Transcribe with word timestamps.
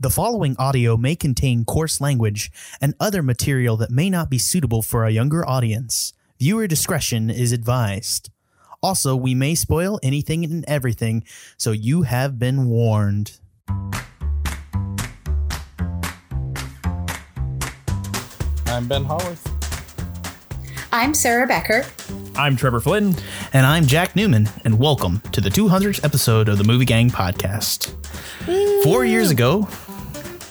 The 0.00 0.10
following 0.10 0.54
audio 0.60 0.96
may 0.96 1.16
contain 1.16 1.64
coarse 1.64 2.00
language 2.00 2.52
and 2.80 2.94
other 3.00 3.20
material 3.20 3.76
that 3.78 3.90
may 3.90 4.08
not 4.08 4.30
be 4.30 4.38
suitable 4.38 4.80
for 4.80 5.04
a 5.04 5.10
younger 5.10 5.44
audience. 5.44 6.12
Viewer 6.38 6.68
discretion 6.68 7.30
is 7.30 7.50
advised. 7.50 8.30
Also, 8.80 9.16
we 9.16 9.34
may 9.34 9.56
spoil 9.56 9.98
anything 10.00 10.44
and 10.44 10.64
everything, 10.68 11.24
so 11.56 11.72
you 11.72 12.02
have 12.02 12.38
been 12.38 12.66
warned. 12.66 13.40
I'm 18.68 18.86
Ben 18.86 19.04
Hollis. 19.04 19.42
I'm 20.92 21.12
Sarah 21.12 21.48
Becker. 21.48 21.84
I'm 22.38 22.54
Trevor 22.54 22.78
Flynn. 22.78 23.16
And 23.52 23.66
I'm 23.66 23.84
Jack 23.84 24.14
Newman, 24.14 24.48
and 24.64 24.78
welcome 24.78 25.20
to 25.32 25.40
the 25.40 25.48
200th 25.48 26.04
episode 26.04 26.48
of 26.48 26.56
the 26.56 26.62
Movie 26.62 26.84
Gang 26.84 27.10
podcast. 27.10 27.92
Four 28.84 29.04
years 29.04 29.32
ago, 29.32 29.66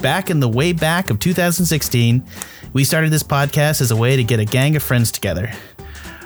back 0.02 0.30
in 0.30 0.42
the 0.42 0.50
way 0.50 0.74
back 0.74 1.10
of 1.10 1.20
2016, 1.20 2.26
we 2.74 2.84
started 2.84 3.10
this 3.10 3.24
podcast 3.24 3.80
as 3.80 3.90
a 3.90 3.96
way 3.96 4.18
to 4.18 4.24
get 4.26 4.42
a 4.42 4.44
gang 4.44 4.76
of 4.76 4.84
friends 4.84 5.14
together. 5.14 5.50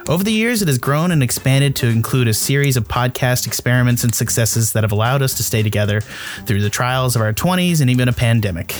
Over 0.09 0.23
the 0.23 0.33
years, 0.33 0.63
it 0.63 0.67
has 0.67 0.79
grown 0.79 1.11
and 1.11 1.21
expanded 1.21 1.75
to 1.75 1.89
include 1.89 2.27
a 2.27 2.33
series 2.33 2.75
of 2.75 2.87
podcast 2.87 3.45
experiments 3.45 4.03
and 4.03 4.15
successes 4.15 4.73
that 4.73 4.83
have 4.83 4.91
allowed 4.91 5.21
us 5.21 5.35
to 5.35 5.43
stay 5.43 5.61
together 5.61 6.01
through 6.47 6.63
the 6.63 6.71
trials 6.71 7.15
of 7.15 7.21
our 7.21 7.33
20s 7.33 7.81
and 7.81 7.89
even 7.91 8.09
a 8.09 8.13
pandemic. 8.13 8.75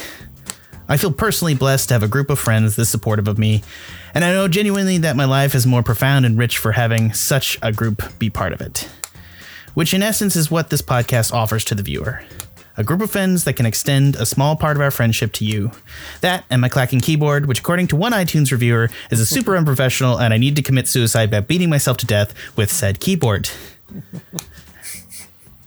I 0.91 0.97
feel 0.97 1.13
personally 1.13 1.55
blessed 1.55 1.87
to 1.87 1.93
have 1.93 2.03
a 2.03 2.07
group 2.09 2.29
of 2.29 2.37
friends 2.37 2.75
this 2.75 2.89
supportive 2.89 3.29
of 3.29 3.37
me, 3.37 3.63
and 4.13 4.25
I 4.25 4.33
know 4.33 4.49
genuinely 4.49 4.97
that 4.97 5.15
my 5.15 5.23
life 5.23 5.55
is 5.55 5.65
more 5.65 5.83
profound 5.83 6.25
and 6.25 6.37
rich 6.37 6.57
for 6.57 6.73
having 6.73 7.13
such 7.13 7.57
a 7.61 7.71
group 7.71 8.03
be 8.19 8.29
part 8.29 8.51
of 8.51 8.59
it. 8.59 8.89
Which, 9.73 9.93
in 9.93 10.03
essence, 10.03 10.35
is 10.35 10.51
what 10.51 10.69
this 10.69 10.81
podcast 10.81 11.31
offers 11.31 11.63
to 11.63 11.75
the 11.75 11.81
viewer 11.81 12.23
a 12.75 12.83
group 12.83 12.99
of 12.99 13.09
friends 13.09 13.45
that 13.45 13.53
can 13.53 13.65
extend 13.65 14.17
a 14.17 14.25
small 14.25 14.57
part 14.57 14.75
of 14.75 14.81
our 14.81 14.91
friendship 14.91 15.31
to 15.33 15.45
you. 15.45 15.71
That 16.19 16.43
and 16.49 16.59
my 16.59 16.67
clacking 16.67 16.99
keyboard, 16.99 17.45
which, 17.45 17.59
according 17.59 17.87
to 17.87 17.95
one 17.95 18.11
iTunes 18.11 18.51
reviewer, 18.51 18.89
is 19.11 19.21
a 19.21 19.25
super 19.25 19.55
unprofessional, 19.57 20.19
and 20.19 20.33
I 20.33 20.37
need 20.37 20.57
to 20.57 20.61
commit 20.61 20.89
suicide 20.89 21.31
by 21.31 21.39
beating 21.39 21.69
myself 21.69 21.95
to 21.99 22.05
death 22.05 22.33
with 22.57 22.69
said 22.69 22.99
keyboard. 22.99 23.49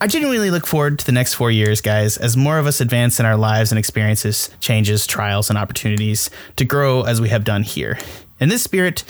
I 0.04 0.06
genuinely 0.06 0.50
look 0.50 0.66
forward 0.66 0.98
to 0.98 1.06
the 1.06 1.12
next 1.12 1.32
four 1.32 1.50
years, 1.50 1.80
guys, 1.80 2.18
as 2.18 2.36
more 2.36 2.58
of 2.58 2.66
us 2.66 2.82
advance 2.82 3.18
in 3.18 3.24
our 3.24 3.38
lives 3.38 3.72
and 3.72 3.78
experiences, 3.78 4.50
changes, 4.60 5.06
trials, 5.06 5.48
and 5.48 5.58
opportunities 5.58 6.28
to 6.56 6.66
grow 6.66 7.04
as 7.04 7.22
we 7.22 7.30
have 7.30 7.42
done 7.42 7.62
here. 7.62 7.98
In 8.38 8.50
this 8.50 8.62
spirit, 8.62 9.02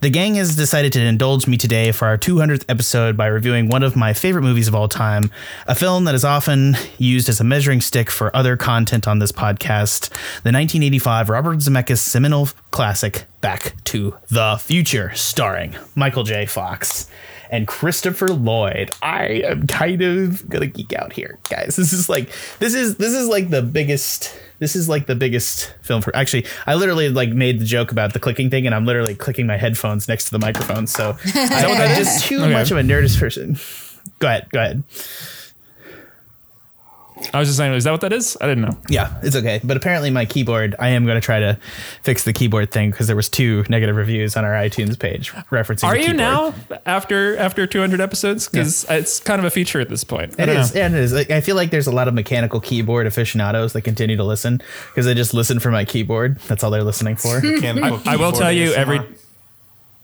the 0.00 0.10
gang 0.10 0.36
has 0.36 0.54
decided 0.54 0.92
to 0.92 1.00
indulge 1.00 1.48
me 1.48 1.56
today 1.56 1.90
for 1.90 2.06
our 2.06 2.16
200th 2.16 2.64
episode 2.68 3.16
by 3.16 3.26
reviewing 3.26 3.66
one 3.66 3.82
of 3.82 3.96
my 3.96 4.12
favorite 4.12 4.42
movies 4.42 4.68
of 4.68 4.76
all 4.76 4.86
time, 4.86 5.32
a 5.66 5.74
film 5.74 6.04
that 6.04 6.14
is 6.14 6.24
often 6.24 6.76
used 6.98 7.28
as 7.28 7.40
a 7.40 7.44
measuring 7.44 7.80
stick 7.80 8.08
for 8.08 8.34
other 8.36 8.56
content 8.56 9.08
on 9.08 9.18
this 9.18 9.32
podcast, 9.32 10.08
the 10.44 10.52
1985 10.52 11.30
Robert 11.30 11.58
Zemeckis 11.58 11.98
seminal 11.98 12.48
classic 12.70 13.24
Back 13.40 13.74
to 13.86 14.16
the 14.28 14.56
Future, 14.62 15.12
starring 15.16 15.74
Michael 15.96 16.22
J. 16.22 16.46
Fox 16.46 17.10
and 17.50 17.66
Christopher 17.66 18.28
Lloyd. 18.28 18.90
I 19.02 19.42
am 19.44 19.66
kind 19.66 20.02
of 20.02 20.48
gonna 20.48 20.66
geek 20.66 20.92
out 20.94 21.12
here, 21.12 21.38
guys. 21.50 21.76
This 21.76 21.92
is 21.92 22.08
like 22.08 22.30
this 22.58 22.74
is 22.74 22.96
this 22.96 23.14
is 23.14 23.28
like 23.28 23.50
the 23.50 23.62
biggest 23.62 24.36
this 24.58 24.74
is 24.74 24.88
like 24.88 25.06
the 25.06 25.14
biggest 25.14 25.72
film 25.82 26.02
for 26.02 26.14
actually 26.16 26.44
I 26.66 26.74
literally 26.74 27.08
like 27.08 27.30
made 27.30 27.60
the 27.60 27.64
joke 27.64 27.92
about 27.92 28.12
the 28.12 28.20
clicking 28.20 28.50
thing 28.50 28.66
and 28.66 28.74
I'm 28.74 28.84
literally 28.86 29.14
clicking 29.14 29.46
my 29.46 29.56
headphones 29.56 30.08
next 30.08 30.26
to 30.26 30.30
the 30.32 30.38
microphone. 30.40 30.86
So 30.86 31.16
I, 31.34 31.64
I'm 31.66 31.96
just 31.96 32.24
too 32.26 32.40
Okay. 32.40 32.52
much 32.52 32.70
of 32.70 32.76
a 32.78 32.82
nerdist 32.82 33.18
person. 33.20 33.56
Go 34.18 34.26
ahead, 34.28 34.48
go 34.50 34.58
ahead. 34.60 34.82
I 37.34 37.38
was 37.38 37.48
just 37.48 37.58
saying, 37.58 37.74
is 37.74 37.84
that 37.84 37.90
what 37.92 38.00
that 38.02 38.12
is? 38.12 38.36
I 38.40 38.46
didn't 38.46 38.64
know. 38.64 38.76
Yeah, 38.88 39.18
it's 39.22 39.36
okay. 39.36 39.60
But 39.62 39.76
apparently 39.76 40.10
my 40.10 40.24
keyboard, 40.24 40.74
I 40.78 40.88
am 40.90 41.04
going 41.04 41.16
to 41.16 41.24
try 41.24 41.40
to 41.40 41.58
fix 42.02 42.24
the 42.24 42.32
keyboard 42.32 42.70
thing 42.70 42.90
because 42.90 43.06
there 43.06 43.16
was 43.16 43.28
two 43.28 43.64
negative 43.68 43.96
reviews 43.96 44.36
on 44.36 44.44
our 44.44 44.52
iTunes 44.52 44.98
page 44.98 45.32
referencing 45.50 45.84
Are 45.84 45.96
the 45.96 46.04
you 46.06 46.12
now 46.12 46.54
after 46.86 47.36
after 47.36 47.66
200 47.66 48.00
episodes? 48.00 48.48
Because 48.48 48.84
it's 48.88 49.20
kind 49.20 49.38
of 49.38 49.44
a 49.44 49.50
feature 49.50 49.80
at 49.80 49.88
this 49.88 50.04
point. 50.04 50.34
I 50.38 50.44
It 50.44 50.46
don't 50.46 50.56
is, 50.56 50.74
know. 50.74 50.80
and 50.80 50.94
it 50.94 51.00
is. 51.00 51.12
Like, 51.12 51.30
I 51.30 51.40
feel 51.40 51.56
like 51.56 51.70
there's 51.70 51.86
a 51.86 51.92
lot 51.92 52.08
of 52.08 52.14
mechanical 52.14 52.60
keyboard 52.60 53.06
aficionados 53.06 53.72
that 53.74 53.82
continue 53.82 54.16
to 54.16 54.24
listen 54.24 54.62
because 54.88 55.06
they 55.06 55.14
just 55.14 55.34
listen 55.34 55.58
for 55.58 55.70
my 55.70 55.84
keyboard. 55.84 56.38
That's 56.48 56.62
all 56.64 56.70
they're 56.70 56.84
listening 56.84 57.16
for. 57.16 57.40
Mechanical 57.40 58.00
I 58.06 58.16
will 58.16 58.32
tell 58.32 58.52
you 58.52 58.72
every. 58.72 58.98
Uh, 58.98 59.04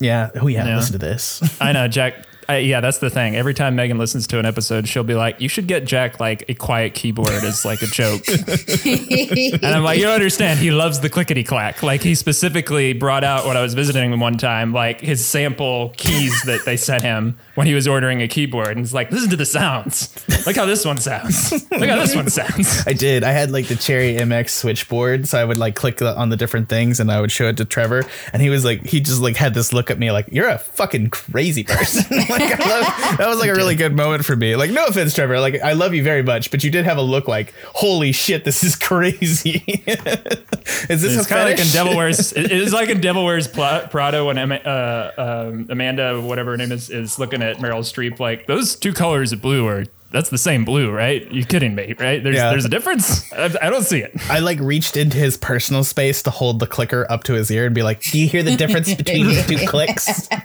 yeah. 0.00 0.30
Oh 0.40 0.46
yeah. 0.48 0.66
Yeah. 0.66 0.76
Listen 0.76 0.92
to 0.92 0.98
this. 0.98 1.42
I 1.60 1.72
know 1.72 1.88
Jack. 1.88 2.26
I, 2.48 2.58
yeah, 2.58 2.80
that's 2.80 2.98
the 2.98 3.10
thing. 3.10 3.36
Every 3.36 3.54
time 3.54 3.76
Megan 3.76 3.98
listens 3.98 4.26
to 4.28 4.38
an 4.38 4.46
episode, 4.46 4.88
she'll 4.88 5.04
be 5.04 5.14
like, 5.14 5.40
"You 5.40 5.48
should 5.48 5.66
get 5.66 5.84
Jack 5.84 6.20
like 6.20 6.44
a 6.48 6.54
quiet 6.54 6.94
keyboard 6.94 7.28
as 7.28 7.64
like 7.64 7.82
a 7.82 7.86
joke." 7.86 8.26
and 8.28 9.64
I'm 9.64 9.82
like, 9.82 9.98
"You 9.98 10.04
don't 10.04 10.14
understand. 10.14 10.58
He 10.58 10.70
loves 10.70 11.00
the 11.00 11.10
clickety 11.10 11.44
clack. 11.44 11.82
Like 11.82 12.02
he 12.02 12.14
specifically 12.14 12.92
brought 12.92 13.24
out 13.24 13.46
when 13.46 13.56
I 13.56 13.62
was 13.62 13.74
visiting 13.74 14.12
him 14.12 14.20
one 14.20 14.36
time, 14.36 14.72
like 14.72 15.00
his 15.00 15.24
sample 15.24 15.92
keys 15.96 16.42
that 16.42 16.64
they 16.64 16.76
sent 16.76 17.02
him 17.02 17.36
when 17.54 17.66
he 17.66 17.74
was 17.74 17.86
ordering 17.86 18.22
a 18.22 18.28
keyboard, 18.28 18.68
and 18.68 18.78
he's 18.80 18.94
like, 18.94 19.10
"Listen 19.10 19.30
to 19.30 19.36
the 19.36 19.46
sounds. 19.46 20.14
Look 20.46 20.56
how 20.56 20.66
this 20.66 20.84
one 20.84 20.98
sounds. 20.98 21.52
Look 21.70 21.88
how 21.88 21.96
this 21.96 22.14
one 22.14 22.28
sounds." 22.28 22.84
I 22.86 22.92
did. 22.92 23.24
I 23.24 23.30
had 23.30 23.50
like 23.50 23.68
the 23.68 23.76
Cherry 23.76 24.14
MX 24.14 24.50
switchboard, 24.50 25.28
so 25.28 25.40
I 25.40 25.44
would 25.44 25.58
like 25.58 25.74
click 25.74 26.02
on 26.02 26.28
the 26.28 26.36
different 26.36 26.68
things 26.68 27.00
and 27.00 27.10
I 27.10 27.20
would 27.20 27.32
show 27.32 27.48
it 27.48 27.56
to 27.58 27.64
Trevor, 27.64 28.04
and 28.32 28.42
he 28.42 28.50
was 28.50 28.64
like, 28.64 28.84
he 28.84 29.00
just 29.00 29.20
like 29.20 29.36
had 29.36 29.54
this 29.54 29.72
look 29.72 29.90
at 29.90 29.98
me 29.98 30.10
like, 30.10 30.28
"You're 30.30 30.48
a 30.48 30.58
fucking 30.58 31.10
crazy 31.10 31.64
person." 31.64 32.04
like, 32.40 32.60
I 32.60 32.68
love, 32.80 33.18
that 33.18 33.26
was 33.28 33.38
like 33.38 33.50
a 33.50 33.54
really 33.54 33.74
good 33.74 33.94
moment 33.96 34.24
for 34.24 34.36
me. 34.36 34.56
Like, 34.56 34.70
no 34.70 34.86
offense, 34.86 35.14
Trevor. 35.14 35.40
Like, 35.40 35.60
I 35.62 35.72
love 35.72 35.94
you 35.94 36.02
very 36.02 36.22
much, 36.22 36.50
but 36.50 36.62
you 36.64 36.70
did 36.70 36.84
have 36.84 36.98
a 36.98 37.02
look 37.02 37.28
like, 37.28 37.54
"Holy 37.74 38.12
shit, 38.12 38.44
this 38.44 38.62
is 38.64 38.76
crazy." 38.88 39.62
is 39.66 41.02
this 41.02 41.16
It's 41.16 41.26
a 41.26 41.28
kind 41.28 41.42
of 41.42 41.48
like 41.48 41.52
in 41.52 41.56
fetish? 41.66 41.72
Devil 41.72 41.96
Wears. 41.96 42.32
It 42.36 42.52
is 42.52 42.72
like 42.72 42.88
in 42.88 43.00
Devil 43.00 43.24
Wears 43.24 43.48
Pla- 43.48 43.86
Prada 43.88 44.24
when 44.24 44.38
uh, 44.38 45.12
um, 45.16 45.66
Amanda, 45.70 46.20
whatever 46.20 46.52
her 46.52 46.56
name 46.56 46.72
is, 46.72 46.90
is 46.90 47.18
looking 47.18 47.42
at 47.42 47.56
Meryl 47.58 47.80
Streep. 47.80 48.18
Like 48.20 48.46
those 48.46 48.76
two 48.76 48.92
colors 48.92 49.32
of 49.32 49.40
blue 49.40 49.66
are 49.66 49.84
that's 50.10 50.30
the 50.30 50.38
same 50.38 50.64
blue, 50.64 50.92
right? 50.92 51.28
You 51.32 51.44
kidding 51.44 51.74
me, 51.74 51.94
right? 51.98 52.22
There's 52.22 52.36
Yeah. 52.36 52.50
there's 52.50 52.64
a 52.64 52.68
difference. 52.68 53.32
I, 53.32 53.46
I 53.62 53.70
don't 53.70 53.82
see 53.82 53.98
it. 53.98 54.12
I 54.30 54.38
like 54.38 54.60
reached 54.60 54.96
into 54.96 55.16
his 55.16 55.36
personal 55.36 55.82
space 55.82 56.22
to 56.22 56.30
hold 56.30 56.60
the 56.60 56.66
clicker 56.68 57.04
up 57.10 57.24
to 57.24 57.32
his 57.34 57.50
ear 57.50 57.66
and 57.66 57.74
be 57.74 57.82
like, 57.82 58.00
"Do 58.00 58.18
you 58.20 58.28
hear 58.28 58.42
the 58.44 58.54
difference 58.56 58.94
between 58.94 59.26
these 59.26 59.44
two 59.46 59.66
clicks?" 59.66 60.28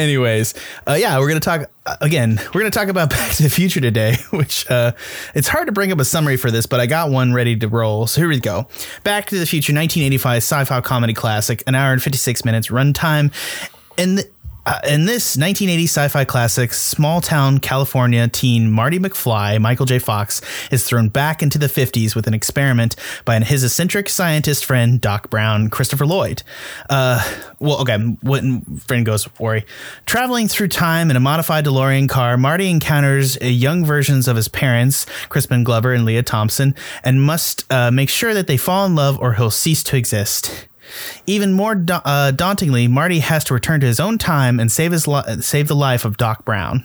Anyways, 0.00 0.54
uh, 0.88 0.94
yeah, 0.94 1.18
we're 1.18 1.28
gonna 1.28 1.40
talk 1.40 1.70
uh, 1.84 1.96
again. 2.00 2.40
We're 2.54 2.62
gonna 2.62 2.70
talk 2.70 2.88
about 2.88 3.10
Back 3.18 3.32
to 3.32 3.42
the 3.42 3.50
Future 3.50 3.80
today, 3.80 4.16
which 4.30 4.68
uh, 4.70 4.92
it's 5.34 5.46
hard 5.46 5.66
to 5.66 5.72
bring 5.72 5.92
up 5.92 5.98
a 5.98 6.04
summary 6.06 6.38
for 6.38 6.50
this, 6.50 6.64
but 6.66 6.80
I 6.80 6.86
got 6.86 7.10
one 7.10 7.34
ready 7.34 7.54
to 7.56 7.68
roll. 7.68 8.06
So 8.06 8.22
here 8.22 8.28
we 8.28 8.40
go. 8.40 8.66
Back 9.04 9.26
to 9.26 9.38
the 9.38 9.44
Future, 9.44 9.72
1985 9.74 10.36
sci-fi 10.38 10.80
comedy 10.80 11.12
classic, 11.12 11.62
an 11.66 11.74
hour 11.74 11.92
and 11.92 12.02
56 12.02 12.44
minutes 12.44 12.68
runtime, 12.68 13.32
and. 13.98 14.18
th- 14.18 14.32
uh, 14.66 14.80
in 14.84 15.06
this 15.06 15.36
1980 15.36 15.84
sci-fi 15.84 16.24
classic, 16.24 16.72
small-town 16.72 17.58
California 17.58 18.28
teen 18.28 18.70
Marty 18.70 18.98
McFly, 18.98 19.60
Michael 19.60 19.86
J. 19.86 19.98
Fox, 19.98 20.40
is 20.70 20.84
thrown 20.84 21.08
back 21.08 21.42
into 21.42 21.58
the 21.58 21.66
50s 21.66 22.14
with 22.14 22.26
an 22.26 22.34
experiment 22.34 22.96
by 23.24 23.38
his 23.40 23.64
eccentric 23.64 24.08
scientist 24.08 24.64
friend 24.64 25.00
Doc 25.00 25.30
Brown, 25.30 25.70
Christopher 25.70 26.06
Lloyd. 26.06 26.42
Uh, 26.88 27.22
well, 27.58 27.80
okay, 27.80 27.96
when 28.22 28.62
friend 28.80 29.06
goes, 29.06 29.28
worry. 29.38 29.64
Traveling 30.06 30.48
through 30.48 30.68
time 30.68 31.10
in 31.10 31.16
a 31.16 31.20
modified 31.20 31.64
DeLorean 31.64 32.08
car, 32.08 32.36
Marty 32.36 32.70
encounters 32.70 33.40
young 33.40 33.84
versions 33.84 34.28
of 34.28 34.36
his 34.36 34.48
parents, 34.48 35.06
Crispin 35.28 35.64
Glover 35.64 35.92
and 35.92 36.04
Lea 36.04 36.22
Thompson, 36.22 36.74
and 37.02 37.22
must 37.22 37.70
uh, 37.72 37.90
make 37.90 38.08
sure 38.08 38.34
that 38.34 38.46
they 38.46 38.56
fall 38.56 38.86
in 38.86 38.94
love 38.94 39.18
or 39.20 39.34
he'll 39.34 39.50
cease 39.50 39.82
to 39.84 39.96
exist. 39.96 40.68
Even 41.26 41.52
more 41.52 41.74
da- 41.74 42.02
uh, 42.04 42.30
dauntingly, 42.32 42.88
Marty 42.88 43.20
has 43.20 43.44
to 43.44 43.54
return 43.54 43.80
to 43.80 43.86
his 43.86 44.00
own 44.00 44.18
time 44.18 44.58
and 44.60 44.70
save 44.70 44.92
his 44.92 45.06
li- 45.08 45.40
save 45.40 45.68
the 45.68 45.76
life 45.76 46.04
of 46.04 46.16
Doc 46.16 46.44
Brown, 46.44 46.84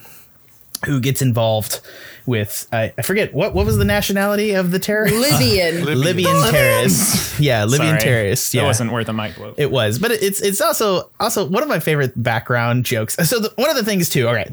who 0.86 1.00
gets 1.00 1.22
involved 1.22 1.80
with 2.28 2.68
I, 2.72 2.92
I 2.98 3.02
forget 3.04 3.34
what 3.36 3.54
what 3.54 3.66
was 3.68 3.78
the 3.78 3.86
nationality 3.86 4.54
of 4.54 4.72
the 4.72 4.80
terrorist? 4.80 5.16
Libyan. 5.40 5.86
Libyan 5.86 6.52
terrorists. 6.52 7.40
Yeah, 7.40 7.66
Libyan 7.66 7.90
Sorry. 7.90 8.02
terrorists. 8.02 8.54
Yeah, 8.54 8.62
That 8.62 8.68
wasn't 8.68 8.92
worth 8.94 9.10
a 9.10 9.14
mic 9.14 9.36
blow. 9.36 9.54
it 9.58 9.70
was, 9.72 10.00
but 10.00 10.12
it's 10.12 10.42
it's 10.42 10.62
also 10.62 11.10
also 11.20 11.46
one 11.46 11.62
of 11.64 11.70
my 11.70 11.80
favorite 11.80 12.14
background 12.22 12.86
jokes. 12.86 13.16
So 13.30 13.40
the, 13.40 13.52
one 13.58 13.70
of 13.70 13.76
the 13.76 13.84
things 13.84 14.10
too. 14.10 14.28
All 14.28 14.34
right. 14.34 14.50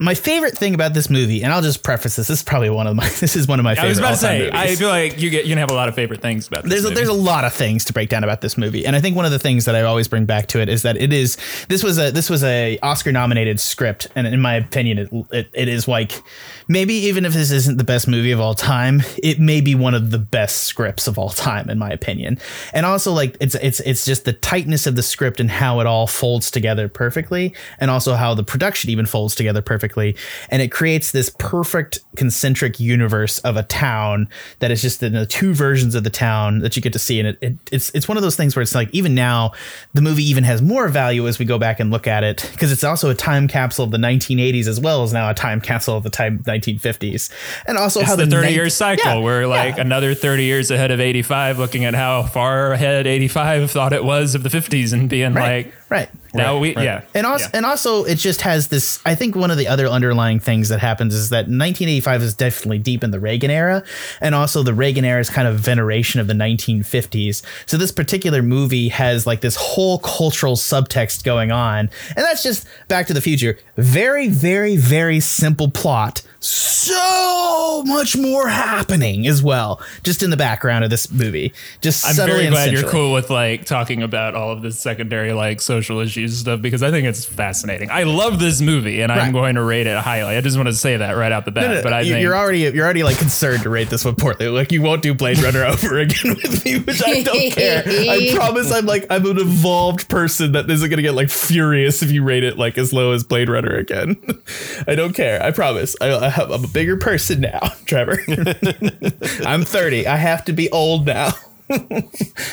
My 0.00 0.14
favorite 0.14 0.56
thing 0.56 0.74
about 0.74 0.94
this 0.94 1.10
movie, 1.10 1.42
and 1.42 1.52
I'll 1.52 1.62
just 1.62 1.82
preface 1.82 2.14
this. 2.14 2.28
This 2.28 2.38
is 2.38 2.44
probably 2.44 2.70
one 2.70 2.86
of 2.86 2.94
my. 2.94 3.08
This 3.18 3.34
is 3.34 3.48
one 3.48 3.58
of 3.58 3.64
my 3.64 3.74
favorite. 3.74 3.86
I 3.86 3.88
was 3.88 3.98
about 3.98 4.10
to 4.10 4.16
say, 4.16 4.50
I 4.52 4.76
feel 4.76 4.88
like 4.88 5.20
you 5.20 5.28
get 5.28 5.44
you 5.44 5.50
can 5.50 5.58
have 5.58 5.70
a 5.70 5.74
lot 5.74 5.88
of 5.88 5.96
favorite 5.96 6.20
things 6.20 6.46
about 6.46 6.62
this. 6.62 6.72
there's 6.72 6.84
a, 6.84 6.90
there's 6.94 7.08
a 7.08 7.12
lot 7.12 7.44
of 7.44 7.52
things 7.52 7.84
to 7.86 7.92
break 7.92 8.08
down 8.08 8.22
about 8.22 8.42
this 8.42 8.56
movie, 8.56 8.86
and 8.86 8.94
I 8.94 9.00
think 9.00 9.16
one 9.16 9.24
of 9.24 9.32
the 9.32 9.40
things 9.40 9.64
that 9.64 9.74
I 9.74 9.82
always 9.82 10.06
bring 10.06 10.24
back 10.24 10.46
to 10.48 10.60
it 10.60 10.68
is 10.68 10.82
that 10.82 10.96
it 10.96 11.12
is 11.12 11.36
this 11.68 11.82
was 11.82 11.98
a 11.98 12.12
this 12.12 12.30
was 12.30 12.44
a 12.44 12.78
Oscar 12.78 13.10
nominated 13.10 13.58
script, 13.58 14.08
and 14.14 14.26
in 14.26 14.40
my 14.40 14.54
opinion, 14.54 14.98
it, 14.98 15.26
it, 15.32 15.50
it 15.52 15.68
is 15.68 15.88
like 15.88 16.22
maybe 16.68 16.94
even 16.94 17.24
if 17.24 17.32
this 17.32 17.50
isn't 17.50 17.78
the 17.78 17.84
best 17.84 18.06
movie 18.06 18.30
of 18.30 18.40
all 18.40 18.54
time, 18.54 19.02
it 19.22 19.40
may 19.40 19.60
be 19.60 19.74
one 19.74 19.94
of 19.94 20.10
the 20.10 20.18
best 20.18 20.64
scripts 20.64 21.08
of 21.08 21.18
all 21.18 21.30
time, 21.30 21.68
in 21.70 21.78
my 21.78 21.90
opinion. 21.90 22.38
And 22.72 22.84
also, 22.86 23.12
like 23.12 23.36
it's 23.40 23.54
it's 23.56 23.80
it's 23.80 24.04
just 24.04 24.24
the 24.24 24.34
tightness 24.34 24.86
of 24.86 24.94
the 24.94 25.02
script 25.02 25.40
and 25.40 25.50
how 25.50 25.80
it 25.80 25.86
all 25.86 26.06
folds 26.06 26.50
together 26.50 26.88
perfectly, 26.88 27.54
and 27.78 27.90
also 27.90 28.14
how 28.14 28.34
the 28.34 28.44
production 28.44 28.90
even 28.90 29.06
folds 29.06 29.34
together 29.34 29.62
perfectly, 29.62 30.16
and 30.50 30.62
it 30.62 30.70
creates 30.70 31.10
this 31.10 31.30
perfect 31.38 32.00
concentric 32.16 32.78
universe 32.78 33.38
of 33.40 33.56
a 33.56 33.62
town 33.62 34.28
that 34.58 34.70
is 34.70 34.82
just 34.82 35.02
in 35.02 35.12
the 35.12 35.26
two 35.26 35.54
versions 35.54 35.94
of 35.94 36.04
the 36.04 36.10
town 36.10 36.60
that 36.60 36.76
you 36.76 36.82
get 36.82 36.92
to 36.92 36.98
see, 36.98 37.18
and 37.18 37.28
it, 37.28 37.38
it 37.40 37.56
it's 37.72 37.90
it's 37.94 38.06
one 38.06 38.16
of 38.16 38.22
those 38.22 38.36
things 38.36 38.54
where 38.54 38.62
it's 38.62 38.74
like 38.74 38.90
even 38.92 39.14
now 39.14 39.52
the 39.94 40.02
movie 40.02 40.24
even 40.24 40.44
has 40.44 40.60
more 40.60 40.88
value 40.88 41.26
as 41.26 41.38
we 41.38 41.44
go 41.44 41.58
back 41.58 41.80
and 41.80 41.90
look 41.90 42.06
at 42.06 42.22
it 42.22 42.48
because 42.52 42.70
it's 42.70 42.84
also 42.84 43.10
a 43.10 43.14
time 43.14 43.48
capsule 43.48 43.84
of 43.84 43.90
the 43.90 43.98
1980s 43.98 44.66
as 44.66 44.80
well 44.80 45.02
as 45.02 45.12
now 45.12 45.30
a 45.30 45.34
time 45.34 45.60
capsule 45.60 45.96
of 45.96 46.02
the 46.02 46.10
time 46.10 46.38
1950s, 46.60 47.30
and 47.66 47.78
also 47.78 48.00
It's 48.00 48.08
how 48.08 48.16
the 48.16 48.24
the 48.24 48.30
30 48.30 48.46
nin- 48.48 48.54
year 48.54 48.68
cycle. 48.70 49.04
Yeah, 49.04 49.20
We're 49.20 49.46
like 49.46 49.76
yeah. 49.76 49.82
another 49.82 50.14
30 50.14 50.44
years 50.44 50.70
ahead 50.70 50.90
of 50.90 51.00
85, 51.00 51.58
looking 51.58 51.84
at 51.84 51.94
how 51.94 52.22
far 52.24 52.72
ahead 52.72 53.06
85 53.06 53.70
thought 53.70 53.92
it 53.92 54.04
was 54.04 54.34
of 54.34 54.42
the 54.42 54.48
50s 54.48 54.92
and 54.92 55.08
being 55.08 55.34
right, 55.34 55.66
like, 55.66 55.74
right. 55.88 56.08
now 56.34 56.58
we, 56.58 56.74
yeah. 56.76 57.02
And 57.14 57.26
also, 57.26 57.44
Yeah. 57.44 57.50
and 57.54 57.66
also, 57.66 58.04
it 58.04 58.16
just 58.16 58.42
has 58.42 58.68
this. 58.68 59.00
I 59.06 59.14
think 59.14 59.34
one 59.36 59.50
of 59.50 59.56
the 59.58 59.68
other 59.68 59.86
underlying 59.86 60.40
things 60.40 60.68
that 60.68 60.80
happens 60.80 61.14
is 61.14 61.30
that 61.30 61.48
1985 61.48 62.22
is 62.22 62.34
definitely 62.34 62.78
deep 62.78 63.02
in 63.04 63.10
the 63.10 63.20
Reagan 63.20 63.50
era, 63.50 63.82
and 64.20 64.34
also 64.34 64.62
the 64.62 64.74
Reagan 64.74 65.04
era 65.04 65.20
is 65.20 65.30
kind 65.30 65.48
of 65.48 65.56
veneration 65.60 66.20
of 66.20 66.26
the 66.26 66.34
1950s. 66.34 67.42
So 67.66 67.76
this 67.76 67.92
particular 67.92 68.42
movie 68.42 68.88
has 68.88 69.26
like 69.26 69.40
this 69.40 69.56
whole 69.56 69.98
cultural 69.98 70.56
subtext 70.56 71.24
going 71.24 71.50
on, 71.52 71.78
and 71.80 72.16
that's 72.16 72.42
just 72.42 72.66
Back 72.88 73.06
to 73.08 73.14
the 73.14 73.20
Future. 73.20 73.58
Very, 73.76 74.28
very, 74.28 74.76
very 74.76 75.20
simple 75.20 75.70
plot. 75.70 76.22
So 76.40 77.82
much 77.84 78.16
more 78.16 78.48
happening 78.48 79.26
as 79.26 79.42
well, 79.42 79.80
just 80.04 80.22
in 80.22 80.30
the 80.30 80.36
background 80.36 80.84
of 80.84 80.90
this 80.90 81.10
movie. 81.12 81.52
Just 81.80 82.06
I'm 82.06 82.14
very 82.14 82.46
glad 82.48 82.72
you're 82.72 82.88
cool 82.88 83.12
with 83.12 83.28
like 83.30 83.64
talking 83.64 84.02
about 84.02 84.34
all 84.34 84.52
of 84.52 84.62
this 84.62 84.78
secondary 84.78 85.32
like 85.32 85.60
social 85.60 85.98
issues 86.00 86.32
and 86.32 86.38
stuff 86.40 86.62
because 86.62 86.82
I 86.82 86.90
think 86.90 87.06
it's 87.06 87.24
fascinating. 87.24 87.90
I 87.90 88.04
love 88.04 88.38
this 88.38 88.60
movie 88.60 89.00
and 89.02 89.10
Right. 89.10 89.20
I'm 89.20 89.32
going 89.32 89.56
to 89.56 89.62
rate 89.62 89.86
it 89.86 89.96
highly. 89.98 90.36
I 90.36 90.40
just 90.40 90.56
want 90.56 90.68
to 90.68 90.74
say 90.74 90.96
that 90.98 91.12
right 91.16 91.32
out 91.32 91.44
the 91.44 91.50
bat. 91.50 91.68
No, 91.68 91.74
no, 91.76 91.82
but 91.82 91.92
I 91.92 92.00
you- 92.02 92.12
think 92.12 92.22
you're 92.22 92.36
already 92.36 92.60
you're 92.60 92.84
already 92.84 93.02
like 93.02 93.18
concerned 93.18 93.62
to 93.64 93.70
rate 93.70 93.90
this 93.90 94.04
one 94.04 94.14
poorly. 94.14 94.48
Like 94.48 94.70
you 94.70 94.80
won't 94.82 95.02
do 95.02 95.14
Blade 95.14 95.38
Runner 95.40 95.64
over 95.66 95.98
again 95.98 96.36
with 96.42 96.64
me, 96.64 96.78
which 96.80 97.02
I 97.06 97.22
don't 97.22 97.50
care. 97.52 97.82
I 97.86 98.32
promise 98.36 98.70
I'm 98.70 98.86
like 98.86 99.06
I'm 99.10 99.26
an 99.26 99.38
evolved 99.38 100.08
person 100.08 100.52
that 100.52 100.70
isn't 100.70 100.88
gonna 100.88 101.02
get 101.02 101.14
like 101.14 101.30
furious 101.30 102.02
if 102.02 102.12
you 102.12 102.22
rate 102.22 102.44
it 102.44 102.56
like 102.58 102.78
as 102.78 102.92
low 102.92 103.12
as 103.12 103.24
Blade 103.24 103.48
Runner 103.48 103.74
again. 103.74 104.16
I 104.86 104.94
don't 104.94 105.12
care. 105.14 105.42
I 105.42 105.50
promise. 105.50 105.96
I, 106.00 106.10
I 106.14 106.27
I'm 106.36 106.64
a 106.64 106.68
bigger 106.68 106.96
person 106.96 107.40
now, 107.40 107.60
Trevor. 107.86 108.20
I'm 109.44 109.64
30. 109.64 110.06
I 110.06 110.16
have 110.16 110.44
to 110.46 110.52
be 110.52 110.70
old 110.70 111.06
now. 111.06 111.32
I'm 111.70 112.08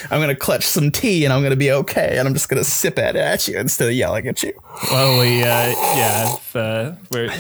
gonna 0.10 0.36
clutch 0.36 0.66
some 0.66 0.92
tea 0.92 1.24
and 1.24 1.34
I'm 1.34 1.42
gonna 1.42 1.56
be 1.56 1.72
okay, 1.72 2.18
and 2.18 2.28
I'm 2.28 2.34
just 2.34 2.50
gonna 2.50 2.66
sip 2.66 3.00
at 3.00 3.16
it 3.16 3.22
at 3.22 3.48
you 3.48 3.58
instead 3.58 3.88
of 3.88 3.94
yelling 3.94 4.28
at 4.28 4.44
you. 4.44 4.52
well, 4.92 5.20
we 5.22 5.42
uh, 5.42 5.70
yeah, 5.96 6.34
if, 6.34 6.56
uh, 6.56 6.92
we're 7.12 7.32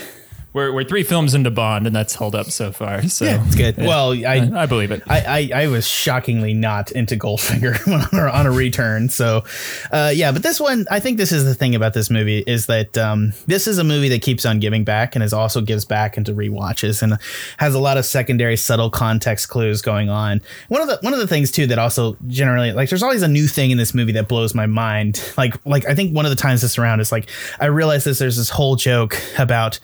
we're 0.56 0.72
we're 0.72 0.86
three 0.86 1.04
films 1.04 1.36
into 1.36 1.52
Bond 1.52 1.86
and 1.86 1.94
that's 1.94 2.16
held 2.16 2.34
up 2.34 2.50
so 2.50 2.72
far. 2.72 3.04
So 3.10 3.26
Yeah, 3.26 3.46
it's 3.46 3.56
good. 3.56 3.78
Well, 3.78 4.14
I 4.14 4.50
I 4.56 4.66
believe 4.66 4.92
it. 4.92 5.04
I, 5.06 5.52
I, 5.54 5.64
I 5.64 5.68
was 5.68 5.86
shockingly 5.86 6.54
not 6.54 6.92
into 6.94 7.18
Goldfinger 7.18 7.86
on 8.14 8.20
a, 8.20 8.32
on 8.32 8.46
a 8.46 8.52
return. 8.52 9.10
So, 9.10 9.44
uh, 9.92 10.14
yeah, 10.16 10.32
but 10.32 10.44
this 10.44 10.60
one, 10.60 10.86
I 10.90 11.02
think 11.02 11.18
this 11.18 11.34
is 11.34 11.44
the 11.44 11.54
thing 11.54 11.76
about 11.76 11.94
this 11.94 12.10
movie 12.10 12.40
is 12.48 12.68
that 12.68 12.98
um, 12.98 13.34
this 13.48 13.68
is 13.68 13.80
a 13.80 13.84
movie 13.84 14.08
that 14.10 14.22
keeps 14.22 14.46
on 14.46 14.60
giving 14.60 14.86
back 14.86 15.16
and 15.16 15.24
is 15.24 15.34
also 15.34 15.60
gives 15.60 15.84
back 15.84 16.18
into 16.18 16.34
rewatches 16.34 17.02
and 17.02 17.18
has 17.58 17.76
a 17.76 17.80
lot 17.80 17.98
of 17.98 18.06
secondary 18.06 18.56
subtle 18.56 18.90
context 18.90 19.50
clues 19.50 19.82
going 19.82 20.10
on. 20.10 20.42
One 20.70 20.82
of 20.82 20.88
the 20.88 21.00
one 21.02 21.12
of 21.12 21.20
the 21.20 21.28
things 21.28 21.52
too 21.52 21.68
that 21.68 21.80
also 21.80 22.16
generally 22.28 22.72
like 22.72 22.90
there's 22.90 23.04
always 23.04 23.24
a 23.24 23.28
new 23.28 23.48
thing 23.48 23.72
in 23.72 23.78
this 23.78 23.94
movie 23.94 24.14
that 24.14 24.30
blows 24.30 24.56
my 24.56 24.68
mind. 24.68 25.22
Like 25.38 25.56
like 25.66 25.86
I 25.86 25.96
think 25.96 26.16
one 26.16 26.26
of 26.26 26.30
the 26.30 26.38
times 26.38 26.62
this 26.62 26.78
around 26.78 27.02
is 27.02 27.12
like 27.12 27.30
I 27.60 27.66
realized 27.66 28.06
this 28.06 28.20
there's 28.20 28.38
this 28.38 28.50
whole 28.50 28.78
joke 28.78 29.18
about 29.38 29.80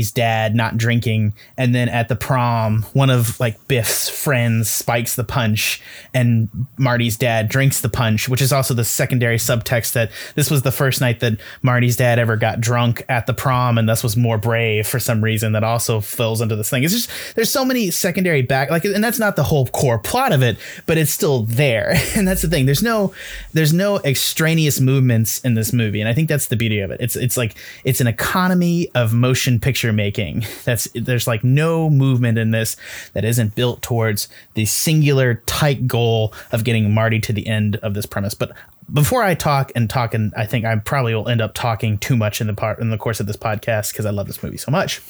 Marty's 0.00 0.12
dad 0.12 0.54
not 0.54 0.78
drinking 0.78 1.34
and 1.58 1.74
then 1.74 1.86
at 1.90 2.08
the 2.08 2.16
prom 2.16 2.84
one 2.94 3.10
of 3.10 3.38
like 3.38 3.68
Biff's 3.68 4.08
friends 4.08 4.70
spikes 4.70 5.14
the 5.14 5.24
punch 5.24 5.82
and 6.14 6.48
Marty's 6.78 7.18
dad 7.18 7.50
drinks 7.50 7.82
the 7.82 7.90
punch 7.90 8.26
which 8.26 8.40
is 8.40 8.50
also 8.50 8.72
the 8.72 8.84
secondary 8.84 9.36
subtext 9.36 9.92
that 9.92 10.10
this 10.36 10.50
was 10.50 10.62
the 10.62 10.72
first 10.72 11.02
night 11.02 11.20
that 11.20 11.38
Marty's 11.60 11.96
dad 11.96 12.18
ever 12.18 12.38
got 12.38 12.62
drunk 12.62 13.02
at 13.10 13.26
the 13.26 13.34
prom 13.34 13.76
and 13.76 13.86
thus 13.86 14.02
was 14.02 14.16
more 14.16 14.38
brave 14.38 14.86
for 14.86 14.98
some 14.98 15.22
reason 15.22 15.52
that 15.52 15.64
also 15.64 16.00
fills 16.00 16.40
into 16.40 16.56
this 16.56 16.70
thing. 16.70 16.82
It's 16.82 16.94
just 16.94 17.10
there's 17.34 17.52
so 17.52 17.62
many 17.62 17.90
secondary 17.90 18.40
back 18.40 18.70
like 18.70 18.86
and 18.86 19.04
that's 19.04 19.18
not 19.18 19.36
the 19.36 19.42
whole 19.42 19.66
core 19.66 19.98
plot 19.98 20.32
of 20.32 20.42
it 20.42 20.56
but 20.86 20.96
it's 20.96 21.12
still 21.12 21.42
there. 21.42 21.94
And 22.20 22.26
that's 22.26 22.42
the 22.42 22.48
thing. 22.48 22.66
There's 22.66 22.82
no 22.82 23.14
there's 23.52 23.72
no 23.72 23.98
extraneous 24.00 24.80
movements 24.80 25.40
in 25.40 25.54
this 25.54 25.72
movie 25.72 26.00
and 26.00 26.08
I 26.08 26.14
think 26.14 26.28
that's 26.28 26.46
the 26.46 26.56
beauty 26.56 26.80
of 26.80 26.90
it. 26.90 27.00
It's 27.00 27.16
it's 27.16 27.36
like 27.36 27.54
it's 27.84 28.00
an 28.00 28.06
economy 28.06 28.88
of 28.94 29.12
motion 29.12 29.58
picture 29.60 29.89
making 29.92 30.44
that's 30.64 30.88
there's 30.94 31.26
like 31.26 31.44
no 31.44 31.90
movement 31.90 32.38
in 32.38 32.50
this 32.50 32.76
that 33.12 33.24
isn't 33.24 33.54
built 33.54 33.82
towards 33.82 34.28
the 34.54 34.64
singular 34.64 35.42
tight 35.46 35.86
goal 35.86 36.32
of 36.52 36.64
getting 36.64 36.92
Marty 36.92 37.20
to 37.20 37.32
the 37.32 37.46
end 37.46 37.76
of 37.76 37.94
this 37.94 38.06
premise 38.06 38.34
but 38.34 38.52
before 38.92 39.22
I 39.22 39.34
talk 39.34 39.70
and 39.74 39.88
talk 39.88 40.14
and 40.14 40.32
I 40.36 40.46
think 40.46 40.64
I 40.64 40.74
probably 40.76 41.14
will 41.14 41.28
end 41.28 41.40
up 41.40 41.54
talking 41.54 41.98
too 41.98 42.16
much 42.16 42.40
in 42.40 42.46
the 42.46 42.54
part 42.54 42.78
in 42.78 42.90
the 42.90 42.98
course 42.98 43.20
of 43.20 43.26
this 43.26 43.36
podcast 43.36 43.92
because 43.92 44.06
I 44.06 44.10
love 44.10 44.26
this 44.26 44.42
movie 44.42 44.56
so 44.56 44.70
much 44.70 45.00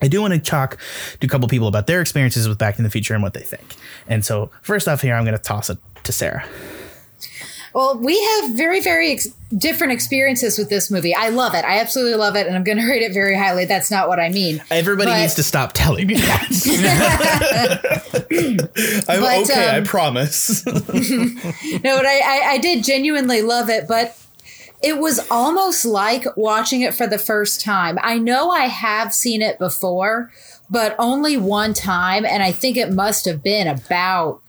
I 0.00 0.08
do 0.08 0.20
want 0.20 0.34
to 0.34 0.38
talk 0.38 0.78
to 1.20 1.26
a 1.26 1.28
couple 1.28 1.48
people 1.48 1.66
about 1.66 1.86
their 1.86 2.00
experiences 2.00 2.48
with 2.48 2.58
Back 2.58 2.78
in 2.78 2.84
the 2.84 2.90
Future 2.90 3.14
and 3.14 3.22
what 3.22 3.34
they 3.34 3.40
think. 3.40 3.74
And 4.06 4.24
so, 4.24 4.50
first 4.62 4.86
off, 4.86 5.02
here 5.02 5.14
I'm 5.14 5.24
going 5.24 5.36
to 5.36 5.42
toss 5.42 5.70
it 5.70 5.78
to 6.04 6.12
Sarah. 6.12 6.44
Well, 7.78 7.96
we 7.96 8.20
have 8.20 8.56
very, 8.56 8.80
very 8.80 9.12
ex- 9.12 9.28
different 9.56 9.92
experiences 9.92 10.58
with 10.58 10.68
this 10.68 10.90
movie. 10.90 11.14
I 11.14 11.28
love 11.28 11.54
it. 11.54 11.64
I 11.64 11.78
absolutely 11.78 12.16
love 12.16 12.34
it, 12.34 12.48
and 12.48 12.56
I'm 12.56 12.64
going 12.64 12.78
to 12.82 12.84
rate 12.88 13.02
it 13.02 13.12
very 13.12 13.36
highly. 13.36 13.66
That's 13.66 13.88
not 13.88 14.08
what 14.08 14.18
I 14.18 14.30
mean. 14.30 14.60
Everybody 14.68 15.12
But- 15.12 15.20
needs 15.20 15.34
to 15.34 15.44
stop 15.44 15.74
telling 15.74 16.08
me 16.08 16.14
that. 16.16 16.48
I'm 19.08 19.20
But, 19.20 19.42
okay, 19.44 19.68
I 19.68 19.78
um, 19.78 19.84
promise. 19.84 20.66
No, 20.66 20.72
but 20.82 22.04
I, 22.04 22.18
I, 22.18 22.42
I 22.54 22.58
did 22.58 22.82
genuinely 22.82 23.42
love 23.42 23.68
it, 23.68 23.86
but 23.86 24.18
it 24.82 24.98
was 24.98 25.24
almost 25.30 25.84
like 25.84 26.24
watching 26.36 26.80
it 26.80 26.94
for 26.94 27.06
the 27.06 27.16
first 27.16 27.60
time. 27.60 27.96
I 28.02 28.18
know 28.18 28.50
I 28.50 28.62
have 28.62 29.14
seen 29.14 29.40
it 29.40 29.56
before, 29.60 30.32
but 30.68 30.96
only 30.98 31.36
one 31.36 31.74
time, 31.74 32.26
and 32.26 32.42
I 32.42 32.50
think 32.50 32.76
it 32.76 32.90
must 32.90 33.24
have 33.24 33.40
been 33.40 33.68
about 33.68 34.40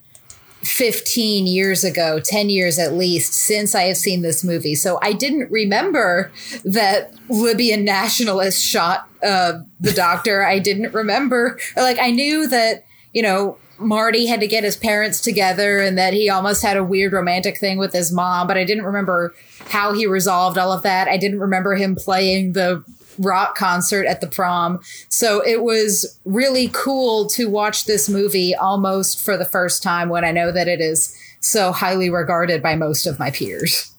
15 0.61 1.47
years 1.47 1.83
ago, 1.83 2.19
10 2.19 2.49
years 2.49 2.77
at 2.77 2.93
least, 2.93 3.33
since 3.33 3.73
I 3.73 3.83
have 3.83 3.97
seen 3.97 4.21
this 4.21 4.43
movie. 4.43 4.75
So 4.75 4.99
I 5.01 5.13
didn't 5.13 5.49
remember 5.49 6.31
that 6.65 7.13
Libyan 7.29 7.85
nationalist 7.85 8.61
shot 8.61 9.07
uh, 9.23 9.59
the 9.79 9.93
doctor. 9.93 10.45
I 10.45 10.59
didn't 10.59 10.93
remember, 10.93 11.57
like, 11.77 11.97
I 11.99 12.11
knew 12.11 12.47
that, 12.47 12.85
you 13.13 13.21
know, 13.21 13.57
Marty 13.77 14.25
had 14.25 14.41
to 14.41 14.47
get 14.47 14.65
his 14.65 14.75
parents 14.75 15.21
together 15.21 15.79
and 15.79 15.97
that 15.97 16.13
he 16.13 16.29
almost 16.29 16.61
had 16.61 16.75
a 16.75 16.83
weird 16.83 17.13
romantic 17.13 17.57
thing 17.57 17.77
with 17.77 17.93
his 17.93 18.11
mom, 18.11 18.45
but 18.45 18.57
I 18.57 18.65
didn't 18.65 18.83
remember 18.83 19.33
how 19.69 19.93
he 19.93 20.05
resolved 20.05 20.57
all 20.57 20.73
of 20.73 20.83
that. 20.83 21.07
I 21.07 21.15
didn't 21.15 21.39
remember 21.39 21.75
him 21.75 21.95
playing 21.95 22.53
the 22.53 22.83
rock 23.19 23.55
concert 23.55 24.05
at 24.05 24.21
the 24.21 24.27
prom. 24.27 24.79
So 25.09 25.45
it 25.45 25.63
was 25.63 26.19
really 26.25 26.69
cool 26.73 27.27
to 27.29 27.49
watch 27.49 27.85
this 27.85 28.09
movie 28.09 28.55
almost 28.55 29.23
for 29.23 29.37
the 29.37 29.45
first 29.45 29.83
time 29.83 30.09
when 30.09 30.25
I 30.25 30.31
know 30.31 30.51
that 30.51 30.67
it 30.67 30.81
is 30.81 31.15
so 31.39 31.71
highly 31.71 32.09
regarded 32.09 32.61
by 32.61 32.75
most 32.75 33.05
of 33.05 33.19
my 33.19 33.31
peers. 33.31 33.91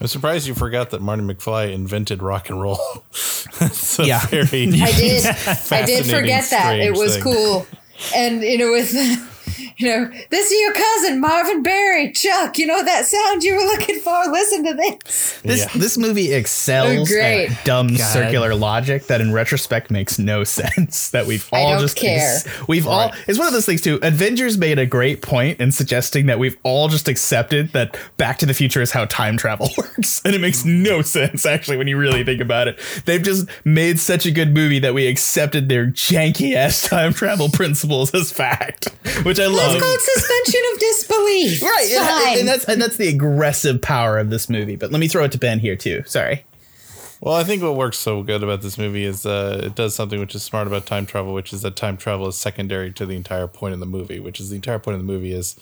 I'm 0.00 0.06
surprised 0.06 0.46
you 0.46 0.54
forgot 0.54 0.90
that 0.90 1.02
Marty 1.02 1.22
McFly 1.22 1.72
invented 1.72 2.22
rock 2.22 2.50
and 2.50 2.60
roll. 2.60 2.78
It's 3.60 3.98
a 3.98 4.06
Yeah. 4.06 4.20
I 4.30 4.44
did. 4.44 5.26
I 5.72 5.84
did 5.84 6.06
forget 6.06 6.48
that. 6.50 6.78
It 6.78 6.92
was 6.92 7.14
thing. 7.14 7.22
cool. 7.24 7.66
And 8.14 8.42
you 8.42 8.56
know, 8.56 8.70
with 8.70 8.92
you 9.76 9.86
know, 9.88 10.10
this 10.30 10.50
is 10.50 10.60
your 10.60 10.72
cousin 10.72 11.20
Marvin 11.20 11.62
Berry, 11.62 12.12
Chuck. 12.12 12.58
You 12.58 12.66
know 12.66 12.82
that 12.84 13.06
sound 13.06 13.42
you 13.42 13.54
were 13.54 13.62
looking 13.64 14.00
for. 14.00 14.24
Listen 14.30 14.64
to 14.64 14.74
this. 14.74 15.40
This 15.42 15.60
Yeah. 15.60 15.70
this 15.80 15.98
movie 15.98 16.32
excels 16.32 17.10
Oh, 17.10 17.12
great. 17.14 17.50
at 17.50 17.64
dumb 17.64 17.96
circular 17.96 18.54
logic 18.54 19.06
that 19.06 19.20
in 19.20 19.32
retrospect 19.32 19.90
makes 19.90 20.18
no 20.18 20.44
sense. 20.58 21.10
That 21.10 21.26
we've 21.26 21.48
all 21.52 21.80
just 21.80 21.96
care. 21.96 22.38
we've 22.68 22.86
all 22.86 23.08
Right. 23.10 23.14
it's 23.26 23.38
one 23.38 23.46
of 23.46 23.52
those 23.52 23.66
things 23.66 23.80
too. 23.80 23.98
Avengers 24.02 24.58
made 24.58 24.78
a 24.78 24.86
great 24.86 25.22
point 25.22 25.60
in 25.60 25.72
suggesting 25.72 26.26
that 26.26 26.38
we've 26.38 26.56
all 26.62 26.88
just 26.88 27.08
accepted 27.08 27.72
that 27.72 27.96
Back 28.16 28.38
to 28.38 28.46
the 28.46 28.54
Future 28.54 28.80
is 28.82 28.90
how 28.90 29.04
time 29.06 29.36
travel 29.36 29.70
works, 29.78 30.20
and 30.24 30.34
it 30.34 30.40
makes 30.40 30.64
no 30.64 31.02
sense 31.02 31.46
actually 31.46 31.76
when 31.76 31.86
you 31.88 31.96
really 31.96 32.24
think 32.24 32.40
about 32.40 32.68
it. 32.68 32.78
They've 33.04 33.22
just 33.22 33.46
made 33.64 33.98
such 34.00 34.26
a 34.26 34.30
good 34.30 34.52
movie 34.54 34.78
that 34.80 34.94
we 34.94 35.06
accepted 35.06 35.68
their 35.68 35.86
janky 35.86 36.54
ass 36.54 36.82
time 36.88 37.12
travel 37.12 37.48
principles 37.48 38.12
as 38.14 38.32
fact, 38.32 38.88
which 39.22 39.37
I 39.40 39.46
love. 39.46 39.74
It's 39.74 39.82
called 39.84 40.00
suspension 40.00 40.60
of 40.72 40.80
disbelief. 40.80 41.62
Right, 41.62 41.84
It's 41.84 41.96
and, 41.96 42.08
fine. 42.24 42.38
and 42.40 42.48
that's 42.48 42.64
and 42.64 42.80
that's 42.82 42.96
the 42.96 43.08
aggressive 43.08 43.80
power 43.82 44.18
of 44.18 44.30
this 44.30 44.48
movie. 44.48 44.76
But 44.76 44.90
let 44.92 44.98
me 45.00 45.08
throw 45.08 45.24
it 45.24 45.32
to 45.32 45.38
Ben 45.38 45.58
here 45.58 45.76
too. 45.76 46.02
Sorry. 46.06 46.44
Well, 47.20 47.34
I 47.34 47.42
think 47.42 47.62
what 47.64 47.74
works 47.74 47.98
so 47.98 48.22
good 48.22 48.44
about 48.44 48.62
this 48.62 48.78
movie 48.78 49.04
is 49.04 49.26
uh, 49.26 49.60
it 49.64 49.74
does 49.74 49.94
something 49.94 50.20
which 50.20 50.34
is 50.36 50.42
smart 50.44 50.66
about 50.68 50.86
time 50.86 51.04
travel, 51.04 51.34
which 51.34 51.52
is 51.52 51.62
that 51.62 51.74
time 51.74 51.96
travel 51.96 52.28
is 52.28 52.36
secondary 52.36 52.92
to 52.92 53.04
the 53.06 53.16
entire 53.16 53.48
point 53.48 53.74
of 53.74 53.80
the 53.80 53.86
movie, 53.86 54.20
which 54.20 54.38
is 54.38 54.50
the 54.50 54.56
entire 54.56 54.78
point 54.78 54.94
of 54.94 55.00
the 55.00 55.12
movie 55.12 55.32
is 55.32 55.54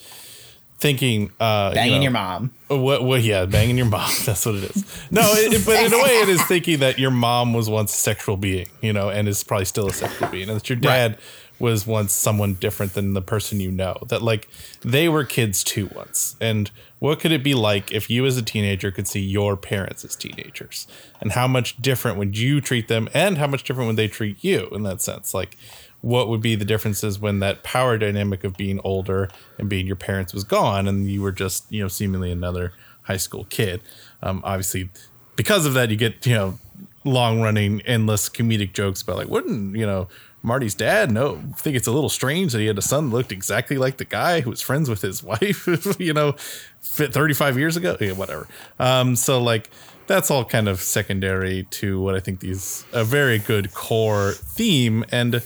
thinking 0.78 1.32
uh, 1.40 1.72
Banging 1.72 1.92
you 1.94 1.98
know, 1.98 2.02
your 2.02 2.10
mom. 2.10 2.52
What? 2.68 3.04
What? 3.04 3.22
Yeah, 3.22 3.46
banging 3.46 3.78
your 3.78 3.86
mom. 3.86 4.10
That's 4.26 4.44
what 4.44 4.56
it 4.56 4.64
is. 4.64 4.84
No, 5.10 5.22
it, 5.32 5.52
it- 5.54 5.64
but 5.66 5.82
in 5.82 5.92
a 5.94 5.96
way, 6.02 6.20
it 6.20 6.28
is 6.28 6.42
thinking 6.44 6.80
that 6.80 6.98
your 6.98 7.10
mom 7.10 7.54
was 7.54 7.70
once 7.70 7.94
a 7.94 7.96
sexual 7.98 8.36
being, 8.36 8.68
you 8.82 8.92
know, 8.92 9.08
and 9.08 9.26
is 9.26 9.42
probably 9.42 9.64
still 9.64 9.86
a 9.88 9.92
sexual 9.92 10.28
being, 10.28 10.48
and 10.50 10.58
that 10.60 10.68
your 10.68 10.76
dad 10.76 11.18
was 11.58 11.86
once 11.86 12.12
someone 12.12 12.54
different 12.54 12.94
than 12.94 13.14
the 13.14 13.22
person 13.22 13.60
you 13.60 13.70
know. 13.70 13.96
That 14.08 14.22
like 14.22 14.48
they 14.82 15.08
were 15.08 15.24
kids 15.24 15.64
too 15.64 15.90
once, 15.94 16.36
and 16.40 16.70
what 16.98 17.20
could 17.20 17.32
it 17.32 17.42
be 17.42 17.54
like 17.54 17.92
if 17.92 18.10
you 18.10 18.26
as 18.26 18.36
a 18.36 18.42
teenager 18.42 18.90
could 18.90 19.08
see 19.08 19.20
your 19.20 19.56
parents 19.56 20.04
as 20.04 20.16
teenagers, 20.16 20.86
and 21.20 21.32
how 21.32 21.46
much 21.46 21.76
different 21.80 22.18
would 22.18 22.36
you 22.36 22.60
treat 22.60 22.88
them, 22.88 23.08
and 23.14 23.38
how 23.38 23.46
much 23.46 23.64
different 23.64 23.88
would 23.88 23.96
they 23.96 24.08
treat 24.08 24.42
you 24.42 24.68
in 24.72 24.82
that 24.84 25.02
sense, 25.02 25.34
like. 25.34 25.56
What 26.02 26.28
would 26.28 26.42
be 26.42 26.54
the 26.54 26.64
differences 26.64 27.18
when 27.18 27.40
that 27.40 27.64
power 27.64 27.98
dynamic 27.98 28.44
of 28.44 28.56
being 28.56 28.78
older 28.84 29.28
and 29.58 29.68
being 29.68 29.88
your 29.88 29.96
parents 29.96 30.32
was 30.32 30.44
gone 30.44 30.86
and 30.86 31.10
you 31.10 31.20
were 31.20 31.32
just, 31.32 31.72
you 31.72 31.82
know, 31.82 31.88
seemingly 31.88 32.30
another 32.30 32.74
high 33.06 33.16
school 33.16 33.46
kid. 33.48 33.80
Um, 34.22 34.40
obviously, 34.44 34.90
because 35.36 35.66
of 35.66 35.74
that, 35.74 35.90
you 35.90 35.96
get 35.96 36.26
you 36.26 36.34
know 36.34 36.58
long 37.04 37.40
running, 37.40 37.80
endless 37.82 38.28
comedic 38.28 38.72
jokes 38.72 39.02
about 39.02 39.16
like, 39.16 39.28
wouldn't 39.28 39.76
you 39.76 39.86
know 39.86 40.08
Marty's 40.46 40.74
dad 40.76 41.10
No, 41.10 41.42
I 41.52 41.56
Think 41.56 41.76
it's 41.76 41.88
a 41.88 41.92
little 41.92 42.08
strange 42.08 42.52
that 42.52 42.60
he 42.60 42.66
had 42.66 42.78
a 42.78 42.82
son 42.82 43.10
that 43.10 43.16
looked 43.16 43.32
exactly 43.32 43.76
like 43.76 43.96
the 43.96 44.04
guy 44.04 44.40
who 44.40 44.50
was 44.50 44.62
friends 44.62 44.88
with 44.88 45.02
his 45.02 45.22
wife, 45.22 45.66
you 45.98 46.14
know, 46.14 46.36
fit 46.80 47.12
35 47.12 47.58
years 47.58 47.76
ago. 47.76 47.96
Yeah, 48.00 48.12
whatever. 48.12 48.48
Um, 48.78 49.16
so 49.16 49.42
like. 49.42 49.70
That's 50.08 50.30
all 50.30 50.44
kind 50.44 50.68
of 50.68 50.80
secondary 50.80 51.64
to 51.70 52.00
what 52.00 52.14
I 52.14 52.20
think 52.20 52.38
these 52.38 52.86
a 52.92 53.02
very 53.02 53.40
good 53.40 53.74
core 53.74 54.34
theme, 54.34 55.04
and 55.10 55.42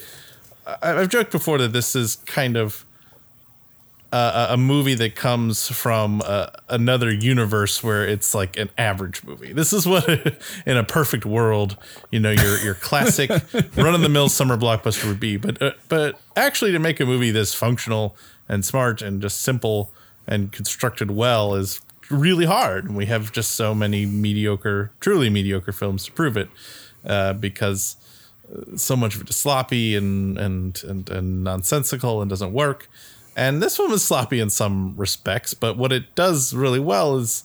I've 0.83 1.09
joked 1.09 1.33
before 1.33 1.57
that 1.57 1.73
this 1.73 1.97
is 1.97 2.16
kind 2.26 2.59
of 2.59 2.85
a, 4.12 4.48
a 4.50 4.56
movie 4.56 4.94
that 4.94 5.14
comes 5.14 5.68
from 5.68 6.22
uh, 6.24 6.48
another 6.68 7.12
universe 7.12 7.82
where 7.82 8.06
it's 8.06 8.34
like 8.34 8.58
an 8.58 8.70
average 8.76 9.22
movie. 9.24 9.52
This 9.52 9.72
is 9.72 9.86
what, 9.86 10.08
in 10.66 10.76
a 10.76 10.84
perfect 10.84 11.24
world, 11.24 11.76
you 12.10 12.20
know, 12.20 12.30
your 12.30 12.58
your 12.58 12.74
classic 12.74 13.30
run 13.76 13.94
of 13.94 14.00
the 14.00 14.08
mill 14.08 14.28
summer 14.28 14.56
blockbuster 14.56 15.08
would 15.08 15.20
be. 15.20 15.36
But 15.36 15.62
uh, 15.62 15.72
but 15.88 16.20
actually, 16.36 16.72
to 16.72 16.78
make 16.78 17.00
a 17.00 17.06
movie 17.06 17.30
this 17.30 17.54
functional 17.54 18.16
and 18.48 18.64
smart 18.64 19.00
and 19.00 19.22
just 19.22 19.42
simple 19.42 19.92
and 20.26 20.50
constructed 20.52 21.10
well 21.10 21.54
is 21.54 21.80
really 22.10 22.46
hard. 22.46 22.84
And 22.86 22.96
we 22.96 23.06
have 23.06 23.30
just 23.32 23.52
so 23.52 23.74
many 23.74 24.06
mediocre, 24.06 24.90
truly 25.00 25.30
mediocre 25.30 25.72
films 25.72 26.04
to 26.06 26.12
prove 26.12 26.36
it, 26.36 26.48
uh, 27.04 27.34
because 27.34 27.96
so 28.76 28.96
much 28.96 29.14
of 29.14 29.22
it 29.22 29.30
is 29.30 29.36
sloppy 29.36 29.94
and 29.94 30.36
and 30.36 30.82
and, 30.84 31.08
and 31.10 31.44
nonsensical 31.44 32.20
and 32.20 32.28
doesn't 32.28 32.52
work. 32.52 32.88
And 33.40 33.62
this 33.62 33.78
one 33.78 33.90
was 33.90 34.04
sloppy 34.04 34.38
in 34.38 34.50
some 34.50 34.94
respects, 34.97 35.54
but 35.54 35.76
what 35.78 35.92
it 35.92 36.14
does 36.14 36.52
really 36.54 36.78
well 36.80 37.16
is 37.16 37.42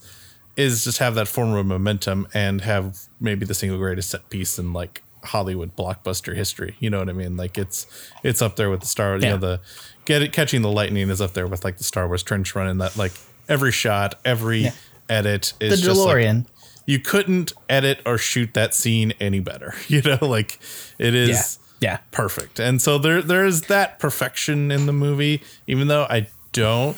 is 0.56 0.84
just 0.84 0.98
have 0.98 1.14
that 1.16 1.28
form 1.28 1.52
of 1.54 1.66
momentum 1.66 2.26
and 2.32 2.60
have 2.62 2.98
maybe 3.20 3.44
the 3.44 3.52
single 3.54 3.78
greatest 3.78 4.10
set 4.10 4.28
piece 4.30 4.58
in 4.58 4.72
like 4.72 5.02
Hollywood 5.24 5.74
blockbuster 5.76 6.34
history. 6.36 6.76
You 6.80 6.88
know 6.90 6.98
what 6.98 7.08
I 7.08 7.12
mean? 7.12 7.36
Like 7.36 7.56
it's 7.58 7.86
it's 8.22 8.40
up 8.42 8.56
there 8.56 8.70
with 8.70 8.80
the 8.80 8.86
Star. 8.86 9.16
You 9.16 9.22
Yeah. 9.22 9.30
know 9.32 9.36
the 9.38 9.60
get 10.04 10.22
it 10.22 10.32
catching 10.32 10.62
the 10.62 10.70
lightning 10.70 11.08
is 11.10 11.20
up 11.20 11.32
there 11.32 11.46
with 11.46 11.64
like 11.64 11.78
the 11.78 11.84
Star 11.84 12.06
Wars 12.06 12.22
trench 12.22 12.54
run 12.54 12.66
and 12.68 12.80
that 12.80 12.96
like 12.96 13.12
every 13.48 13.72
shot, 13.72 14.18
every 14.24 14.70
edit 15.08 15.52
The 15.60 15.66
is 15.66 15.80
just 15.82 15.98
like, 16.00 16.16
DeLorean. 16.18 16.46
you 16.86 16.98
couldn't 16.98 17.52
edit 17.68 18.00
or 18.06 18.18
shoot 18.18 18.52
that 18.54 18.74
scene 18.74 19.12
any 19.20 19.40
better. 19.40 19.74
You 19.88 20.02
know, 20.02 20.18
like 20.20 20.58
it 20.98 21.14
is 21.14 21.58
Yeah. 21.80 21.98
perfect. 22.10 22.58
And 22.60 22.80
so 22.80 22.98
there 22.98 23.20
there 23.22 23.44
is 23.44 23.62
that 23.62 23.98
perfection 23.98 24.70
in 24.70 24.86
the 24.86 24.92
movie, 24.92 25.42
even 25.66 25.88
though 25.88 26.04
I 26.08 26.28
don't 26.52 26.96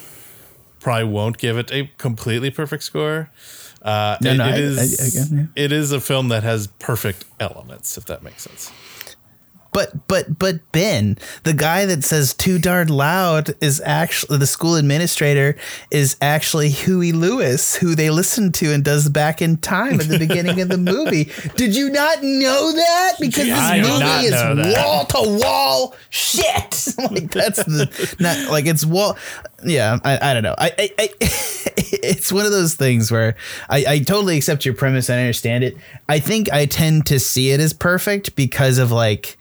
probably 0.79 1.03
won't 1.05 1.37
give 1.37 1.57
it 1.57 1.71
a 1.71 1.89
completely 1.97 2.49
perfect 2.49 2.83
score. 2.83 3.29
Uh, 3.81 4.17
No, 4.21 4.31
it- 4.31 4.37
no, 4.37 4.47
it 4.47 4.51
I- 4.53 4.57
is 4.57 4.77
I- 4.99 5.03
I 5.03 5.35
yeah. 5.35 5.45
it 5.55 5.71
is 5.71 5.91
a 5.91 5.99
film 5.99 6.29
that 6.29 6.43
has 6.43 6.67
perfect 6.79 7.25
elements, 7.39 7.97
if 7.97 8.05
that 8.05 8.23
makes 8.23 8.43
sense. 8.43 8.71
But 9.79 10.07
but 10.09 10.37
but 10.37 10.71
Ben, 10.73 11.17
the 11.43 11.53
guy 11.53 11.85
that 11.85 12.03
says 12.03 12.33
too 12.33 12.59
darn 12.59 12.89
loud 12.89 13.55
is 13.61 13.81
actually 13.85 14.37
the 14.37 14.45
school 14.45 14.75
administrator 14.75 15.55
is 15.89 16.17
actually 16.21 16.67
Huey 16.67 17.13
Lewis, 17.13 17.75
who 17.75 17.95
they 17.95 18.09
listen 18.09 18.51
to 18.51 18.73
and 18.73 18.83
does 18.83 19.07
back 19.07 19.41
in 19.41 19.55
time 19.55 20.01
at 20.01 20.09
the 20.09 20.19
beginning 20.27 20.59
of 20.59 20.67
the 20.67 20.77
movie. 20.77 21.31
Did 21.55 21.77
you 21.77 21.89
not 21.91 22.21
know 22.21 22.73
that? 22.73 23.13
Because 23.21 23.49
I 23.49 23.79
this 23.79 23.99
not 24.01 24.21
movie 24.21 24.65
is 24.67 24.75
wall 24.75 25.05
to 25.05 25.39
wall 25.41 25.95
shit. 26.09 26.87
like 26.97 27.31
that's 27.31 27.63
the 27.63 28.15
not 28.19 28.51
like 28.51 28.65
it's 28.65 28.85
wall. 28.85 29.17
Yeah, 29.63 29.97
I, 30.03 30.31
I 30.31 30.33
don't 30.33 30.43
know. 30.43 30.55
I, 30.57 30.73
I, 30.77 30.89
I 30.99 31.09
it's 31.21 32.33
one 32.33 32.45
of 32.45 32.51
those 32.51 32.75
things 32.75 33.13
where 33.13 33.37
I, 33.69 33.85
I 33.87 33.99
totally 33.99 34.35
accept 34.35 34.65
your 34.65 34.73
premise 34.73 35.07
and 35.07 35.19
I 35.19 35.21
understand 35.21 35.63
it. 35.63 35.77
I 36.09 36.19
think 36.19 36.51
I 36.51 36.65
tend 36.65 37.05
to 37.05 37.17
see 37.17 37.51
it 37.51 37.61
as 37.61 37.71
perfect 37.71 38.35
because 38.35 38.77
of 38.77 38.91
like 38.91 39.37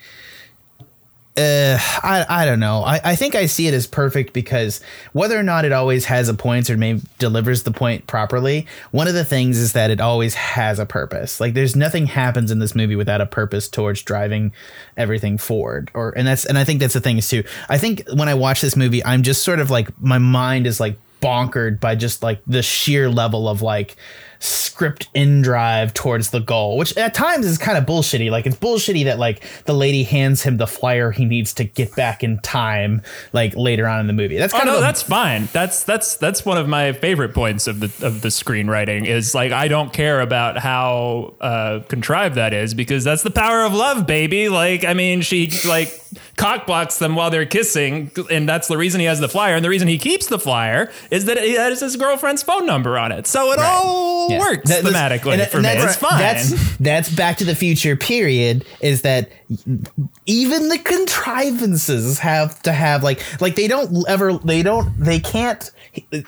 uh, 1.38 1.78
I, 2.02 2.26
I 2.28 2.44
don't 2.44 2.60
know. 2.60 2.82
I, 2.82 3.00
I 3.04 3.16
think 3.16 3.34
I 3.34 3.46
see 3.46 3.68
it 3.68 3.74
as 3.74 3.86
perfect 3.86 4.32
because 4.32 4.80
whether 5.12 5.38
or 5.38 5.42
not 5.42 5.64
it 5.64 5.72
always 5.72 6.06
has 6.06 6.28
a 6.28 6.34
point 6.34 6.68
or 6.68 6.76
maybe 6.76 7.02
delivers 7.18 7.62
the 7.62 7.70
point 7.70 8.06
properly, 8.06 8.66
one 8.90 9.06
of 9.06 9.14
the 9.14 9.24
things 9.24 9.58
is 9.58 9.72
that 9.74 9.90
it 9.90 10.00
always 10.00 10.34
has 10.34 10.78
a 10.78 10.86
purpose. 10.86 11.40
Like 11.40 11.54
there's 11.54 11.76
nothing 11.76 12.06
happens 12.06 12.50
in 12.50 12.58
this 12.58 12.74
movie 12.74 12.96
without 12.96 13.20
a 13.20 13.26
purpose 13.26 13.68
towards 13.68 14.02
driving 14.02 14.52
everything 14.96 15.38
forward. 15.38 15.90
Or 15.94 16.12
and 16.16 16.26
that's 16.26 16.44
and 16.44 16.58
I 16.58 16.64
think 16.64 16.80
that's 16.80 16.94
the 16.94 17.00
thing 17.00 17.18
is 17.18 17.28
too. 17.28 17.44
I 17.68 17.78
think 17.78 18.08
when 18.12 18.28
I 18.28 18.34
watch 18.34 18.60
this 18.60 18.76
movie, 18.76 19.04
I'm 19.04 19.22
just 19.22 19.42
sort 19.42 19.60
of 19.60 19.70
like 19.70 19.88
my 20.02 20.18
mind 20.18 20.66
is 20.66 20.80
like 20.80 20.98
bonkered 21.20 21.80
by 21.80 21.94
just 21.94 22.22
like 22.22 22.40
the 22.46 22.62
sheer 22.62 23.08
level 23.08 23.48
of 23.48 23.62
like 23.62 23.96
script 24.40 25.08
in 25.14 25.42
drive 25.42 25.92
towards 25.94 26.30
the 26.30 26.40
goal, 26.40 26.76
which 26.76 26.96
at 26.96 27.14
times 27.14 27.44
is 27.46 27.58
kind 27.58 27.76
of 27.76 27.84
bullshitty. 27.84 28.30
Like 28.30 28.46
it's 28.46 28.56
bullshitty 28.56 29.04
that 29.04 29.18
like 29.18 29.42
the 29.64 29.72
lady 29.74 30.02
hands 30.04 30.42
him 30.42 30.56
the 30.56 30.66
flyer 30.66 31.10
he 31.10 31.24
needs 31.24 31.52
to 31.54 31.64
get 31.64 31.94
back 31.96 32.22
in 32.22 32.38
time, 32.40 33.02
like 33.32 33.56
later 33.56 33.86
on 33.88 34.00
in 34.00 34.06
the 34.06 34.12
movie. 34.12 34.38
That's 34.38 34.54
Oh 34.54 34.58
kind 34.58 34.68
no, 34.68 34.74
of 34.74 34.78
a- 34.78 34.82
that's 34.82 35.02
fine. 35.02 35.48
That's 35.52 35.82
that's 35.84 36.16
that's 36.16 36.44
one 36.44 36.58
of 36.58 36.68
my 36.68 36.92
favorite 36.92 37.34
points 37.34 37.66
of 37.66 37.80
the 37.80 38.06
of 38.06 38.20
the 38.20 38.28
screenwriting 38.28 39.06
is 39.06 39.34
like 39.34 39.52
I 39.52 39.68
don't 39.68 39.92
care 39.92 40.20
about 40.20 40.58
how 40.58 41.34
uh, 41.40 41.80
contrived 41.88 42.36
that 42.36 42.52
is 42.54 42.74
because 42.74 43.04
that's 43.04 43.22
the 43.22 43.30
power 43.30 43.62
of 43.64 43.74
love, 43.74 44.06
baby. 44.06 44.48
Like 44.48 44.84
I 44.84 44.94
mean, 44.94 45.20
she 45.22 45.50
like 45.66 46.00
cock 46.36 46.66
blocks 46.66 46.98
them 46.98 47.14
while 47.16 47.30
they're 47.30 47.44
kissing, 47.46 48.10
and 48.30 48.48
that's 48.48 48.68
the 48.68 48.76
reason 48.78 49.00
he 49.00 49.06
has 49.06 49.18
the 49.20 49.28
flyer. 49.28 49.56
And 49.56 49.64
the 49.64 49.68
reason 49.68 49.88
he 49.88 49.98
keeps 49.98 50.26
the 50.28 50.38
flyer 50.38 50.90
is 51.10 51.24
that 51.24 51.36
it 51.36 51.58
has 51.58 51.80
his 51.80 51.96
girlfriend's 51.96 52.42
phone 52.42 52.64
number 52.66 52.96
on 52.96 53.10
it. 53.12 53.26
So 53.26 53.52
it 53.52 53.58
all 53.58 54.27
Yeah. 54.28 54.38
works 54.38 54.68
That- 54.68 54.84
thematically 54.84 55.34
and- 55.34 55.42
for 55.48 55.58
and 55.58 55.66
me. 55.66 55.72
that's- 55.74 55.84
It's 55.84 55.96
fine. 55.96 56.18
That's 56.18 56.76
that's 56.78 57.08
Back 57.10 57.38
to 57.38 57.44
the 57.44 57.54
Future. 57.54 57.96
Period. 57.96 58.64
Is 58.80 59.02
that 59.02 59.30
even 60.26 60.68
the 60.68 60.78
contrivances 60.78 62.18
have 62.18 62.60
to 62.62 62.72
have 62.72 63.02
like 63.02 63.20
like 63.40 63.56
they 63.56 63.68
don't 63.68 64.08
ever 64.08 64.38
they 64.44 64.62
don't 64.62 64.92
they 64.98 65.20
can't. 65.20 65.70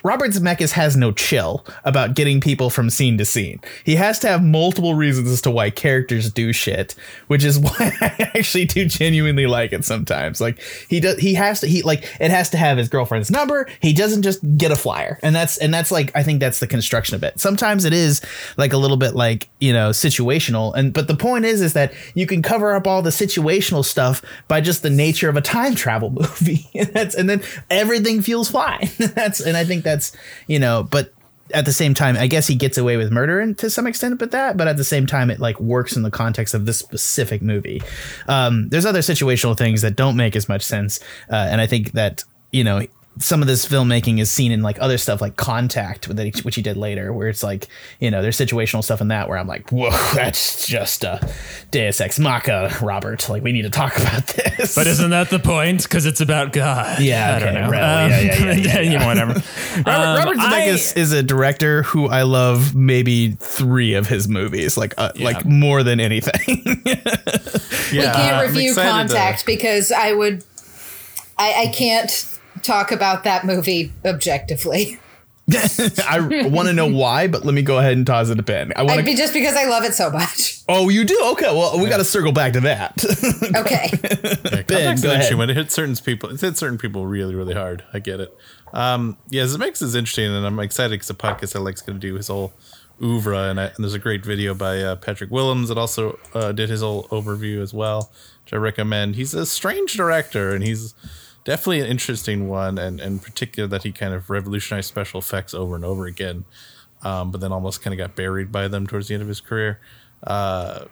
Robert 0.02 0.30
Zemeckis 0.30 0.72
has 0.72 0.96
no 0.96 1.12
chill 1.12 1.66
about 1.84 2.14
getting 2.14 2.40
people 2.40 2.70
from 2.70 2.90
scene 2.90 3.18
to 3.18 3.24
scene. 3.24 3.60
He 3.84 3.96
has 3.96 4.18
to 4.20 4.28
have 4.28 4.42
multiple 4.42 4.94
reasons 4.94 5.30
as 5.30 5.42
to 5.42 5.50
why 5.50 5.70
characters 5.70 6.32
do 6.32 6.52
shit, 6.52 6.94
which 7.26 7.44
is 7.44 7.58
why 7.58 7.92
I 8.00 8.30
actually 8.34 8.66
do 8.66 8.84
genuinely 8.84 9.46
like 9.46 9.72
it 9.72 9.84
sometimes. 9.84 10.40
Like 10.40 10.60
he 10.88 11.00
does, 11.00 11.18
he 11.18 11.34
has 11.34 11.60
to, 11.60 11.66
he 11.66 11.82
like 11.82 12.04
it 12.20 12.30
has 12.30 12.50
to 12.50 12.56
have 12.56 12.78
his 12.78 12.88
girlfriend's 12.88 13.30
number. 13.30 13.68
He 13.80 13.92
doesn't 13.92 14.22
just 14.22 14.40
get 14.56 14.70
a 14.70 14.76
flyer, 14.76 15.18
and 15.22 15.34
that's 15.34 15.58
and 15.58 15.72
that's 15.72 15.90
like 15.90 16.14
I 16.14 16.22
think 16.22 16.40
that's 16.40 16.60
the 16.60 16.66
construction 16.66 17.14
of 17.14 17.22
it. 17.22 17.38
Sometimes 17.40 17.84
it 17.84 17.92
is 17.92 18.20
like 18.56 18.72
a 18.72 18.76
little 18.76 18.96
bit 18.96 19.14
like 19.14 19.48
you 19.60 19.72
know 19.72 19.90
situational, 19.90 20.74
and 20.74 20.92
but 20.92 21.08
the 21.08 21.16
point 21.16 21.44
is 21.44 21.60
is 21.60 21.72
that 21.74 21.92
you 22.14 22.26
can 22.26 22.42
cover 22.42 22.74
up 22.74 22.86
all 22.86 23.02
the 23.02 23.10
situational 23.10 23.84
stuff 23.84 24.22
by 24.48 24.60
just 24.60 24.82
the 24.82 24.90
nature 24.90 25.28
of 25.28 25.36
a 25.36 25.40
time 25.40 25.74
travel 25.74 26.10
movie, 26.20 26.68
and 26.74 26.88
that's 26.88 27.14
and 27.14 27.28
then 27.28 27.42
everything 27.70 28.22
feels 28.22 28.50
fine. 28.50 28.88
that's 28.98 29.40
and 29.40 29.56
I 29.60 29.64
think 29.64 29.84
that's 29.84 30.16
you 30.46 30.58
know, 30.58 30.82
but 30.82 31.12
at 31.52 31.64
the 31.64 31.72
same 31.72 31.94
time, 31.94 32.16
I 32.16 32.26
guess 32.26 32.46
he 32.46 32.54
gets 32.54 32.78
away 32.78 32.96
with 32.96 33.10
murder 33.10 33.40
and 33.40 33.58
to 33.58 33.70
some 33.70 33.86
extent, 33.86 34.18
but 34.18 34.30
that, 34.30 34.56
but 34.56 34.68
at 34.68 34.76
the 34.76 34.84
same 34.84 35.06
time, 35.06 35.30
it 35.30 35.40
like 35.40 35.60
works 35.60 35.96
in 35.96 36.02
the 36.02 36.10
context 36.10 36.54
of 36.54 36.66
this 36.66 36.78
specific 36.78 37.42
movie. 37.42 37.82
Um, 38.28 38.68
there's 38.68 38.86
other 38.86 39.00
situational 39.00 39.56
things 39.56 39.82
that 39.82 39.96
don't 39.96 40.16
make 40.16 40.36
as 40.36 40.48
much 40.48 40.62
sense, 40.62 41.00
uh, 41.30 41.48
and 41.50 41.60
I 41.60 41.66
think 41.66 41.92
that 41.92 42.24
you 42.52 42.64
know 42.64 42.86
some 43.20 43.42
of 43.42 43.46
this 43.46 43.66
filmmaking 43.68 44.18
is 44.18 44.30
seen 44.30 44.50
in 44.50 44.62
like 44.62 44.78
other 44.80 44.96
stuff 44.98 45.20
like 45.20 45.36
Contact, 45.36 46.08
that 46.16 46.44
which 46.44 46.54
he 46.56 46.62
did 46.62 46.76
later, 46.76 47.12
where 47.12 47.28
it's 47.28 47.42
like 47.42 47.68
you 48.00 48.10
know 48.10 48.22
there's 48.22 48.36
situational 48.36 48.82
stuff 48.82 49.00
in 49.00 49.08
that 49.08 49.28
where 49.28 49.38
I'm 49.38 49.46
like, 49.46 49.70
whoa, 49.70 49.90
that's 50.14 50.66
just 50.66 51.04
a 51.04 51.20
Deus 51.70 52.00
Ex 52.00 52.18
Machina, 52.18 52.74
Robert. 52.82 53.28
Like 53.28 53.42
we 53.42 53.52
need 53.52 53.62
to 53.62 53.70
talk 53.70 53.96
about 53.98 54.26
this. 54.26 54.74
But 54.74 54.86
isn't 54.86 55.10
that 55.10 55.30
the 55.30 55.38
point? 55.44 55.82
Because 55.82 56.06
it's 56.06 56.20
about 56.20 56.52
God. 56.52 57.00
Yeah, 57.00 57.36
I 57.36 57.38
don't 57.38 57.54
know. 57.54 57.68
right, 57.70 58.08
yeah, 58.08 58.20
yeah, 58.20 58.38
yeah, 58.38 58.52
yeah, 58.54 58.80
you 58.80 58.98
know, 58.98 59.06
whatever. 59.06 59.32
Robert, 59.34 59.88
Um, 59.88 60.16
Robert 60.18 60.36
Zemeckis 60.38 60.96
is 60.96 61.12
a 61.12 61.22
director 61.22 61.82
who 61.82 62.08
I 62.08 62.22
love 62.22 62.74
maybe 62.74 63.32
three 63.32 63.94
of 63.94 64.06
his 64.08 64.28
movies, 64.28 64.76
like 64.76 64.94
uh, 64.98 65.12
like 65.20 65.44
more 65.44 65.82
than 65.82 66.00
anything. 66.00 66.62
we 66.74 66.74
can't 66.94 68.16
I'm 68.16 68.46
review 68.46 68.70
excited 68.70 69.08
to- 69.08 69.14
Contact 69.14 69.46
because 69.46 69.92
I 69.92 70.12
would, 70.12 70.44
I, 71.38 71.64
I 71.68 71.72
can't 71.74 72.38
talk 72.62 72.92
about 72.92 73.24
that 73.24 73.44
movie 73.44 73.92
objectively. 74.04 74.98
I 76.08 76.20
want 76.48 76.68
to 76.68 76.72
know 76.72 76.86
why, 76.86 77.26
but 77.26 77.44
let 77.44 77.54
me 77.54 77.62
go 77.62 77.78
ahead 77.78 77.94
and 77.94 78.06
toss 78.06 78.28
it 78.28 78.38
a 78.38 78.42
pin. 78.42 78.72
I 78.76 78.82
want 78.82 79.00
I'd 79.00 79.04
be 79.04 79.12
to. 79.12 79.16
just 79.16 79.32
because 79.32 79.56
I 79.56 79.64
love 79.64 79.84
it 79.84 79.94
so 79.94 80.10
much. 80.10 80.60
Oh, 80.68 80.88
you 80.88 81.04
do? 81.04 81.18
Okay. 81.32 81.46
Well, 81.46 81.80
we 81.80 81.88
got 81.88 81.96
to 81.96 82.04
circle 82.04 82.32
back 82.32 82.52
to 82.52 82.60
that. 82.60 83.04
Okay. 83.56 83.90
Yeah, 83.92 84.62
Ben, 84.62 85.00
go 85.00 85.12
ahead. 85.12 85.34
one. 85.34 85.50
It 85.50 85.56
hit 85.56 85.72
certain 85.72 85.96
people. 85.96 86.30
It 86.30 86.40
hit 86.40 86.56
certain 86.56 86.78
people 86.78 87.06
really, 87.06 87.34
really 87.34 87.54
hard. 87.54 87.84
I 87.92 87.98
get 87.98 88.20
it. 88.20 88.36
Um, 88.72 89.16
yeah, 89.28 89.42
Zemeckis 89.42 89.82
is 89.82 89.94
interesting, 89.94 90.26
and 90.32 90.46
I'm 90.46 90.58
excited 90.60 90.92
because 90.92 91.08
the 91.08 91.14
podcast 91.14 91.56
I 91.56 91.58
like's 91.58 91.82
going 91.82 91.98
to 91.98 92.06
do 92.06 92.14
his 92.14 92.28
whole 92.28 92.52
oeuvre, 93.02 93.50
and, 93.50 93.60
I, 93.60 93.64
and 93.66 93.76
there's 93.78 93.94
a 93.94 93.98
great 93.98 94.24
video 94.24 94.54
by 94.54 94.80
uh, 94.80 94.96
Patrick 94.96 95.30
Willems 95.30 95.68
that 95.68 95.78
also 95.78 96.18
uh, 96.32 96.52
did 96.52 96.68
his 96.68 96.80
whole 96.80 97.04
overview 97.08 97.60
as 97.60 97.74
well, 97.74 98.12
which 98.44 98.52
I 98.52 98.56
recommend. 98.56 99.16
He's 99.16 99.34
a 99.34 99.46
strange 99.46 99.94
director, 99.94 100.54
and 100.54 100.62
he's 100.62 100.94
definitely 101.44 101.80
an 101.80 101.86
interesting 101.86 102.48
one, 102.48 102.78
and 102.78 103.00
in 103.00 103.18
particular 103.18 103.66
that 103.68 103.82
he 103.82 103.92
kind 103.92 104.14
of 104.14 104.30
revolutionized 104.30 104.88
special 104.88 105.18
effects 105.20 105.54
over 105.54 105.74
and 105.74 105.84
over 105.84 106.06
again, 106.06 106.44
um, 107.02 107.30
but 107.30 107.40
then 107.40 107.52
almost 107.52 107.82
kind 107.82 107.92
of 107.94 107.98
got 107.98 108.16
buried 108.16 108.50
by 108.52 108.68
them 108.68 108.86
towards 108.86 109.08
the 109.08 109.14
end 109.14 109.22
of 109.22 109.28
his 109.28 109.40
career. 109.40 109.80
Uh, 110.22 110.84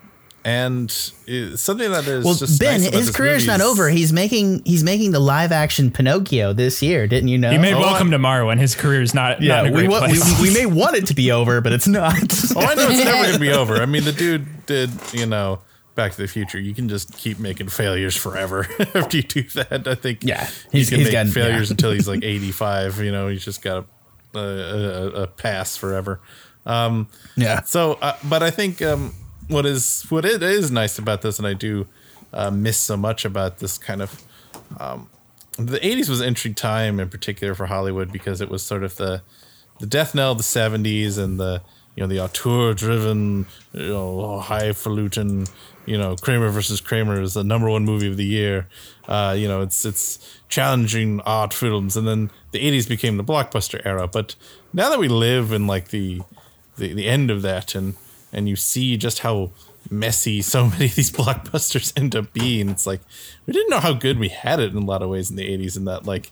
and 0.45 0.89
it's 1.27 1.61
something 1.61 1.91
that 1.91 2.07
is 2.07 2.25
well, 2.25 2.33
just 2.33 2.59
Ben, 2.61 2.81
nice 2.81 2.91
his 2.95 3.07
this 3.09 3.17
career's 3.17 3.47
not 3.47 3.61
over. 3.61 3.89
He's 3.91 4.13
making 4.13 4.63
he's 4.65 4.83
making 4.85 5.11
the 5.11 5.19
live 5.19 5.53
action 5.53 5.91
Pinocchio 5.91 6.53
this 6.55 6.81
year. 6.81 7.07
Didn't 7.07 7.29
you 7.29 7.37
know? 7.37 7.51
He 7.51 7.59
made 7.59 7.75
Oh, 7.75 7.81
Welcome 7.81 8.09
I- 8.09 8.13
Tomorrow, 8.13 8.49
and 8.49 8.59
his 8.61 8.75
career 8.75 9.03
is 9.03 9.13
not, 9.13 9.43
yeah, 9.43 9.57
not 9.57 9.67
in 9.67 9.73
a 9.73 9.77
we, 9.77 9.87
great 9.87 9.99
place. 9.99 10.41
we, 10.41 10.49
we 10.49 10.55
may 10.55 10.65
want 10.65 10.97
it 10.97 11.07
to 11.09 11.15
be 11.15 11.33
over, 11.33 11.61
but 11.61 11.73
it's 11.73 11.89
not. 11.89 12.15
Oh, 12.57 12.61
I 12.61 12.75
know 12.75 12.89
it's 12.89 13.05
never 13.05 13.23
going 13.25 13.35
to 13.35 13.41
be 13.41 13.51
over. 13.53 13.77
I 13.83 13.87
mean, 13.87 14.05
the 14.05 14.13
dude 14.13 14.65
did, 14.65 14.91
you 15.13 15.27
know, 15.27 15.61
Back 15.99 16.13
to 16.13 16.23
the 16.23 16.29
Future. 16.29 16.61
You 16.61 16.75
can 16.75 16.89
just 16.89 17.13
keep 17.19 17.41
making 17.41 17.69
failures 17.71 18.15
forever 18.17 18.67
after 18.95 19.17
you 19.17 19.25
do 19.25 19.43
that. 19.43 19.87
I 19.89 19.97
think 19.97 20.23
Yeah, 20.23 20.47
he 20.71 20.79
he's- 20.79 20.91
can 20.91 21.01
he's 21.01 21.13
make 21.13 21.29
failures 21.35 21.69
yeah. 21.69 21.73
until 21.75 21.91
he's 21.91 22.07
like 22.07 22.21
85. 22.23 23.01
You 23.01 23.11
know, 23.11 23.27
he's 23.27 23.45
just 23.45 23.61
got 23.63 23.85
a, 24.35 24.39
a, 24.39 24.41
a, 24.41 25.07
a 25.23 25.27
pass 25.27 25.77
forever. 25.77 26.21
Um, 26.65 27.09
yeah. 27.37 27.63
so, 27.63 27.95
uh, 27.95 28.17
but 28.29 28.45
I 28.45 28.51
think 28.53 28.81
um, 28.81 29.13
what 29.49 29.67
is 29.67 30.05
what 30.09 30.25
it 30.25 30.41
is 30.43 30.71
nice 30.71 30.99
about 31.01 31.23
this, 31.23 31.39
and 31.39 31.49
I 31.49 31.55
do 31.55 31.89
uh, 32.33 32.51
miss 32.53 32.77
so 32.79 32.97
much 32.97 33.25
about 33.25 33.59
this 33.59 33.77
kind 33.77 34.01
of. 34.01 34.23
Um, 34.79 35.11
the 35.59 35.81
'80s 35.81 36.09
was 36.09 36.21
an 36.21 36.29
interesting 36.29 36.55
time, 36.55 37.01
in 37.01 37.09
particular 37.09 37.55
for 37.57 37.67
Hollywood, 37.67 38.13
because 38.13 38.41
it 38.41 38.49
was 38.49 38.63
sort 38.63 38.85
of 38.85 38.95
the 38.97 39.23
the 39.81 39.87
death 39.87 40.15
knell 40.15 40.31
of 40.33 40.39
the 40.39 40.45
'70s 40.45 41.19
and 41.19 41.41
the 41.41 41.63
you 41.99 42.05
know 42.05 42.07
the 42.07 42.21
auteur-driven, 42.21 43.45
you 43.73 43.89
know, 43.89 44.39
highfalutin, 44.39 45.49
you 45.85 45.99
know, 45.99 46.15
Kramer 46.15 46.49
versus 46.49 46.81
Kramer 46.81 47.21
is 47.21 47.35
the 47.35 47.43
number 47.43 47.69
one 47.69 47.85
movie 47.85 48.07
of 48.07 48.17
the 48.17 48.25
year. 48.25 48.69
Uh, 49.09 49.35
you 49.37 49.49
know, 49.49 49.63
it's 49.63 49.85
it's 49.85 50.39
challenging 50.49 51.21
art 51.23 51.53
films, 51.53 51.97
and 51.97 52.07
then 52.07 52.31
the 52.53 52.61
'80s 52.61 52.89
became 52.89 53.17
the 53.17 53.25
blockbuster 53.25 53.85
era. 53.85 54.07
But 54.07 54.37
now 54.73 54.91
that 54.91 55.01
we 55.01 55.09
live 55.09 55.51
in 55.51 55.67
like 55.67 55.89
the 55.89 56.23
the, 56.77 56.95
the 56.95 57.09
end 57.09 57.33
of 57.33 57.43
that 57.43 57.75
and 57.75 57.97
and 58.33 58.49
you 58.49 58.55
see 58.55 58.97
just 58.97 59.19
how 59.21 59.51
messy 59.91 60.41
so 60.55 60.69
many 60.69 60.85
of 60.85 60.95
these 60.95 61.11
blockbusters 61.11 61.93
end 62.01 62.15
up 62.15 62.33
being 62.33 62.69
it's 62.69 62.87
like 62.87 63.01
we 63.45 63.53
didn't 63.53 63.71
know 63.71 63.81
how 63.81 63.93
good 63.93 64.21
we 64.21 64.29
had 64.29 64.61
it 64.61 64.71
in 64.71 64.77
a 64.77 64.87
lot 64.87 65.03
of 65.03 65.09
ways 65.09 65.31
in 65.31 65.37
the 65.37 65.59
80s 65.59 65.77
and 65.77 65.89
that 65.89 66.07
like 66.07 66.31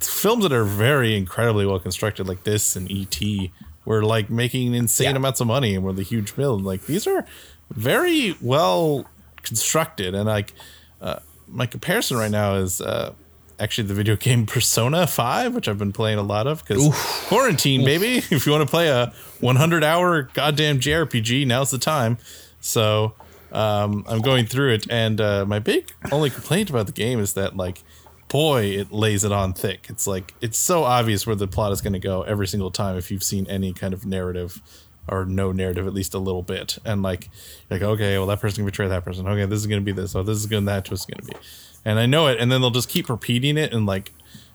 films 0.00 0.44
that 0.44 0.52
are 0.52 0.64
very 0.64 1.14
incredibly 1.14 1.66
well 1.66 1.78
constructed 1.78 2.26
like 2.26 2.44
this 2.44 2.76
and 2.76 2.90
E.T. 2.90 3.52
were 3.86 4.02
like 4.02 4.28
making 4.28 4.74
insane 4.74 5.12
Yeah. 5.12 5.16
amounts 5.16 5.40
of 5.40 5.46
money 5.46 5.74
and 5.74 5.82
were 5.82 5.94
the 5.94 6.02
huge 6.02 6.36
build 6.36 6.62
like 6.62 6.84
these 6.86 7.06
are 7.06 7.24
very 7.70 8.36
well 8.42 9.06
constructed 9.42 10.14
and 10.14 10.26
like 10.26 10.52
uh, 11.00 11.20
my 11.48 11.64
comparison 11.66 12.16
right 12.18 12.30
now 12.30 12.56
is 12.56 12.80
uh, 12.80 13.12
actually 13.58 13.86
the 13.86 13.94
video 13.94 14.16
game 14.16 14.44
Persona 14.46 15.06
5, 15.06 15.54
which 15.54 15.68
I've 15.68 15.78
been 15.78 15.92
playing 15.92 16.18
a 16.18 16.22
lot 16.22 16.46
of 16.46 16.62
because 16.64 16.88
quarantine, 17.28 17.84
baby. 17.84 18.16
If 18.30 18.44
you 18.46 18.52
want 18.52 18.66
to 18.66 18.70
play 18.70 18.88
a 18.88 19.12
100 19.40 19.84
hour 19.84 20.22
goddamn 20.34 20.80
JRPG, 20.80 21.46
now's 21.46 21.70
the 21.70 21.78
time. 21.78 22.18
So 22.60 23.14
um, 23.52 24.04
I'm 24.08 24.20
going 24.20 24.46
through 24.46 24.74
it, 24.74 24.86
and 24.90 25.20
uh, 25.20 25.44
my 25.46 25.58
big 25.60 25.90
only 26.10 26.30
complaint 26.30 26.68
about 26.70 26.86
the 26.86 26.92
game 26.92 27.20
is 27.20 27.34
that, 27.34 27.56
like, 27.56 27.82
boy, 28.28 28.64
it 28.64 28.92
lays 28.92 29.24
it 29.24 29.32
on 29.32 29.52
thick. 29.52 29.86
It's 29.88 30.06
like, 30.06 30.34
it's 30.40 30.58
so 30.58 30.84
obvious 30.84 31.26
where 31.26 31.36
the 31.36 31.46
plot 31.46 31.72
is 31.72 31.80
going 31.80 31.92
to 31.92 31.98
go 31.98 32.22
every 32.22 32.46
single 32.46 32.70
time 32.70 32.96
if 32.96 33.10
you've 33.10 33.22
seen 33.22 33.46
any 33.48 33.72
kind 33.72 33.94
of 33.94 34.04
narrative 34.04 34.60
or 35.08 35.24
no 35.24 35.52
narrative 35.52 35.86
at 35.86 35.94
least 35.94 36.14
a 36.14 36.18
little 36.18 36.42
bit. 36.42 36.78
And 36.84 37.02
like 37.02 37.30
like 37.70 37.82
okay 37.82 38.18
well 38.18 38.26
that 38.26 38.40
person 38.40 38.56
can 38.56 38.64
betray 38.66 38.88
that 38.88 39.04
person. 39.04 39.26
Okay 39.26 39.46
this 39.46 39.60
is 39.60 39.66
going 39.66 39.80
to 39.80 39.84
be 39.84 39.92
this. 39.92 40.14
Oh 40.14 40.22
this 40.22 40.38
is 40.38 40.46
going 40.46 40.64
that 40.66 40.84
twist 40.84 41.08
is 41.08 41.14
going 41.14 41.26
to 41.26 41.34
be. 41.34 41.46
And 41.84 41.98
i 41.98 42.06
know 42.06 42.26
it. 42.26 42.38
And 42.40 42.50
then 42.50 42.60
they'll 42.60 42.70
just 42.70 42.88
keep 42.88 43.08
repeating 43.08 43.56
it 43.56 43.72
and 43.72 43.86
like 43.86 44.12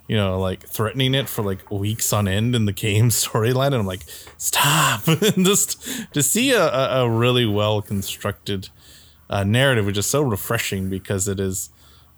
you 0.07 0.17
know 0.17 0.39
like 0.39 0.67
threatening 0.67 1.13
it 1.13 1.29
for 1.29 1.43
like 1.43 1.69
weeks 1.71 2.11
on 2.11 2.27
end 2.27 2.55
in 2.55 2.65
the 2.65 2.73
game 2.73 3.09
storyline. 3.09 3.67
And 3.67 3.75
i'm 3.75 3.85
like 3.85 4.03
stop. 4.37 5.07
And 5.07 5.45
just 5.45 6.13
to 6.13 6.21
see 6.21 6.51
a, 6.51 6.63
a, 6.63 7.05
a 7.05 7.09
really 7.09 7.45
well 7.45 7.81
constructed 7.81 8.69
uh, 9.29 9.43
narrative 9.45 9.85
which 9.85 9.97
is 9.97 10.05
so 10.05 10.21
refreshing 10.21 10.89
because 10.89 11.27
it 11.27 11.39
is 11.39 11.69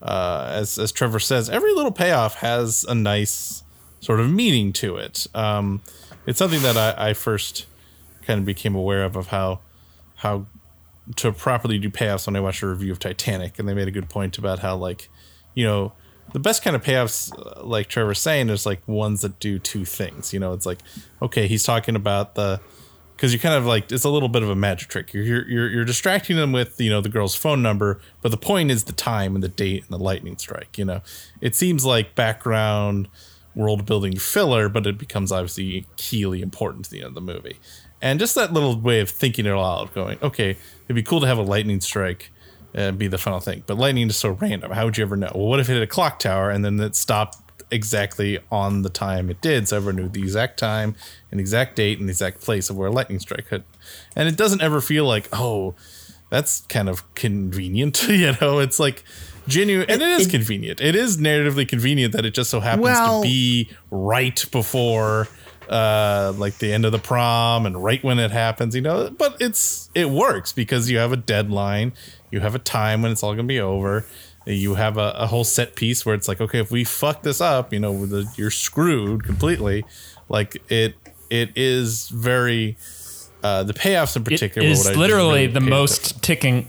uh, 0.03 0.51
as 0.53 0.77
as 0.77 0.91
Trevor 0.91 1.19
says, 1.19 1.49
every 1.49 1.73
little 1.73 1.91
payoff 1.91 2.35
has 2.35 2.85
a 2.87 2.93
nice 2.93 3.63
sort 4.01 4.19
of 4.19 4.29
meaning 4.29 4.73
to 4.73 4.97
it. 4.97 5.25
Um, 5.33 5.81
it's 6.27 6.37
something 6.37 6.61
that 6.61 6.77
I, 6.77 7.09
I 7.09 7.13
first 7.13 7.65
kind 8.25 8.39
of 8.39 8.45
became 8.45 8.75
aware 8.75 9.03
of 9.03 9.15
of 9.15 9.27
how 9.27 9.61
how 10.15 10.45
to 11.15 11.31
properly 11.31 11.79
do 11.79 11.89
payoffs 11.89 12.27
when 12.27 12.35
I 12.35 12.41
watched 12.41 12.61
a 12.63 12.67
review 12.67 12.91
of 12.91 12.99
Titanic, 12.99 13.59
and 13.59 13.67
they 13.67 13.73
made 13.73 13.87
a 13.87 13.91
good 13.91 14.09
point 14.09 14.37
about 14.37 14.59
how 14.59 14.75
like 14.75 15.09
you 15.55 15.65
know 15.65 15.93
the 16.33 16.39
best 16.39 16.63
kind 16.63 16.75
of 16.75 16.83
payoffs, 16.83 17.31
uh, 17.37 17.63
like 17.63 17.87
Trevor's 17.87 18.19
saying, 18.19 18.49
is 18.49 18.65
like 18.65 18.85
ones 18.87 19.21
that 19.21 19.39
do 19.39 19.57
two 19.57 19.85
things. 19.85 20.33
You 20.33 20.39
know, 20.39 20.51
it's 20.51 20.65
like 20.65 20.79
okay, 21.21 21.47
he's 21.47 21.63
talking 21.63 21.95
about 21.95 22.35
the 22.35 22.59
because 23.15 23.33
you 23.33 23.39
kind 23.39 23.55
of 23.55 23.65
like 23.65 23.91
it's 23.91 24.03
a 24.03 24.09
little 24.09 24.29
bit 24.29 24.43
of 24.43 24.49
a 24.49 24.55
magic 24.55 24.89
trick. 24.89 25.13
You're, 25.13 25.23
you're 25.23 25.47
you're 25.47 25.69
you're 25.69 25.85
distracting 25.85 26.37
them 26.37 26.51
with 26.51 26.79
you 26.79 26.89
know 26.89 27.01
the 27.01 27.09
girl's 27.09 27.35
phone 27.35 27.61
number, 27.61 27.99
but 28.21 28.29
the 28.29 28.37
point 28.37 28.71
is 28.71 28.85
the 28.85 28.93
time 28.93 29.35
and 29.35 29.43
the 29.43 29.49
date 29.49 29.83
and 29.83 29.91
the 29.91 30.03
lightning 30.03 30.37
strike. 30.37 30.77
You 30.77 30.85
know, 30.85 31.01
it 31.41 31.55
seems 31.55 31.85
like 31.85 32.15
background 32.15 33.07
world 33.55 33.85
building 33.85 34.17
filler, 34.17 34.67
but 34.67 34.87
it 34.87 34.97
becomes 34.97 35.31
obviously 35.31 35.85
keyly 35.95 36.41
important 36.41 36.85
to 36.85 36.91
the 36.91 36.99
end 36.99 37.09
of 37.09 37.13
the 37.15 37.21
movie. 37.21 37.59
And 38.01 38.19
just 38.19 38.35
that 38.35 38.51
little 38.51 38.77
way 38.77 38.99
of 38.99 39.09
thinking 39.09 39.45
it 39.45 39.51
all 39.51 39.81
out, 39.81 39.93
going, 39.93 40.17
okay, 40.21 40.57
it'd 40.85 40.95
be 40.95 41.03
cool 41.03 41.21
to 41.21 41.27
have 41.27 41.37
a 41.37 41.43
lightning 41.43 41.79
strike 41.79 42.31
uh, 42.75 42.91
be 42.91 43.07
the 43.07 43.17
final 43.17 43.39
thing, 43.39 43.63
but 43.65 43.77
lightning 43.77 44.09
is 44.09 44.17
so 44.17 44.31
random. 44.31 44.71
How 44.71 44.85
would 44.85 44.97
you 44.97 45.03
ever 45.03 45.15
know? 45.15 45.31
Well, 45.33 45.45
what 45.45 45.59
if 45.59 45.69
it 45.69 45.73
hit 45.73 45.83
a 45.83 45.87
clock 45.87 46.19
tower 46.19 46.49
and 46.49 46.65
then 46.65 46.79
it 46.79 46.95
stopped 46.95 47.37
exactly 47.73 48.39
on 48.51 48.83
the 48.83 48.89
time 48.89 49.29
it 49.29 49.41
did, 49.41 49.67
so 49.67 49.77
everyone 49.77 49.95
knew 49.97 50.09
the 50.09 50.21
exact 50.21 50.57
time 50.59 50.95
and 51.31 51.39
exact 51.39 51.75
date 51.75 51.99
and 51.99 52.07
the 52.07 52.11
exact 52.11 52.41
place 52.41 52.69
of 52.69 52.77
where 52.77 52.87
a 52.87 52.91
lightning 52.91 53.19
strike 53.19 53.49
hit. 53.49 53.63
And 54.15 54.29
it 54.29 54.37
doesn't 54.37 54.61
ever 54.61 54.79
feel 54.79 55.05
like, 55.05 55.27
oh, 55.33 55.75
that's 56.29 56.61
kind 56.61 56.87
of 56.87 57.13
convenient, 57.15 58.03
you 58.07 58.33
know? 58.39 58.59
It's 58.59 58.79
like 58.79 59.03
genuine, 59.47 59.89
and 59.89 60.01
it 60.01 60.21
is 60.21 60.27
convenient. 60.27 60.79
It 60.79 60.95
is 60.95 61.17
narratively 61.17 61.67
convenient 61.67 62.13
that 62.13 62.25
it 62.25 62.33
just 62.33 62.49
so 62.49 62.59
happens 62.59 62.83
Well- 62.83 63.21
to 63.23 63.27
be 63.27 63.69
right 63.91 64.43
before 64.51 65.27
uh 65.69 66.33
like 66.37 66.57
the 66.57 66.73
end 66.73 66.83
of 66.83 66.91
the 66.91 66.99
prom 66.99 67.65
and 67.65 67.81
right 67.81 68.03
when 68.03 68.19
it 68.19 68.31
happens 68.31 68.75
you 68.75 68.81
know 68.81 69.09
but 69.17 69.37
it's 69.39 69.89
it 69.95 70.09
works 70.09 70.51
because 70.51 70.91
you 70.91 70.97
have 70.97 71.13
a 71.13 71.17
deadline 71.17 71.93
you 72.31 72.41
have 72.41 72.53
a 72.53 72.59
time 72.59 73.01
when 73.01 73.13
it's 73.13 73.23
all 73.23 73.31
gonna 73.31 73.43
be 73.47 73.61
over 73.61 74.05
you 74.45 74.75
have 74.75 74.97
a, 74.97 75.11
a 75.17 75.27
whole 75.27 75.43
set 75.43 75.75
piece 75.75 76.05
where 76.05 76.15
it's 76.15 76.27
like 76.27 76.41
okay 76.41 76.59
if 76.59 76.69
we 76.71 76.83
fuck 76.83 77.21
this 77.23 77.39
up 77.41 77.71
you 77.73 77.79
know 77.79 78.05
the, 78.05 78.25
you're 78.35 78.51
screwed 78.51 79.23
completely 79.23 79.83
like 80.29 80.61
it 80.69 80.95
it 81.29 81.49
is 81.55 82.09
very 82.09 82.75
uh 83.43 83.63
the 83.63 83.73
payoffs 83.73 84.15
in 84.15 84.23
particular 84.23 84.67
is 84.67 84.79
what 84.79 84.87
I 84.89 84.93
do 84.93 84.99
literally 84.99 85.29
really 85.41 85.47
the 85.47 85.59
pay 85.61 85.69
most 85.69 86.21
ticking. 86.23 86.67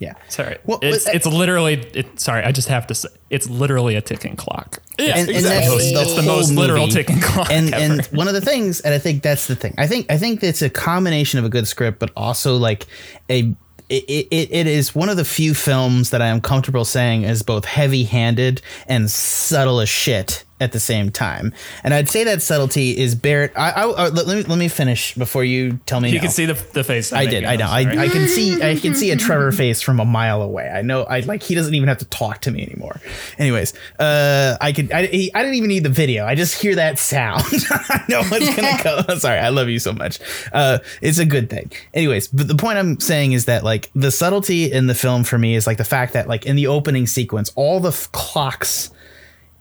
Yeah. 0.00 0.14
Sorry, 0.28 0.58
Well, 0.64 0.80
it's 0.82 1.04
but- 1.04 1.14
it's 1.14 1.24
literally. 1.24 1.74
It, 1.94 2.18
sorry, 2.18 2.42
I 2.42 2.50
just 2.50 2.66
have 2.68 2.86
to 2.88 2.94
say 2.96 3.08
it's 3.30 3.48
literally 3.48 3.94
a 3.94 4.02
ticking 4.02 4.34
clock. 4.34 4.82
Yeah, 4.98 5.10
and, 5.16 5.28
and 5.28 5.30
exactly. 5.30 5.76
that's 5.76 5.92
the, 5.92 6.00
It's 6.00 6.14
the 6.16 6.22
whole 6.22 6.36
most 6.38 6.50
literal 6.52 6.80
movie. 6.86 6.92
ticking 6.92 7.20
clock 7.20 7.48
And 7.50 7.72
ever. 7.72 7.92
and 7.94 8.06
one 8.06 8.26
of 8.26 8.34
the 8.34 8.40
things, 8.40 8.80
and 8.80 8.92
I 8.92 8.98
think 8.98 9.22
that's 9.22 9.46
the 9.46 9.54
thing. 9.54 9.72
I 9.78 9.86
think 9.86 10.10
I 10.10 10.18
think 10.18 10.42
it's 10.42 10.62
a 10.62 10.68
combination 10.68 11.38
of 11.38 11.44
a 11.44 11.48
good 11.48 11.68
script, 11.68 12.00
but 12.00 12.10
also 12.16 12.56
like 12.56 12.86
a. 13.30 13.54
It, 13.88 14.04
it, 14.04 14.50
it 14.50 14.66
is 14.66 14.94
one 14.94 15.08
of 15.08 15.16
the 15.16 15.24
few 15.24 15.54
films 15.54 16.10
that 16.10 16.22
I 16.22 16.28
am 16.28 16.40
comfortable 16.40 16.84
saying 16.84 17.24
is 17.24 17.42
both 17.42 17.64
heavy 17.64 18.04
handed 18.04 18.62
and 18.86 19.10
subtle 19.10 19.80
as 19.80 19.88
shit 19.88 20.43
at 20.60 20.72
the 20.72 20.80
same 20.80 21.10
time. 21.10 21.52
And 21.82 21.92
I'd 21.92 22.08
say 22.08 22.24
that 22.24 22.40
subtlety 22.40 22.96
is 22.96 23.14
Barrett. 23.14 23.52
I, 23.56 23.70
I, 23.70 23.82
uh, 23.82 24.10
let, 24.10 24.26
let 24.26 24.36
me 24.36 24.42
let 24.44 24.58
me 24.58 24.68
finish 24.68 25.14
before 25.14 25.44
you 25.44 25.80
tell 25.86 26.00
me. 26.00 26.10
You 26.10 26.16
no. 26.16 26.22
can 26.22 26.30
see 26.30 26.46
the, 26.46 26.54
the 26.72 26.84
face. 26.84 27.12
I'm 27.12 27.18
I 27.18 27.26
did. 27.26 27.44
I 27.44 27.56
know. 27.56 27.66
I'm 27.66 27.98
I, 27.98 28.08
can 28.08 28.28
see. 28.28 28.62
I 28.62 28.76
can 28.76 28.94
see 28.94 29.10
a 29.10 29.16
Trevor 29.16 29.50
face 29.52 29.82
from 29.82 29.98
a 29.98 30.04
mile 30.04 30.42
away. 30.42 30.68
I 30.68 30.82
know. 30.82 31.02
I 31.04 31.20
like. 31.20 31.42
He 31.42 31.54
doesn't 31.54 31.74
even 31.74 31.88
have 31.88 31.98
to 31.98 32.04
talk 32.06 32.40
to 32.42 32.50
me 32.50 32.62
anymore. 32.62 33.00
Anyways, 33.38 33.74
uh, 33.98 34.56
I 34.60 34.72
could. 34.72 34.92
I, 34.92 35.06
he, 35.06 35.34
I 35.34 35.42
didn't 35.42 35.56
even 35.56 35.68
need 35.68 35.82
the 35.82 35.88
video. 35.88 36.24
I 36.24 36.34
just 36.34 36.60
hear 36.60 36.76
that 36.76 36.98
sound. 36.98 37.42
I 37.70 38.04
know 38.08 38.22
what's 38.24 38.54
gonna 38.54 38.78
come. 39.06 39.18
Sorry. 39.18 39.38
I 39.38 39.48
love 39.48 39.68
you 39.68 39.80
so 39.80 39.92
much. 39.92 40.20
Uh, 40.52 40.78
it's 41.02 41.18
a 41.18 41.26
good 41.26 41.50
thing. 41.50 41.72
Anyways, 41.92 42.28
but 42.28 42.46
the 42.46 42.56
point 42.56 42.78
I'm 42.78 43.00
saying 43.00 43.32
is 43.32 43.46
that 43.46 43.64
like 43.64 43.90
the 43.94 44.10
subtlety 44.10 44.70
in 44.70 44.86
the 44.86 44.94
film 44.94 45.24
for 45.24 45.36
me 45.36 45.56
is 45.56 45.66
like 45.66 45.78
the 45.78 45.84
fact 45.84 46.12
that 46.12 46.28
like 46.28 46.46
in 46.46 46.54
the 46.54 46.68
opening 46.68 47.06
sequence, 47.06 47.50
all 47.56 47.80
the 47.80 47.88
f- 47.88 48.10
clocks 48.12 48.90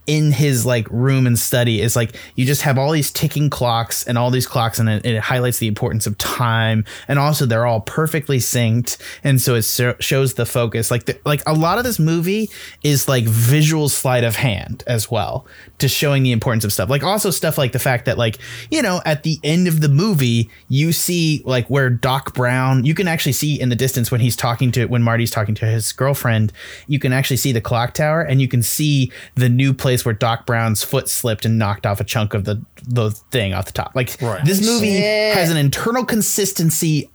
in 0.07 0.31
his 0.31 0.65
like 0.65 0.87
room 0.89 1.25
and 1.25 1.37
study 1.37 1.81
is 1.81 1.95
like 1.95 2.15
you 2.35 2.45
just 2.45 2.63
have 2.63 2.77
all 2.77 2.91
these 2.91 3.11
ticking 3.11 3.49
clocks 3.49 4.05
and 4.05 4.17
all 4.17 4.31
these 4.31 4.47
clocks 4.47 4.79
and 4.79 4.89
it, 4.89 5.05
it 5.05 5.19
highlights 5.19 5.59
the 5.59 5.67
importance 5.67 6.07
of 6.07 6.17
time. 6.17 6.83
And 7.07 7.19
also 7.19 7.45
they're 7.45 7.65
all 7.65 7.81
perfectly 7.81 8.39
synced. 8.39 8.97
And 9.23 9.41
so 9.41 9.55
it 9.55 9.63
so- 9.63 9.95
shows 9.99 10.33
the 10.33 10.45
focus. 10.45 10.91
Like 10.91 11.05
the, 11.05 11.19
like 11.25 11.41
a 11.47 11.53
lot 11.53 11.77
of 11.77 11.83
this 11.83 11.99
movie 11.99 12.49
is 12.83 13.07
like 13.07 13.25
visual 13.25 13.89
sleight 13.89 14.23
of 14.23 14.35
hand 14.35 14.83
as 14.87 15.09
well 15.09 15.45
to 15.79 15.87
showing 15.87 16.23
the 16.23 16.31
importance 16.31 16.63
of 16.63 16.73
stuff. 16.73 16.89
Like 16.89 17.03
also 17.03 17.29
stuff 17.29 17.57
like 17.57 17.71
the 17.71 17.79
fact 17.79 18.05
that 18.05 18.17
like 18.17 18.37
you 18.71 18.81
know 18.81 19.01
at 19.05 19.23
the 19.23 19.39
end 19.43 19.67
of 19.67 19.81
the 19.81 19.89
movie 19.89 20.49
you 20.69 20.91
see 20.91 21.41
like 21.45 21.67
where 21.69 21.89
Doc 21.89 22.33
Brown 22.33 22.85
you 22.85 22.93
can 22.93 23.07
actually 23.07 23.33
see 23.33 23.59
in 23.59 23.69
the 23.69 23.75
distance 23.75 24.11
when 24.11 24.21
he's 24.21 24.35
talking 24.35 24.71
to 24.71 24.85
when 24.85 25.03
Marty's 25.03 25.31
talking 25.31 25.55
to 25.55 25.65
his 25.65 25.91
girlfriend 25.91 26.51
you 26.87 26.99
can 26.99 27.13
actually 27.13 27.37
see 27.37 27.51
the 27.51 27.61
clock 27.61 27.93
tower 27.93 28.21
and 28.21 28.41
you 28.41 28.47
can 28.47 28.63
see 28.63 29.11
the 29.35 29.49
new 29.49 29.73
place 29.73 29.92
where 30.03 30.13
Doc 30.13 30.45
Brown's 30.45 30.83
foot 30.83 31.07
slipped 31.07 31.45
and 31.45 31.59
knocked 31.59 31.85
off 31.85 31.99
a 31.99 32.03
chunk 32.03 32.33
of 32.33 32.45
the 32.45 32.61
the 32.87 33.11
thing 33.31 33.53
off 33.53 33.65
the 33.65 33.71
top 33.71 33.91
like 33.95 34.17
Right. 34.21 34.43
this 34.43 34.65
movie 34.65 34.97
Shit. 34.97 35.35
has 35.35 35.49
an 35.49 35.57
internal 35.57 36.03
consistency 36.05 37.09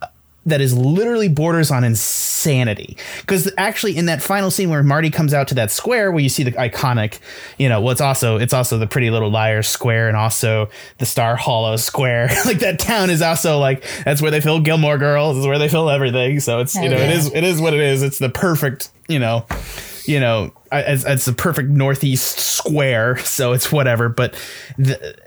that 0.45 0.61
is 0.61 0.75
literally 0.75 1.27
borders 1.27 1.69
on 1.69 1.83
insanity 1.83 2.97
because 3.21 3.51
actually 3.57 3.95
in 3.97 4.05
that 4.05 4.21
final 4.21 4.49
scene 4.49 4.69
where 4.69 4.81
marty 4.81 5.09
comes 5.11 5.33
out 5.33 5.47
to 5.49 5.55
that 5.55 5.69
square 5.69 6.11
where 6.11 6.21
you 6.23 6.29
see 6.29 6.43
the 6.43 6.51
iconic 6.53 7.19
you 7.57 7.67
know 7.69 7.81
what's 7.81 8.01
also 8.01 8.37
it's 8.37 8.53
also 8.53 8.77
the 8.77 8.87
pretty 8.87 9.09
little 9.11 9.29
liars 9.29 9.67
square 9.67 10.07
and 10.07 10.15
also 10.17 10.69
the 10.97 11.05
star 11.05 11.35
hollow 11.35 11.75
square 11.75 12.29
like 12.45 12.59
that 12.59 12.79
town 12.79 13.09
is 13.09 13.21
also 13.21 13.59
like 13.59 13.83
that's 14.05 14.21
where 14.21 14.31
they 14.31 14.39
fill 14.41 14.59
gilmore 14.61 14.97
girls 14.97 15.37
is 15.37 15.45
where 15.45 15.59
they 15.59 15.67
fill 15.69 15.89
everything 15.89 16.39
so 16.39 16.59
it's 16.59 16.73
you 16.75 16.89
know 16.89 16.95
it 16.97 17.09
yeah. 17.09 17.15
is 17.15 17.33
it 17.33 17.43
is 17.43 17.59
what 17.61 17.73
it 17.73 17.81
is 17.81 18.01
it's 18.01 18.17
the 18.17 18.29
perfect 18.29 18.89
you 19.09 19.19
know 19.19 19.45
you 20.05 20.19
know 20.19 20.51
I- 20.55 20.58
it's, 20.71 21.05
it's 21.05 21.25
the 21.25 21.33
perfect 21.33 21.69
northeast 21.69 22.39
square 22.39 23.17
so 23.23 23.53
it's 23.53 23.71
whatever 23.71 24.09
but 24.09 24.33
the, 24.77 25.17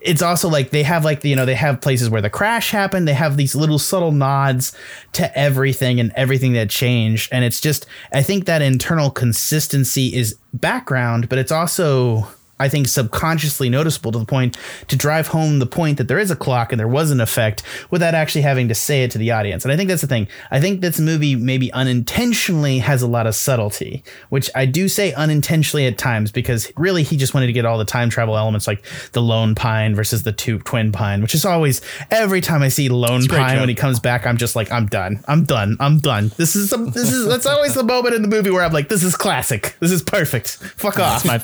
it's 0.00 0.22
also 0.22 0.48
like 0.48 0.70
they 0.70 0.84
have 0.84 1.04
like 1.04 1.24
you 1.24 1.36
know 1.36 1.44
they 1.44 1.54
have 1.54 1.80
places 1.80 2.08
where 2.08 2.22
the 2.22 2.30
crash 2.30 2.70
happened. 2.70 3.08
They 3.08 3.14
have 3.14 3.36
these 3.36 3.54
little 3.54 3.78
subtle 3.78 4.12
nods 4.12 4.72
to 5.14 5.36
everything 5.36 5.98
and 5.98 6.12
everything 6.14 6.52
that 6.52 6.70
changed. 6.70 7.28
And 7.32 7.44
it's 7.44 7.60
just 7.60 7.86
i 8.12 8.22
think 8.22 8.46
that 8.46 8.62
internal 8.62 9.10
consistency 9.10 10.14
is 10.14 10.38
background 10.54 11.28
but 11.28 11.38
it's 11.38 11.52
also 11.52 12.28
i 12.60 12.68
think 12.68 12.86
subconsciously 12.88 13.68
noticeable 13.68 14.12
to 14.12 14.18
the 14.18 14.24
point 14.24 14.56
to 14.88 14.96
drive 14.96 15.28
home 15.28 15.58
the 15.58 15.66
point 15.66 15.98
that 15.98 16.08
there 16.08 16.18
is 16.18 16.30
a 16.30 16.36
clock 16.36 16.72
and 16.72 16.78
there 16.80 16.88
was 16.88 17.10
an 17.10 17.20
effect 17.20 17.62
without 17.90 18.14
actually 18.14 18.42
having 18.42 18.68
to 18.68 18.74
say 18.74 19.02
it 19.04 19.10
to 19.10 19.18
the 19.18 19.30
audience. 19.30 19.64
And 19.64 19.72
i 19.72 19.76
think 19.76 19.88
that's 19.88 20.02
the 20.02 20.08
thing. 20.08 20.28
I 20.50 20.60
think 20.60 20.80
this 20.80 20.98
movie 21.00 21.36
maybe 21.36 21.72
unintentionally 21.72 22.78
has 22.78 23.02
a 23.02 23.06
lot 23.06 23.26
of 23.26 23.34
subtlety 23.34 24.02
which 24.30 24.50
i 24.54 24.64
do 24.66 24.88
say 24.88 25.12
unintentionally 25.12 25.86
at 25.86 25.98
times 25.98 26.32
because 26.32 26.72
really 26.76 27.02
he 27.02 27.16
just 27.16 27.34
wanted 27.34 27.46
to 27.46 27.52
get 27.52 27.64
all 27.64 27.78
the 27.78 27.84
time 27.84 28.08
travel 28.10 28.36
elements 28.36 28.66
like 28.66 28.84
the 29.12 29.20
lone 29.22 29.54
pine 29.54 29.94
versus 29.94 30.22
the 30.22 30.32
two 30.32 30.58
twin 30.60 30.90
pine 30.90 31.20
which 31.22 31.34
is 31.34 31.44
always 31.44 31.80
every 32.10 32.40
time 32.40 32.62
i 32.62 32.68
see 32.68 32.88
lone 32.88 33.24
pine 33.26 33.58
when 33.60 33.68
he 33.68 33.74
comes 33.74 34.00
back 34.00 34.26
i'm 34.26 34.36
just 34.36 34.56
like 34.56 34.70
i'm 34.72 34.86
done. 34.86 35.20
I'm 35.28 35.44
done. 35.44 35.76
I'm 35.80 35.98
done. 35.98 36.30
This 36.36 36.56
is 36.56 36.70
some 36.70 36.90
this 36.90 37.12
is 37.12 37.26
that's 37.26 37.46
always 37.46 37.74
the 37.74 37.84
moment 37.84 38.14
in 38.14 38.22
the 38.22 38.28
movie 38.28 38.50
where 38.50 38.62
i'm 38.64 38.72
like 38.72 38.88
this 38.88 39.02
is 39.02 39.16
classic. 39.16 39.76
This 39.80 39.92
is 39.92 40.02
perfect. 40.02 40.56
Fuck 40.76 40.98
off. 41.08 41.24
my- 41.24 41.40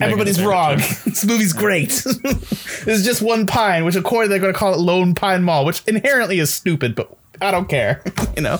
everybody's 0.00 0.40
wrong 0.50 0.76
this 1.04 1.24
movie's 1.24 1.52
great 1.52 1.88
this 2.24 2.86
is 2.86 3.04
just 3.04 3.22
one 3.22 3.46
pine 3.46 3.84
which 3.84 3.94
according 3.96 4.30
they're 4.30 4.38
going 4.38 4.52
to 4.52 4.58
call 4.58 4.74
it 4.74 4.78
lone 4.80 5.14
pine 5.14 5.42
mall 5.42 5.64
which 5.64 5.82
inherently 5.86 6.38
is 6.38 6.52
stupid 6.52 6.94
but 6.94 7.16
i 7.40 7.50
don't 7.50 7.68
care 7.68 8.02
you 8.36 8.42
know 8.42 8.58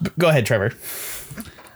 But 0.00 0.18
go 0.18 0.28
ahead 0.28 0.46
trevor 0.46 0.72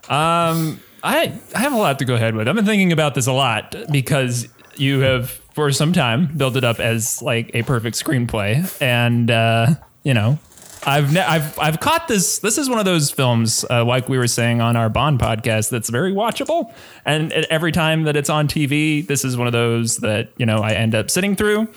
Um, 0.09 0.81
I 1.03 1.33
I 1.55 1.59
have 1.61 1.73
a 1.73 1.77
lot 1.77 1.99
to 1.99 2.05
go 2.05 2.15
ahead 2.15 2.35
with. 2.37 2.47
I've 2.49 2.55
been 2.55 2.65
thinking 2.65 2.93
about 2.93 3.15
this 3.15 3.27
a 3.27 3.33
lot 3.33 3.75
because 3.91 4.47
you 4.77 5.01
have 5.01 5.31
for 5.55 5.73
some 5.73 5.93
time 5.93 6.27
built 6.37 6.57
it 6.57 6.63
up 6.65 6.79
as 6.81 7.21
like 7.23 7.51
a 7.55 7.63
perfect 7.63 7.97
screenplay, 7.97 8.65
and 8.81 9.31
uh, 9.31 9.67
you 10.05 10.15
know. 10.15 10.39
I've, 10.87 11.13
ne- 11.13 11.21
I've 11.21 11.59
I've 11.59 11.81
caught 11.81 12.07
this. 12.07 12.39
This 12.39 12.59
is 12.59 12.71
one 12.71 12.79
of 12.79 12.85
those 12.85 13.11
films, 13.11 13.65
uh, 13.69 13.85
like 13.85 14.09
we 14.09 14.19
were 14.19 14.29
saying 14.29 14.61
on 14.61 14.77
our 14.77 14.89
Bond 14.89 15.19
podcast, 15.19 15.71
that's 15.71 15.91
very 15.91 16.13
watchable. 16.13 16.73
And 17.05 17.33
every 17.33 17.73
time 17.73 18.05
that 18.05 18.17
it's 18.17 18.31
on 18.31 18.47
TV, 18.47 19.05
this 19.07 19.25
is 19.25 19.37
one 19.37 19.49
of 19.49 19.53
those 19.53 19.97
that 19.99 20.31
you 20.37 20.47
know 20.47 20.59
I 20.59 20.73
end 20.73 20.95
up 20.95 21.11
sitting 21.11 21.35
through. 21.35 21.69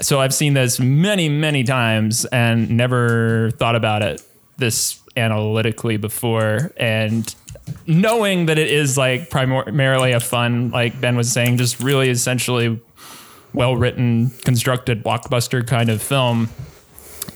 So 0.00 0.20
I've 0.20 0.32
seen 0.32 0.54
this 0.54 0.78
many 0.78 1.28
many 1.28 1.64
times 1.64 2.24
and 2.26 2.70
never 2.70 3.50
thought 3.52 3.74
about 3.74 4.02
it 4.02 4.22
this 4.58 5.02
analytically 5.16 5.96
before. 5.96 6.72
And 6.76 7.34
knowing 7.86 8.46
that 8.46 8.58
it 8.58 8.70
is 8.70 8.96
like 8.96 9.30
primarily 9.30 10.12
a 10.12 10.20
fun, 10.20 10.70
like 10.70 11.00
Ben 11.00 11.16
was 11.16 11.30
saying, 11.32 11.58
just 11.58 11.80
really 11.80 12.10
essentially 12.10 12.80
well 13.52 13.76
written, 13.76 14.30
constructed 14.44 15.02
blockbuster 15.04 15.66
kind 15.66 15.90
of 15.90 16.02
film. 16.02 16.48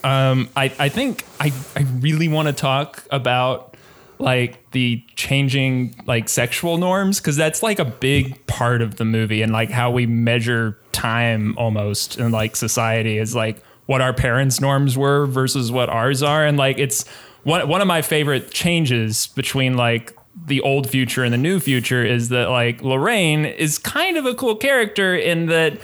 Um, 0.07 0.49
I, 0.55 0.73
I 0.79 0.88
think 0.88 1.25
I, 1.40 1.53
I 1.75 1.81
really 1.99 2.29
want 2.29 2.47
to 2.47 2.53
talk 2.55 3.05
about 3.11 3.77
like 4.21 4.71
the 4.71 5.03
changing 5.16 5.97
like 6.07 6.29
sexual 6.29 6.79
norms 6.79 7.19
because 7.19 7.35
that's 7.35 7.61
like 7.61 7.81
a 7.81 7.85
big 7.85 8.47
part 8.47 8.83
of 8.83 8.99
the 8.99 9.05
movie 9.05 9.42
and 9.42 9.53
like 9.53 9.69
how 9.69 9.90
we 9.90 10.07
measure 10.07 10.79
time 10.92 11.59
almost 11.59 12.19
in 12.19 12.31
like 12.31 12.55
society 12.55 13.19
is 13.19 13.35
like 13.35 13.61
what 13.87 14.01
our 14.01 14.12
parents' 14.12 14.61
norms 14.61 14.97
were 14.97 15.27
versus 15.27 15.73
what 15.73 15.88
ours 15.88 16.23
are. 16.23 16.47
And 16.47 16.57
like 16.57 16.79
it's 16.79 17.05
one 17.42 17.66
one 17.69 17.81
of 17.81 17.88
my 17.88 18.01
favorite 18.01 18.53
changes 18.53 19.27
between 19.27 19.77
like 19.77 20.16
the 20.47 20.61
old 20.61 20.88
future 20.88 21.25
and 21.25 21.33
the 21.33 21.38
new 21.38 21.59
future 21.59 22.05
is 22.05 22.29
that 22.29 22.49
like 22.49 22.81
Lorraine 22.81 23.45
is 23.45 23.77
kind 23.77 24.16
of 24.16 24.25
a 24.25 24.37
cool 24.37 24.55
character 24.55 25.16
in 25.16 25.47
that 25.47 25.81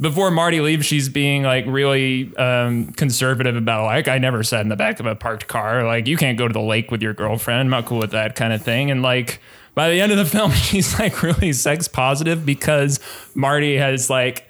before 0.00 0.30
Marty 0.30 0.60
leaves, 0.60 0.86
she's 0.86 1.08
being 1.08 1.44
like 1.44 1.64
really 1.66 2.34
um, 2.36 2.92
conservative 2.92 3.56
about 3.56 3.84
like 3.84 4.08
I 4.08 4.18
never 4.18 4.42
sat 4.42 4.60
in 4.62 4.68
the 4.68 4.76
back 4.76 4.98
of 5.00 5.06
a 5.06 5.14
parked 5.14 5.46
car. 5.46 5.84
Like 5.84 6.06
you 6.06 6.16
can't 6.16 6.36
go 6.36 6.48
to 6.48 6.52
the 6.52 6.60
lake 6.60 6.90
with 6.90 7.02
your 7.02 7.14
girlfriend. 7.14 7.60
I'm 7.60 7.70
not 7.70 7.86
cool 7.86 7.98
with 7.98 8.10
that 8.10 8.34
kind 8.34 8.52
of 8.52 8.62
thing. 8.62 8.90
And 8.90 9.02
like 9.02 9.40
by 9.74 9.90
the 9.90 10.00
end 10.00 10.10
of 10.12 10.18
the 10.18 10.24
film, 10.38 10.50
she's 10.52 10.98
like 10.98 11.22
really 11.22 11.52
sex 11.52 11.86
positive 11.88 12.44
because 12.44 13.00
Marty 13.34 13.76
has 13.76 14.10
like 14.10 14.48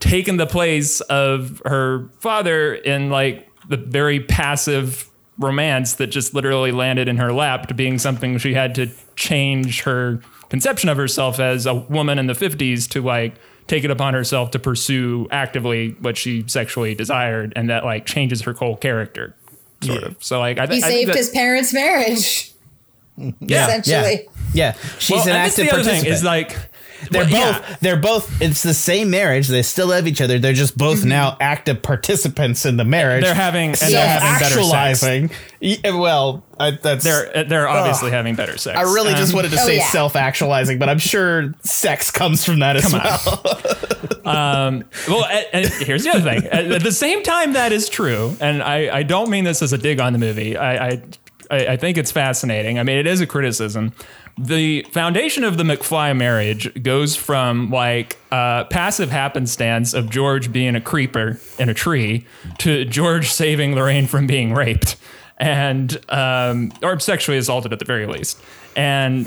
taken 0.00 0.38
the 0.38 0.46
place 0.46 1.00
of 1.02 1.62
her 1.64 2.08
father 2.18 2.74
in 2.74 3.10
like 3.10 3.48
the 3.68 3.76
very 3.76 4.18
passive 4.20 5.08
romance 5.38 5.94
that 5.94 6.08
just 6.08 6.34
literally 6.34 6.72
landed 6.72 7.08
in 7.08 7.16
her 7.16 7.32
lap 7.32 7.66
to 7.68 7.74
being 7.74 7.98
something 7.98 8.36
she 8.38 8.54
had 8.54 8.74
to 8.74 8.88
change 9.16 9.82
her 9.82 10.20
conception 10.50 10.88
of 10.88 10.96
herself 10.96 11.38
as 11.38 11.64
a 11.64 11.74
woman 11.74 12.18
in 12.18 12.26
the 12.26 12.34
50s 12.34 12.88
to 12.88 13.00
like 13.00 13.34
take 13.70 13.84
it 13.84 13.90
upon 13.90 14.14
herself 14.14 14.50
to 14.50 14.58
pursue 14.58 15.28
actively 15.30 15.90
what 16.00 16.16
she 16.16 16.42
sexually 16.48 16.92
desired 16.92 17.52
and 17.54 17.70
that 17.70 17.84
like 17.84 18.04
changes 18.04 18.42
her 18.42 18.52
whole 18.52 18.74
character 18.76 19.32
sort 19.80 20.02
of 20.02 20.16
so 20.22 20.40
like 20.40 20.58
i, 20.58 20.66
think 20.66 20.74
He 20.74 20.80
th- 20.80 20.84
I 20.84 20.88
think 20.88 20.98
saved 20.98 21.08
that- 21.10 21.16
his 21.16 21.30
parents' 21.30 21.72
marriage. 21.72 22.52
yeah. 23.16 23.66
essentially. 23.78 24.28
yeah 24.52 24.74
she's 24.98 25.18
well, 25.18 25.28
an 25.28 25.34
active 25.36 25.66
the 25.66 25.70
participant 25.70 26.02
thing 26.02 26.12
is 26.12 26.24
like 26.24 26.56
They're 27.10 27.24
well, 27.24 27.52
both. 27.52 27.68
yeah. 27.70 27.76
They're 27.80 27.96
both. 27.96 28.42
It's 28.42 28.62
the 28.62 28.74
same 28.74 29.10
marriage. 29.10 29.48
They 29.48 29.62
still 29.62 29.88
love 29.88 30.06
each 30.06 30.20
other. 30.20 30.38
They're 30.38 30.52
just 30.52 30.76
both 30.76 31.00
mm-hmm. 31.00 31.08
now 31.08 31.36
active 31.40 31.82
participants 31.82 32.66
in 32.66 32.76
the 32.76 32.84
marriage. 32.84 33.24
They're 33.24 33.34
having- 33.34 33.70
and 33.70 33.78
they're 33.92 34.06
having 34.08 34.38
better 34.40 34.54
sex. 34.62 35.00
self-actualizing. 35.00 35.30
Eh, 35.62 35.90
well, 35.90 36.42
I, 36.58 36.72
that's. 36.72 37.04
they're 37.04 37.36
eh, 37.36 37.42
they're 37.44 37.68
obviously 37.68 38.10
having 38.10 38.34
better 38.34 38.56
sex 38.58 38.78
I 38.78 38.82
really 38.82 39.12
just 39.14 39.32
Um, 39.32 39.36
wanted 39.36 39.50
to 39.52 39.58
Oh, 39.60 39.66
say 39.66 39.76
yeah. 39.78 39.88
self-actualizing, 39.90 40.78
but 40.78 40.88
I'm 40.88 40.98
sure 40.98 41.54
sex 41.62 42.10
comes 42.10 42.44
from 42.44 42.60
that 42.60 42.76
as 42.76 42.82
Come 42.90 42.94
on. 43.00 43.02
well. 43.26 43.60
Um, 44.30 44.84
well, 45.08 45.24
and, 45.24 45.46
and 45.52 45.66
here's 45.82 46.04
the 46.04 46.10
other 46.10 46.20
thing. 46.20 46.44
At, 46.46 46.70
at 46.70 46.82
the 46.82 46.92
same 46.92 47.22
time, 47.22 47.54
that 47.54 47.72
is 47.72 47.88
true, 47.88 48.36
and 48.40 48.62
I, 48.62 48.98
I 48.98 49.02
don't 49.02 49.28
mean 49.30 49.44
this 49.44 49.62
as 49.62 49.72
a 49.72 49.78
dig 49.78 49.98
on 49.98 50.12
the 50.12 50.18
movie. 50.20 50.56
I, 50.56 50.88
I 50.88 51.02
I 51.50 51.66
I 51.66 51.76
think 51.76 51.98
it's 51.98 52.12
fascinating. 52.12 52.78
I 52.78 52.82
mean, 52.82 52.98
it 52.98 53.06
is 53.06 53.20
a 53.20 53.26
criticism. 53.26 53.92
The 54.38 54.84
foundation 54.90 55.44
of 55.44 55.58
the 55.58 55.64
McFly 55.64 56.16
marriage 56.16 56.82
goes 56.82 57.16
from 57.16 57.70
like 57.70 58.16
uh, 58.30 58.64
passive 58.64 59.10
happenstance 59.10 59.92
of 59.92 60.08
George 60.08 60.52
being 60.52 60.76
a 60.76 60.80
creeper 60.80 61.38
in 61.58 61.68
a 61.68 61.74
tree 61.74 62.24
to 62.58 62.84
George 62.84 63.30
saving 63.30 63.74
Lorraine 63.74 64.06
from 64.06 64.26
being 64.26 64.54
raped 64.54 64.96
and 65.40 65.98
um, 66.10 66.72
or 66.82 66.98
sexually 67.00 67.38
assaulted 67.38 67.72
at 67.72 67.78
the 67.78 67.84
very 67.84 68.06
least. 68.06 68.40
And 68.76 69.26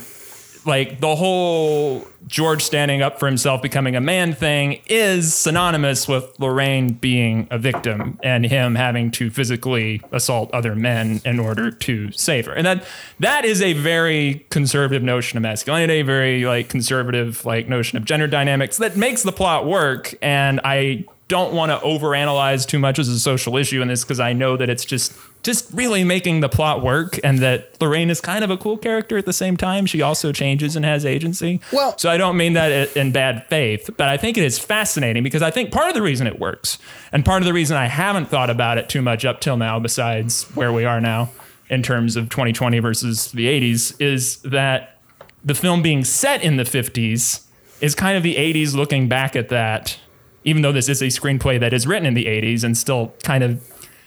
like 0.66 1.00
the 1.00 1.16
whole 1.16 2.08
George 2.28 2.62
standing 2.62 3.02
up 3.02 3.20
for 3.20 3.28
himself, 3.28 3.62
becoming 3.62 3.96
a 3.96 4.02
man 4.02 4.34
thing 4.34 4.82
is 4.88 5.34
synonymous 5.34 6.08
with 6.08 6.40
Lorraine 6.40 6.94
being 6.94 7.48
a 7.52 7.58
victim 7.58 8.20
and 8.24 8.46
him 8.46 8.76
having 8.76 9.12
to 9.12 9.30
physically 9.30 10.02
assault 10.12 10.52
other 10.54 10.76
men 10.76 11.22
in 11.26 11.40
order 11.40 11.70
to 11.70 12.12
save 12.12 12.46
her. 12.46 12.54
And 12.54 12.66
that 12.66 12.86
that 13.20 13.46
is 13.46 13.62
a 13.62 13.74
very 13.74 14.46
conservative 14.50 15.04
notion 15.04 15.38
of 15.38 15.44
masculinity, 15.44 16.00
a 16.00 16.04
very 16.04 16.46
like 16.46 16.70
conservative 16.70 17.46
like 17.46 17.68
notion 17.68 17.98
of 17.98 18.06
gender 18.06 18.28
dynamics 18.28 18.78
that 18.78 18.96
makes 18.96 19.24
the 19.24 19.32
plot 19.32 19.66
work. 19.66 20.16
And 20.22 20.62
I 20.64 21.06
don't 21.34 21.52
want 21.52 21.72
to 21.72 21.80
overanalyze 21.84 22.64
too 22.68 22.78
much 22.78 23.00
as 23.00 23.10
a 23.10 23.20
social 23.20 23.58
issue 23.58 23.82
in 23.82 23.88
this 23.88 24.04
because 24.04 24.20
I 24.20 24.34
know 24.34 24.56
that 24.56 24.70
it's 24.70 24.86
just 24.86 25.14
just 25.42 25.68
really 25.74 26.04
making 26.04 26.42
the 26.42 26.48
plot 26.48 26.84
work 26.84 27.20
and 27.24 27.40
that 27.40 27.76
Lorraine 27.82 28.12
is 28.12 28.22
kind 28.22 28.44
of 28.44 28.52
a 28.52 28.56
cool 28.56 28.78
character 28.78 29.18
at 29.18 29.26
the 29.26 29.34
same 29.34 29.58
time. 29.58 29.88
She 29.88 30.00
also 30.04 30.32
changes 30.32 30.76
and 30.76 30.86
has 30.86 31.08
agency. 31.08 31.60
Well- 31.72 31.98
so 31.98 32.12
I 32.12 32.18
don't 32.18 32.38
mean 32.38 32.54
that 32.54 32.96
in 32.96 33.12
bad 33.12 33.48
faith, 33.48 33.90
but 33.98 34.10
I 34.10 34.16
think 34.16 34.38
it 34.38 34.44
is 34.44 34.60
fascinating 34.60 35.24
because 35.24 35.42
I 35.42 35.50
think 35.50 35.72
part 35.72 35.88
of 35.88 35.96
the 35.96 36.04
reason 36.04 36.28
it 36.28 36.40
works 36.40 36.78
and 37.12 37.26
part 37.26 37.42
of 37.42 37.48
the 37.48 37.54
reason 37.54 37.78
I 37.78 37.88
haven't 37.88 38.28
thought 38.30 38.52
about 38.52 38.78
it 38.78 38.88
too 38.90 39.02
much 39.02 39.26
up 39.26 39.42
till 39.42 39.58
now, 39.58 39.80
besides 39.80 40.44
where 40.54 40.72
we 40.72 40.86
are 40.86 41.02
now 41.02 41.32
in 41.68 41.82
terms 41.82 42.16
of 42.16 42.30
2020 42.30 42.78
versus 42.78 43.32
the 43.32 43.48
80s, 43.48 44.00
is 44.00 44.38
that 44.44 45.00
the 45.44 45.56
film 45.56 45.82
being 45.82 46.04
set 46.04 46.44
in 46.44 46.58
the 46.58 46.64
50s 46.64 47.44
is 47.82 47.96
kind 47.96 48.16
of 48.16 48.22
the 48.24 48.36
80s 48.36 48.76
looking 48.76 49.10
back 49.10 49.36
at 49.36 49.50
that, 49.50 49.98
even 50.44 50.62
though 50.62 50.72
this 50.72 50.90
is 50.90 51.02
a 51.02 51.06
screenplay 51.06 51.60
that 51.60 51.74
is 51.74 51.88
written 51.88 52.06
in 52.06 52.14
the 52.14 52.26
80s 52.26 52.64
and 52.64 52.78
still 52.78 53.14
kind 53.24 53.44
of, 53.44 53.64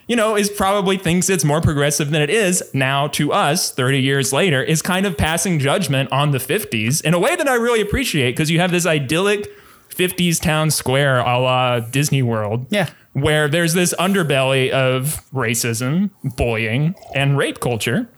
you 0.09 0.17
know, 0.17 0.37
is 0.37 0.51
probably 0.51 0.97
thinks 0.97 1.29
it's 1.29 1.45
more 1.45 1.61
progressive 1.61 2.11
than 2.11 2.23
it 2.23 2.31
is 2.31 2.63
now 2.73 3.09
to 3.09 3.33
us 3.33 3.73
30 3.73 4.01
years 4.01 4.33
later, 4.33 4.63
is 4.63 4.83
kind 4.83 5.07
of 5.07 5.17
passing 5.17 5.59
judgment 5.59 6.11
on 6.13 6.31
the 6.31 6.39
50s 6.39 7.03
in 7.03 7.15
a 7.15 7.19
way 7.19 7.37
that 7.37 7.49
I 7.49 7.55
really 7.55 7.81
appreciate 7.81 8.33
because 8.33 8.51
you 8.51 8.61
have 8.61 8.71
this 8.71 8.87
idyllic 8.87 9.51
50s 9.89 10.41
town 10.41 10.71
square 10.71 11.21
a 11.21 11.39
la 11.39 11.81
Disney 11.81 12.23
World. 12.23 12.67
Yeah. 12.71 12.91
Where 13.15 13.49
there's 13.49 13.73
this 13.73 13.95
underbelly 13.99 14.71
of 14.71 15.23
racism, 15.33 16.11
bullying, 16.37 16.95
and 17.15 17.39
rape 17.39 17.61
culture 17.61 18.09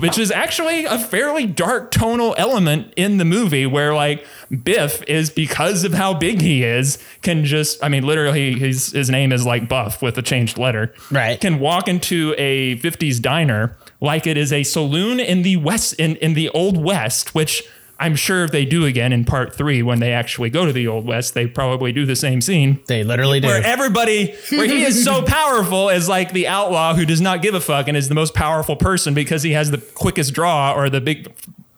which 0.00 0.18
is 0.18 0.30
actually 0.32 0.84
a 0.84 0.98
fairly 0.98 1.46
dark 1.46 1.90
tonal 1.90 2.34
element 2.36 2.92
in 2.96 3.18
the 3.18 3.24
movie 3.24 3.64
where 3.64 3.94
like 3.94 4.26
Biff 4.62 5.02
is 5.04 5.30
because 5.30 5.84
of 5.84 5.94
how 5.94 6.14
big 6.14 6.40
he 6.40 6.64
is 6.64 6.98
can 7.22 7.44
just 7.44 7.82
I 7.82 7.88
mean 7.88 8.04
literally 8.04 8.54
his 8.58 8.92
his 8.92 9.08
name 9.08 9.32
is 9.32 9.46
like 9.46 9.68
Buff 9.68 10.02
with 10.02 10.18
a 10.18 10.22
changed 10.22 10.58
letter. 10.58 10.92
Right. 11.10 11.40
Can 11.40 11.60
walk 11.60 11.86
into 11.86 12.34
a 12.38 12.76
50s 12.78 13.20
diner 13.20 13.76
like 14.00 14.26
it 14.26 14.36
is 14.36 14.52
a 14.52 14.64
saloon 14.64 15.20
in 15.20 15.42
the 15.42 15.56
west 15.58 15.94
in 15.94 16.16
in 16.16 16.34
the 16.34 16.48
old 16.50 16.82
west 16.82 17.34
which 17.34 17.62
I'm 17.98 18.16
sure 18.16 18.44
if 18.44 18.50
they 18.50 18.64
do 18.64 18.84
again 18.84 19.12
in 19.12 19.24
part 19.24 19.54
3 19.54 19.82
when 19.82 20.00
they 20.00 20.12
actually 20.12 20.50
go 20.50 20.66
to 20.66 20.72
the 20.72 20.88
old 20.88 21.06
west 21.06 21.34
they 21.34 21.46
probably 21.46 21.92
do 21.92 22.04
the 22.04 22.16
same 22.16 22.40
scene. 22.40 22.80
They 22.86 23.04
literally 23.04 23.40
do. 23.40 23.46
where 23.48 23.62
everybody 23.64 24.34
where 24.50 24.66
he 24.66 24.82
is 24.82 25.04
so 25.04 25.22
powerful 25.22 25.90
as 25.90 26.08
like 26.08 26.32
the 26.32 26.48
outlaw 26.48 26.94
who 26.94 27.06
does 27.06 27.20
not 27.20 27.42
give 27.42 27.54
a 27.54 27.60
fuck 27.60 27.88
and 27.88 27.96
is 27.96 28.08
the 28.08 28.14
most 28.14 28.34
powerful 28.34 28.76
person 28.76 29.14
because 29.14 29.42
he 29.42 29.52
has 29.52 29.70
the 29.70 29.78
quickest 29.78 30.34
draw 30.34 30.74
or 30.74 30.90
the 30.90 31.00
big 31.00 31.32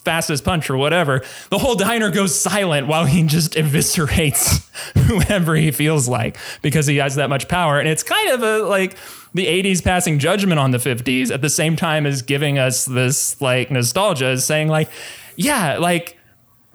fastest 0.07 0.44
punch 0.44 0.70
or 0.70 0.76
whatever. 0.76 1.22
The 1.50 1.59
whole 1.59 1.74
diner 1.74 2.11
goes 2.11 2.33
silent 2.38 2.87
while 2.87 3.07
he 3.07 3.24
just 3.24 3.55
eviscerates 3.55 4.64
whoever 5.07 5.57
he 5.57 5.72
feels 5.72 6.09
like 6.09 6.38
because 6.62 6.87
he 6.87 6.96
has 6.98 7.16
that 7.16 7.29
much 7.29 7.48
power. 7.48 7.79
And 7.79 7.88
it's 7.88 8.05
kind 8.05 8.31
of 8.31 8.42
a 8.42 8.59
like 8.61 8.96
the 9.35 9.46
80s 9.46 9.85
passing 9.85 10.18
judgment 10.18 10.61
on 10.61 10.70
the 10.70 10.79
50s 10.79 11.31
at 11.31 11.42
the 11.42 11.50
same 11.50 11.76
time 11.76 12.07
as 12.07 12.22
giving 12.22 12.57
us 12.59 12.87
this 12.87 13.38
like 13.42 13.70
nostalgia 13.70 14.31
is 14.31 14.46
saying 14.46 14.68
like 14.68 14.88
yeah 15.37 15.79
like 15.79 16.18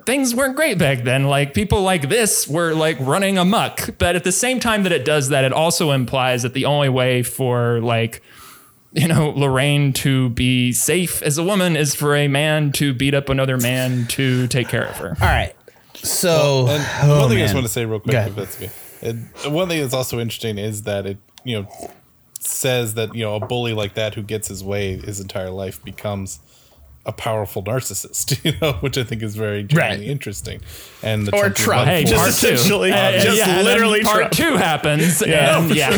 things 0.06 0.34
weren't 0.36 0.56
great 0.56 0.78
back 0.78 1.04
then. 1.04 1.26
Like 1.26 1.54
people 1.54 1.82
like 1.82 2.10
this 2.10 2.48
were 2.48 2.74
like 2.74 2.98
running 3.00 3.38
amok. 3.38 3.98
But 3.98 4.16
at 4.16 4.24
the 4.24 4.32
same 4.32 4.60
time 4.60 4.84
that 4.84 4.92
it 4.92 5.06
does 5.06 5.30
that, 5.30 5.44
it 5.44 5.54
also 5.54 5.92
implies 5.92 6.44
that 6.44 6.54
the 6.54 6.66
only 6.66 6.90
way 6.90 7.24
for 7.24 7.80
like, 7.82 8.22
you 8.94 9.08
know, 9.08 9.30
Lorraine 9.30 9.94
to 9.94 10.30
be 10.30 10.72
safe 10.72 11.22
as 11.22 11.38
a 11.38 11.44
woman 11.44 11.76
is 11.76 11.96
for 11.96 12.16
a 12.16 12.28
man 12.28 12.72
to 12.74 12.94
beat 12.94 13.14
up 13.14 13.30
another 13.30 13.58
man 13.58 14.06
to 14.08 14.48
take 14.48 14.68
care 14.68 14.86
of 14.86 14.98
her. 14.98 15.16
All 15.22 15.28
right. 15.28 15.56
So 15.96 16.68
And 16.68 16.88
oh, 17.04 17.20
one 17.22 17.30
thing 17.30 17.38
I 17.38 17.42
just 17.42 17.54
want 17.54 17.66
to 17.66 17.72
say 17.72 17.86
real 17.86 18.00
quick, 18.00 18.16
if 18.16 18.36
that's 18.36 18.58
okay. 18.58 18.72
And 19.02 19.30
one 19.54 19.68
thing 19.68 19.82
that's 19.82 19.94
also 19.94 20.20
interesting 20.20 20.58
is 20.58 20.84
that 20.84 21.06
it, 21.06 21.18
you 21.44 21.62
know, 21.62 21.92
says 22.40 22.96
that 22.96 23.14
you 23.14 23.24
know 23.24 23.36
a 23.36 23.40
bully 23.40 23.74
like 23.74 23.94
that 23.94 24.16
who 24.16 24.24
gets 24.24 24.48
his 24.48 24.64
way 24.64 24.98
his 24.98 25.20
entire 25.20 25.52
life 25.52 25.84
becomes 25.84 26.40
a 27.06 27.12
powerful 27.12 27.64
narcissist, 27.64 28.44
you 28.46 28.54
know, 28.62 28.74
which 28.74 28.98
I 28.98 29.04
think 29.04 29.24
is 29.24 29.36
very 29.36 29.64
genuinely 29.64 30.06
Right. 30.06 30.12
interesting. 30.12 30.62
And 31.02 31.26
the 31.28 31.36
Or 31.36 31.42
Trump 31.50 31.56
Trump. 31.56 31.88
Hey, 31.90 32.04
Just 32.04 32.16
part 32.16 32.30
essentially- 32.30 32.92
Uh, 32.92 33.12
just 33.24 33.38
yeah, 33.38 33.62
literally 33.62 34.04
part 34.04 34.18
Trump. 34.18 34.34
two 34.34 34.56
happens. 34.58 35.22
and 35.24 35.74
yeah. 35.76 35.90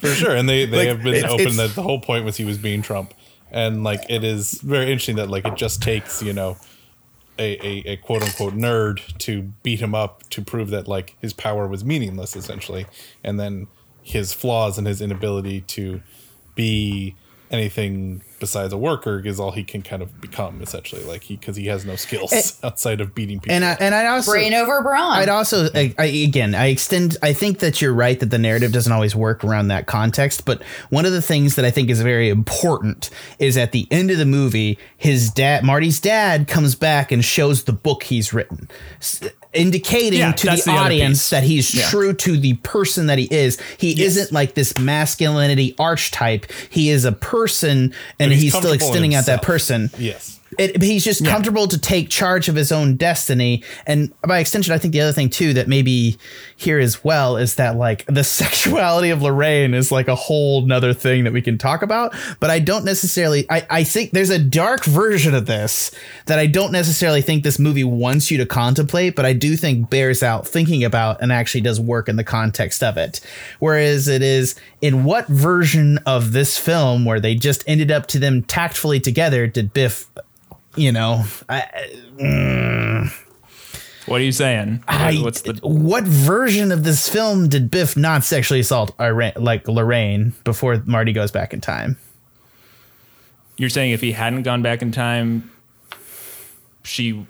for 0.00 0.08
sure. 0.08 0.34
And 0.34 0.48
they, 0.48 0.64
they 0.66 0.78
Like, 0.78 0.88
have 0.88 1.02
been 1.02 1.14
it's- 1.14 1.30
open 1.32 1.40
it's- 1.46 1.56
that 1.56 1.74
the 1.74 1.82
whole 1.82 2.00
point 2.00 2.24
was 2.24 2.36
he 2.36 2.44
was 2.44 2.58
being 2.58 2.82
Trump. 2.82 3.14
And 3.52 3.82
like 3.84 4.02
it 4.08 4.22
is 4.24 4.60
very 4.62 4.86
interesting 4.86 5.16
that 5.16 5.28
like 5.30 5.44
it 5.44 5.56
just 5.56 5.82
takes, 5.82 6.22
you 6.22 6.32
know, 6.32 6.56
a, 7.38 7.56
a, 7.66 7.92
a 7.92 7.96
quote 7.96 8.22
unquote 8.22 8.54
nerd 8.54 9.16
to 9.18 9.42
beat 9.62 9.80
him 9.80 9.94
up 9.94 10.28
to 10.30 10.42
prove 10.42 10.70
that 10.70 10.86
like 10.86 11.16
his 11.20 11.32
power 11.32 11.66
was 11.66 11.84
meaningless 11.84 12.36
essentially. 12.36 12.86
And 13.24 13.40
then 13.40 13.66
his 14.02 14.32
flaws 14.32 14.78
and 14.78 14.86
his 14.86 15.00
inability 15.00 15.62
to 15.62 16.00
be 16.54 17.14
anything 17.50 18.22
besides 18.38 18.72
a 18.72 18.76
worker 18.78 19.20
is 19.24 19.38
all 19.38 19.50
he 19.50 19.62
can 19.64 19.82
kind 19.82 20.02
of 20.02 20.20
become 20.20 20.62
essentially 20.62 21.02
like 21.04 21.22
he 21.24 21.36
because 21.36 21.56
he 21.56 21.66
has 21.66 21.84
no 21.84 21.94
skills 21.96 22.32
And- 22.32 22.54
outside 22.72 23.00
of 23.00 23.14
beating 23.14 23.38
people 23.40 23.54
and 23.54 23.64
I, 23.64 23.76
and 23.80 23.94
I 23.94 24.06
also 24.06 24.32
Brain 24.32 24.54
over 24.54 24.80
brawn. 24.82 25.18
I'd 25.18 25.28
also, 25.28 25.68
I, 25.74 25.94
I, 25.98 26.04
again, 26.06 26.54
I 26.54 26.66
extend. 26.68 27.16
I 27.22 27.32
think 27.32 27.58
that 27.58 27.82
you're 27.82 27.92
right 27.92 28.18
that 28.20 28.30
the 28.30 28.38
narrative 28.38 28.72
doesn't 28.72 28.92
always 28.92 29.14
work 29.16 29.42
around 29.44 29.68
that 29.68 29.86
context. 29.86 30.44
But 30.44 30.62
one 30.90 31.04
of 31.04 31.12
the 31.12 31.20
things 31.22 31.56
that 31.56 31.64
I 31.64 31.70
think 31.70 31.90
is 31.90 32.00
very 32.00 32.28
important 32.30 33.10
is 33.38 33.56
at 33.56 33.72
the 33.72 33.86
end 33.90 34.10
of 34.10 34.18
the 34.18 34.24
movie, 34.26 34.78
his 34.96 35.30
dad, 35.30 35.64
Marty's 35.64 36.00
dad, 36.00 36.48
comes 36.48 36.74
back 36.74 37.10
and 37.12 37.24
shows 37.24 37.64
the 37.64 37.72
book 37.72 38.04
he's 38.04 38.32
written, 38.32 38.68
s- 39.00 39.20
indicating 39.52 40.20
Yeah, 40.20 40.32
to 40.32 40.46
the, 40.46 40.62
the 40.64 40.70
audience 40.72 41.30
that 41.30 41.42
he's 41.42 41.74
Yeah. 41.74 41.88
true 41.88 42.12
to 42.12 42.36
the 42.36 42.54
person 42.54 43.06
that 43.06 43.18
he 43.18 43.28
is. 43.30 43.58
He 43.78 44.02
isn't 44.02 44.32
like 44.32 44.54
this 44.54 44.78
masculinity 44.78 45.74
archetype. 45.78 46.46
He 46.70 46.90
is 46.90 47.04
a 47.04 47.12
person, 47.12 47.94
and 48.18 48.32
he's 48.32 48.42
he's, 48.42 48.56
still 48.56 48.72
extending 48.72 49.14
out 49.14 49.26
that 49.26 49.42
person. 49.42 49.90
yes 49.98 50.39
It, 50.58 50.82
he's 50.82 51.04
just 51.04 51.24
comfortable 51.24 51.68
to 51.68 51.78
take 51.78 52.08
charge 52.08 52.48
of 52.48 52.56
his 52.56 52.72
own 52.72 52.96
destiny. 52.96 53.62
And 53.86 54.12
by 54.22 54.40
extension, 54.40 54.74
I 54.74 54.78
think 54.78 54.92
the 54.92 55.00
other 55.00 55.12
thing 55.12 55.30
too 55.30 55.52
that 55.54 55.68
maybe 55.68 56.18
here 56.56 56.80
as 56.80 57.04
well 57.04 57.36
is 57.36 57.54
that 57.54 57.76
like 57.76 58.04
the 58.06 58.24
sexuality 58.40 59.10
of 59.10 59.22
Lorraine 59.22 59.74
is 59.74 59.92
like 59.92 60.08
a 60.08 60.16
whole 60.16 60.62
nother 60.62 60.92
thing 60.92 61.24
that 61.24 61.32
we 61.32 61.40
can 61.40 61.56
talk 61.56 61.82
about. 61.82 62.14
But 62.40 62.50
I 62.50 62.58
don't 62.58 62.84
necessarily, 62.84 63.46
I, 63.48 63.66
I 63.70 63.84
think 63.84 64.10
there's 64.10 64.30
a 64.30 64.38
dark 64.38 64.84
version 64.84 65.34
of 65.34 65.46
this 65.46 65.92
that 66.26 66.38
I 66.38 66.46
don't 66.46 66.72
necessarily 66.72 67.22
think 67.22 67.44
this 67.44 67.58
movie 67.58 67.84
wants 67.84 68.30
you 68.30 68.38
to 68.38 68.46
contemplate, 68.46 69.14
but 69.14 69.24
I 69.24 69.32
do 69.32 69.56
think 69.56 69.88
bears 69.88 70.22
out 70.22 70.48
thinking 70.48 70.82
about 70.82 71.22
and 71.22 71.32
actually 71.32 71.60
does 71.60 71.80
work 71.80 72.08
in 72.08 72.16
the 72.16 72.24
context 72.24 72.82
of 72.82 72.96
it. 72.96 73.20
Whereas 73.60 74.08
it 74.08 74.22
is 74.22 74.56
in 74.80 75.04
what 75.04 75.28
version 75.28 75.98
of 76.06 76.32
this 76.32 76.58
film 76.58 77.04
where 77.04 77.20
they 77.20 77.34
just 77.34 77.62
ended 77.66 77.90
up 77.90 78.06
to 78.08 78.18
them 78.18 78.42
tactfully 78.42 78.98
together 78.98 79.46
did 79.46 79.72
Biff 79.72 80.06
you 80.76 80.92
know, 80.92 81.24
I, 81.48 83.10
What 84.06 84.20
are 84.20 84.24
you 84.24 84.32
saying? 84.32 84.82
I 84.88 85.18
What's 85.22 85.42
the 85.42 85.54
what 85.62 86.04
version 86.04 86.72
of 86.72 86.82
this 86.82 87.08
film 87.08 87.48
did 87.48 87.70
Biff 87.70 87.96
not 87.96 88.24
sexually 88.24 88.60
assault 88.60 88.92
Ira- 88.98 89.34
like 89.36 89.68
Lorraine 89.68 90.34
before 90.42 90.82
Marty 90.84 91.12
goes 91.12 91.30
back 91.30 91.52
in 91.52 91.60
time? 91.60 91.96
You're 93.56 93.70
saying 93.70 93.92
if 93.92 94.00
he 94.00 94.12
hadn't 94.12 94.42
gone 94.42 94.62
back 94.62 94.82
in 94.82 94.90
time, 94.90 95.50
she 96.82 97.24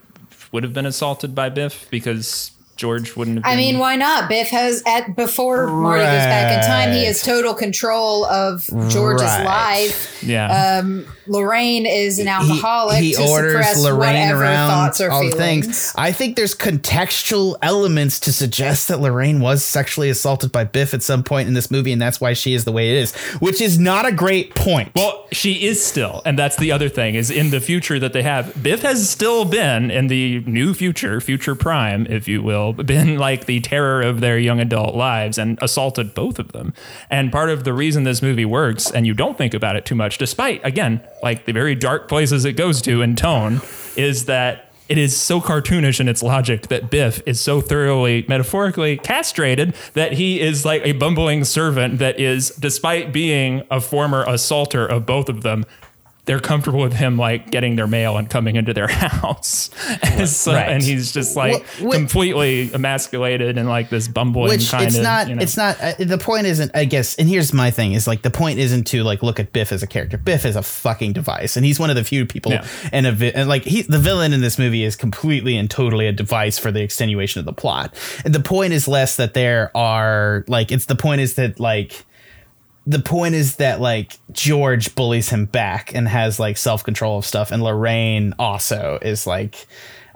would 0.53 0.63
have 0.63 0.73
been 0.73 0.87
assaulted 0.87 1.35
by 1.35 1.49
Biff 1.49 1.87
because 1.91 2.53
George 2.81 3.15
wouldn't 3.15 3.45
have. 3.45 3.53
I 3.53 3.57
mean, 3.57 3.79
why 3.79 3.97
not? 3.97 4.29
Biff 4.31 4.49
has 4.49 4.83
at 4.87 5.15
before 5.15 5.67
Marty 5.67 6.01
goes 6.03 6.09
back 6.25 6.57
in 6.65 6.67
time, 6.67 6.93
he 6.93 7.05
has 7.05 7.23
total 7.23 7.53
control 7.53 8.25
of 8.25 8.65
George's 8.89 9.23
Right. 9.27 9.45
life. 9.45 10.23
yeah. 10.23 10.79
Um, 10.81 11.07
Lorraine 11.27 11.85
is 11.87 12.19
an 12.19 12.27
alcoholic. 12.27 12.97
He, 12.99 13.11
he 13.11 13.13
to 13.15 13.23
orders 13.29 13.53
suppress 13.67 13.79
Lorraine 13.85 13.99
whatever 13.99 14.43
around 14.43 14.71
thoughts 14.71 15.01
or 15.01 15.11
all 15.11 15.23
the 15.25 15.31
feelings. 15.31 15.67
things. 15.67 15.95
I 15.97 16.11
think 16.11 16.37
there's 16.37 16.55
contextual 16.57 17.57
elements 17.63 18.19
to 18.21 18.33
suggest 18.33 18.89
that 18.89 19.01
Lorraine 19.01 19.41
was 19.41 19.65
sexually 19.65 20.09
assaulted 20.11 20.51
by 20.51 20.65
Biff 20.65 20.93
at 20.95 21.03
some 21.03 21.23
point 21.23 21.47
in 21.49 21.55
this 21.55 21.71
movie, 21.71 21.93
and 21.93 22.01
that's 22.03 22.21
why 22.21 22.33
she 22.33 22.55
is 22.55 22.65
the 22.65 22.73
way 22.73 22.91
it 22.91 22.97
is, 22.97 23.15
which 23.41 23.61
is 23.61 23.79
not 23.79 24.07
a 24.07 24.13
great 24.13 24.55
point. 24.55 24.91
Well, 24.97 25.27
she 25.33 25.67
is 25.67 25.85
still, 25.85 26.23
and 26.25 26.39
that's 26.39 26.57
the 26.57 26.73
other 26.73 26.89
thing 26.89 27.15
is 27.15 27.31
in 27.31 27.51
the 27.51 27.61
future 27.61 27.99
that 27.99 28.13
they 28.13 28.23
have. 28.23 28.61
Biff 28.63 28.83
has 28.83 29.09
still 29.09 29.45
been 29.45 29.91
in 29.91 30.09
the 30.09 30.41
new 30.47 30.75
future, 30.75 31.21
future 31.21 31.55
prime, 31.55 32.07
if 32.09 32.27
you 32.27 32.43
will, 32.43 32.70
been 32.73 33.17
like 33.17 33.47
the 33.47 33.61
terror 33.61 34.03
of 34.03 34.21
their 34.21 34.39
young 34.39 34.61
adult 34.61 34.95
lives 34.95 35.39
and 35.39 35.59
assaulted 35.63 36.15
both 36.15 36.39
of 36.39 36.53
them. 36.53 36.73
And 37.09 37.31
part 37.31 37.51
of 37.51 37.65
the 37.65 37.73
reason 37.73 38.05
this 38.05 38.23
movie 38.23 38.45
works, 38.45 38.91
and 38.91 39.07
you 39.07 39.15
don't 39.15 39.39
think 39.39 39.55
about 39.55 39.77
it 39.77 39.85
too 39.85 39.95
much, 39.95 40.19
despite 40.19 40.65
again 40.65 41.03
like 41.23 41.47
the 41.47 41.53
very 41.53 41.75
dark 41.75 42.09
places 42.09 42.45
it 42.45 42.53
goes 42.53 42.83
to 42.83 43.03
in 43.03 43.17
tone, 43.17 43.61
is 43.97 44.27
that 44.27 44.71
it 44.89 44.99
is 44.99 45.17
so 45.17 45.41
cartoonish 45.41 46.01
in 46.01 46.09
its 46.09 46.21
logic 46.21 46.67
that 46.67 46.91
Biff 46.91 47.23
is 47.25 47.41
so 47.41 47.61
thoroughly 47.61 48.25
metaphorically 48.27 48.97
castrated 48.97 49.73
that 49.95 50.15
he 50.15 50.41
is 50.41 50.65
like 50.65 50.85
a 50.85 50.93
bumbling 50.93 51.45
servant 51.45 52.01
that 52.01 52.19
is, 52.19 52.51
despite 52.59 53.13
being 53.13 53.63
a 53.71 53.81
former 53.81 54.25
assaulter 54.25 54.85
of 54.85 55.07
both 55.07 55.29
of 55.29 55.43
them, 55.43 55.65
they're 56.27 56.39
comfortable 56.41 56.81
with 56.81 56.93
him 56.93 57.17
like 57.17 57.51
getting 57.51 57.77
their 57.77 57.87
mail 57.87 58.17
and 58.17 58.29
coming 58.31 58.57
into 58.57 58.73
their 58.75 58.87
house. 58.89 59.71
and, 60.03 60.29
so- 60.29 60.53
Right. 60.53 60.69
and 60.69 60.83
he's 60.83 61.13
just 61.13 61.37
like 61.37 61.63
Wh- 61.79 61.87
wh- 61.89 61.93
completely 61.93 62.71
emasculated 62.73 63.57
and 63.59 63.69
like 63.69 63.89
this 63.91 64.07
bumbling 64.09 64.51
which 64.51 64.71
kind 64.71 64.87
it's 64.87 64.97
of. 64.97 65.03
not 65.03 65.29
you 65.29 65.35
know. 65.35 65.43
it's 65.43 65.57
not 65.57 65.81
uh, 65.81 65.93
the 65.99 66.19
point 66.19 66.47
isn't 66.47 66.71
i 66.75 66.85
guess 66.85 67.15
and 67.17 67.29
here's 67.29 67.53
my 67.53 67.71
thing 67.71 67.93
is 67.93 68.07
like 68.07 68.23
the 68.23 68.31
point 68.31 68.59
isn't 68.59 68.85
to 68.85 69.03
like 69.03 69.23
look 69.23 69.41
at 69.41 69.53
biff 69.53 69.73
as 69.73 69.83
a 69.83 69.87
character 69.87 70.19
biff 70.19 70.45
is 70.45 70.57
a 70.57 70.63
fucking 70.63 71.13
device 71.13 71.57
and 71.57 71.65
he's 71.65 71.79
one 71.81 71.91
of 71.91 71.97
the 71.97 72.05
few 72.05 72.27
people 72.27 72.53
Yeah. 72.53 72.67
and 72.93 73.07
a 73.07 73.13
vi- 73.13 73.33
and 73.35 73.49
like 73.49 73.65
he 73.65 73.83
the 73.83 73.99
villain 73.99 74.33
in 74.33 74.41
this 74.41 74.59
movie 74.59 74.85
is 74.85 74.97
completely 74.97 75.57
and 75.57 75.71
totally 75.71 76.07
a 76.07 76.13
device 76.13 76.59
for 76.59 76.71
the 76.71 76.83
extenuation 76.83 77.39
of 77.41 77.45
the 77.47 77.53
plot 77.53 77.95
and 78.25 78.35
the 78.35 78.41
point 78.41 78.73
is 78.73 78.87
less 78.89 79.17
that 79.17 79.35
there 79.35 79.71
are 79.77 80.45
like 80.49 80.71
it's 80.73 80.87
the 80.87 80.97
point 80.97 81.21
is 81.21 81.35
that 81.35 81.59
like 81.61 82.05
the 82.87 82.99
point 82.99 83.35
is 83.35 83.57
that 83.57 83.81
like 83.81 84.19
George 84.33 84.95
bullies 84.95 85.29
him 85.29 85.47
back 85.47 85.95
and 85.95 86.09
has 86.09 86.41
like 86.41 86.57
self 86.57 86.83
control 86.83 87.19
of 87.19 87.27
stuff, 87.27 87.51
and 87.51 87.63
Lorraine 87.63 88.35
also 88.39 88.99
is 89.03 89.27
like. 89.27 89.67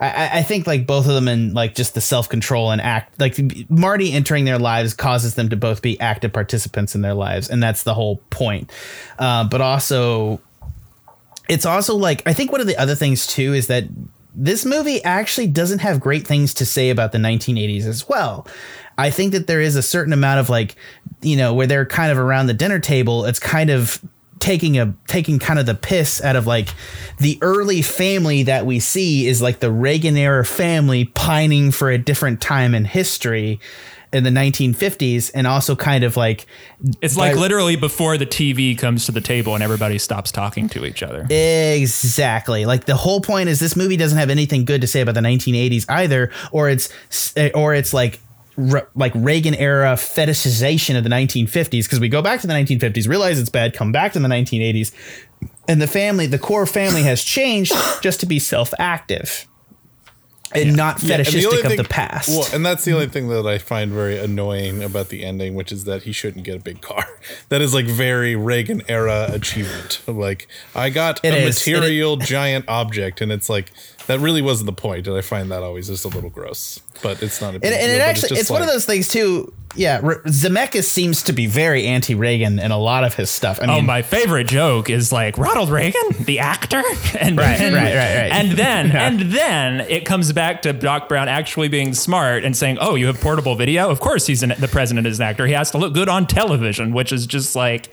I- 0.01 0.41
I, 0.41 0.43
think 0.43 0.67
like 0.67 0.89
both 0.89 1.07
of 1.07 1.15
them 1.15 1.29
and 1.29 1.55
like 1.55 1.77
just 1.77 1.95
the 1.95 2.01
self 2.01 2.29
control 2.29 2.73
and 2.73 2.81
act 2.81 3.19
like 3.21 3.39
Marty 3.71 4.13
entering 4.13 4.45
their 4.45 4.59
lives 4.59 4.93
causes 4.93 5.37
them 5.37 5.51
to 5.51 5.57
both 5.57 5.83
be 5.83 5.99
active 6.01 6.33
participants 6.33 6.97
in 6.97 7.01
their 7.01 7.15
lives, 7.15 7.49
and 7.49 7.63
that's 7.63 7.85
the 7.85 7.95
whole 7.95 8.17
point. 8.29 8.73
Uh, 9.21 9.45
but 9.45 9.61
also, 9.61 10.41
it's 11.49 11.65
also 11.65 11.95
like 11.95 12.27
I 12.27 12.33
think 12.33 12.51
one 12.51 12.61
of 12.61 12.67
the 12.67 12.77
other 12.77 12.97
things 12.97 13.25
too 13.25 13.55
is 13.55 13.69
that 13.69 13.85
this 14.35 14.65
movie 14.65 15.03
actually 15.05 15.47
doesn't 15.47 15.79
have 15.79 16.01
great 16.01 16.27
things 16.27 16.55
to 16.55 16.67
say 16.67 16.91
about 16.91 17.13
the 17.13 17.19
1980s 17.19 17.85
as 17.85 18.09
well. 18.09 18.47
I 18.97 19.11
think 19.11 19.33
that 19.33 19.47
there 19.47 19.61
is 19.61 19.77
a 19.77 19.83
certain 19.83 20.13
amount 20.13 20.41
of 20.41 20.49
like, 20.49 20.77
you 21.23 21.37
know, 21.37 21.55
where 21.55 21.67
they're 21.67 21.87
kind 21.87 22.13
of 22.13 22.19
around 22.19 22.47
the 22.47 22.55
dinner 22.55 22.79
table, 22.79 23.25
it's 23.25 23.39
kind 23.41 23.71
of 23.71 24.03
taking 24.41 24.79
a 24.79 24.95
taking 25.07 25.39
kind 25.39 25.59
of 25.59 25.65
the 25.65 25.75
piss 25.75 26.23
out 26.23 26.37
of 26.37 26.47
like 26.47 26.69
the 27.19 27.39
early 27.41 27.81
family 27.81 28.43
that 28.43 28.67
we 28.67 28.79
see 28.79 29.27
is 29.27 29.41
like 29.41 29.61
the 29.61 29.71
Reagan 29.71 30.17
era 30.17 30.45
family 30.45 31.07
pining 31.07 31.71
for 31.71 31.91
a 31.91 31.97
different 31.97 32.43
time 32.43 32.75
in 32.75 32.85
history 32.85 33.59
in 34.13 34.23
the 34.23 34.31
1950s 34.31 35.31
and 35.35 35.47
also 35.47 35.75
kind 35.75 36.05
of 36.05 36.17
like 36.17 36.47
It's 37.01 37.17
like 37.17 37.35
by- 37.35 37.41
literally 37.41 37.75
before 37.77 38.17
the 38.17 38.27
TV 38.27 38.77
comes 38.79 39.07
to 39.07 39.13
the 39.13 39.21
table 39.21 39.55
and 39.55 39.65
everybody 39.65 39.99
stops 39.99 40.31
talking 40.31 40.69
to 40.69 40.85
each 40.85 41.03
other. 41.03 41.27
Exactly. 41.31 42.65
Like 42.65 42.85
the 42.85 42.97
whole 42.97 43.21
point 43.21 43.49
is 43.49 43.59
this 43.61 43.75
movie 43.75 43.97
doesn't 43.97 44.19
have 44.19 44.31
anything 44.31 44.65
good 44.65 44.83
to 44.83 44.87
say 44.87 45.01
about 45.01 45.15
the 45.15 45.21
1980s 45.21 45.87
either, 45.89 46.31
or 46.53 46.69
it's 46.69 46.93
or 47.55 47.75
it's 47.75 47.93
like 47.93 48.21
re- 48.57 48.83
like 48.95 49.13
Reagan 49.15 49.55
era 49.55 49.95
fetishization 49.95 50.97
of 50.97 51.05
the 51.05 51.11
1950s 51.11 51.85
because 51.85 52.01
we 52.01 52.09
go 52.09 52.23
back 52.23 52.41
to 52.41 52.47
the 52.47 52.53
1950s, 52.53 53.09
realize 53.09 53.39
it's 53.39 53.51
bad, 53.51 53.75
come 53.75 53.93
back 53.93 54.13
to 54.13 54.19
the 54.19 54.29
1980s, 54.29 54.93
and 55.69 55.81
the 55.81 55.87
family, 55.87 56.27
the 56.27 56.39
core 56.39 56.67
family 56.67 57.03
has 57.03 57.23
changed 57.23 57.73
just 58.03 58.21
to 58.21 58.27
be 58.27 58.39
self-active 58.39 59.47
and 60.55 60.77
not 60.77 61.03
Yeah, 61.03 61.17
and 61.17 61.27
fetishistic 61.27 61.47
only 61.53 61.61
of 61.63 61.67
thing- 61.69 61.77
the 61.79 61.85
past. 61.89 62.29
Well, 62.29 62.49
and 62.53 62.65
that's 62.65 62.85
the 62.85 62.93
only 62.93 63.09
thing 63.09 63.29
that 63.29 63.47
I 63.47 63.59
find 63.59 63.93
very 63.93 64.19
annoying 64.19 64.83
about 64.83 65.09
the 65.09 65.25
ending, 65.25 65.55
which 65.55 65.73
is 65.73 65.85
that 65.85 66.03
he 66.05 66.13
shouldn't 66.13 66.45
get 66.45 66.57
a 66.57 66.61
big 66.61 66.81
car. 66.81 67.07
That 67.49 67.61
is 67.63 67.73
like 67.75 67.87
very 67.87 68.37
Reagan 68.37 68.83
era 68.89 69.29
achievement. 69.31 70.01
Like 70.07 70.49
I 70.75 70.91
got 70.91 71.25
It 71.25 71.33
a 71.35 71.37
is. 71.39 71.67
It- 71.67 71.71
material 71.71 72.17
giant 72.17 72.67
object, 72.69 73.21
and 73.21 73.31
it's 73.33 73.49
like 73.49 73.73
that 74.07 74.21
really 74.21 74.43
wasn't 74.43 74.67
the 74.67 74.73
point. 74.73 75.07
And 75.07 75.17
I 75.17 75.21
find 75.23 75.51
that 75.51 75.63
always 75.63 75.89
just 75.89 76.05
a 76.05 76.09
little 76.09 76.31
gross. 76.31 76.81
But 77.03 77.23
it's 77.23 77.41
not 77.41 77.55
a 77.55 77.59
big 77.59 77.71
and, 77.73 77.81
and 77.81 77.91
it 77.93 78.01
actually 78.01 78.29
just 78.31 78.41
it's 78.43 78.51
one 78.51 78.63
of 78.63 78.69
those 78.69 78.85
things 78.87 79.09
too. 79.09 79.53
Yeah, 79.77 80.01
R- 80.03 80.21
Zemeckis 80.23 80.85
seems 80.85 81.23
to 81.25 81.33
be 81.33 81.47
very 81.47 81.87
anti-Reagan 81.87 82.59
in 82.59 82.71
a 82.71 82.79
lot 82.79 83.05
of 83.05 83.15
his 83.15 83.31
stuff. 83.31 83.59
I 83.61 83.65
oh, 83.65 83.67
mean, 83.69 83.79
Oh, 83.79 83.83
my 83.83 84.03
favorite 84.03 84.47
joke 84.47 84.89
is 84.89 85.11
like 85.13 85.37
Ronald 85.37 85.69
Reagan, 85.71 86.03
the 86.21 86.39
actor, 86.39 86.83
and 87.21 87.37
Right, 87.37 87.59
then, 87.59 87.75
right, 87.75 87.95
right, 87.95 88.17
right. 88.23 88.33
and 88.33 88.53
then 88.53 88.93
and 88.97 89.21
then 89.33 89.81
it 89.81 90.05
comes 90.07 90.33
back 90.33 90.63
to 90.63 90.73
Doc 90.73 91.09
Brown 91.09 91.29
actually 91.29 91.69
being 91.69 91.93
smart 91.95 92.45
and 92.45 92.57
saying, 92.57 92.79
"Oh, 92.81 92.95
you 92.95 93.07
have 93.09 93.21
portable 93.21 93.57
video? 93.57 93.91
Of 93.91 94.01
course, 94.01 94.27
he's 94.27 94.43
an, 94.43 94.55
the 94.59 94.69
president 94.69 95.07
is 95.07 95.19
an 95.21 95.27
actor. 95.27 95.47
He 95.47 95.53
has 95.55 95.71
to 95.73 95.79
look 95.79 95.93
good 95.95 96.09
on 96.09 96.27
television," 96.27 96.93
which 96.93 97.13
is 97.13 97.27
just 97.27 97.57
like. 97.57 97.89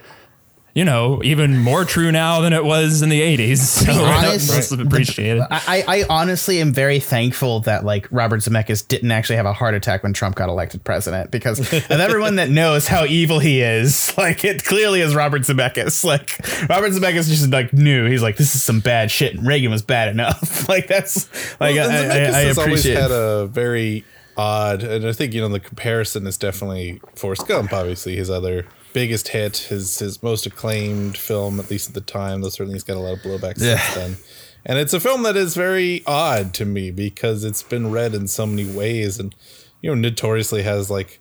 You 0.74 0.86
know, 0.86 1.22
even 1.24 1.58
more 1.58 1.84
true 1.84 2.14
now 2.14 2.40
than 2.40 2.54
it 2.54 2.64
was 2.64 3.02
in 3.02 3.10
the 3.10 3.20
80s. 3.20 3.60
So 3.92 4.04
honest, 4.06 4.50
let's 4.50 4.72
appreciate 4.72 5.38
it. 5.38 5.48
I, 5.52 5.84
I 5.88 6.06
honestly 6.10 6.62
am 6.62 6.72
very 6.72 7.00
thankful 7.00 7.60
that 7.62 7.84
like 7.84 8.08
Robert 8.12 8.40
Zemeckis 8.42 8.88
didn't 8.88 9.12
actually 9.12 9.36
have 9.36 9.46
a 9.46 9.52
heart 9.54 9.74
attack 9.74 10.04
when 10.04 10.14
Trump 10.14 10.36
got 10.36 10.48
elected 10.50 10.84
president 10.84 11.30
because 11.32 11.60
of 11.60 11.74
everyone 11.92 12.36
that 12.36 12.50
knows 12.50 12.88
how 12.88 13.04
evil 13.06 13.40
he 13.40 13.62
is, 13.62 14.14
like 14.18 14.46
it 14.46 14.64
clearly 14.64 15.02
is 15.02 15.14
Robert 15.16 15.42
Zemeckis. 15.42 16.04
Like 16.12 16.38
Robert 16.70 16.92
Zemeckis 16.92 17.28
just 17.28 17.50
like 17.52 17.74
knew 17.74 18.06
he's 18.06 18.22
like 18.22 18.38
this 18.38 18.54
is 18.56 18.64
some 18.64 18.80
bad 18.82 19.12
shit 19.12 19.34
and 19.36 19.46
Reagan 19.48 19.72
was 19.72 19.82
bad 19.82 20.10
enough. 20.10 20.68
like 20.70 20.88
that's 20.88 21.28
like 21.60 21.76
Well, 21.76 21.90
I, 21.90 21.96
and 21.96 22.12
I, 22.12 22.16
Zemeckis 22.16 22.34
I 22.34 22.40
has 22.42 22.58
always 22.58 22.80
appreciate. 22.86 23.02
had 23.02 23.12
a 23.12 23.48
very 23.48 24.06
odd, 24.38 24.84
and 24.84 25.06
I 25.06 25.12
think 25.12 25.34
you 25.34 25.42
know 25.42 25.50
the 25.50 25.60
comparison 25.60 26.26
is 26.28 26.38
definitely 26.38 27.02
Forrest 27.16 27.48
Gump. 27.48 27.74
Obviously, 27.74 28.16
his 28.16 28.30
other 28.30 28.66
biggest 28.93 29.30
hit, 29.30 29.58
his 29.58 29.99
his 29.99 30.21
most 30.23 30.45
acclaimed 30.45 31.17
film, 31.17 31.60
at 31.60 31.69
least 31.69 31.89
at 31.89 31.93
the 31.95 32.01
time. 32.01 32.41
Though 32.41 32.49
certainly 32.49 32.73
he's 32.75 32.84
got 32.84 32.97
a 32.97 32.99
lot 32.99 33.13
of 33.13 33.19
blowback 33.19 33.56
Yeah. 33.58 33.77
since 33.80 33.95
then. 33.95 34.17
And 34.63 34.77
it's 34.77 34.93
a 34.93 34.99
film 34.99 35.23
that 35.23 35.36
is 35.36 35.56
very 35.56 36.04
odd 36.06 36.54
to 36.56 36.65
me 36.65 36.91
because 36.91 37.43
it's 37.43 37.63
been 37.63 37.91
read 37.91 38.13
in 38.13 38.27
so 38.27 38.45
many 38.45 38.65
ways, 38.65 39.19
and 39.19 39.34
you 39.82 39.89
know 39.89 39.95
notoriously 39.95 40.62
has 40.63 40.89
like 40.91 41.19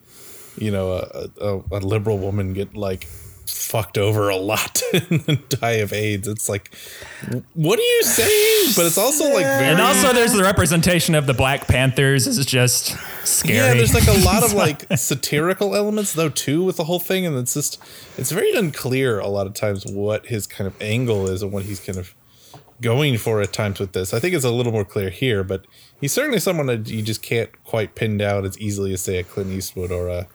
you 0.59 0.71
know 0.71 0.93
a, 0.93 1.29
a, 1.41 1.63
a 1.73 1.79
liberal 1.81 2.19
woman 2.19 2.53
get 2.53 2.77
like 2.77 3.07
fucked 3.51 3.99
over 3.99 4.29
a 4.29 4.37
lot 4.37 4.83
and 4.93 5.49
die 5.49 5.73
of 5.73 5.93
AIDS. 5.93 6.27
It's 6.29 6.49
like, 6.49 6.75
what 7.55 7.79
are 7.79 7.83
you 7.83 8.03
saying? 8.03 8.73
But 8.77 8.87
it's 8.87 8.99
also 8.99 9.25
like 9.25 9.45
very 9.45 9.65
And 9.67 9.81
also, 9.81 10.13
there's 10.13 10.33
the 10.33 10.43
representation 10.43 11.15
of 11.15 11.27
the 11.27 11.35
Black 11.35 11.67
Panthers 11.67 12.27
is 12.27 12.45
just 12.47 12.97
scary. 13.25 13.57
Yeah, 13.57 13.75
there's 13.75 13.95
like 13.95 14.09
a 14.09 14.19
lot 14.25 14.43
of 14.43 14.53
like 14.53 14.85
satirical 14.97 15.75
elements 15.75 16.13
though 16.13 16.29
too 16.29 16.65
with 16.65 16.77
the 16.77 16.85
whole 16.85 17.01
thing, 17.01 17.27
and 17.27 17.37
it's 17.37 17.55
just 17.55 17.79
it's 18.17 18.31
very 18.31 18.53
unclear 18.55 19.19
a 19.19 19.29
lot 19.29 19.47
of 19.47 19.55
times 19.55 19.87
what 19.87 20.27
his 20.27 20.47
kind 20.47 20.67
of 20.67 20.81
angle 20.81 21.29
is 21.29 21.43
and 21.43 21.53
what 21.53 21.65
he's 21.65 21.81
kind 21.81 21.99
of 21.99 22.15
going 22.81 23.19
for 23.19 23.41
at 23.41 23.53
times 23.53 23.79
with 23.79 23.93
this. 23.93 24.15
I 24.15 24.21
think 24.21 24.35
it's 24.35 24.45
a 24.45 24.51
little 24.51 24.73
more 24.73 24.85
clear 24.85 25.11
here, 25.11 25.45
but 25.45 25.67
he's 26.01 26.13
certainly 26.13 26.41
someone 26.41 26.67
that 26.67 26.89
you 26.89 27.03
just 27.03 27.23
can't 27.23 27.51
quite 27.65 27.95
pin 27.95 28.17
down 28.17 28.45
as 28.45 28.59
easily 28.59 28.93
as 28.93 29.03
say 29.03 29.19
a 29.19 29.23
Clint 29.23 29.51
Eastwood 29.51 29.93
or 29.93 30.09
a. 30.09 30.27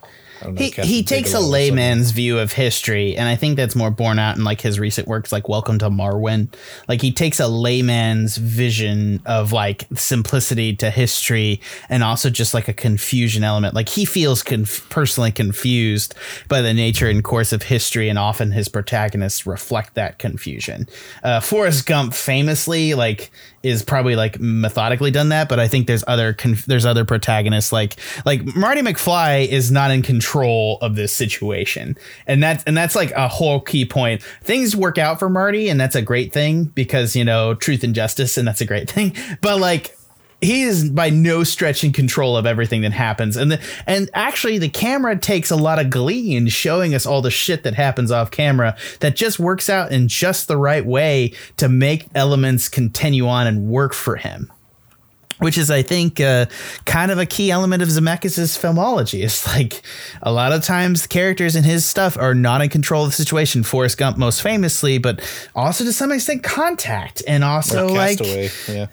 Know, 0.51 0.55
he, 0.55 0.69
he 0.69 1.03
takes 1.03 1.31
a 1.31 1.33
Bigelow 1.33 1.39
or 1.39 1.41
something. 1.41 1.51
layman's 1.51 2.11
view 2.11 2.39
of 2.39 2.53
history 2.53 3.15
and 3.17 3.27
i 3.27 3.35
think 3.35 3.55
that's 3.55 3.75
more 3.75 3.91
borne 3.91 4.19
out 4.19 4.37
in 4.37 4.43
like 4.43 4.61
his 4.61 4.79
recent 4.79 5.07
works 5.07 5.31
like 5.31 5.47
welcome 5.49 5.79
to 5.79 5.89
marwen. 5.89 6.53
Like 6.87 7.01
he 7.01 7.11
takes 7.11 7.39
a 7.39 7.47
layman's 7.47 8.37
vision 8.37 9.21
of 9.25 9.51
like 9.51 9.87
simplicity 9.95 10.75
to 10.77 10.89
history 10.89 11.61
and 11.89 12.03
also 12.03 12.29
just 12.29 12.53
like 12.53 12.67
a 12.67 12.73
confusion 12.73 13.43
element. 13.43 13.73
Like 13.73 13.89
he 13.89 14.05
feels 14.05 14.43
conf- 14.43 14.87
personally 14.89 15.31
confused 15.31 16.13
by 16.47 16.61
the 16.61 16.73
nature 16.73 17.09
and 17.09 17.23
course 17.23 17.53
of 17.53 17.63
history 17.63 18.09
and 18.09 18.19
often 18.19 18.51
his 18.51 18.67
protagonists 18.67 19.45
reflect 19.45 19.95
that 19.95 20.19
confusion. 20.19 20.87
Uh, 21.23 21.39
forrest 21.39 21.85
gump 21.85 22.13
famously 22.13 22.93
like 22.93 23.31
is 23.63 23.81
probably 23.81 24.15
like 24.15 24.39
methodically 24.39 25.09
done 25.09 25.29
that 25.29 25.49
but 25.49 25.59
i 25.59 25.67
think 25.67 25.87
there's 25.87 26.03
other 26.07 26.33
conf- 26.33 26.65
there's 26.67 26.85
other 26.85 27.03
protagonists 27.03 27.73
like 27.73 27.95
like 28.23 28.45
marty 28.55 28.81
mcfly 28.81 29.47
is 29.47 29.71
not 29.71 29.89
in 29.89 30.03
control 30.03 30.34
of 30.43 30.95
this 30.95 31.13
situation. 31.13 31.97
And 32.27 32.41
that's 32.41 32.63
and 32.65 32.75
that's 32.75 32.95
like 32.95 33.11
a 33.11 33.27
whole 33.27 33.59
key 33.59 33.85
point. 33.85 34.23
Things 34.41 34.75
work 34.75 34.97
out 34.97 35.19
for 35.19 35.29
marty 35.29 35.69
and 35.69 35.79
that's 35.79 35.95
a 35.95 36.01
great 36.01 36.33
thing 36.33 36.65
because 36.65 37.15
you 37.15 37.23
know 37.23 37.53
truth 37.53 37.83
and 37.83 37.95
justice 37.95 38.37
and 38.37 38.47
that's 38.47 38.61
a 38.61 38.65
great 38.65 38.89
thing. 38.89 39.15
But 39.41 39.59
like 39.59 39.95
he 40.41 40.63
is 40.63 40.89
by 40.89 41.09
no 41.09 41.43
stretch 41.43 41.83
in 41.83 41.91
control 41.91 42.37
of 42.37 42.45
everything 42.45 42.81
that 42.81 42.91
happens. 42.91 43.37
And 43.37 43.53
the, 43.53 43.61
and 43.87 44.09
actually 44.13 44.57
the 44.57 44.69
camera 44.69 45.17
takes 45.17 45.49
a 45.49 45.55
lot 45.55 45.79
of 45.79 45.89
glee 45.89 46.35
in 46.35 46.47
showing 46.47 46.93
us 46.93 47.05
all 47.05 47.21
the 47.21 47.31
shit 47.31 47.63
that 47.63 47.73
happens 47.73 48.11
off 48.11 48.31
camera 48.31 48.75
that 48.99 49.15
just 49.15 49.39
works 49.39 49.69
out 49.69 49.91
in 49.91 50.07
just 50.07 50.47
the 50.47 50.57
right 50.57 50.85
way 50.85 51.33
to 51.57 51.69
make 51.69 52.07
elements 52.13 52.69
continue 52.69 53.27
on 53.27 53.47
and 53.47 53.67
work 53.67 53.93
for 53.93 54.17
him 54.17 54.51
which 55.39 55.57
is, 55.57 55.69
I 55.71 55.81
think, 55.81 56.19
uh, 56.21 56.45
kind 56.85 57.11
of 57.11 57.17
a 57.19 57.25
key 57.25 57.51
element 57.51 57.81
of 57.83 57.89
Zemeckis' 57.89 58.57
filmology. 58.57 59.23
It's 59.23 59.45
like 59.47 59.81
a 60.21 60.31
lot 60.31 60.51
of 60.51 60.63
times 60.63 61.03
the 61.03 61.07
characters 61.07 61.55
in 61.55 61.63
his 61.63 61.85
stuff 61.85 62.17
are 62.17 62.33
not 62.33 62.61
in 62.61 62.69
control 62.69 63.03
of 63.03 63.09
the 63.09 63.15
situation. 63.15 63.63
Forrest 63.63 63.97
Gump, 63.97 64.17
most 64.17 64.41
famously, 64.41 64.97
but 64.97 65.19
also 65.55 65.83
to 65.83 65.93
some 65.93 66.11
extent, 66.11 66.43
Contact, 66.43 67.21
and 67.27 67.43
also 67.43 67.87
Or 67.87 67.89
like 67.91 68.17
Castaway. 68.19 68.49
yeah. 68.69 68.87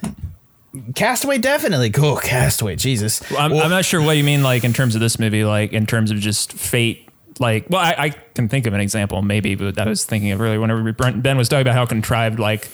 Castaway. 0.95 1.39
Definitely, 1.39 1.91
cool 1.91 2.17
Castaway. 2.17 2.77
Jesus, 2.77 3.21
I'm, 3.33 3.51
Well, 3.53 3.63
I'm 3.63 3.71
not 3.71 3.85
sure 3.85 4.01
what 4.01 4.17
you 4.17 4.25
mean, 4.25 4.43
like 4.43 4.65
in 4.65 4.73
terms 4.73 4.95
of 4.95 5.01
this 5.01 5.19
movie, 5.19 5.45
like 5.45 5.73
in 5.73 5.87
terms 5.87 6.11
of 6.11 6.19
just 6.19 6.53
fate. 6.53 7.09
Like, 7.39 7.69
well, 7.71 7.81
I, 7.81 7.95
I 7.99 8.09
can 8.11 8.49
think 8.49 8.67
of 8.67 8.75
an 8.75 8.81
example, 8.81 9.21
maybe, 9.23 9.55
but 9.55 9.79
I 9.79 9.87
was 9.89 10.05
thinking 10.05 10.33
of 10.33 10.41
earlier 10.41 10.61
whenever 10.61 10.93
Ben 10.93 11.37
was 11.39 11.49
talking 11.49 11.63
about 11.63 11.75
how 11.75 11.87
contrived, 11.87 12.39
like 12.39 12.69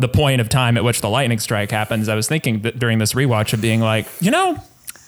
the 0.00 0.08
point 0.08 0.40
of 0.40 0.48
time 0.48 0.76
at 0.76 0.84
which 0.84 1.00
the 1.00 1.08
lightning 1.08 1.38
strike 1.38 1.70
happens, 1.70 2.08
I 2.08 2.14
was 2.14 2.26
thinking 2.28 2.62
that 2.62 2.78
during 2.78 2.98
this 2.98 3.12
rewatch 3.12 3.52
of 3.52 3.60
being 3.60 3.80
like, 3.80 4.06
you 4.20 4.30
know, 4.30 4.56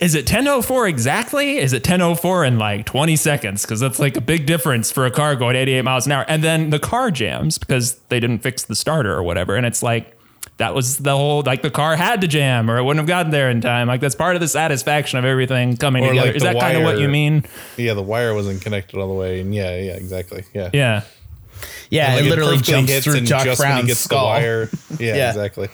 is 0.00 0.14
it 0.14 0.30
1004 0.30 0.88
exactly? 0.88 1.58
Is 1.58 1.72
it 1.72 1.78
1004 1.86 2.44
in 2.44 2.58
like 2.58 2.86
20 2.86 3.16
seconds? 3.16 3.62
Because 3.62 3.80
that's 3.80 3.98
like 3.98 4.16
a 4.16 4.20
big 4.20 4.46
difference 4.46 4.90
for 4.90 5.06
a 5.06 5.10
car 5.10 5.34
going 5.36 5.56
88 5.56 5.82
miles 5.82 6.06
an 6.06 6.12
hour. 6.12 6.24
And 6.28 6.42
then 6.44 6.70
the 6.70 6.78
car 6.78 7.10
jams 7.10 7.56
because 7.58 7.94
they 8.08 8.18
didn't 8.20 8.40
fix 8.40 8.64
the 8.64 8.74
starter 8.74 9.14
or 9.14 9.22
whatever. 9.22 9.54
And 9.56 9.64
it's 9.64 9.82
like, 9.82 10.18
that 10.58 10.74
was 10.74 10.98
the 10.98 11.16
whole 11.16 11.42
like 11.46 11.62
the 11.62 11.70
car 11.70 11.96
had 11.96 12.20
to 12.20 12.28
jam 12.28 12.70
or 12.70 12.76
it 12.78 12.82
wouldn't 12.84 13.00
have 13.00 13.06
gotten 13.08 13.30
there 13.32 13.48
in 13.48 13.60
time. 13.60 13.88
Like 13.88 14.00
that's 14.00 14.14
part 14.14 14.34
of 14.36 14.40
the 14.40 14.48
satisfaction 14.48 15.18
of 15.18 15.24
everything 15.24 15.76
coming 15.76 16.04
Or, 16.04 16.08
together. 16.08 16.26
like, 16.26 16.36
Is 16.36 16.42
that 16.42 16.58
kind 16.60 16.76
of 16.76 16.82
what 16.84 16.98
you 16.98 17.08
mean? 17.08 17.44
Yeah, 17.76 17.94
the 17.94 18.02
wire 18.02 18.34
wasn't 18.34 18.60
connected 18.60 18.98
all 19.00 19.08
the 19.08 19.14
way, 19.14 19.40
and 19.40 19.54
yeah, 19.54 19.76
yeah, 19.78 19.92
exactly. 19.94 20.44
Yeah, 20.52 20.70
Yeah. 20.72 21.02
Yeah, 21.92 22.14
Like, 22.14 22.24
it 22.24 22.28
literally 22.30 22.56
jumps 22.56 22.90
hits 22.90 23.04
through 23.04 23.16
and 23.18 23.26
Doc 23.26 23.44
just 23.44 23.60
when 23.60 23.68
he 23.68 23.72
Brown's 23.74 23.86
gets 23.88 24.00
skull. 24.00 24.20
the 24.24 24.24
wire. 24.24 24.70
Yeah, 24.98 25.14
Yeah. 25.14 25.28
exactly. 25.28 25.68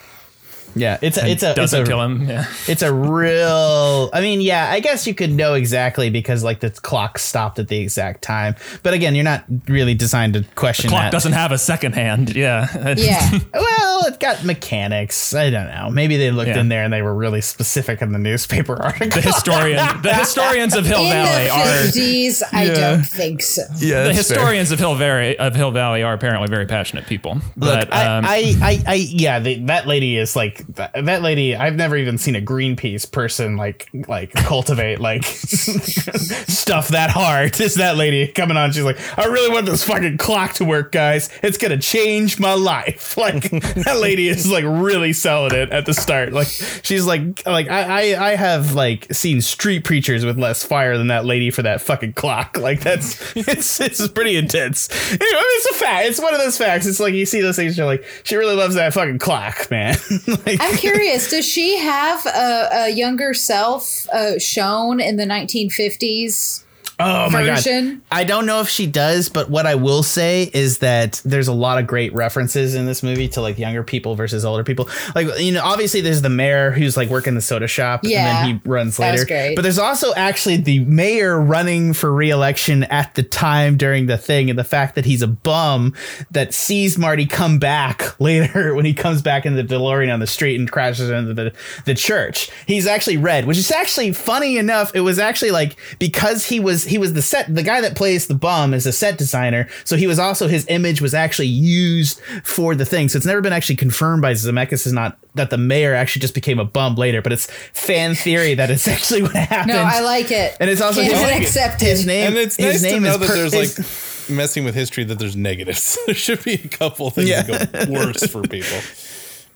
Yeah, 0.78 0.98
it's 1.02 1.16
a, 1.18 1.26
it's 1.28 1.42
a 1.42 1.50
it's 1.50 1.56
Doesn't 1.56 1.82
a, 1.82 1.86
kill 1.86 2.00
him. 2.02 2.28
Yeah. 2.28 2.44
It's 2.66 2.82
a 2.82 2.92
real. 2.92 4.10
I 4.12 4.20
mean, 4.20 4.40
yeah, 4.40 4.70
I 4.70 4.80
guess 4.80 5.06
you 5.06 5.14
could 5.14 5.30
know 5.32 5.54
exactly 5.54 6.10
because 6.10 6.42
like 6.44 6.60
the 6.60 6.70
clock 6.70 7.18
stopped 7.18 7.58
at 7.58 7.68
the 7.68 7.78
exact 7.78 8.22
time. 8.22 8.54
But 8.82 8.94
again, 8.94 9.14
you're 9.14 9.24
not 9.24 9.44
really 9.68 9.94
designed 9.94 10.34
to 10.34 10.44
question 10.54 10.86
The 10.86 10.90
Clock 10.90 11.02
that. 11.04 11.12
doesn't 11.12 11.32
have 11.32 11.52
a 11.52 11.58
second 11.58 11.94
hand. 11.94 12.34
Yeah. 12.34 12.94
Yeah. 13.08 13.38
Well, 13.52 14.06
it 14.06 14.18
got 14.20 14.44
mechanics. 14.44 15.34
I 15.34 15.50
don't 15.50 15.66
know. 15.68 15.90
Maybe 15.90 16.16
they 16.16 16.30
looked 16.30 16.48
Yeah. 16.48 16.60
in 16.60 16.68
there 16.68 16.82
and 16.84 16.92
they 16.92 17.02
were 17.02 17.14
really 17.14 17.40
specific 17.40 18.02
in 18.02 18.12
the 18.12 18.18
newspaper 18.18 18.74
article. 18.82 19.08
the 19.10 19.20
historian, 19.20 19.76
the 20.02 20.14
historians 20.14 20.74
of 20.74 20.84
Hill 20.86 21.02
In 21.02 21.10
Valley 21.10 21.44
the 21.44 21.50
are 21.50 22.48
I 22.52 22.64
Yeah. 22.64 22.74
don't 22.74 23.02
think 23.06 23.42
so. 23.42 23.62
yeah, 23.78 24.04
the 24.04 24.14
historians 24.14 24.70
of 24.72 24.78
Hill 24.78 24.94
Valley 24.94 25.38
of 25.38 25.54
Hill 25.54 25.70
Valley 25.70 26.02
are 26.02 26.12
apparently 26.14 26.48
very 26.48 26.66
passionate 26.66 27.06
people. 27.06 27.34
Look, 27.56 27.88
But 27.88 27.92
um, 27.92 28.24
I, 28.24 28.54
I, 28.60 28.70
I, 28.70 28.82
I, 28.86 28.94
yeah, 28.94 29.38
they, 29.38 29.58
that 29.60 29.86
lady 29.86 30.16
is 30.16 30.34
like 30.36 30.64
that, 30.70 30.92
that 31.04 31.22
lady. 31.22 31.56
I've 31.56 31.76
never 31.76 31.96
even 31.96 32.18
seen 32.18 32.36
a 32.36 32.40
Greenpeace 32.40 33.10
person 33.10 33.56
like 33.56 33.88
like 34.06 34.32
cultivate 34.32 35.00
like 35.00 35.24
stuff 35.24 36.88
that 36.88 37.10
hard. 37.10 37.58
Is 37.60 37.76
that 37.76 37.96
lady 37.96 38.28
coming 38.28 38.56
on? 38.56 38.72
She's 38.72 38.84
like, 38.84 38.98
I 39.18 39.26
really 39.26 39.50
want 39.50 39.66
this 39.66 39.84
fucking 39.84 40.18
clock 40.18 40.54
to 40.54 40.64
work, 40.64 40.92
guys. 40.92 41.30
It's 41.42 41.58
gonna 41.58 41.78
change 41.78 42.38
my 42.38 42.54
life. 42.54 43.16
Like 43.28 43.50
that 43.50 43.98
lady 44.00 44.28
is 44.28 44.50
like 44.50 44.64
really 44.64 45.12
selling 45.12 45.52
it 45.52 45.70
at 45.70 45.86
the 45.86 45.92
start. 45.92 46.32
Like 46.32 46.46
she's 46.46 47.04
like 47.04 47.44
like 47.46 47.68
I, 47.68 48.12
I, 48.14 48.30
I 48.30 48.36
have 48.36 48.74
like 48.74 49.12
seen 49.12 49.40
street 49.40 49.84
preachers 49.84 50.24
with 50.24 50.38
less 50.38 50.64
fire 50.64 50.96
than 50.96 51.08
that 51.08 51.24
lady 51.24 51.50
for 51.50 51.62
that 51.62 51.80
fucking 51.80 52.12
clock. 52.14 52.56
Like 52.68 52.80
that's 52.80 53.34
it's 53.34 53.80
it's 53.80 54.06
pretty 54.08 54.36
intense. 54.36 54.90
Anyway, 55.10 55.18
it's 55.22 55.70
a 55.70 55.74
fact. 55.74 56.06
It's 56.06 56.20
one 56.20 56.34
of 56.34 56.40
those 56.40 56.58
facts. 56.58 56.86
It's 56.86 57.00
like 57.00 57.14
you 57.14 57.24
see 57.24 57.40
those 57.40 57.56
things, 57.56 57.78
you're 57.78 57.86
like, 57.86 58.04
she 58.24 58.36
really 58.36 58.54
loves 58.54 58.74
that 58.74 58.92
fucking 58.92 59.18
clock, 59.18 59.70
man. 59.70 59.96
like, 60.44 60.57
I'm 60.60 60.76
curious, 60.76 61.30
does 61.30 61.46
she 61.46 61.78
have 61.78 62.26
a, 62.26 62.68
a 62.72 62.88
younger 62.88 63.32
self 63.32 64.08
uh, 64.08 64.38
shown 64.38 64.98
in 65.00 65.16
the 65.16 65.24
1950s? 65.24 66.64
Oh 67.00 67.30
my 67.30 67.44
version? 67.44 67.94
god. 67.94 68.02
I 68.10 68.24
don't 68.24 68.46
know 68.46 68.60
if 68.60 68.68
she 68.68 68.86
does, 68.86 69.28
but 69.28 69.50
what 69.50 69.66
I 69.66 69.74
will 69.74 70.02
say 70.02 70.50
is 70.52 70.78
that 70.78 71.20
there's 71.24 71.48
a 71.48 71.52
lot 71.52 71.78
of 71.78 71.86
great 71.86 72.12
references 72.12 72.74
in 72.74 72.86
this 72.86 73.02
movie 73.02 73.28
to 73.28 73.40
like 73.40 73.58
younger 73.58 73.82
people 73.82 74.14
versus 74.14 74.44
older 74.44 74.64
people. 74.64 74.88
Like 75.14 75.28
you 75.38 75.52
know, 75.52 75.62
obviously 75.62 76.00
there's 76.00 76.22
the 76.22 76.28
mayor 76.28 76.70
who's 76.70 76.96
like 76.96 77.08
working 77.08 77.34
the 77.34 77.40
soda 77.40 77.68
shop, 77.68 78.00
Yeah, 78.02 78.18
and 78.18 78.48
then 78.48 78.60
he 78.62 78.68
runs 78.68 78.98
later. 78.98 79.22
But 79.54 79.62
there's 79.62 79.78
also 79.78 80.14
actually 80.14 80.56
the 80.58 80.80
mayor 80.80 81.40
running 81.40 81.92
for 81.92 82.12
re-election 82.12 82.84
at 82.84 83.14
the 83.14 83.22
time 83.22 83.76
during 83.76 84.06
the 84.06 84.18
thing, 84.18 84.50
and 84.50 84.58
the 84.58 84.64
fact 84.64 84.94
that 84.94 85.04
he's 85.04 85.22
a 85.22 85.28
bum 85.28 85.94
that 86.30 86.54
sees 86.54 86.98
Marty 86.98 87.26
come 87.26 87.58
back 87.58 88.18
later 88.20 88.74
when 88.74 88.84
he 88.84 88.94
comes 88.94 89.22
back 89.22 89.46
in 89.46 89.54
the 89.54 89.62
DeLorean 89.64 90.12
on 90.12 90.20
the 90.20 90.26
street 90.26 90.58
and 90.58 90.70
crashes 90.70 91.10
into 91.10 91.34
the 91.34 91.52
the 91.84 91.94
church. 91.94 92.50
He's 92.66 92.86
actually 92.86 93.16
red, 93.16 93.46
which 93.46 93.58
is 93.58 93.70
actually 93.70 94.12
funny 94.12 94.56
enough. 94.56 94.90
It 94.94 95.00
was 95.00 95.18
actually 95.18 95.50
like 95.50 95.76
because 95.98 96.44
he 96.44 96.60
was 96.60 96.84
he 96.88 96.98
was 96.98 97.12
the 97.12 97.22
set 97.22 97.52
the 97.54 97.62
guy 97.62 97.80
that 97.80 97.96
plays 97.96 98.26
the 98.26 98.34
bum 98.34 98.74
is 98.74 98.86
a 98.86 98.92
set 98.92 99.18
designer, 99.18 99.68
so 99.84 99.96
he 99.96 100.06
was 100.06 100.18
also 100.18 100.48
his 100.48 100.66
image 100.68 101.00
was 101.00 101.14
actually 101.14 101.48
used 101.48 102.20
for 102.44 102.74
the 102.74 102.84
thing. 102.84 103.08
So 103.08 103.16
it's 103.16 103.26
never 103.26 103.40
been 103.40 103.52
actually 103.52 103.76
confirmed 103.76 104.22
by 104.22 104.32
Zemeckis 104.32 104.86
is 104.86 104.92
not 104.92 105.18
that 105.34 105.50
the 105.50 105.58
mayor 105.58 105.94
actually 105.94 106.20
just 106.20 106.34
became 106.34 106.58
a 106.58 106.64
bum 106.64 106.94
later, 106.96 107.22
but 107.22 107.32
it's 107.32 107.46
fan 107.72 108.14
theory 108.14 108.54
that 108.54 108.70
it's 108.70 108.88
actually 108.94 109.22
what 109.22 109.32
happened. 109.36 109.68
No, 109.74 109.82
I 109.82 110.00
like 110.00 110.30
it. 110.30 110.56
And 110.60 110.68
it's 110.68 110.80
also 110.80 111.00
Canon 111.02 111.16
his, 111.16 111.22
like 111.26 111.36
it. 111.40 111.42
accepted. 111.42 111.88
his 111.88 112.06
name. 112.06 112.28
And 112.28 112.36
it's 112.36 112.56
his 112.56 112.82
nice 112.82 112.90
to 112.90 112.90
name 112.96 113.02
know 113.04 113.14
is 113.14 113.20
that 113.20 113.28
per- 113.28 113.48
there's 113.48 113.54
like 113.78 114.36
messing 114.36 114.64
with 114.64 114.74
history 114.74 115.04
that 115.04 115.18
there's 115.18 115.36
negatives. 115.36 115.98
there 116.06 116.14
should 116.14 116.42
be 116.44 116.54
a 116.54 116.68
couple 116.68 117.10
things 117.10 117.28
Yeah. 117.28 117.42
that 117.42 117.72
go 117.88 117.92
worse 117.92 118.26
for 118.26 118.42
people. 118.42 118.78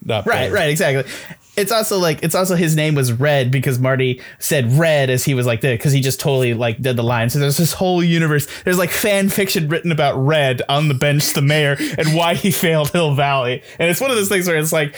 Not 0.05 0.25
Right, 0.25 0.51
right, 0.51 0.69
exactly. 0.69 1.11
It's 1.55 1.71
also 1.71 1.99
like 1.99 2.23
it's 2.23 2.33
also 2.33 2.55
his 2.55 2.75
name 2.75 2.95
was 2.95 3.13
Red 3.13 3.51
because 3.51 3.77
Marty 3.77 4.21
said 4.39 4.73
red 4.73 5.11
as 5.11 5.23
he 5.23 5.35
was 5.35 5.45
like 5.45 5.61
that 5.61 5.77
because 5.77 5.93
he 5.93 6.01
just 6.01 6.19
totally 6.19 6.55
like 6.55 6.81
did 6.81 6.95
the 6.95 7.03
line. 7.03 7.29
So 7.29 7.37
there's 7.37 7.57
this 7.57 7.73
whole 7.73 8.03
universe. 8.03 8.47
There's 8.63 8.79
like 8.79 8.89
fan 8.89 9.29
fiction 9.29 9.69
written 9.69 9.91
about 9.91 10.15
Red 10.15 10.63
on 10.67 10.87
the 10.87 10.95
bench, 10.95 11.33
the 11.33 11.43
mayor, 11.43 11.77
and 11.97 12.15
why 12.15 12.33
he 12.33 12.49
failed 12.51 12.89
Hill 12.89 13.13
Valley. 13.13 13.61
And 13.77 13.89
it's 13.89 14.01
one 14.01 14.09
of 14.09 14.17
those 14.17 14.29
things 14.29 14.47
where 14.47 14.57
it's 14.57 14.73
like 14.73 14.95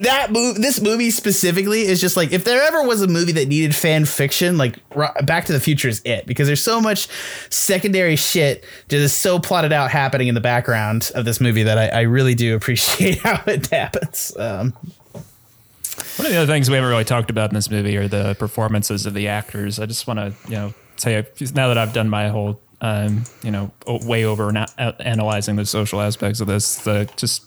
that 0.00 0.32
movie, 0.32 0.60
this 0.60 0.80
movie 0.80 1.10
specifically 1.10 1.82
is 1.82 2.00
just 2.00 2.16
like 2.16 2.32
if 2.32 2.44
there 2.44 2.62
ever 2.62 2.82
was 2.82 3.02
a 3.02 3.06
movie 3.06 3.32
that 3.32 3.48
needed 3.48 3.74
fan 3.74 4.04
fiction, 4.04 4.58
like 4.58 4.78
Back 5.24 5.44
to 5.46 5.52
the 5.52 5.60
Future 5.60 5.88
is 5.88 6.00
it 6.04 6.26
because 6.26 6.46
there's 6.46 6.62
so 6.62 6.80
much 6.80 7.08
secondary 7.50 8.16
shit 8.16 8.64
that 8.88 8.96
is 8.96 9.12
so 9.12 9.38
plotted 9.38 9.72
out 9.72 9.90
happening 9.90 10.28
in 10.28 10.34
the 10.34 10.40
background 10.40 11.10
of 11.14 11.24
this 11.24 11.40
movie 11.40 11.62
that 11.64 11.78
I, 11.78 11.88
I 11.88 12.00
really 12.02 12.34
do 12.34 12.54
appreciate 12.56 13.18
how 13.22 13.42
it 13.46 13.66
happens. 13.68 14.34
Um, 14.38 14.72
One 16.16 16.26
of 16.26 16.32
the 16.32 16.36
other 16.38 16.52
things 16.52 16.68
we 16.70 16.76
haven't 16.76 16.90
really 16.90 17.04
talked 17.04 17.30
about 17.30 17.50
in 17.50 17.54
this 17.54 17.70
movie 17.70 17.96
are 17.96 18.08
the 18.08 18.34
performances 18.38 19.06
of 19.06 19.14
the 19.14 19.28
actors. 19.28 19.78
I 19.78 19.86
just 19.86 20.06
want 20.06 20.18
to, 20.18 20.34
you 20.48 20.56
know, 20.56 20.74
say 20.96 21.26
now 21.54 21.68
that 21.68 21.78
I've 21.78 21.92
done 21.92 22.08
my 22.08 22.28
whole, 22.28 22.60
um, 22.80 23.24
you 23.42 23.50
know, 23.50 23.70
way 23.86 24.24
over 24.24 24.50
na- 24.52 24.66
analyzing 24.78 25.56
the 25.56 25.66
social 25.66 26.00
aspects 26.00 26.40
of 26.40 26.46
this, 26.46 26.76
the 26.76 27.10
just 27.16 27.44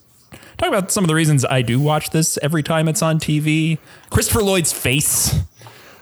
talk 0.58 0.70
about 0.70 0.92
some 0.92 1.04
of 1.04 1.08
the 1.08 1.16
reasons 1.16 1.46
I 1.46 1.62
do 1.62 1.80
watch 1.80 2.10
this 2.12 2.38
every 2.42 2.64
time 2.64 2.88
it's 2.88 3.02
on 3.02 3.20
TV. 3.20 3.78
Christopher 4.10 4.44
Lloyd's 4.44 4.74
face. 4.74 5.36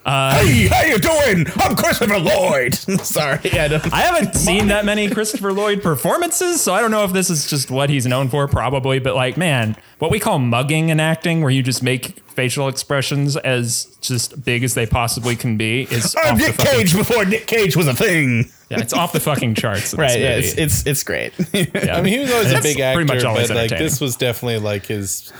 Uh, 0.03 0.43
hey, 0.43 0.67
how 0.67 0.81
you 0.81 0.97
doing? 0.97 1.45
I'm 1.57 1.75
Christopher 1.75 2.17
Lloyd. 2.17 2.73
Sorry, 3.03 3.51
I 3.51 3.67
don't. 3.67 3.93
I 3.93 4.01
haven't 4.01 4.33
seen 4.33 4.67
that 4.67 4.83
many 4.83 5.07
Christopher 5.09 5.53
Lloyd 5.53 5.83
performances, 5.83 6.59
so 6.59 6.73
I 6.73 6.81
don't 6.81 6.89
know 6.89 7.03
if 7.03 7.13
this 7.13 7.29
is 7.29 7.47
just 7.47 7.69
what 7.69 7.91
he's 7.91 8.07
known 8.07 8.27
for, 8.27 8.47
probably. 8.47 8.97
But 8.97 9.15
like, 9.15 9.37
man, 9.37 9.75
what 9.99 10.09
we 10.09 10.19
call 10.19 10.39
mugging 10.39 10.89
in 10.89 10.99
acting, 10.99 11.41
where 11.41 11.51
you 11.51 11.61
just 11.61 11.83
make 11.83 12.19
facial 12.31 12.67
expressions 12.67 13.37
as 13.37 13.95
just 14.01 14.43
big 14.43 14.63
as 14.63 14.73
they 14.73 14.87
possibly 14.87 15.35
can 15.35 15.55
be, 15.55 15.83
is 15.91 16.15
I'm 16.23 16.37
Nick 16.37 16.57
Cage 16.57 16.95
before 16.95 17.23
Nick 17.23 17.45
Cage 17.45 17.75
was 17.75 17.87
a 17.87 17.93
thing. 17.93 18.51
Yeah, 18.71 18.79
it's 18.79 18.93
off 18.93 19.13
the 19.13 19.19
fucking 19.19 19.55
charts. 19.55 19.93
Right? 19.93 20.19
Yeah, 20.19 20.37
it's 20.37 20.53
it's, 20.53 20.85
it's 20.87 21.03
great. 21.03 21.33
Yeah. 21.53 21.97
I 21.97 22.01
mean, 22.01 22.13
he 22.13 22.19
was 22.19 22.31
always 22.31 22.47
a 22.49 22.53
That's 22.53 22.65
big 22.65 22.79
actor, 22.79 22.97
pretty 22.97 23.13
much 23.13 23.23
always 23.23 23.47
but 23.47 23.55
like 23.55 23.63
entertaining. 23.65 23.83
this 23.83 24.01
was 24.01 24.15
definitely 24.15 24.59
like 24.59 24.85
his 24.85 25.31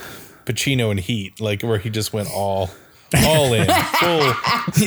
Pacino 0.46 0.90
and 0.90 1.00
Heat, 1.00 1.40
like 1.40 1.62
where 1.62 1.78
he 1.78 1.90
just 1.90 2.12
went 2.12 2.30
all, 2.30 2.70
all 3.24 3.52
in, 3.52 3.66
full 3.66 4.20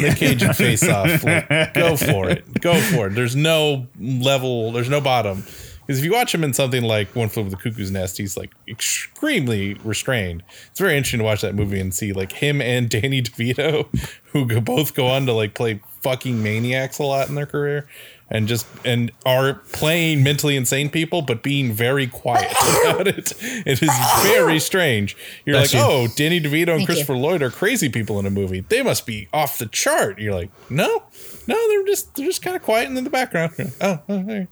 the 0.01 0.15
Cage 0.17 0.43
and 0.43 0.55
Face 0.55 0.87
Off. 0.87 1.23
Like, 1.23 1.73
go 1.73 1.97
for 1.97 2.29
it, 2.29 2.61
go 2.61 2.79
for 2.79 3.07
it. 3.07 3.15
There's 3.15 3.35
no 3.35 3.87
level, 3.99 4.71
there's 4.71 4.89
no 4.89 5.01
bottom. 5.01 5.43
Because 5.85 5.99
if 5.99 6.05
you 6.05 6.13
watch 6.13 6.33
him 6.33 6.43
in 6.43 6.51
something 6.53 6.81
like 6.83 7.15
One 7.15 7.29
Flew 7.29 7.41
Over 7.41 7.51
the 7.51 7.57
Cuckoo's 7.57 7.91
Nest, 7.91 8.17
he's 8.17 8.35
like 8.35 8.51
extremely 8.67 9.75
restrained. 9.83 10.43
It's 10.71 10.79
very 10.79 10.97
interesting 10.97 11.19
to 11.19 11.23
watch 11.23 11.41
that 11.41 11.53
movie 11.53 11.79
and 11.79 11.93
see 11.93 12.11
like 12.11 12.31
him 12.31 12.59
and 12.59 12.89
Danny 12.95 13.21
DeVito, 13.21 13.87
who 14.31 14.47
go, 14.47 14.59
both 14.59 14.95
go 14.95 15.05
on 15.07 15.27
to 15.27 15.33
like 15.33 15.53
play 15.53 15.79
fucking 16.01 16.41
maniacs 16.41 16.97
a 16.97 17.03
lot 17.03 17.29
in 17.29 17.35
their 17.35 17.45
career, 17.45 17.87
and 18.29 18.47
just 18.47 18.65
and 18.83 19.11
are 19.25 19.55
playing 19.71 20.23
mentally 20.23 20.55
insane 20.55 20.89
people, 20.89 21.21
but 21.21 21.43
being 21.43 21.71
very 21.71 22.07
quiet 22.07 22.51
about 22.85 23.07
it. 23.07 23.33
It 23.41 23.83
is 23.83 23.89
very 24.23 24.59
strange. 24.59 25.15
You're 25.45 25.57
Bless 25.57 25.73
like, 25.73 25.83
you. 25.83 25.87
oh, 25.89 26.07
Danny 26.15 26.41
DeVito 26.41 26.69
and 26.69 26.81
you. 26.81 26.85
Christopher 26.87 27.15
Lloyd 27.17 27.41
are 27.43 27.51
crazy 27.51 27.87
people 27.89 28.19
in 28.19 28.25
a 28.25 28.31
movie. 28.31 28.61
They 28.61 28.81
must 28.81 29.05
be 29.05 29.27
off 29.31 29.59
the 29.59 29.67
chart. 29.67 30.17
You're 30.19 30.33
like, 30.33 30.49
no, 30.71 31.03
no, 31.47 31.67
they're 31.69 31.85
just 31.85 32.15
they're 32.15 32.25
just 32.25 32.41
kind 32.41 32.55
of 32.55 32.63
quiet 32.63 32.87
in 32.89 32.95
the 32.95 33.09
background. 33.09 33.53
Like, 33.59 33.73
oh, 33.81 33.99
oh, 34.09 34.23
hey. 34.25 34.47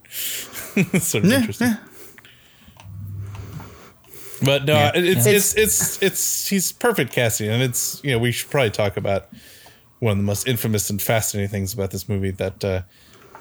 it's 0.76 1.07
sort 1.07 1.24
of 1.26 1.32
interesting. 1.32 1.76
But 4.43 4.65
no, 4.65 4.91
it- 4.93 5.05
it's, 5.05 5.26
it's 5.26 5.55
it's 5.55 6.03
it's 6.03 6.47
he's 6.47 6.71
perfect 6.74 7.11
casting, 7.13 7.49
and 7.49 7.61
it's 7.63 8.01
you 8.03 8.11
know 8.11 8.19
we 8.19 8.32
should 8.32 8.49
probably 8.51 8.71
talk 8.71 8.97
about 8.97 9.30
one 9.99 10.11
of 10.11 10.17
the 10.17 10.24
most 10.24 10.47
infamous 10.47 10.89
and 10.89 11.01
fascinating 11.01 11.49
things 11.49 11.74
about 11.74 11.91
this 11.91 12.09
movie. 12.09 12.32
That 12.32 12.63
uh, 12.63 12.82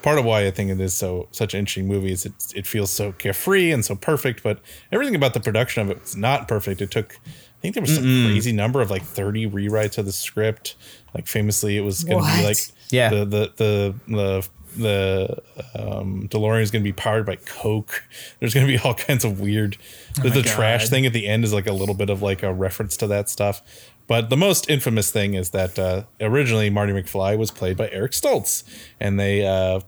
part 0.03 0.19
of 0.19 0.25
why 0.25 0.45
I 0.45 0.51
think 0.51 0.69
it 0.69 0.79
is 0.79 0.93
so 0.93 1.27
such 1.31 1.55
an 1.55 1.59
interesting 1.61 1.87
movie 1.87 2.11
is 2.11 2.25
it 2.27 2.33
it 2.55 2.67
feels 2.67 2.91
so 2.91 3.11
carefree 3.13 3.71
and 3.71 3.83
so 3.83 3.95
perfect, 3.95 4.43
but 4.43 4.59
everything 4.91 5.15
about 5.15 5.33
the 5.33 5.39
production 5.39 5.81
of 5.81 5.89
it 5.89 5.99
was 6.01 6.15
not 6.15 6.47
perfect. 6.47 6.81
It 6.81 6.91
took 6.91 7.17
I 7.25 7.59
think 7.61 7.73
there 7.75 7.81
was 7.81 7.95
some 7.95 8.03
crazy 8.03 8.51
number 8.51 8.81
of 8.81 8.91
like 8.91 9.03
thirty 9.03 9.47
rewrites 9.49 9.97
of 9.97 10.05
the 10.05 10.11
script. 10.11 10.75
Like 11.15 11.27
famously, 11.27 11.77
it 11.77 11.81
was 11.81 12.03
going 12.03 12.23
to 12.23 12.37
be 12.37 12.43
like 12.43 12.57
Yeah. 12.91 13.09
the 13.09 13.25
the 13.25 13.51
the 13.55 13.95
the 14.07 14.49
the 14.75 15.43
um, 15.75 16.27
DeLorean 16.29 16.61
is 16.63 16.71
going 16.71 16.81
to 16.83 16.87
be 16.87 16.91
powered 16.93 17.25
by 17.27 17.35
Coke. 17.35 18.03
There's 18.39 18.53
going 18.55 18.65
to 18.65 18.71
be 18.71 18.79
all 18.79 18.95
kinds 18.95 19.23
of 19.23 19.39
weird. 19.39 19.77
the 20.15 20.29
my 20.29 20.41
trash 20.41 20.89
thing 20.89 21.05
at 21.05 21.13
the 21.13 21.27
end 21.27 21.43
is 21.43 21.53
like 21.53 21.67
a 21.67 21.71
little 21.73 21.93
bit 21.95 22.09
of 22.09 22.21
like 22.23 22.41
a 22.43 22.51
reference 22.53 22.97
to 22.97 23.07
that 23.07 23.29
stuff. 23.29 23.61
But 24.07 24.29
the 24.29 24.35
most 24.35 24.69
infamous 24.69 25.11
thing 25.11 25.35
is 25.35 25.51
that 25.51 25.79
uh, 25.79 26.03
originally 26.19 26.69
Marty 26.69 26.91
McFly 26.91 27.37
was 27.37 27.51
played 27.51 27.77
by 27.77 27.89
Eric 27.91 28.11
Stoltz, 28.11 28.63
and 28.99 29.17
they 29.19 29.45
uh, 29.45 29.79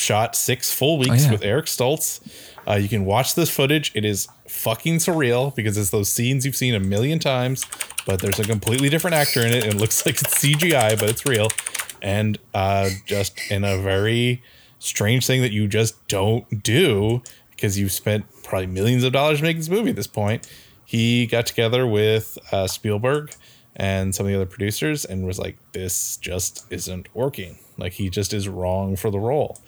shot 0.00 0.34
six 0.34 0.72
full 0.72 0.98
weeks 0.98 1.24
yeah. 1.24 1.32
with 1.32 1.42
Eric 1.42 1.66
Stoltz. 1.66 2.20
Uh, 2.66 2.74
you 2.74 2.88
can 2.88 3.04
watch 3.04 3.34
this 3.34 3.50
footage. 3.50 3.92
It 3.94 4.04
is 4.04 4.28
fucking 4.46 4.96
surreal 4.96 5.54
because 5.54 5.76
it's 5.76 5.90
those 5.90 6.10
scenes 6.10 6.44
you've 6.44 6.56
seen 6.56 6.74
a 6.74 6.80
million 6.80 7.18
times, 7.18 7.64
but 8.06 8.20
there's 8.20 8.38
a 8.38 8.44
completely 8.44 8.88
different 8.88 9.14
actor 9.14 9.40
in 9.40 9.52
it. 9.52 9.64
and 9.64 9.74
It 9.74 9.80
looks 9.80 10.04
like 10.06 10.20
it's 10.20 10.42
CGI, 10.42 10.98
but 10.98 11.08
it's 11.08 11.24
real. 11.26 11.48
And 12.02 12.38
uh, 12.54 12.90
just 13.06 13.38
in 13.50 13.64
a 13.64 13.78
very 13.78 14.42
strange 14.78 15.26
thing 15.26 15.42
that 15.42 15.52
you 15.52 15.68
just 15.68 16.06
don't 16.08 16.62
do 16.62 17.22
because 17.50 17.78
you've 17.78 17.92
spent 17.92 18.24
probably 18.42 18.66
millions 18.66 19.04
of 19.04 19.12
dollars 19.12 19.42
making 19.42 19.60
this 19.60 19.68
movie 19.68 19.90
at 19.90 19.96
this 19.96 20.06
point. 20.06 20.48
He 20.84 21.26
got 21.26 21.46
together 21.46 21.86
with 21.86 22.38
uh, 22.50 22.66
Spielberg 22.66 23.32
and 23.76 24.14
some 24.14 24.26
of 24.26 24.30
the 24.32 24.36
other 24.36 24.46
producers 24.46 25.04
and 25.04 25.26
was 25.26 25.38
like, 25.38 25.56
this 25.72 26.16
just 26.16 26.66
isn't 26.70 27.14
working. 27.14 27.58
Like, 27.76 27.92
he 27.92 28.10
just 28.10 28.32
is 28.32 28.48
wrong 28.48 28.96
for 28.96 29.10
the 29.10 29.20
role. 29.20 29.58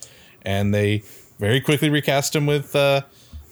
And 0.45 0.73
they 0.73 1.03
very 1.39 1.61
quickly 1.61 1.89
recast 1.89 2.35
him 2.35 2.45
with 2.45 2.75
uh, 2.75 3.01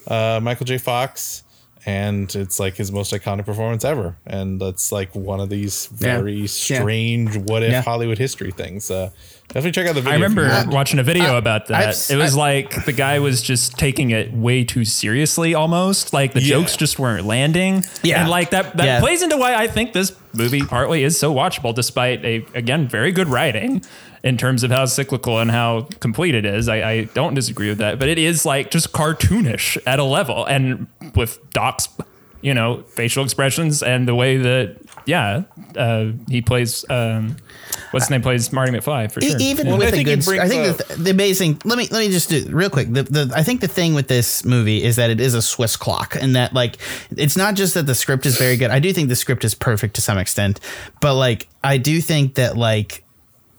uh, 0.07 0.39
Michael 0.41 0.65
J. 0.65 0.77
Fox. 0.77 1.43
And 1.83 2.33
it's 2.35 2.59
like 2.59 2.75
his 2.75 2.91
most 2.91 3.11
iconic 3.11 3.43
performance 3.47 3.83
ever. 3.83 4.15
And 4.27 4.61
that's 4.61 4.91
like 4.91 5.15
one 5.15 5.39
of 5.39 5.49
these 5.49 5.87
very 5.87 6.41
Yeah. 6.41 6.45
strange 6.45 7.35
what 7.37 7.63
if 7.63 7.71
Yeah. 7.71 7.81
Hollywood 7.81 8.19
history 8.19 8.51
things. 8.51 8.91
Uh, 8.91 9.09
definitely 9.47 9.71
check 9.71 9.87
out 9.87 9.95
the 9.95 10.01
video. 10.01 10.11
I 10.11 10.21
remember 10.21 10.63
watching 10.69 10.99
a 10.99 11.03
video 11.03 11.33
I- 11.33 11.37
about 11.39 11.65
that. 11.69 11.87
I've- 11.89 12.13
it 12.13 12.17
was 12.17 12.35
I- 12.35 12.39
like 12.39 12.85
the 12.85 12.91
guy 12.91 13.17
was 13.17 13.41
just 13.41 13.79
taking 13.79 14.11
it 14.11 14.31
way 14.31 14.63
too 14.63 14.85
seriously 14.85 15.55
almost. 15.55 16.13
Like 16.13 16.33
the 16.33 16.41
Yeah. 16.43 16.49
jokes 16.59 16.77
just 16.77 16.99
weren't 16.99 17.25
landing. 17.25 17.83
Yeah. 18.03 18.21
And 18.21 18.29
like 18.29 18.51
that 18.51 18.77
that 18.77 18.85
Yeah. 18.85 18.99
plays 18.99 19.23
into 19.23 19.37
why 19.37 19.55
I 19.55 19.65
think 19.67 19.93
this 19.93 20.11
movie 20.33 20.61
partly 20.61 21.03
is 21.03 21.17
so 21.17 21.33
watchable 21.33 21.73
despite 21.73 22.23
a 22.23 22.45
again 22.53 22.87
very 22.87 23.11
good 23.11 23.27
writing 23.27 23.81
in 24.23 24.37
terms 24.37 24.63
of 24.63 24.71
how 24.71 24.85
cyclical 24.85 25.39
and 25.39 25.51
how 25.51 25.87
complete 25.99 26.35
it 26.35 26.45
is. 26.45 26.69
I, 26.69 26.89
I 26.89 27.03
don't 27.05 27.33
disagree 27.33 27.69
with 27.69 27.79
that. 27.79 27.99
But 27.99 28.07
it 28.07 28.17
is 28.17 28.45
like 28.45 28.71
just 28.71 28.91
cartoonish 28.91 29.77
at 29.85 29.99
a 29.99 30.03
level 30.03 30.45
and 30.45 30.87
with 31.15 31.39
Doc's 31.51 31.89
you 32.41 32.53
know, 32.53 32.83
facial 32.89 33.23
expressions 33.23 33.83
and 33.83 34.07
the 34.07 34.15
way 34.15 34.37
that 34.37 34.77
yeah, 35.05 35.43
uh, 35.75 36.11
he 36.27 36.41
plays 36.41 36.87
um 36.89 37.37
what's 37.91 38.05
his 38.05 38.09
name 38.09 38.21
plays 38.21 38.51
Marty 38.51 38.71
McFly 38.71 39.11
for 39.11 39.21
sure. 39.21 39.37
Even 39.39 39.67
Well, 39.67 39.77
with 39.77 39.91
the 39.91 39.97
think 39.97 40.09
it 40.09 40.25
good, 40.25 40.39
I 40.39 40.47
think 40.47 40.77
the, 40.77 40.95
the 40.95 41.11
amazing. 41.11 41.61
Let 41.63 41.77
me 41.77 41.87
let 41.91 41.99
me 41.99 42.09
just 42.09 42.29
do 42.29 42.45
real 42.49 42.69
quick. 42.69 42.91
The, 42.91 43.03
the 43.03 43.33
I 43.35 43.43
think 43.43 43.61
the 43.61 43.67
thing 43.67 43.93
with 43.93 44.07
this 44.07 44.43
movie 44.43 44.83
is 44.83 44.95
that 44.95 45.09
it 45.09 45.19
is 45.19 45.33
a 45.33 45.41
Swiss 45.41 45.77
clock, 45.77 46.15
and 46.15 46.35
that 46.35 46.53
like 46.53 46.77
it's 47.15 47.37
not 47.37 47.55
just 47.55 47.73
that 47.75 47.85
the 47.85 47.95
script 47.95 48.25
is 48.25 48.37
very 48.37 48.57
good. 48.57 48.71
I 48.71 48.79
do 48.79 48.91
think 48.91 49.09
the 49.09 49.15
script 49.15 49.43
is 49.43 49.53
perfect 49.53 49.95
to 49.95 50.01
some 50.01 50.17
extent, 50.17 50.59
but 50.99 51.15
like 51.15 51.47
I 51.63 51.77
do 51.77 52.01
think 52.01 52.35
that 52.35 52.57
like 52.57 53.03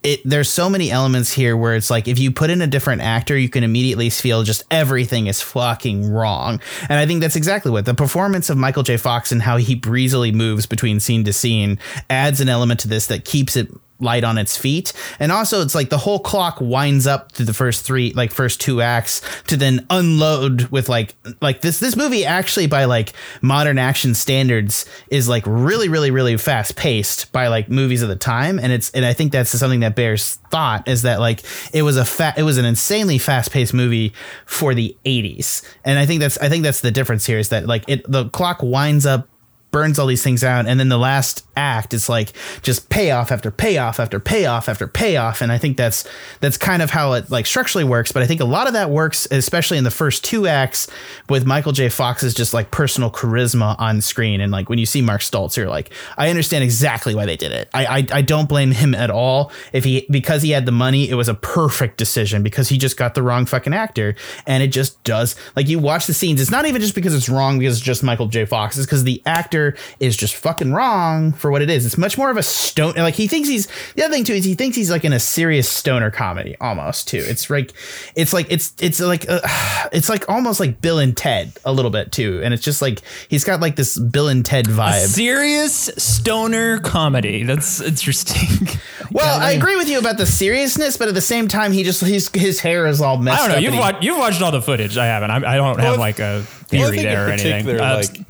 it 0.02 0.20
there's 0.24 0.48
so 0.48 0.68
many 0.68 0.90
elements 0.90 1.32
here 1.32 1.56
where 1.56 1.74
it's 1.74 1.90
like 1.90 2.08
if 2.08 2.18
you 2.18 2.30
put 2.30 2.50
in 2.50 2.60
a 2.62 2.66
different 2.66 3.02
actor 3.02 3.36
you 3.36 3.48
can 3.48 3.64
immediately 3.64 4.10
feel 4.10 4.42
just 4.42 4.64
everything 4.70 5.26
is 5.26 5.40
fucking 5.40 6.10
wrong. 6.10 6.60
And 6.88 6.98
i 6.98 7.06
think 7.06 7.20
that's 7.20 7.36
exactly 7.36 7.70
what 7.70 7.84
the 7.84 7.94
performance 7.94 8.50
of 8.50 8.56
michael 8.56 8.82
j. 8.82 8.96
Fox 8.96 9.32
and 9.32 9.42
how 9.42 9.56
he 9.56 9.74
breezily 9.74 10.32
moves 10.32 10.66
between 10.66 11.00
scene 11.00 11.24
to 11.24 11.32
scene 11.32 11.78
adds 12.10 12.40
an 12.40 12.48
element 12.48 12.80
to 12.80 12.88
this 12.88 13.06
that 13.06 13.24
keeps 13.24 13.56
it 13.56 13.68
light 14.02 14.24
on 14.24 14.38
its 14.38 14.56
feet. 14.56 14.92
And 15.18 15.32
also 15.32 15.62
it's 15.62 15.74
like 15.74 15.90
the 15.90 15.98
whole 15.98 16.18
clock 16.18 16.60
winds 16.60 17.06
up 17.06 17.32
to 17.32 17.44
the 17.44 17.54
first 17.54 17.84
three 17.84 18.12
like 18.12 18.32
first 18.32 18.60
two 18.60 18.82
acts 18.82 19.22
to 19.46 19.56
then 19.56 19.86
unload 19.90 20.68
with 20.68 20.88
like 20.88 21.14
like 21.40 21.60
this 21.60 21.80
this 21.80 21.96
movie 21.96 22.24
actually 22.24 22.66
by 22.66 22.84
like 22.84 23.12
modern 23.40 23.78
action 23.78 24.14
standards 24.14 24.84
is 25.08 25.28
like 25.28 25.44
really 25.46 25.88
really 25.88 26.10
really 26.10 26.36
fast 26.36 26.76
paced 26.76 27.32
by 27.32 27.48
like 27.48 27.68
movies 27.68 28.02
of 28.02 28.08
the 28.08 28.16
time. 28.16 28.58
And 28.58 28.72
it's 28.72 28.90
and 28.90 29.04
I 29.04 29.12
think 29.12 29.32
that's 29.32 29.50
something 29.50 29.80
that 29.80 29.96
bears 29.96 30.36
thought 30.50 30.86
is 30.88 31.02
that 31.02 31.20
like 31.20 31.42
it 31.72 31.82
was 31.82 31.96
a 31.96 32.04
fat 32.04 32.38
it 32.38 32.42
was 32.42 32.58
an 32.58 32.64
insanely 32.64 33.18
fast 33.18 33.50
paced 33.50 33.72
movie 33.72 34.12
for 34.44 34.74
the 34.74 34.96
80s 35.06 35.62
and 35.84 35.98
I 35.98 36.06
think 36.06 36.20
that's 36.20 36.36
I 36.38 36.48
think 36.48 36.62
that's 36.62 36.80
the 36.80 36.90
difference 36.90 37.24
here 37.24 37.38
is 37.38 37.48
that 37.50 37.66
like 37.66 37.84
it 37.88 38.10
the 38.10 38.28
clock 38.28 38.62
winds 38.62 39.06
up 39.06 39.28
burns 39.72 39.98
all 39.98 40.06
these 40.06 40.22
things 40.22 40.44
out. 40.44 40.66
And 40.66 40.78
then 40.78 40.90
the 40.90 40.98
last 40.98 41.46
act 41.56 41.92
is 41.92 42.08
like 42.08 42.32
just 42.62 42.88
payoff 42.88 43.32
after 43.32 43.50
payoff 43.50 43.98
after 43.98 44.20
payoff 44.20 44.68
after 44.68 44.86
payoff. 44.86 45.40
And 45.40 45.50
i 45.50 45.58
think 45.58 45.76
that's 45.76 46.08
that's 46.40 46.56
kind 46.56 46.80
of 46.82 46.90
how 46.90 47.12
it 47.14 47.30
like 47.30 47.46
structurally 47.46 47.84
works. 47.84 48.12
But 48.12 48.22
i 48.22 48.26
think 48.26 48.40
a 48.40 48.44
lot 48.44 48.66
of 48.66 48.74
that 48.74 48.90
works 48.90 49.26
especially 49.30 49.78
in 49.78 49.84
the 49.84 49.90
first 49.90 50.24
two 50.24 50.46
acts 50.46 50.88
with 51.28 51.44
michael 51.46 51.72
j. 51.72 51.88
Fox's 51.88 52.34
just 52.34 52.54
like 52.54 52.70
personal 52.70 53.10
charisma 53.10 53.74
on 53.80 54.00
screen. 54.00 54.40
And 54.40 54.52
like 54.52 54.68
when 54.68 54.78
you 54.78 54.86
see 54.86 55.02
mark 55.02 55.22
stoltz 55.22 55.56
you're 55.56 55.68
like 55.68 55.90
i 56.16 56.28
understand 56.28 56.62
exactly 56.64 57.14
why 57.14 57.26
they 57.26 57.36
did 57.36 57.52
it. 57.52 57.68
I 57.74 57.86
i, 57.86 58.06
I 58.18 58.22
don't 58.22 58.48
blame 58.48 58.70
him 58.70 58.94
at 58.94 59.10
all. 59.10 59.52
If 59.72 59.84
he 59.84 60.06
because 60.10 60.42
he 60.42 60.50
had 60.50 60.66
the 60.66 60.72
money 60.72 61.08
it 61.08 61.14
was 61.14 61.28
a 61.28 61.34
perfect 61.34 61.96
decision 61.96 62.42
because 62.42 62.68
he 62.68 62.76
just 62.76 62.98
got 62.98 63.14
the 63.14 63.22
wrong 63.22 63.46
fucking 63.46 63.72
actor. 63.72 64.16
And 64.46 64.62
it 64.62 64.68
just 64.68 65.02
does 65.02 65.34
like 65.56 65.68
you 65.68 65.78
watch 65.78 66.06
the 66.06 66.14
scenes. 66.14 66.40
It's 66.42 66.50
not 66.50 66.66
even 66.66 66.82
just 66.82 66.94
because 66.94 67.14
it's 67.14 67.30
wrong 67.30 67.58
because 67.58 67.78
it's 67.78 67.86
just 67.86 68.02
michael 68.02 68.26
j. 68.26 68.44
Fox 68.44 68.76
it's 68.76 68.86
because 68.86 69.04
the 69.04 69.22
actor 69.24 69.61
is 70.00 70.16
just 70.16 70.34
fucking 70.34 70.72
wrong 70.72 71.32
for 71.32 71.50
what 71.50 71.62
it 71.62 71.70
is 71.70 71.84
it's 71.86 71.98
much 71.98 72.16
more 72.18 72.30
of 72.30 72.36
a 72.36 72.42
stone 72.42 72.94
like 72.96 73.14
he 73.14 73.26
thinks 73.26 73.48
he's 73.48 73.66
the 73.94 74.02
other 74.04 74.12
thing 74.14 74.24
too 74.24 74.32
is 74.34 74.44
he 74.44 74.54
thinks 74.54 74.76
he's 74.76 74.90
like 74.90 75.04
in 75.04 75.12
a 75.12 75.20
serious 75.20 75.68
stoner 75.68 76.10
comedy 76.10 76.56
almost 76.60 77.08
too 77.08 77.22
it's 77.26 77.48
like 77.50 77.72
it's 78.16 78.32
like 78.32 78.46
it's 78.50 78.74
it's 78.80 79.00
like 79.00 79.24
uh, 79.28 79.40
it's 79.92 80.08
like 80.08 80.28
almost 80.28 80.60
like 80.60 80.80
bill 80.80 80.98
and 80.98 81.16
ted 81.16 81.52
a 81.64 81.72
little 81.72 81.90
bit 81.90 82.10
too 82.12 82.40
and 82.44 82.52
it's 82.54 82.62
just 82.62 82.82
like 82.82 83.00
he's 83.28 83.44
got 83.44 83.60
like 83.60 83.76
this 83.76 83.98
bill 83.98 84.28
and 84.28 84.44
ted 84.44 84.66
vibe 84.66 85.06
serious 85.06 85.90
stoner 85.96 86.78
comedy. 86.80 87.42
That's 87.44 87.80
interesting. 87.80 88.68
well 89.10 89.40
i 89.40 89.52
agree 89.52 89.76
with 89.76 89.88
you 89.88 89.98
about 89.98 90.16
the 90.16 90.26
seriousness 90.26 90.96
but 90.96 91.08
at 91.08 91.14
the 91.14 91.20
same 91.20 91.48
time 91.48 91.72
he 91.72 91.82
just 91.82 92.00
his 92.00 92.28
his 92.34 92.60
hair 92.60 92.86
is 92.86 93.00
all 93.00 93.18
messed 93.18 93.42
I 93.42 93.48
don't 93.48 93.48
know. 93.50 93.56
up 93.56 93.62
You've 93.62 93.68
and 93.68 93.74
he- 93.74 93.80
watched 93.80 94.02
you've 94.04 94.18
watched 94.18 94.42
all 94.42 94.50
the 94.52 94.62
footage. 94.62 94.96
I 94.96 95.06
haven't. 95.06 95.30
I, 95.30 95.52
I 95.54 95.56
don't 95.56 95.78
have 95.78 95.98
like 95.98 96.18
a 96.18 96.22
Well, 96.22 96.40
I 96.40 96.44
theory 96.66 96.90
think 96.98 97.02
there 97.02 97.26
or 97.28 97.32
in 97.32 97.40
anything. 97.40 97.80
Uh, 97.80 98.02
like, 98.02 98.26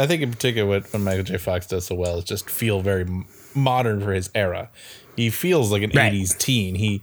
I 0.00 0.06
think 0.06 0.22
in 0.22 0.30
particular 0.30 0.68
what, 0.68 0.92
what 0.92 1.00
Michael 1.00 1.24
J. 1.24 1.36
Fox 1.36 1.66
does 1.66 1.86
so 1.86 1.94
well 1.94 2.18
is 2.18 2.24
just 2.24 2.48
feel 2.48 2.80
very 2.80 3.06
modern 3.54 4.00
for 4.00 4.12
his 4.12 4.30
era. 4.34 4.70
He 5.16 5.30
feels 5.30 5.70
like 5.70 5.82
an 5.82 5.90
Right. 5.94 6.12
'80s 6.12 6.36
teen. 6.38 6.74
He 6.76 7.02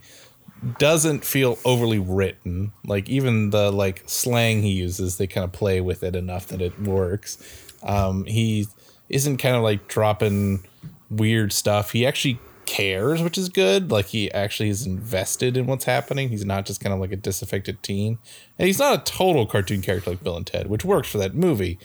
doesn't 0.80 1.24
feel 1.24 1.60
overly 1.66 2.00
written. 2.00 2.72
Like 2.86 3.10
even 3.10 3.52
the 3.52 3.72
like 3.72 4.04
slang 4.08 4.62
he 4.64 4.72
uses, 4.72 5.18
they 5.18 5.28
kind 5.28 5.44
of 5.44 5.52
play 5.52 5.82
with 5.82 6.04
it 6.04 6.16
enough 6.16 6.48
that 6.48 6.62
it 6.62 6.80
works. 6.82 7.38
Um, 7.84 8.26
he 8.26 8.68
isn't 9.10 9.38
kind 9.38 9.56
of 9.56 9.62
like 9.64 9.88
dropping 9.88 10.66
weird 11.10 11.54
stuff. 11.54 11.92
He 11.92 12.06
actually 12.06 12.40
cares, 12.66 13.22
which 13.22 13.38
is 13.38 13.48
good. 13.50 13.92
Like 13.92 14.08
he 14.08 14.32
actually 14.32 14.70
is 14.70 14.86
invested 14.86 15.56
in 15.56 15.68
what's 15.68 15.86
happening. 15.86 16.30
He's 16.30 16.44
not 16.44 16.66
just 16.66 16.82
kind 16.82 16.94
of 16.94 17.00
like 17.00 17.12
a 17.12 17.16
disaffected 17.16 17.82
teen. 17.84 18.18
And 18.60 18.66
he's 18.68 18.80
not 18.80 19.00
a 19.00 19.04
total 19.12 19.46
cartoon 19.46 19.82
character 19.82 20.10
like 20.10 20.24
Bill 20.24 20.36
and 20.36 20.46
Ted, 20.46 20.68
which 20.68 20.84
works 20.84 21.08
for 21.08 21.18
that 21.20 21.36
movie. 21.36 21.78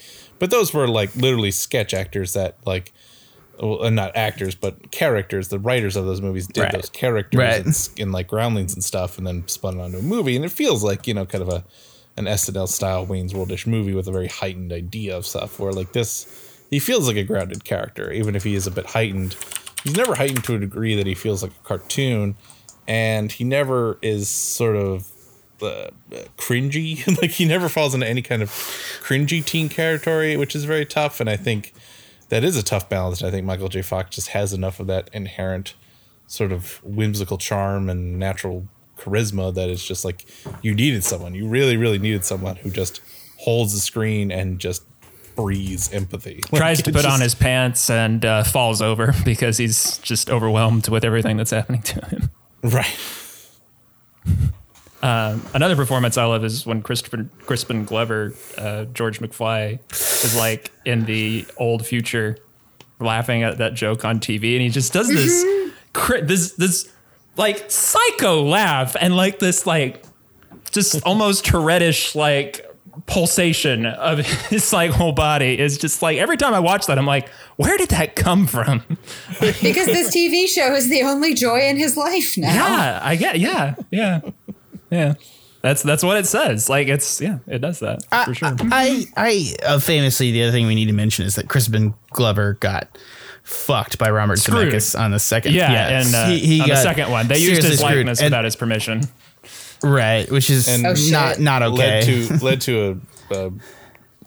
But 0.42 0.50
those 0.50 0.74
were 0.74 0.88
like 0.88 1.14
literally 1.14 1.52
sketch 1.52 1.94
actors 1.94 2.32
that 2.32 2.56
like 2.66 2.92
well, 3.60 3.84
uh, 3.84 3.90
not 3.90 4.16
actors, 4.16 4.56
but 4.56 4.90
characters. 4.90 5.46
The 5.50 5.60
writers 5.60 5.94
of 5.94 6.04
those 6.04 6.20
movies 6.20 6.48
did 6.48 6.62
Right. 6.62 6.72
those 6.72 6.90
characters 6.90 7.38
Right. 7.38 7.64
in 8.00 8.10
like 8.10 8.26
groundlings 8.26 8.74
and 8.74 8.82
stuff, 8.82 9.18
and 9.18 9.24
then 9.24 9.46
spun 9.46 9.78
it 9.78 9.82
onto 9.84 9.98
a 9.98 10.02
movie. 10.02 10.34
And 10.34 10.44
it 10.44 10.50
feels 10.50 10.82
like 10.82 11.06
you 11.06 11.14
know, 11.14 11.26
kind 11.26 11.42
of 11.42 11.48
a 11.48 11.64
an 12.16 12.24
SNL 12.26 12.66
style 12.68 13.06
Wayne's 13.06 13.32
Worldish 13.32 13.68
movie 13.68 13.94
with 13.94 14.08
a 14.08 14.10
very 14.10 14.26
heightened 14.26 14.72
idea 14.72 15.16
of 15.16 15.26
stuff. 15.26 15.60
Where 15.60 15.72
like 15.72 15.92
this, 15.92 16.26
he 16.70 16.80
feels 16.80 17.06
like 17.06 17.16
a 17.16 17.22
grounded 17.22 17.62
character, 17.62 18.10
even 18.10 18.34
if 18.34 18.42
he 18.42 18.56
is 18.56 18.66
a 18.66 18.72
bit 18.72 18.86
heightened. 18.86 19.36
He's 19.84 19.94
never 19.94 20.16
heightened 20.16 20.42
to 20.42 20.56
a 20.56 20.58
degree 20.58 20.96
that 20.96 21.06
he 21.06 21.14
feels 21.14 21.44
like 21.44 21.52
a 21.52 21.62
cartoon, 21.68 22.34
and 22.88 23.30
he 23.30 23.44
never 23.44 23.96
is 24.02 24.28
sort 24.28 24.74
of 24.74 25.06
uh, 25.62 25.90
cringy. 26.36 27.06
like 27.22 27.30
he 27.30 27.44
never 27.44 27.68
falls 27.68 27.94
into 27.94 28.06
any 28.06 28.22
kind 28.22 28.42
of 28.42 28.50
cringy 29.02 29.44
teen 29.44 29.68
territory, 29.68 30.36
which 30.36 30.54
is 30.54 30.64
very 30.64 30.86
tough. 30.86 31.20
And 31.20 31.28
I 31.28 31.36
think 31.36 31.72
that 32.28 32.44
is 32.44 32.56
a 32.56 32.62
tough 32.62 32.88
balance. 32.88 33.22
I 33.22 33.30
think 33.30 33.46
Michael 33.46 33.68
J. 33.68 33.82
Fox 33.82 34.16
just 34.16 34.28
has 34.28 34.52
enough 34.52 34.80
of 34.80 34.86
that 34.86 35.10
inherent 35.12 35.74
sort 36.26 36.52
of 36.52 36.82
whimsical 36.82 37.36
charm 37.36 37.90
and 37.90 38.18
natural 38.18 38.66
charisma 38.96 39.54
that 39.54 39.68
it's 39.68 39.84
just 39.84 40.04
like 40.04 40.24
you 40.62 40.74
needed 40.74 41.04
someone. 41.04 41.34
You 41.34 41.46
really, 41.46 41.76
really 41.76 41.98
needed 41.98 42.24
someone 42.24 42.56
who 42.56 42.70
just 42.70 43.00
holds 43.38 43.74
the 43.74 43.80
screen 43.80 44.30
and 44.30 44.58
just 44.58 44.82
breathes 45.34 45.92
empathy. 45.92 46.40
tries 46.54 46.82
to 46.82 46.92
put 46.92 47.04
on 47.04 47.20
his 47.20 47.34
pants 47.34 47.90
and 47.90 48.24
uh, 48.24 48.44
falls 48.44 48.80
over 48.80 49.14
because 49.24 49.58
he's 49.58 49.98
just 49.98 50.30
overwhelmed 50.30 50.88
with 50.88 51.04
everything 51.04 51.36
that's 51.36 51.50
happening 51.50 51.82
to 51.82 52.06
him. 52.06 52.30
right. 52.62 52.96
Another 55.02 55.76
performance 55.76 56.16
I 56.16 56.24
love 56.24 56.44
is 56.44 56.64
when 56.64 56.82
Christopher 56.82 57.28
Crispin 57.44 57.84
Glover, 57.84 58.34
uh, 58.56 58.84
George 58.86 59.20
McFly, 59.20 59.80
is 60.24 60.36
like 60.36 60.70
in 60.84 61.04
the 61.04 61.46
old 61.56 61.86
future, 61.86 62.36
laughing 63.00 63.42
at 63.42 63.58
that 63.58 63.74
joke 63.74 64.04
on 64.04 64.20
TV, 64.20 64.52
and 64.54 64.62
he 64.62 64.68
just 64.68 64.92
does 64.92 65.08
this, 65.08 65.44
cri- 65.92 66.22
this, 66.22 66.52
this 66.52 66.88
like 67.36 67.70
psycho 67.70 68.42
laugh 68.42 68.94
and 69.00 69.16
like 69.16 69.38
this 69.38 69.66
like 69.66 70.04
just 70.70 71.02
almost 71.04 71.44
Tourette-ish 71.46 72.14
like 72.14 72.66
pulsation 73.06 73.86
of 73.86 74.18
his 74.18 74.70
like 74.72 74.90
whole 74.90 75.12
body 75.12 75.58
is 75.58 75.78
just 75.78 76.02
like 76.02 76.18
every 76.18 76.36
time 76.36 76.52
I 76.52 76.60
watch 76.60 76.86
that 76.86 76.98
I'm 76.98 77.06
like 77.06 77.28
where 77.56 77.78
did 77.78 77.88
that 77.88 78.16
come 78.16 78.46
from? 78.46 78.82
Because 79.40 79.86
this 79.86 80.14
TV 80.14 80.46
show 80.46 80.74
is 80.74 80.90
the 80.90 81.02
only 81.02 81.32
joy 81.32 81.60
in 81.60 81.76
his 81.78 81.96
life 81.96 82.36
now. 82.36 82.52
yeah 82.52 83.00
I 83.02 83.16
get 83.16 83.38
yeah 83.40 83.74
yeah 83.90 84.20
yeah 84.92 85.14
that's 85.62 85.82
that's 85.82 86.02
what 86.04 86.16
it 86.16 86.26
says 86.26 86.68
like 86.68 86.86
it's 86.88 87.20
yeah 87.20 87.38
it 87.46 87.60
does 87.60 87.80
that 87.80 88.02
for 88.24 88.34
sure 88.34 88.54
I, 88.70 89.04
I 89.16 89.54
uh, 89.64 89.78
famously, 89.78 90.30
the 90.32 90.42
other 90.44 90.52
thing 90.52 90.66
we 90.66 90.74
need 90.74 90.86
to 90.86 90.92
mention 90.92 91.24
is 91.24 91.34
that 91.36 91.48
Crispin 91.48 91.94
Glover 92.10 92.54
got 92.54 92.98
fucked 93.44 93.96
by 93.98 94.10
Robert 94.10 94.38
Screwed. 94.38 94.72
Zemeckis 94.72 94.98
on 94.98 95.10
the 95.12 95.18
second. 95.18 95.54
yeah, 95.54 96.00
and 96.00 96.14
uh, 96.14 96.26
he, 96.28 96.38
he 96.40 96.60
on 96.60 96.68
the 96.68 96.76
second 96.76 97.10
one 97.10 97.26
they 97.28 97.38
used 97.38 97.62
his 97.62 97.78
screwed. 97.78 97.96
likeness 97.98 98.20
And- 98.20 98.26
without 98.26 98.44
his 98.44 98.56
permission 98.56 99.02
right, 99.82 100.30
which 100.30 100.50
is 100.50 100.68
And- 100.68 100.86
Oh, 100.86 100.94
not 101.10 101.38
not 101.40 101.62
okay. 101.62 101.76
led 101.76 102.04
to 102.04 102.36
led 102.44 102.60
to 102.62 103.00
a, 103.30 103.36
a 103.46 103.52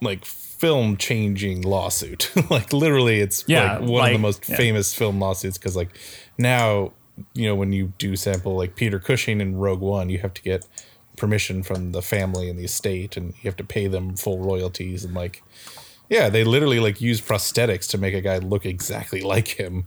like 0.01 0.25
film 0.25 0.97
changing 0.97 1.61
lawsuit. 1.63 2.31
like 2.49 2.71
literally, 2.73 3.19
it's 3.19 3.43
Yeah, 3.47 3.77
like 3.79 3.89
one 3.89 4.05
of 4.07 4.13
the 4.13 4.19
most 4.19 4.47
yeah. 4.49 4.55
famous 4.57 4.93
film 4.93 5.19
lawsuits 5.19 5.57
because 5.57 5.75
like 5.75 5.89
now 6.37 6.93
you 7.33 7.47
know 7.47 7.55
when 7.55 7.71
you 7.73 7.93
do 7.97 8.15
sample 8.15 8.55
like 8.55 8.75
Peter 8.75 8.99
Cushing 8.99 9.41
in 9.41 9.55
Rogue 9.57 9.79
One, 9.81 10.09
you 10.09 10.19
have 10.19 10.33
to 10.33 10.41
get 10.41 10.67
permission 11.17 11.63
from 11.63 11.91
the 11.93 12.01
family 12.01 12.49
and 12.49 12.59
the 12.59 12.65
estate, 12.65 13.15
and 13.17 13.33
you 13.35 13.43
have 13.49 13.55
to 13.57 13.63
pay 13.63 13.87
them 13.87 14.15
full 14.15 14.39
royalties 14.39 15.03
and 15.05 15.13
like. 15.13 15.43
Yeah, 16.07 16.29
they 16.29 16.43
literally 16.43 16.79
like 16.79 17.01
use 17.01 17.19
prosthetics 17.19 17.89
to 17.89 17.97
make 17.97 18.13
a 18.13 18.21
guy 18.21 18.37
look 18.37 18.63
exactly 18.63 19.21
like 19.33 19.47
him. 19.47 19.85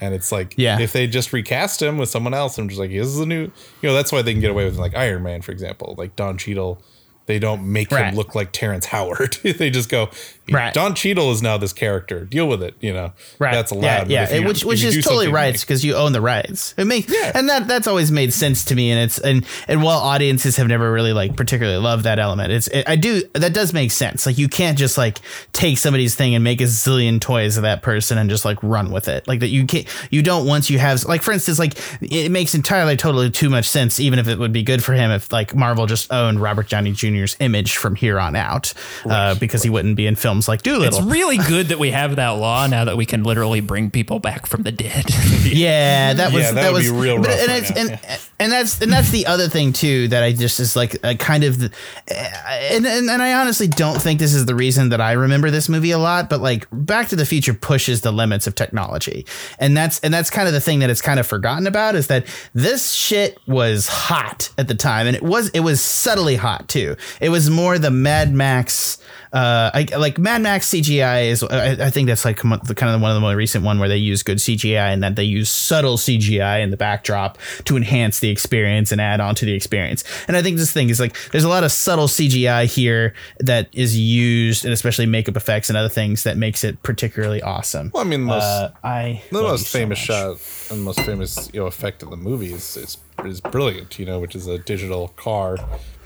And 0.00 0.12
it's 0.12 0.32
like, 0.32 0.54
Yeah. 0.56 0.80
if 0.80 0.92
they 0.92 1.06
just 1.06 1.32
recast 1.32 1.80
him 1.80 1.98
with 1.98 2.08
someone 2.08 2.34
else, 2.34 2.58
I'm 2.58 2.66
just 2.68 2.80
like, 2.80 2.90
this 2.90 3.06
is 3.06 3.20
a 3.20 3.26
new, 3.26 3.42
you 3.42 3.52
know, 3.82 3.92
that's 3.94 4.10
why 4.10 4.22
they 4.22 4.32
can 4.32 4.40
get 4.40 4.50
away 4.50 4.64
with 4.64 4.76
like 4.76 4.96
Iron 4.96 5.22
Man, 5.22 5.40
for 5.40 5.52
example, 5.52 5.94
like 5.96 6.16
Don 6.16 6.36
Cheadle. 6.36 6.82
They 7.26 7.38
don't 7.38 7.70
make 7.72 7.90
Right. 7.92 8.06
him 8.06 8.16
look 8.16 8.34
like 8.34 8.50
Terrence 8.52 8.86
Howard. 8.86 9.36
they 9.42 9.70
just 9.70 9.88
go, 9.88 10.10
Right. 10.50 10.74
Don 10.74 10.94
Cheadle 10.94 11.30
is 11.30 11.40
now 11.40 11.56
this 11.56 11.72
character. 11.72 12.24
Deal 12.24 12.48
with 12.48 12.62
it. 12.64 12.74
You 12.80 12.92
know, 12.92 13.12
Right. 13.38 13.52
That's 13.52 13.70
allowed. 13.70 14.10
Yeah, 14.10 14.28
yeah. 14.28 14.38
you- 14.38 14.46
which 14.46 14.64
which 14.64 14.82
is 14.82 14.96
totally 15.04 15.26
something 15.26 15.34
right 15.34 15.58
because 15.60 15.84
you 15.84 15.94
own 15.94 16.12
the 16.12 16.20
rights. 16.20 16.74
It 16.76 16.86
makes 16.86 17.12
Yeah. 17.12 17.30
and 17.34 17.48
that 17.48 17.68
that's 17.68 17.86
always 17.86 18.10
made 18.10 18.32
sense 18.32 18.64
to 18.66 18.74
me. 18.74 18.90
And 18.90 19.00
it's 19.00 19.18
and 19.18 19.46
and 19.68 19.82
while 19.84 19.98
audiences 20.00 20.56
have 20.56 20.66
never 20.66 20.90
really 20.92 21.12
like 21.12 21.36
particularly 21.36 21.78
loved 21.78 22.04
that 22.04 22.18
element, 22.18 22.50
it's 22.52 22.66
it, 22.68 22.88
I 22.88 22.96
do 22.96 23.22
that 23.34 23.54
does 23.54 23.72
make 23.72 23.92
sense. 23.92 24.26
Like 24.26 24.36
you 24.36 24.48
can't 24.48 24.76
just 24.76 24.98
like 24.98 25.18
take 25.52 25.78
somebody's 25.78 26.16
thing 26.16 26.34
and 26.34 26.42
make 26.42 26.60
a 26.60 26.64
zillion 26.64 27.20
toys 27.20 27.56
of 27.56 27.62
that 27.62 27.82
person 27.82 28.18
and 28.18 28.28
just 28.28 28.44
like 28.44 28.58
run 28.64 28.90
with 28.90 29.06
it. 29.06 29.28
Like 29.28 29.40
that 29.40 29.48
you 29.48 29.64
can't 29.64 29.86
you 30.10 30.22
don't 30.22 30.44
once 30.46 30.68
you 30.70 30.80
have 30.80 31.04
like 31.04 31.22
for 31.22 31.30
instance 31.32 31.60
like 31.60 31.74
it 32.02 32.30
makes 32.32 32.54
entirely 32.56 32.96
totally 32.96 33.30
too 33.30 33.48
much 33.48 33.68
sense 33.68 34.00
even 34.00 34.18
if 34.18 34.26
it 34.26 34.40
would 34.40 34.52
be 34.52 34.64
good 34.64 34.82
for 34.82 34.92
him 34.92 35.12
if 35.12 35.30
like 35.32 35.54
Marvel 35.54 35.86
just 35.86 36.12
owned 36.12 36.40
Robert 36.40 36.68
Downey 36.68 36.92
Jr.'s 37.20 37.36
image 37.40 37.76
from 37.76 37.94
here 37.96 38.18
on 38.18 38.36
out 38.36 38.72
uh, 39.04 39.34
because 39.36 39.62
he 39.62 39.70
wouldn't 39.70 39.96
be 39.96 40.06
in 40.06 40.16
films 40.16 40.48
like 40.48 40.62
Dolittle. 40.62 40.86
it's 40.98 41.00
really 41.06 41.36
good 41.48 41.66
that 41.68 41.78
we 41.78 41.90
have 41.90 42.16
that 42.16 42.30
law 42.30 42.66
now 42.66 42.84
that 42.84 42.96
we 42.96 43.06
can 43.06 43.22
literally 43.24 43.60
bring 43.60 43.90
people 43.90 44.18
back 44.18 44.46
from 44.46 44.62
the 44.62 44.72
dead 44.72 45.04
Yeah, 45.44 46.14
that 46.14 46.32
was 46.32 46.42
Yeah, 46.42 46.52
that 46.52 46.62
that, 46.62 46.72
would 46.72 46.82
was 46.82 46.90
be 46.90 46.96
real 46.96 47.18
but- 47.18 47.28
rough 47.28 47.38
and, 47.40 47.48
right 47.48 47.58
it's, 47.62 47.70
now, 47.70 47.80
and, 47.80 47.90
yeah. 47.90 48.16
and 48.40 48.52
that's 48.52 48.80
and 48.80 48.92
that's 48.92 49.10
the 49.10 49.26
other 49.26 49.48
thing 49.48 49.72
too 49.72 50.08
that 50.08 50.22
I 50.22 50.32
just 50.32 50.60
is 50.60 50.74
like 50.76 50.96
a 51.04 51.14
kind 51.16 51.44
of, 51.44 51.62
and, 51.62 52.86
and 52.86 53.10
and 53.10 53.22
I 53.22 53.34
honestly 53.40 53.68
don't 53.68 54.00
think 54.00 54.18
this 54.20 54.34
is 54.34 54.46
the 54.46 54.54
reason 54.54 54.90
that 54.90 55.00
I 55.00 55.12
remember 55.12 55.50
this 55.50 55.68
movie 55.68 55.90
a 55.90 55.98
lot. 55.98 56.28
But 56.30 56.40
like 56.40 56.66
Back 56.72 57.08
to 57.08 57.16
the 57.16 57.26
Future 57.26 57.54
pushes 57.54 58.00
the 58.00 58.12
limits 58.12 58.46
of 58.46 58.54
technology, 58.54 59.26
and 59.58 59.76
that's 59.76 60.00
and 60.00 60.12
that's 60.12 60.30
kind 60.30 60.46
of 60.48 60.54
the 60.54 60.60
thing 60.60 60.80
that 60.80 60.90
it's 60.90 61.00
kind 61.02 61.20
of 61.20 61.26
forgotten 61.26 61.66
about 61.66 61.94
is 61.94 62.06
that 62.08 62.26
this 62.54 62.92
shit 62.92 63.38
was 63.46 63.88
hot 63.88 64.50
at 64.58 64.68
the 64.68 64.74
time, 64.74 65.06
and 65.06 65.16
it 65.16 65.22
was 65.22 65.48
it 65.50 65.60
was 65.60 65.80
subtly 65.80 66.36
hot 66.36 66.68
too. 66.68 66.96
It 67.20 67.28
was 67.30 67.50
more 67.50 67.78
the 67.78 67.90
Mad 67.90 68.32
Max 68.32 68.98
uh, 69.32 69.70
I, 69.72 69.86
like 69.96 70.18
Mad 70.18 70.42
Max 70.42 70.68
CGI 70.70 71.26
is, 71.30 71.42
I, 71.42 71.70
I 71.86 71.90
think 71.90 72.08
that's 72.08 72.24
like 72.24 72.36
the 72.42 72.74
kind 72.74 72.94
of 72.94 73.00
one 73.00 73.10
of 73.10 73.14
the 73.14 73.20
more 73.20 73.34
recent 73.34 73.64
one 73.64 73.78
where 73.78 73.88
they 73.88 73.96
use 73.96 74.22
good 74.22 74.38
CGI 74.38 74.92
and 74.92 75.02
that 75.02 75.16
they 75.16 75.24
use 75.24 75.48
subtle 75.48 75.96
CGI 75.96 76.62
in 76.62 76.70
the 76.70 76.76
backdrop 76.76 77.38
to 77.64 77.76
enhance 77.76 78.20
the 78.20 78.28
experience 78.28 78.92
and 78.92 79.00
add 79.00 79.20
on 79.20 79.34
to 79.36 79.44
the 79.46 79.52
experience. 79.54 80.04
And 80.28 80.36
I 80.36 80.42
think 80.42 80.58
this 80.58 80.70
thing 80.72 80.90
is 80.90 81.00
like, 81.00 81.16
there's 81.30 81.44
a 81.44 81.48
lot 81.48 81.64
of 81.64 81.72
subtle 81.72 82.08
CGI 82.08 82.66
here 82.66 83.14
that 83.40 83.68
is 83.72 83.98
used 83.98 84.64
and 84.64 84.74
especially 84.74 85.06
makeup 85.06 85.36
effects 85.36 85.68
and 85.70 85.76
other 85.78 85.88
things 85.88 86.24
that 86.24 86.36
makes 86.36 86.62
it 86.64 86.82
particularly 86.82 87.40
awesome. 87.40 87.90
Well, 87.94 88.04
I 88.04 88.06
mean, 88.06 88.22
most, 88.24 88.42
Uh, 88.44 88.70
I 88.84 89.22
the 89.30 89.40
most 89.42 89.68
so 89.68 89.78
famous 89.78 89.98
much. 89.98 90.06
shot 90.06 90.36
and 90.70 90.82
most 90.84 91.00
famous 91.00 91.48
you 91.52 91.60
know 91.60 91.66
effect 91.66 92.02
of 92.02 92.10
the 92.10 92.16
movie 92.16 92.52
is, 92.52 92.76
is 92.76 92.98
is 93.24 93.40
brilliant. 93.40 93.98
You 93.98 94.04
know, 94.06 94.18
which 94.20 94.34
is 94.34 94.46
a 94.46 94.58
digital 94.58 95.08
car, 95.16 95.56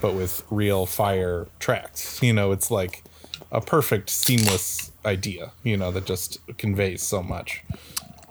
but 0.01 0.15
with 0.15 0.43
real 0.51 0.87
fire 0.87 1.47
tracks. 1.59 2.23
You 2.23 2.33
know, 2.33 2.53
it's 2.53 2.71
like 2.71 3.03
a 3.53 3.61
perfect 3.61 4.11
seamless 4.11 4.93
idea. 5.05 5.53
You 5.63 5.77
know, 5.77 5.91
that 5.93 6.05
just 6.05 6.39
conveys 6.59 7.03
so 7.03 7.23
much. 7.23 7.63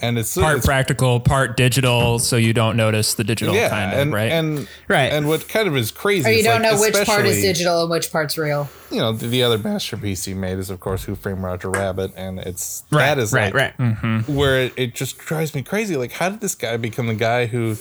And 0.02 0.20
it's 0.20 0.36
part 0.36 0.58
it's, 0.58 0.66
practical, 0.66 1.22
part 1.22 1.56
digital, 1.56 2.20
so 2.20 2.36
you 2.36 2.52
don't 2.52 2.76
notice 2.76 3.14
the 3.14 3.24
digital 3.24 3.56
yeah, 3.56 3.70
kind 3.70 3.94
of 3.94 4.00
and 4.00 4.14
right. 4.14 4.32
and 4.32 4.68
Right. 4.90 5.14
And 5.14 5.26
what 5.26 5.48
kind 5.48 5.70
of 5.70 5.78
is 5.78 5.90
crazy? 5.92 6.28
Or 6.28 6.34
you 6.34 6.40
is, 6.40 6.46
don't 6.46 6.62
like, 6.62 6.74
know 6.74 6.82
which 6.82 7.08
part 7.08 7.26
is 7.26 7.42
digital 7.42 7.84
and 7.84 7.90
which 7.90 8.12
part's 8.12 8.38
real. 8.38 8.70
you 8.92 8.98
know, 8.98 9.14
the, 9.14 9.28
the 9.28 9.42
other 9.42 9.58
masterpiece 9.58 10.26
he 10.26 10.34
made 10.34 10.60
is, 10.60 10.70
of 10.70 10.82
course, 10.82 11.06
Who 11.06 11.16
Framed 11.16 11.42
Roger 11.44 11.70
Rabbit, 11.70 12.12
and 12.18 12.40
it's 12.40 12.84
Right, 12.92 13.06
that 13.06 13.20
is 13.20 13.32
right, 13.32 13.54
like 13.54 13.54
right. 13.54 13.78
Mm-hmm. 13.78 14.36
where 14.36 14.64
it, 14.64 14.74
it 14.76 14.96
just 14.96 15.18
drives 15.18 15.56
me 15.56 15.64
crazy. 15.64 15.96
Like, 15.96 16.12
how 16.12 16.28
did 16.28 16.42
this 16.42 16.56
guy 16.56 16.76
become 16.76 17.08
the 17.08 17.16
guy 17.16 17.46
who 17.46 17.78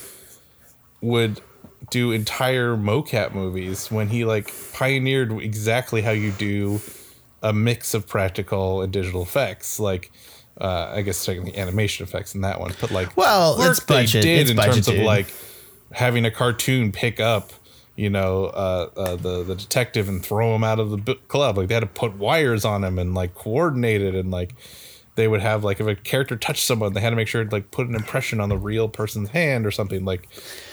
would 1.01 1.41
do 1.91 2.13
entire 2.13 2.77
mocap 2.77 3.35
movies 3.35 3.91
when 3.91 4.09
he 4.09 4.25
like 4.25 4.53
pioneered 4.73 5.33
exactly 5.33 6.01
how 6.01 6.13
you 6.13 6.31
do 6.31 6.81
a 7.45 7.53
mix 7.53 7.95
of 7.95 8.09
practical 8.09 8.83
and 8.83 8.93
digital 8.93 9.23
effects? 9.23 9.79
Like, 9.79 10.11
uh, 10.61 10.91
I 10.95 11.03
guess 11.03 11.25
taking 11.25 11.45
the 11.45 11.57
animation 11.57 12.05
effects 12.05 12.35
in 12.35 12.41
that 12.41 12.59
one, 12.59 12.73
but 12.81 12.91
like, 12.91 13.17
Well, 13.17 13.57
work 13.59 13.71
it's 13.71 13.81
budget- 13.81 14.23
They 14.25 14.37
did 14.37 14.41
it's 14.43 14.51
in 14.51 14.57
terms 14.57 14.87
budget, 14.87 15.01
of 15.01 15.05
like 15.07 15.33
having 15.93 16.25
a 16.25 16.31
cartoon 16.31 16.91
pick 16.91 17.21
up 17.21 17.53
you 17.97 18.11
know 18.11 18.47
uh, 18.47 18.91
uh, 18.97 19.15
the 19.17 19.45
the 19.45 19.55
detective 19.55 20.09
and 20.09 20.21
throw 20.25 20.55
him 20.57 20.65
out 20.65 20.81
of 20.81 20.91
the 21.05 21.15
club. 21.29 21.57
Like 21.59 21.69
they 21.69 21.75
had 21.75 21.81
to 21.81 21.87
put 21.87 22.17
wires 22.17 22.65
on 22.65 22.83
him 22.83 22.99
and 22.99 23.15
like 23.15 23.35
coordinate 23.35 24.03
it 24.03 24.17
and 24.17 24.33
like 24.33 24.55
they 25.17 25.29
would 25.29 25.41
have 25.41 25.63
like 25.63 25.79
if 25.79 25.87
a 25.87 25.95
character 25.95 26.35
touched 26.37 26.65
someone 26.65 26.93
they 26.93 27.01
had 27.01 27.11
to 27.11 27.17
make 27.17 27.29
sure 27.29 27.45
to 27.45 27.51
like 27.53 27.71
put 27.71 27.87
an 27.87 27.95
impression 27.95 28.41
on 28.41 28.49
the 28.49 28.59
real 28.59 28.89
person's 28.89 29.29
hand 29.31 29.65
or 29.65 29.71
something. 29.71 30.05
Like 30.05 30.29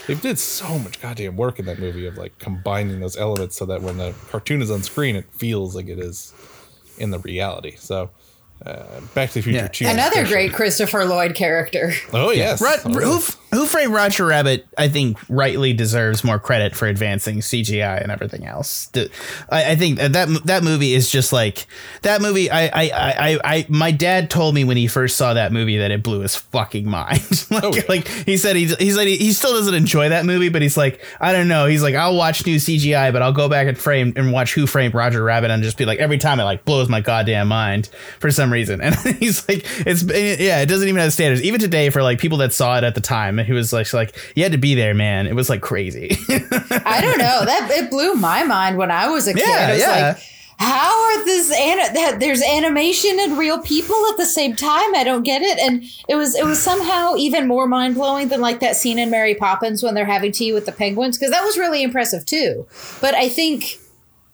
they 0.08 0.14
did 0.16 0.36
so 0.38 0.80
much 0.80 1.00
goddamn 1.00 1.36
work 1.36 1.60
in 1.60 1.64
that 1.66 1.78
movie 1.78 2.06
of 2.06 2.18
like 2.18 2.36
combining 2.40 2.98
those 2.98 3.16
elements 3.16 3.54
so 3.56 3.66
that 3.66 3.82
when 3.82 3.98
the 3.98 4.14
cartoon 4.30 4.60
is 4.60 4.70
on 4.72 4.82
screen 4.82 5.14
it 5.14 5.26
feels 5.32 5.76
like 5.76 5.86
it 5.86 6.00
is 6.00 6.32
in 6.98 7.10
the 7.10 7.18
reality 7.20 7.74
so 7.76 8.10
uh, 8.66 8.84
Back 9.14 9.30
to 9.30 9.34
the 9.34 9.42
Future 9.42 9.58
Yeah. 9.58 9.68
2 9.68 9.86
Another 9.86 10.24
great 10.26 10.52
Christopher 10.52 11.04
Lloyd 11.04 11.34
character. 11.34 11.92
oh 12.12 12.30
yes 12.30 12.60
Rod, 12.62 12.78
Oh, 12.84 12.90
who, 12.92 13.00
yes. 13.14 13.36
Who 13.52 13.66
Framed 13.66 13.92
Roger 13.92 14.26
Rabbit, 14.26 14.66
I 14.76 14.88
think, 14.88 15.18
rightly 15.28 15.72
deserves 15.72 16.24
more 16.24 16.38
credit 16.38 16.74
for 16.74 16.86
advancing 16.88 17.38
CGI 17.38 18.02
and 18.02 18.10
everything 18.10 18.46
else. 18.46 18.90
I, 19.50 19.72
I 19.72 19.76
think 19.76 19.98
that 19.98 20.12
that 20.46 20.62
movie 20.64 20.94
is 20.94 21.10
just 21.10 21.32
like 21.32 21.66
that 22.02 22.20
movie. 22.20 22.50
I, 22.50 22.62
I, 22.66 22.70
I, 22.72 22.90
I, 22.92 23.38
I, 23.44 23.66
my 23.68 23.90
dad 23.90 24.30
told 24.30 24.54
me 24.54 24.64
when 24.64 24.76
he 24.76 24.86
first 24.86 25.16
saw 25.16 25.34
that 25.34 25.52
movie 25.52 25.78
that 25.78 25.90
it 25.90 26.02
blew 26.02 26.20
his 26.20 26.34
fucking 26.36 26.88
mind. 26.88 27.46
like, 27.50 27.62
Oh, 27.64 27.72
yeah. 27.74 27.82
like 27.88 28.08
he 28.08 28.36
said, 28.36 28.56
he, 28.56 28.66
he 28.66 28.90
said 28.90 29.06
he, 29.06 29.16
he 29.16 29.32
still 29.32 29.52
doesn't 29.52 29.74
enjoy 29.74 30.08
that 30.08 30.24
movie, 30.24 30.48
but 30.48 30.62
he's 30.62 30.76
like, 30.76 31.04
I 31.20 31.32
don't 31.32 31.48
know. 31.48 31.66
He's 31.66 31.82
like, 31.82 31.94
I'll 31.94 32.16
watch 32.16 32.44
new 32.46 32.56
CGI, 32.56 33.12
but 33.12 33.22
I'll 33.22 33.32
go 33.32 33.48
back 33.48 33.68
and 33.68 33.78
frame 33.78 34.12
and 34.16 34.32
watch 34.32 34.54
Who 34.54 34.66
Framed 34.66 34.94
Roger 34.94 35.22
Rabbit 35.22 35.50
and 35.50 35.62
just 35.62 35.76
be 35.78 35.84
like, 35.84 35.98
every 36.00 36.18
time 36.18 36.40
it 36.40 36.44
like 36.44 36.64
blows 36.64 36.88
my 36.88 37.00
goddamn 37.00 37.48
mind 37.48 37.88
for 38.18 38.30
some 38.30 38.52
reason. 38.52 38.80
And 38.92 38.96
he's 39.18 39.48
like, 39.48 39.64
it's 39.86 40.02
yeah, 40.02 40.60
it 40.60 40.66
doesn't 40.66 40.88
even 40.88 41.00
have 41.00 41.12
standards. 41.12 41.42
Even 41.42 41.60
today, 41.60 41.90
for 41.90 42.02
like 42.02 42.18
people 42.18 42.38
that 42.38 42.52
saw 42.52 42.76
it 42.78 42.84
at 42.84 42.94
the 42.94 43.00
time, 43.00 43.38
he 43.42 43.52
was 43.52 43.72
like, 43.72 43.92
like 43.92 44.16
you 44.34 44.42
had 44.42 44.52
to 44.52 44.58
be 44.58 44.74
there, 44.74 44.94
man. 44.94 45.26
It 45.26 45.34
was 45.34 45.48
like 45.48 45.60
crazy. 45.60 46.16
I 46.28 47.00
don't 47.00 47.18
know. 47.18 47.44
That 47.44 47.68
it 47.70 47.90
blew 47.90 48.14
my 48.14 48.44
mind 48.44 48.76
when 48.76 48.90
I 48.90 49.08
was 49.08 49.28
a 49.28 49.34
kid. 49.34 49.44
Yeah, 49.46 49.66
I 49.68 49.72
was 49.72 49.80
yeah. 49.80 50.06
like, 50.08 50.22
how 50.58 51.04
are 51.04 51.24
this 51.24 51.50
an- 51.50 51.94
that 51.94 52.20
there's 52.20 52.42
animation 52.42 53.18
and 53.18 53.36
real 53.36 53.60
people 53.60 53.96
at 54.10 54.16
the 54.16 54.24
same 54.24 54.54
time? 54.54 54.94
I 54.94 55.02
don't 55.04 55.24
get 55.24 55.42
it. 55.42 55.58
And 55.58 55.84
it 56.08 56.14
was 56.14 56.34
it 56.36 56.44
was 56.44 56.62
somehow 56.62 57.16
even 57.16 57.48
more 57.48 57.66
mind 57.66 57.96
blowing 57.96 58.28
than 58.28 58.40
like 58.40 58.60
that 58.60 58.76
scene 58.76 58.98
in 58.98 59.10
Mary 59.10 59.34
Poppins 59.34 59.82
when 59.82 59.94
they're 59.94 60.04
having 60.04 60.32
tea 60.32 60.52
with 60.52 60.66
the 60.66 60.72
penguins 60.72 61.18
because 61.18 61.32
that 61.32 61.42
was 61.42 61.58
really 61.58 61.82
impressive 61.82 62.24
too. 62.24 62.66
But 63.00 63.14
I 63.14 63.28
think 63.28 63.78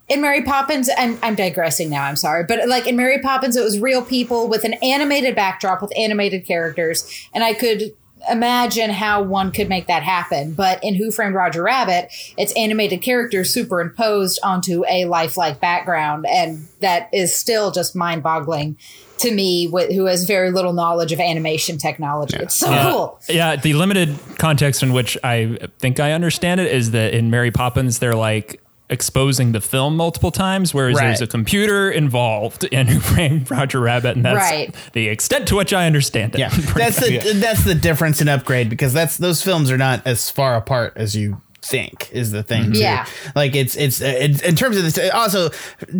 in 0.09 0.21
Mary 0.21 0.43
Poppins, 0.43 0.89
I'm, 0.97 1.19
I'm 1.23 1.35
digressing 1.35 1.91
now. 1.91 2.05
I'm 2.05 2.17
sorry, 2.17 2.45
but 2.45 2.67
like 2.69 2.87
in 2.87 2.97
Mary 2.97 3.21
Poppins, 3.21 3.57
it 3.57 3.65
was 3.65 3.79
real 3.79 4.03
people 4.03 4.49
with 4.49 4.65
an 4.65 4.75
animated 4.83 5.35
backdrop 5.35 5.83
with 5.83 5.97
animated 5.97 6.47
characters, 6.47 7.29
and 7.35 7.45
I 7.45 7.55
could 7.55 7.93
imagine 8.31 8.91
how 8.91 9.23
one 9.23 9.53
could 9.53 9.69
make 9.69 9.87
that 9.87 10.03
happen. 10.03 10.55
But 10.55 10.83
in 10.83 10.95
Who 10.95 11.11
Framed 11.11 11.35
Roger 11.35 11.62
Rabbit, 11.62 12.11
it's 12.37 12.53
animated 12.57 13.03
characters 13.03 13.53
superimposed 13.53 14.39
onto 14.43 14.85
a 14.89 15.05
lifelike 15.05 15.61
background, 15.61 16.27
and 16.29 16.66
that 16.81 17.09
is 17.12 17.35
still 17.35 17.71
just 17.71 17.95
mind 17.97 18.23
boggling 18.23 18.77
to 19.19 19.33
me, 19.33 19.66
wh- 19.66 19.93
who 19.93 20.05
has 20.07 20.25
very 20.27 20.51
little 20.53 20.73
knowledge 20.73 21.11
of 21.12 21.19
animation 21.19 21.77
technology. 21.77 22.37
It's 22.37 22.55
so 22.55 22.71
Uh, 22.73 22.93
cool. 22.93 23.21
Yeah, 23.29 23.57
the 23.57 23.75
limited 23.75 24.16
context 24.39 24.83
in 24.83 24.93
which 24.93 25.19
I 25.25 25.59
think 25.81 25.99
I 25.99 26.12
understand 26.12 26.61
it 26.61 26.73
is 26.73 26.93
that 26.93 27.14
in 27.14 27.29
Mary 27.31 27.51
Poppins, 27.51 27.99
they're 27.99 28.14
like 28.14 28.61
exposing 28.91 29.53
the 29.53 29.61
film 29.61 29.97
multiple 29.97 30.30
times, 30.30 30.72
whereas 30.72 30.97
Right. 30.97 31.07
there's 31.09 31.20
a 31.20 31.26
computer 31.26 31.91
involved 31.91 32.64
in 32.64 32.86
Who 32.89 33.01
Framed 33.01 33.51
Roger 33.51 33.80
Rabbit, 33.80 34.16
and 34.16 34.24
that's 34.24 34.36
Right. 34.51 34.74
the 34.93 35.09
extent 35.09 35.49
to 35.49 35.57
which 35.57 35.72
I 35.72 35.86
understand 35.86 36.34
it. 36.34 36.39
Yeah, 36.39 36.49
that's 36.76 36.99
the 37.01 37.18
that's 37.34 37.64
the 37.64 37.74
difference 37.74 38.20
in 38.20 38.28
upgrade 38.28 38.68
because 38.70 38.93
that's 38.93 39.16
those 39.18 39.43
films 39.43 39.70
are 39.70 39.78
not 39.78 40.07
as 40.07 40.30
far 40.30 40.57
apart 40.57 40.95
as 40.97 41.14
you 41.14 41.41
think 41.69 42.11
is 42.12 42.31
the 42.33 42.43
thing. 42.43 42.73
too. 42.73 42.79
Yeah. 42.81 43.07
like 43.37 43.55
it's 43.55 43.77
it's 43.77 44.01
it, 44.01 44.43
in 44.43 44.57
terms 44.57 44.77
of 44.77 44.83
this. 44.85 44.99
Also, 45.12 45.51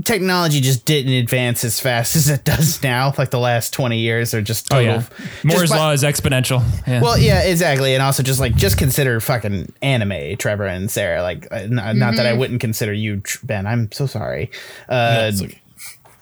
technology 0.05 0.61
just 0.61 0.85
didn't 0.85 1.12
advance 1.12 1.64
as 1.64 1.79
fast 1.81 2.16
as 2.16 2.29
it 2.29 2.45
does 2.45 2.83
now. 2.83 3.12
Like 3.19 3.31
the 3.31 3.39
last 3.39 3.73
twenty 3.73 3.99
years 4.01 4.35
are 4.35 4.43
just 4.43 4.73
Oh 4.73 4.79
yeah, 4.79 5.03
Moore's 5.45 5.61
just 5.62 5.73
by- 5.73 5.79
law 5.79 5.91
is 5.93 6.03
exponential. 6.03 6.62
Yeah. 6.87 7.01
Well, 7.03 7.19
yeah, 7.19 7.43
exactly, 7.43 7.95
and 7.95 8.03
also 8.03 8.23
just 8.23 8.41
like 8.41 8.57
just 8.57 8.79
consider 8.79 9.21
fucking 9.21 9.73
anime, 9.83 10.37
Trevor 10.37 10.66
and 10.66 10.91
Sarah. 10.91 11.23
Like, 11.23 11.47
uh, 11.53 11.57
n- 11.57 11.75
not 11.77 12.16
that 12.16 12.27
I 12.27 12.31
Mm-hmm. 12.31 12.39
wouldn't 12.41 12.61
consider 12.61 12.93
you, 12.93 13.23
Ben. 13.43 13.66
I'm 13.66 13.91
so 13.93 14.07
sorry. 14.07 14.51
Uh, 14.89 15.29
it's 15.33 15.43
okay. 15.43 15.61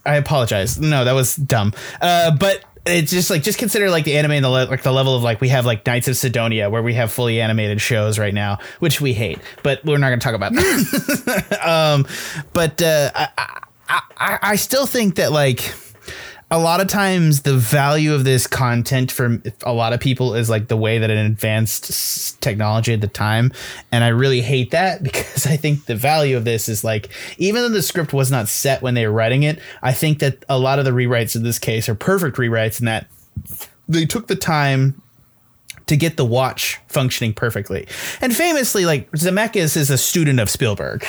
I 0.05 0.17
apologize. 0.17 0.79
No, 0.79 1.05
that 1.05 1.13
was 1.13 1.35
dumb. 1.37 1.73
Uh, 2.01 2.31
but 2.37 2.65
it's 2.87 3.11
just 3.11 3.31
like 3.31 3.43
just 3.43 3.59
consider 3.59 3.91
like 3.91 4.05
the 4.05 4.17
anime 4.17 4.33
and 4.33 4.45
the 4.45 4.49
le- 4.49 4.67
like 4.67 4.83
the 4.83 4.93
level 4.93 5.17
of 5.17 5.23
like 5.23 5.41
we 5.41 5.49
have 5.49 5.67
like 5.67 5.85
Knights 5.87 6.09
of 6.09 6.17
Sidonia 6.17 6.71
where 6.71 6.83
we 6.83 6.95
have 6.95 7.13
fully 7.13 7.41
animated 7.41 7.81
shows 7.81 8.19
right 8.19 8.35
now, 8.35 8.59
which 8.79 9.01
we 9.01 9.13
hate, 9.13 9.39
but 9.63 9.85
we're 9.85 9.99
not 9.99 10.09
going 10.09 10.21
to 10.21 10.25
talk 10.25 10.35
about 10.35 10.53
that. 10.53 11.59
um, 11.67 12.07
but 12.53 12.81
uh, 12.83 13.11
I, 13.15 13.29
I, 13.89 14.01
I 14.17 14.39
I 14.43 14.57
still 14.57 14.87
think 14.87 15.17
that 15.17 15.33
like 15.33 15.61
a 16.51 16.59
lot 16.59 16.81
of 16.81 16.87
times 16.87 17.43
the 17.43 17.57
value 17.57 18.15
of 18.15 18.25
this 18.25 18.47
content 18.47 19.11
for 19.11 19.43
a 19.65 19.73
lot 19.73 19.93
of 19.93 19.99
people 19.99 20.35
is 20.35 20.49
like 20.49 20.69
the 20.69 20.77
way 20.77 20.99
that 20.99 21.11
it 21.11 21.19
advanced 21.19 22.41
technology 22.41 22.93
at 22.93 23.01
the 23.01 23.09
time. 23.09 23.53
And 23.91 24.05
i 24.05 24.09
really 24.09 24.41
hate 24.41 24.71
that 24.71 25.03
because 25.03 25.47
i 25.47 25.57
think 25.57 25.87
the 25.87 25.97
value 25.97 26.37
of 26.37 26.45
this 26.45 26.69
is 26.69 26.85
like 26.85 27.09
even 27.39 27.63
though 27.63 27.69
the 27.69 27.83
script 27.83 28.13
was 28.13 28.31
not 28.31 28.49
set 28.49 28.83
when 28.83 28.95
they 28.95 29.07
were 29.07 29.13
writing 29.13 29.43
it 29.43 29.59
i 29.83 29.93
think 29.93 30.21
that 30.21 30.45
a 30.49 30.59
lot 30.59 30.79
of 30.79 30.85
the 30.85 30.91
rewrites 30.91 31.35
in 31.35 31.43
this 31.43 31.59
case 31.59 31.89
are 31.89 31.95
perfect 31.95 32.37
rewrites 32.37 32.79
in 32.81 32.87
that 32.87 33.07
they 33.89 34.05
took 34.05 34.27
the 34.27 34.37
time 34.37 35.01
to 35.87 35.97
get 35.97 36.17
the 36.17 36.25
watch 36.25 36.81
functioning 36.89 37.33
perfectly. 37.33 37.87
And 38.21 38.35
famously 38.35 38.87
like 38.87 39.11
zemeckis 39.13 39.77
is 39.77 39.91
a 39.91 39.99
student 39.99 40.41
of 40.41 40.51
spielberg. 40.51 41.07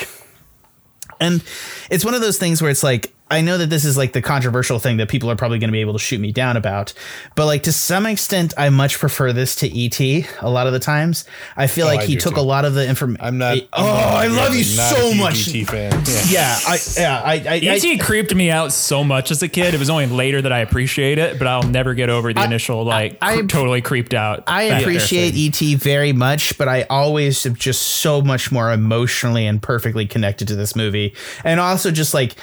And 1.19 1.43
it's 1.89 2.05
one 2.05 2.13
of 2.13 2.21
those 2.21 2.37
things 2.37 2.61
where 2.61 2.69
it's 2.69 2.83
like 2.83 3.13
I 3.29 3.41
know 3.41 3.57
that 3.57 3.69
this 3.69 3.83
is 3.83 3.97
like 3.97 4.13
the 4.13 4.21
controversial 4.21 4.79
thing 4.79 4.97
that 4.97 5.09
people 5.09 5.29
are 5.29 5.35
probably 5.35 5.59
going 5.59 5.67
to 5.69 5.73
be 5.73 5.81
able 5.81 5.93
to 5.93 5.99
shoot 5.99 6.19
me 6.21 6.31
down 6.31 6.55
about, 6.57 6.93
but 7.35 7.45
like 7.45 7.63
to 7.63 7.73
some 7.73 8.05
extent, 8.05 8.53
I 8.57 8.69
much 8.69 8.97
prefer 8.99 9.33
this 9.33 9.55
to 9.57 9.67
ET. 9.85 9.99
A 10.41 10.49
lot 10.49 10.65
of 10.67 10.73
the 10.73 10.79
times, 10.79 11.25
I 11.57 11.67
feel 11.67 11.85
Oh, 11.87 11.89
like 11.89 12.01
I 12.01 12.05
he 12.05 12.15
took 12.15 12.35
too. 12.35 12.39
a 12.39 12.41
lot 12.41 12.63
of 12.65 12.73
the 12.73 12.87
information. 12.87 13.25
I'm 13.25 13.37
not. 13.37 13.57
Oh, 13.73 13.85
I 13.85 14.27
love 14.27 14.55
you 14.55 14.77
not 14.77 14.95
so 14.95 15.07
a 15.11 15.15
much. 15.15 15.53
ET 15.53 15.65
fan. 15.65 15.91
Yeah. 16.05 16.23
Yeah, 16.37 16.59
I 16.67 16.77
yeah 16.97 17.21
I 17.23 17.33
I, 17.33 17.57
ET 17.57 17.85
I 17.85 17.97
creeped 17.97 18.33
me 18.35 18.49
out 18.51 18.71
so 18.71 19.03
much 19.03 19.31
as 19.31 19.41
a 19.43 19.47
kid. 19.47 19.73
It 19.73 19.79
was 19.79 19.89
only 19.89 20.05
later 20.07 20.41
that 20.41 20.51
I 20.51 20.59
appreciate 20.59 21.17
it, 21.17 21.37
but 21.39 21.47
I'll 21.47 21.63
never 21.63 21.93
get 21.93 22.09
over 22.09 22.31
the 22.33 22.43
initial 22.43 22.83
like 22.83 23.17
I- 23.21 23.37
cr- 23.41 23.45
totally 23.47 23.81
creeped 23.81 24.13
out. 24.13 24.43
I 24.47 24.63
appreciate. 24.63 25.33
ET 25.35 25.77
very 25.79 26.13
much, 26.13 26.57
but 26.57 26.67
I 26.67 26.83
always 26.89 27.45
am 27.45 27.55
just 27.55 27.81
so 27.81 28.21
much 28.21 28.51
more 28.51 28.71
emotionally 28.71 29.45
and 29.47 29.61
perfectly 29.61 30.05
connected 30.05 30.47
to 30.49 30.55
this 30.55 30.75
movie. 30.75 31.13
And 31.43 31.59
also 31.59 31.91
just 31.91 32.13
like 32.13 32.35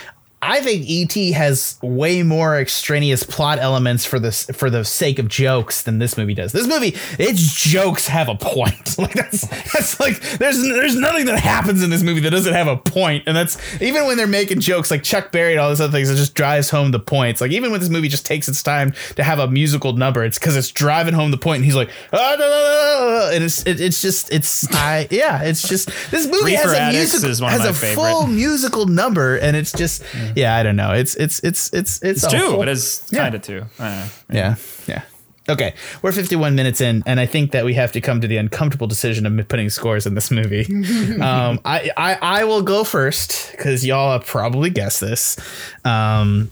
I 0.46 0.60
think 0.60 0.84
ET 0.88 1.32
has 1.34 1.78
way 1.80 2.22
more 2.22 2.58
extraneous 2.58 3.22
plot 3.22 3.58
elements 3.58 4.04
for 4.04 4.18
this 4.18 4.44
for 4.52 4.68
the 4.68 4.84
sake 4.84 5.18
of 5.18 5.26
jokes 5.26 5.82
than 5.82 5.98
this 5.98 6.18
movie 6.18 6.34
does. 6.34 6.52
This 6.52 6.66
movie, 6.66 6.94
its 7.18 7.54
jokes 7.54 8.06
have 8.08 8.28
a 8.28 8.34
point. 8.34 8.74
Like 9.04 9.12
that's 9.12 9.46
that's 9.72 10.00
like 10.00 10.20
there's 10.38 10.62
there's 10.62 10.96
nothing 10.96 11.26
that 11.26 11.38
happens 11.38 11.82
in 11.82 11.90
this 11.90 12.02
movie 12.02 12.20
that 12.20 12.30
doesn't 12.30 12.52
have 12.52 12.68
a 12.68 12.76
point. 12.76 13.24
And 13.26 13.36
that's 13.36 13.58
even 13.82 14.06
when 14.06 14.16
they're 14.16 14.26
making 14.26 14.60
jokes 14.60 14.90
like 14.90 15.02
Chuck 15.02 15.30
Berry 15.32 15.52
and 15.52 15.60
all 15.60 15.68
those 15.68 15.80
other 15.80 15.92
things, 15.92 16.08
it 16.08 16.16
just 16.16 16.34
drives 16.34 16.70
home 16.70 16.90
the 16.90 16.98
points. 16.98 17.40
Like 17.40 17.50
even 17.50 17.70
when 17.70 17.80
this 17.80 17.90
movie 17.90 18.08
just 18.08 18.24
takes 18.24 18.48
its 18.48 18.62
time 18.62 18.94
to 19.16 19.22
have 19.22 19.40
a 19.40 19.48
musical 19.48 19.92
number, 19.94 20.24
it's 20.24 20.38
because 20.38 20.56
it's 20.56 20.70
driving 20.70 21.12
home 21.12 21.32
the 21.32 21.38
point. 21.38 21.56
And 21.56 21.64
he's 21.64 21.74
like, 21.74 21.90
ah, 22.12 22.36
no, 22.38 22.48
no, 22.48 22.48
no, 22.48 23.28
no," 23.28 23.30
and 23.34 23.44
it's 23.44 23.66
it, 23.66 23.80
it's 23.80 24.00
just 24.00 24.32
it's 24.32 24.72
I 24.72 25.08
yeah, 25.10 25.42
it's 25.42 25.68
just 25.68 25.88
this 26.10 26.26
movie 26.26 26.54
has 26.54 26.72
a 26.72 26.92
musical 26.92 27.30
is 27.30 27.42
one 27.42 27.52
of 27.52 27.60
has 27.60 27.82
a 27.82 27.94
full 27.94 28.26
musical 28.26 28.86
number, 28.86 29.36
and 29.36 29.56
it's 29.56 29.72
just 29.72 30.02
yeah, 30.36 30.56
I 30.56 30.62
don't 30.62 30.76
know. 30.76 30.92
It's 30.92 31.14
it's 31.16 31.40
it's 31.40 31.72
it's 31.72 32.02
it's, 32.02 32.22
It's 32.24 32.32
two. 32.32 32.38
whole- 32.38 32.62
It 32.62 32.68
is 32.68 33.02
Yeah. 33.10 33.22
kind 33.22 33.34
of 33.34 33.42
two. 33.42 33.64
Uh, 33.78 34.08
yeah, 34.30 34.56
yeah. 34.86 35.02
Okay, 35.46 35.74
we're 36.00 36.10
51 36.12 36.54
minutes 36.54 36.80
in, 36.80 37.02
and 37.04 37.20
I 37.20 37.26
think 37.26 37.50
that 37.52 37.66
we 37.66 37.74
have 37.74 37.92
to 37.92 38.00
come 38.00 38.22
to 38.22 38.26
the 38.26 38.38
uncomfortable 38.38 38.86
decision 38.86 39.26
of 39.26 39.46
putting 39.48 39.68
scores 39.68 40.06
in 40.06 40.14
this 40.14 40.30
movie. 40.30 40.64
um, 41.20 41.60
I, 41.66 41.90
I 41.98 42.18
I 42.40 42.44
will 42.44 42.62
go 42.62 42.82
first 42.82 43.50
because 43.52 43.84
y'all 43.84 44.12
have 44.12 44.24
probably 44.26 44.70
guessed 44.70 45.02
this. 45.02 45.36
Um, 45.84 46.50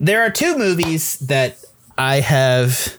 there 0.00 0.22
are 0.22 0.30
two 0.30 0.56
movies 0.56 1.18
that 1.18 1.58
I 1.98 2.20
have 2.20 2.96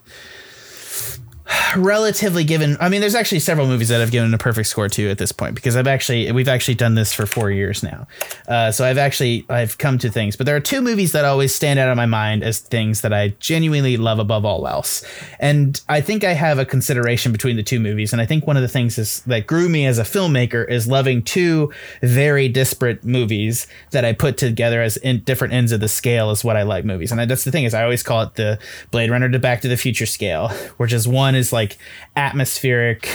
relatively 1.76 2.43
given 2.43 2.78
i 2.80 2.89
mean 2.89 3.01
there's 3.01 3.16
actually 3.16 3.39
several 3.39 3.68
movies 3.68 3.89
that 3.89 4.01
i've 4.01 4.12
given 4.12 4.34
a 4.34 4.38
perfect 4.38 4.68
score 4.68 4.88
to 4.88 5.10
at 5.10 5.18
this 5.18 5.32
point 5.32 5.56
because 5.56 5.76
i've 5.76 5.88
actually 5.88 6.32
we've 6.32 6.47
actually 6.47 6.76
done 6.76 6.95
this 6.95 7.14
for 7.14 7.26
four 7.26 7.51
years 7.51 7.84
now. 7.84 8.08
Uh, 8.47 8.72
so 8.72 8.86
i've 8.86 8.97
actually 8.97 9.45
i've 9.49 9.78
come 9.78 9.97
to 9.97 10.10
things 10.10 10.36
but 10.36 10.45
there 10.45 10.56
are 10.56 10.60
two 10.60 10.82
movies 10.82 11.12
that 11.12 11.26
always 11.26 11.54
stand 11.54 11.80
out 11.80 11.89
in 11.89 11.97
my 11.97 12.06
mind 12.06 12.43
as 12.43 12.60
things 12.60 13.01
that 13.01 13.14
i 13.14 13.30
genuinely 13.39 13.97
love 13.97 14.20
above 14.20 14.45
all 14.45 14.68
else. 14.68 15.04
And 15.39 15.82
i 15.89 16.01
think 16.01 16.24
i 16.24 16.34
have 16.34 16.60
a 16.60 16.66
consideration 16.66 17.32
between 17.32 17.56
the 17.56 17.64
two 17.64 17.80
movies. 17.80 18.14
And 18.14 18.22
i 18.22 18.26
think 18.26 18.45
one 18.45 18.58
of 18.58 18.62
the 18.62 18.68
things 18.68 18.97
is 18.97 19.22
that 19.22 19.47
grew 19.47 19.70
me 19.70 19.86
as 19.86 19.97
a 19.99 20.04
filmmaker 20.04 20.70
is 20.70 20.88
loving 20.88 21.24
two 21.24 21.72
very 22.01 22.47
disparate 22.47 23.04
movies 23.04 23.68
that 23.91 24.06
i 24.06 24.14
put 24.14 24.38
together 24.38 24.82
as 24.82 24.97
in 24.97 25.22
different 25.22 25.54
ends 25.54 25.72
of 25.72 25.80
the 25.80 25.88
scale 25.88 26.32
is 26.32 26.43
what 26.43 26.58
i 26.58 26.64
like 26.64 26.86
movies. 26.86 27.12
And 27.12 27.20
that's 27.30 27.43
the 27.43 27.51
thing 27.51 27.64
is 27.64 27.74
i 27.74 27.84
always 27.84 28.04
call 28.04 28.22
it 28.22 28.36
the 28.36 28.60
blade 28.91 29.10
runner 29.10 29.30
to 29.30 29.39
back 29.39 29.62
to 29.62 29.68
the 29.68 29.78
future 29.78 30.06
scale 30.06 30.49
which 30.78 30.93
is 30.93 31.08
one 31.08 31.36
is 31.36 31.43
like 31.52 31.78
atmospheric 32.16 33.10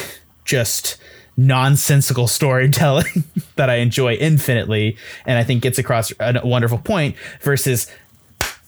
just 0.45 0.97
nonsensical 1.37 2.27
storytelling 2.27 3.25
that 3.57 3.71
I 3.71 3.77
enjoy 3.77 4.15
infinitely 4.15 4.97
and 5.25 5.39
I 5.39 5.45
think 5.45 5.63
gets 5.63 5.79
across 5.79 6.13
a 6.21 6.41
wonderful 6.45 6.79
point 6.79 7.17
versus 7.41 7.91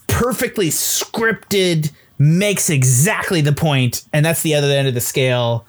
perfectly 0.07 0.69
scripted 0.69 1.91
makes 2.17 2.69
exactly 2.69 3.41
the 3.41 3.53
point 3.53 4.03
and 4.13 4.25
that's 4.25 4.41
the 4.41 4.55
other 4.55 4.67
end 4.67 4.87
of 4.87 4.93
the 4.93 5.01
scale 5.01 5.65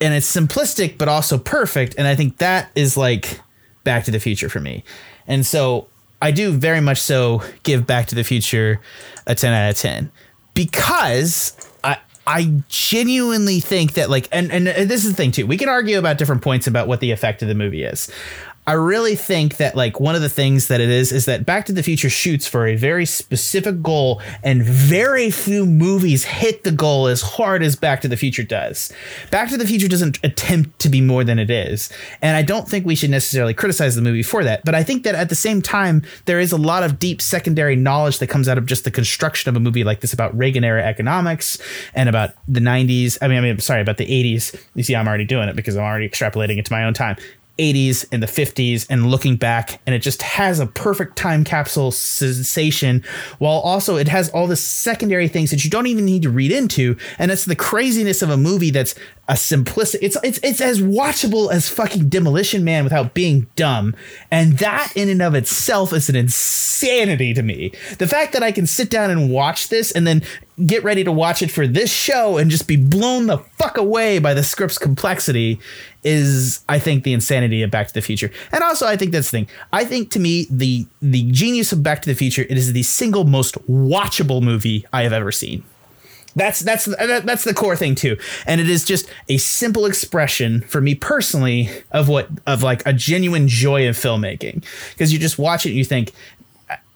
and 0.00 0.14
it's 0.14 0.30
simplistic 0.34 0.98
but 0.98 1.08
also 1.08 1.38
perfect 1.38 1.94
and 1.96 2.06
I 2.06 2.14
think 2.16 2.38
that 2.38 2.70
is 2.74 2.96
like 2.96 3.40
Back 3.84 4.04
to 4.04 4.10
the 4.10 4.20
Future 4.20 4.48
for 4.48 4.60
me. 4.60 4.84
And 5.26 5.44
so 5.44 5.88
I 6.20 6.30
do 6.30 6.52
very 6.52 6.80
much 6.80 6.98
so 6.98 7.42
give 7.62 7.86
Back 7.86 8.06
to 8.08 8.14
the 8.14 8.24
Future 8.24 8.80
a 9.26 9.34
10 9.34 9.52
out 9.52 9.70
of 9.70 9.76
10 9.76 10.10
because 10.54 11.56
I 12.26 12.62
genuinely 12.68 13.60
think 13.60 13.94
that 13.94 14.08
like 14.08 14.28
and 14.30 14.52
and 14.52 14.66
this 14.66 15.04
is 15.04 15.10
the 15.10 15.16
thing 15.16 15.32
too. 15.32 15.46
We 15.46 15.56
can 15.56 15.68
argue 15.68 15.98
about 15.98 16.18
different 16.18 16.42
points 16.42 16.66
about 16.66 16.86
what 16.86 17.00
the 17.00 17.10
effect 17.10 17.42
of 17.42 17.48
the 17.48 17.54
movie 17.54 17.82
is. 17.82 18.10
I 18.64 18.74
really 18.74 19.16
think 19.16 19.56
that 19.56 19.74
like 19.74 19.98
one 19.98 20.14
of 20.14 20.22
the 20.22 20.28
things 20.28 20.68
that 20.68 20.80
it 20.80 20.88
is 20.88 21.10
is 21.10 21.24
that 21.24 21.44
Back 21.44 21.66
to 21.66 21.72
the 21.72 21.82
Future 21.82 22.08
shoots 22.08 22.46
for 22.46 22.64
a 22.64 22.76
very 22.76 23.04
specific 23.06 23.82
goal 23.82 24.22
and 24.44 24.62
very 24.62 25.32
few 25.32 25.66
movies 25.66 26.24
hit 26.24 26.62
the 26.62 26.70
goal 26.70 27.08
as 27.08 27.22
hard 27.22 27.64
as 27.64 27.74
Back 27.74 28.02
to 28.02 28.08
the 28.08 28.16
Future 28.16 28.44
does. 28.44 28.92
Back 29.32 29.50
to 29.50 29.56
the 29.56 29.66
Future 29.66 29.88
doesn't 29.88 30.20
attempt 30.22 30.78
to 30.78 30.88
be 30.88 31.00
more 31.00 31.24
than 31.24 31.40
it 31.40 31.50
is. 31.50 31.90
And 32.20 32.36
I 32.36 32.42
don't 32.42 32.68
think 32.68 32.86
we 32.86 32.94
should 32.94 33.10
necessarily 33.10 33.52
criticize 33.52 33.96
the 33.96 34.02
movie 34.02 34.22
for 34.22 34.44
that, 34.44 34.64
but 34.64 34.76
I 34.76 34.84
think 34.84 35.02
that 35.02 35.16
at 35.16 35.28
the 35.28 35.34
same 35.34 35.60
time 35.60 36.02
there 36.26 36.38
is 36.38 36.52
a 36.52 36.56
lot 36.56 36.84
of 36.84 37.00
deep 37.00 37.20
secondary 37.20 37.74
knowledge 37.74 38.20
that 38.20 38.28
comes 38.28 38.46
out 38.46 38.58
of 38.58 38.66
just 38.66 38.84
the 38.84 38.92
construction 38.92 39.48
of 39.48 39.56
a 39.56 39.60
movie 39.60 39.82
like 39.82 40.00
this 40.00 40.12
about 40.12 40.36
Reagan 40.38 40.62
era 40.62 40.84
economics 40.84 41.58
and 41.96 42.08
about 42.08 42.30
the 42.46 42.60
90s. 42.60 43.18
I 43.20 43.26
mean 43.26 43.38
I 43.38 43.40
mean 43.40 43.58
sorry 43.58 43.80
about 43.80 43.96
the 43.96 44.06
80s. 44.06 44.56
You 44.76 44.84
see 44.84 44.94
I'm 44.94 45.08
already 45.08 45.24
doing 45.24 45.48
it 45.48 45.56
because 45.56 45.76
I'm 45.76 45.82
already 45.82 46.08
extrapolating 46.08 46.58
it 46.58 46.66
to 46.66 46.72
my 46.72 46.84
own 46.84 46.94
time. 46.94 47.16
80s 47.58 48.06
and 48.10 48.22
the 48.22 48.26
50s 48.26 48.86
and 48.88 49.10
looking 49.10 49.36
back 49.36 49.80
and 49.86 49.94
it 49.94 50.00
just 50.00 50.22
has 50.22 50.58
a 50.58 50.66
perfect 50.66 51.16
time 51.16 51.44
capsule 51.44 51.90
sensation 51.90 53.04
while 53.38 53.60
also 53.60 53.96
it 53.96 54.08
has 54.08 54.30
all 54.30 54.46
the 54.46 54.56
secondary 54.56 55.28
things 55.28 55.50
that 55.50 55.64
you 55.64 55.70
don't 55.70 55.86
even 55.86 56.04
need 56.04 56.22
to 56.22 56.30
read 56.30 56.50
into 56.50 56.96
and 57.18 57.30
it's 57.30 57.44
the 57.44 57.56
craziness 57.56 58.22
of 58.22 58.30
a 58.30 58.36
movie 58.36 58.70
that's 58.70 58.94
a 59.28 59.34
simplistic. 59.34 59.98
It's 60.02 60.16
it's 60.22 60.38
it's 60.42 60.60
as 60.60 60.80
watchable 60.80 61.50
as 61.52 61.68
fucking 61.68 62.08
Demolition 62.08 62.64
Man 62.64 62.84
without 62.84 63.14
being 63.14 63.46
dumb, 63.56 63.94
and 64.30 64.58
that 64.58 64.92
in 64.96 65.08
and 65.08 65.22
of 65.22 65.34
itself 65.34 65.92
is 65.92 66.08
an 66.08 66.16
insanity 66.16 67.32
to 67.34 67.42
me. 67.42 67.72
The 67.98 68.08
fact 68.08 68.32
that 68.32 68.42
I 68.42 68.52
can 68.52 68.66
sit 68.66 68.90
down 68.90 69.10
and 69.10 69.30
watch 69.30 69.68
this 69.68 69.92
and 69.92 70.06
then 70.06 70.22
get 70.66 70.84
ready 70.84 71.02
to 71.02 71.12
watch 71.12 71.42
it 71.42 71.50
for 71.50 71.66
this 71.66 71.90
show 71.90 72.36
and 72.36 72.50
just 72.50 72.68
be 72.68 72.76
blown 72.76 73.26
the 73.26 73.38
fuck 73.38 73.76
away 73.76 74.18
by 74.18 74.34
the 74.34 74.42
script's 74.42 74.78
complexity 74.78 75.58
is 76.04 76.64
I 76.68 76.78
think 76.78 77.04
the 77.04 77.12
insanity 77.12 77.62
of 77.62 77.70
Back 77.70 77.88
to 77.88 77.94
the 77.94 78.02
Future. 78.02 78.30
And 78.52 78.62
also 78.62 78.86
I 78.86 78.96
think 78.96 79.12
that's 79.12 79.30
the 79.30 79.38
thing. 79.38 79.48
I 79.72 79.84
think 79.84 80.10
to 80.10 80.20
me 80.20 80.46
the 80.50 80.86
the 81.00 81.30
genius 81.30 81.72
of 81.72 81.82
Back 81.82 82.02
to 82.02 82.08
the 82.08 82.14
Future 82.14 82.42
it 82.42 82.56
is 82.58 82.72
the 82.72 82.82
single 82.82 83.24
most 83.24 83.54
watchable 83.66 84.42
movie 84.42 84.84
I 84.92 85.02
have 85.02 85.12
ever 85.12 85.32
seen. 85.32 85.64
That's 86.34 86.60
that's 86.60 86.88
uh, 86.88 87.20
that's 87.24 87.44
the 87.44 87.52
core 87.52 87.76
thing 87.76 87.94
too, 87.94 88.16
and 88.46 88.60
it 88.60 88.68
is 88.68 88.84
just 88.84 89.08
a 89.28 89.36
simple 89.36 89.84
expression 89.84 90.62
for 90.62 90.80
me 90.80 90.94
personally 90.94 91.68
of 91.90 92.08
what 92.08 92.28
of 92.46 92.62
like 92.62 92.82
a 92.86 92.92
genuine 92.92 93.48
joy 93.48 93.86
of 93.88 93.96
filmmaking 93.96 94.64
because 94.92 95.12
you 95.12 95.18
just 95.18 95.38
watch 95.38 95.66
it 95.66 95.70
and 95.70 95.78
you 95.78 95.84
think 95.84 96.12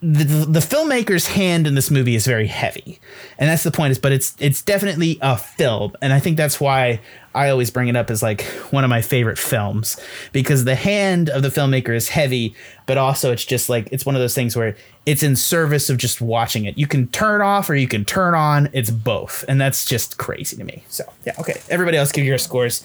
the, 0.06 0.46
the 0.48 0.60
filmmaker's 0.60 1.26
hand 1.26 1.66
in 1.66 1.74
this 1.74 1.90
movie 1.90 2.14
is 2.14 2.26
very 2.26 2.46
heavy. 2.46 3.00
And 3.38 3.48
that's 3.48 3.64
the 3.64 3.72
point 3.72 3.90
is 3.90 3.98
but 3.98 4.12
it's 4.12 4.36
it's 4.38 4.62
definitely 4.62 5.18
a 5.20 5.36
film. 5.36 5.96
And 6.00 6.12
i 6.12 6.20
think 6.20 6.36
that's 6.36 6.60
why 6.60 7.00
i 7.34 7.50
always 7.50 7.70
bring 7.70 7.88
it 7.88 7.96
up 7.96 8.08
as 8.08 8.22
like 8.22 8.42
one 8.70 8.84
of 8.84 8.90
my 8.90 9.02
favorite 9.02 9.38
films 9.38 10.00
because 10.32 10.64
the 10.64 10.76
hand 10.76 11.28
of 11.28 11.42
the 11.42 11.48
filmmaker 11.48 11.94
is 11.94 12.08
heavy 12.08 12.54
but 12.86 12.96
also 12.96 13.32
it's 13.32 13.44
just 13.44 13.68
like 13.68 13.88
it's 13.90 14.06
one 14.06 14.14
of 14.14 14.20
those 14.20 14.34
things 14.34 14.56
where 14.56 14.76
it's 15.06 15.22
in 15.22 15.36
service 15.36 15.90
of 15.90 15.98
just 15.98 16.20
watching 16.20 16.64
it. 16.64 16.76
You 16.76 16.86
can 16.86 17.08
turn 17.08 17.40
off 17.40 17.70
or 17.70 17.76
you 17.76 17.86
can 17.86 18.04
turn 18.04 18.34
on. 18.34 18.68
It's 18.72 18.90
both. 18.90 19.44
And 19.48 19.60
that's 19.60 19.84
just 19.84 20.18
crazy 20.18 20.56
to 20.56 20.64
me. 20.64 20.84
So 20.88 21.04
yeah 21.24 21.34
okay. 21.40 21.60
Everybody 21.68 21.96
else 21.96 22.12
give 22.12 22.24
your 22.24 22.38
scores 22.38 22.84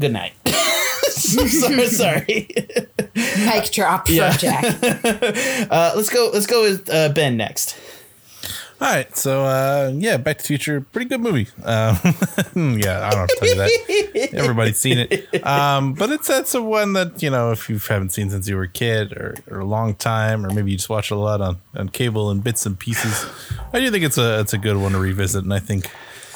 good 0.00 0.12
night 0.12 0.32
sorry, 1.10 1.86
sorry. 1.86 2.48
Mic 3.14 3.70
drop 3.72 4.08
Yeah. 4.08 4.36
Jack. 4.36 4.64
Uh, 5.70 5.92
let's 5.94 6.08
go. 6.08 6.30
Let's 6.32 6.46
go 6.46 6.62
with 6.62 6.88
uh, 6.90 7.10
Ben 7.10 7.36
next. 7.36 7.76
All 8.80 8.88
right, 8.88 9.14
so 9.14 9.44
uh, 9.44 9.92
yeah, 9.94 10.16
Back 10.16 10.38
to 10.38 10.42
the 10.42 10.46
Future, 10.48 10.80
pretty 10.80 11.06
good 11.08 11.20
movie. 11.20 11.48
Um, 11.64 11.98
yeah, 12.78 13.06
I 13.06 13.10
don't 13.10 13.18
have 13.20 13.28
to 13.28 13.36
tell 13.38 13.48
you 13.48 13.54
that. 13.56 14.30
Everybody's 14.32 14.78
seen 14.78 14.98
it, 14.98 15.46
um, 15.46 15.92
but 15.92 16.10
it's 16.10 16.26
that's 16.26 16.54
a 16.54 16.62
one 16.62 16.94
that 16.94 17.22
you 17.22 17.28
know 17.28 17.50
if 17.52 17.68
you 17.68 17.78
haven't 17.78 18.10
seen 18.10 18.30
since 18.30 18.48
you 18.48 18.56
were 18.56 18.62
a 18.62 18.68
kid 18.68 19.12
or, 19.12 19.36
or 19.50 19.60
a 19.60 19.64
long 19.66 19.94
time, 19.94 20.46
or 20.46 20.50
maybe 20.50 20.70
you 20.70 20.78
just 20.78 20.88
watch 20.88 21.10
it 21.10 21.14
a 21.14 21.18
lot 21.18 21.42
on, 21.42 21.58
on 21.76 21.90
cable 21.90 22.30
and 22.30 22.42
bits 22.42 22.64
and 22.64 22.78
pieces. 22.78 23.26
I 23.74 23.80
do 23.80 23.90
think 23.90 24.02
it's 24.04 24.16
a 24.18 24.40
it's 24.40 24.54
a 24.54 24.58
good 24.58 24.78
one 24.78 24.92
to 24.92 24.98
revisit, 24.98 25.44
and 25.44 25.52
I 25.52 25.58
think 25.60 25.90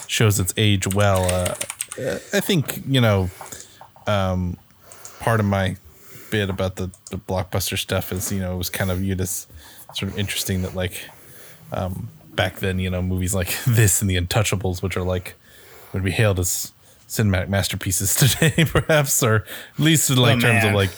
shows 0.07 0.39
its 0.39 0.53
age 0.59 0.87
well. 0.95 1.25
Uh, 1.25 1.55
I 1.99 2.41
think 2.41 2.83
you 2.87 3.01
know 3.01 3.31
um, 4.07 4.57
part 5.21 5.41
of 5.41 5.47
my 5.47 5.77
bit 6.31 6.51
about 6.51 6.77
the, 6.77 6.91
the 7.11 7.17
blockbuster 7.19 7.79
stuff 7.79 8.13
is 8.13 8.33
you 8.33 8.41
know 8.41 8.55
it 8.55 8.59
was 8.59 8.71
kind 8.71 8.91
of 8.91 8.99
viewed 8.99 9.21
as 9.21 9.47
sort 9.95 10.11
of 10.11 10.19
interesting 10.19 10.63
that 10.63 10.75
like 10.75 11.09
um, 11.73 12.09
back 12.35 12.59
then 12.59 12.79
you 12.79 12.91
know 12.91 13.03
movies 13.03 13.35
like 13.35 13.57
this 13.67 14.01
and 14.01 14.11
the 14.11 14.17
Untouchables, 14.17 14.83
which 14.83 14.97
are 14.97 15.03
like 15.03 15.35
would 15.93 16.03
be 16.05 16.11
hailed 16.11 16.41
as 16.41 16.73
cinematic 17.09 17.49
masterpieces 17.49 18.15
today, 18.41 18.65
perhaps, 18.65 19.23
or 19.23 19.37
at 19.37 19.79
least 19.79 20.11
in 20.11 20.17
like 20.17 20.39
Oh, 20.39 20.41
terms 20.41 20.65
of 20.65 20.75
like 20.75 20.91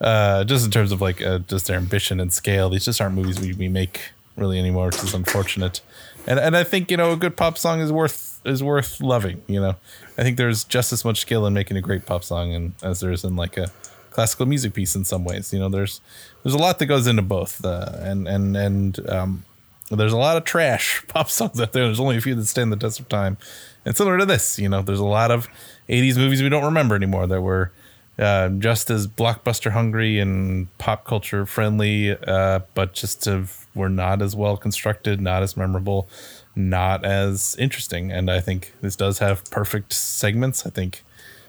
uh, 0.00 0.44
just 0.44 0.64
in 0.64 0.70
terms 0.70 0.92
of 0.92 1.00
like 1.00 1.20
uh, 1.22 1.38
just 1.38 1.66
their 1.66 1.76
ambition 1.76 2.20
and 2.20 2.32
scale. 2.32 2.68
These 2.68 2.84
just 2.84 3.00
aren't 3.00 3.14
movies 3.16 3.40
we, 3.40 3.54
we 3.54 3.68
make 3.68 4.12
really 4.36 4.58
anymore, 4.58 4.86
which 4.86 5.02
is 5.02 5.14
unfortunate. 5.14 5.80
And 6.26 6.38
and 6.38 6.56
I 6.56 6.62
think 6.64 6.90
you 6.90 6.96
know 6.96 7.12
a 7.12 7.16
good 7.16 7.36
pop 7.36 7.58
song 7.58 7.80
is 7.80 7.90
worth 7.90 8.33
is 8.44 8.62
worth 8.62 9.00
loving. 9.00 9.42
You 9.46 9.60
know, 9.60 9.76
I 10.18 10.22
think 10.22 10.36
there's 10.36 10.64
just 10.64 10.92
as 10.92 11.04
much 11.04 11.20
skill 11.20 11.46
in 11.46 11.54
making 11.54 11.76
a 11.76 11.80
great 11.80 12.06
pop 12.06 12.24
song 12.24 12.52
and 12.52 12.72
as 12.82 13.00
there 13.00 13.12
is 13.12 13.24
in 13.24 13.36
like 13.36 13.56
a 13.56 13.70
classical 14.10 14.46
music 14.46 14.74
piece 14.74 14.94
in 14.94 15.04
some 15.04 15.24
ways. 15.24 15.52
You 15.52 15.58
know, 15.58 15.68
there's 15.68 16.00
there's 16.42 16.54
a 16.54 16.58
lot 16.58 16.78
that 16.78 16.86
goes 16.86 17.06
into 17.06 17.22
both, 17.22 17.64
uh, 17.64 17.90
and 18.00 18.26
and 18.28 18.56
and 18.56 19.10
um, 19.10 19.44
there's 19.90 20.12
a 20.12 20.18
lot 20.18 20.36
of 20.36 20.44
trash 20.44 21.04
pop 21.08 21.28
songs 21.28 21.60
out 21.60 21.72
there. 21.72 21.84
There's 21.84 22.00
only 22.00 22.16
a 22.16 22.20
few 22.20 22.34
that 22.34 22.46
stand 22.46 22.72
the 22.72 22.76
test 22.76 23.00
of 23.00 23.08
time. 23.08 23.36
And 23.84 23.96
similar 23.96 24.18
to 24.18 24.26
this, 24.26 24.58
you 24.58 24.68
know, 24.68 24.80
there's 24.80 25.00
a 25.00 25.04
lot 25.04 25.30
of 25.30 25.46
80s 25.88 26.16
movies 26.16 26.42
we 26.42 26.48
don't 26.48 26.64
remember 26.64 26.94
anymore 26.94 27.26
that 27.26 27.42
were 27.42 27.70
uh, 28.18 28.48
just 28.48 28.90
as 28.90 29.06
blockbuster 29.06 29.72
hungry 29.72 30.18
and 30.18 30.76
pop 30.78 31.04
culture 31.04 31.44
friendly, 31.44 32.16
uh, 32.26 32.60
but 32.74 32.94
just 32.94 33.26
have, 33.26 33.66
were 33.74 33.90
not 33.90 34.22
as 34.22 34.34
well 34.34 34.56
constructed, 34.56 35.20
not 35.20 35.42
as 35.42 35.56
memorable, 35.56 36.08
not 36.56 37.04
as 37.04 37.56
interesting. 37.58 38.12
And 38.12 38.30
I 38.30 38.40
think 38.40 38.72
this 38.80 38.96
does 38.96 39.18
have 39.18 39.44
perfect 39.50 39.92
segments. 39.92 40.66
I 40.66 40.70
think, 40.70 41.02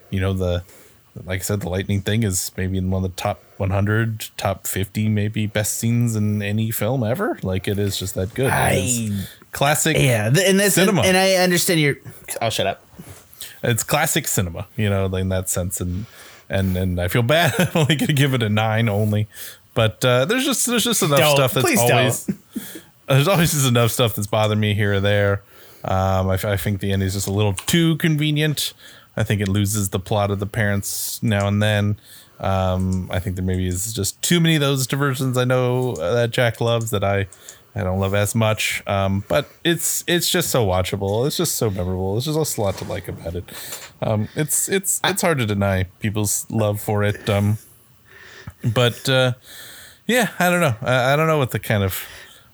you 0.09 0.19
know, 0.19 0.33
the 0.33 0.63
like 1.23 1.39
I 1.39 1.43
said, 1.43 1.61
the 1.61 1.69
lightning 1.69 2.01
thing 2.01 2.23
is 2.23 2.51
maybe 2.57 2.77
in 2.77 2.89
one 2.91 3.05
of 3.05 3.15
the 3.15 3.21
top 3.21 3.41
100, 3.57 4.29
top 4.35 4.67
50, 4.67 5.07
maybe 5.07 5.47
best 5.47 5.77
scenes 5.77 6.15
in 6.15 6.41
any 6.41 6.71
film 6.71 7.03
ever. 7.03 7.39
Like 7.41 7.67
it 7.67 7.79
is 7.79 7.97
just 7.97 8.15
that 8.15 8.33
good. 8.33 8.49
I- 8.51 9.09
classic. 9.51 9.95
Yeah, 9.97 10.27
and 10.27 10.59
this 10.59 10.73
Cinema. 10.75 11.03
and 11.03 11.15
I 11.15 11.35
understand 11.35 11.79
your. 11.79 11.95
I'll 12.41 12.49
shut 12.49 12.67
up. 12.67 12.85
It's 13.63 13.83
classic 13.83 14.27
cinema, 14.27 14.67
you 14.75 14.89
know, 14.89 15.05
in 15.15 15.29
that 15.29 15.49
sense. 15.49 15.79
And 15.81 16.05
and 16.49 16.77
and 16.77 16.99
I 17.01 17.07
feel 17.07 17.23
bad. 17.23 17.53
I'm 17.59 17.69
only 17.73 17.95
gonna 17.95 18.13
give 18.13 18.33
it 18.33 18.43
a 18.43 18.49
nine 18.49 18.89
only, 18.89 19.27
but 19.73 20.03
uh, 20.05 20.25
there's 20.25 20.45
just 20.45 20.65
there's 20.67 20.83
just 20.83 21.01
enough 21.01 21.19
Don't. 21.19 21.35
stuff 21.35 21.53
that's 21.53 21.65
Please 21.65 21.79
always 21.79 22.29
there's 23.07 23.27
always 23.27 23.51
just 23.51 23.67
enough 23.67 23.91
stuff 23.91 24.15
that's 24.15 24.27
bothered 24.27 24.57
me 24.57 24.73
here 24.73 24.93
or 24.95 24.99
there. 24.99 25.43
Um, 25.83 26.29
I, 26.29 26.33
I 26.33 26.57
think 26.57 26.79
the 26.79 26.91
ending 26.91 27.07
is 27.07 27.13
just 27.13 27.27
a 27.27 27.31
little 27.31 27.53
too 27.53 27.97
convenient. 27.97 28.73
I 29.17 29.23
think 29.23 29.41
it 29.41 29.47
loses 29.47 29.89
the 29.89 29.99
plot 29.99 30.31
of 30.31 30.39
the 30.39 30.45
parents 30.45 31.21
now 31.21 31.47
and 31.47 31.61
then. 31.61 31.97
Um, 32.39 33.09
I 33.11 33.19
think 33.19 33.37
there 33.37 33.45
maybe 33.45 33.67
is 33.67 33.93
just 33.93 34.21
too 34.21 34.39
many 34.39 34.55
of 34.55 34.61
those 34.61 34.87
diversions. 34.87 35.37
I 35.37 35.45
know 35.45 35.93
uh, 35.93 36.13
that 36.15 36.31
Jack 36.31 36.59
loves 36.59 36.89
that 36.91 37.03
I 37.03 37.27
I 37.75 37.83
don't 37.83 37.99
love 37.99 38.13
as 38.13 38.33
much. 38.33 38.81
Um, 38.87 39.25
but 39.27 39.49
it's 39.63 40.03
it's 40.07 40.29
just 40.29 40.49
so 40.49 40.65
watchable. 40.65 41.27
It's 41.27 41.37
just 41.37 41.55
so 41.55 41.69
memorable. 41.69 42.13
There's 42.13 42.25
just 42.25 42.57
a 42.57 42.61
lot 42.61 42.77
to 42.77 42.85
like 42.85 43.07
about 43.07 43.35
it. 43.35 43.43
Um, 44.01 44.29
it's 44.35 44.69
it's 44.69 45.01
it's 45.03 45.21
hard 45.21 45.39
to 45.39 45.45
deny 45.45 45.83
people's 45.99 46.45
love 46.49 46.79
for 46.79 47.03
it. 47.03 47.29
Um, 47.29 47.57
but 48.63 49.07
uh, 49.09 49.33
yeah, 50.07 50.29
I 50.39 50.49
don't 50.49 50.61
know. 50.61 50.75
I, 50.81 51.13
I 51.13 51.15
don't 51.15 51.27
know 51.27 51.37
what 51.37 51.51
the 51.51 51.59
kind 51.59 51.83
of 51.83 52.07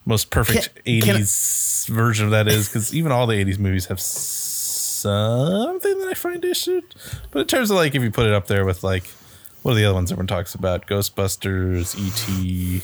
most 0.05 0.29
perfect 0.31 0.83
Can- 0.85 1.01
can 1.01 1.15
I- 1.15 1.19
80s 1.19 1.87
version 1.89 2.25
of 2.25 2.31
that 2.31 2.47
is 2.47 2.67
because 2.67 2.93
even 2.95 3.11
all 3.11 3.27
the 3.27 3.43
80s 3.43 3.59
movies 3.59 3.85
have 3.87 3.99
something 3.99 5.99
that 5.99 6.07
I 6.09 6.13
find 6.13 6.43
issued. 6.45 6.95
But 7.31 7.41
in 7.41 7.47
terms 7.47 7.71
of 7.71 7.77
like, 7.77 7.95
if 7.95 8.01
you 8.03 8.11
put 8.11 8.27
it 8.27 8.33
up 8.33 8.47
there 8.47 8.65
with 8.65 8.83
like, 8.83 9.07
what 9.63 9.73
are 9.73 9.75
the 9.75 9.85
other 9.85 9.93
ones 9.93 10.11
everyone 10.11 10.27
talks 10.27 10.55
about? 10.55 10.87
Ghostbusters, 10.87 11.95
E.T., 11.97 12.81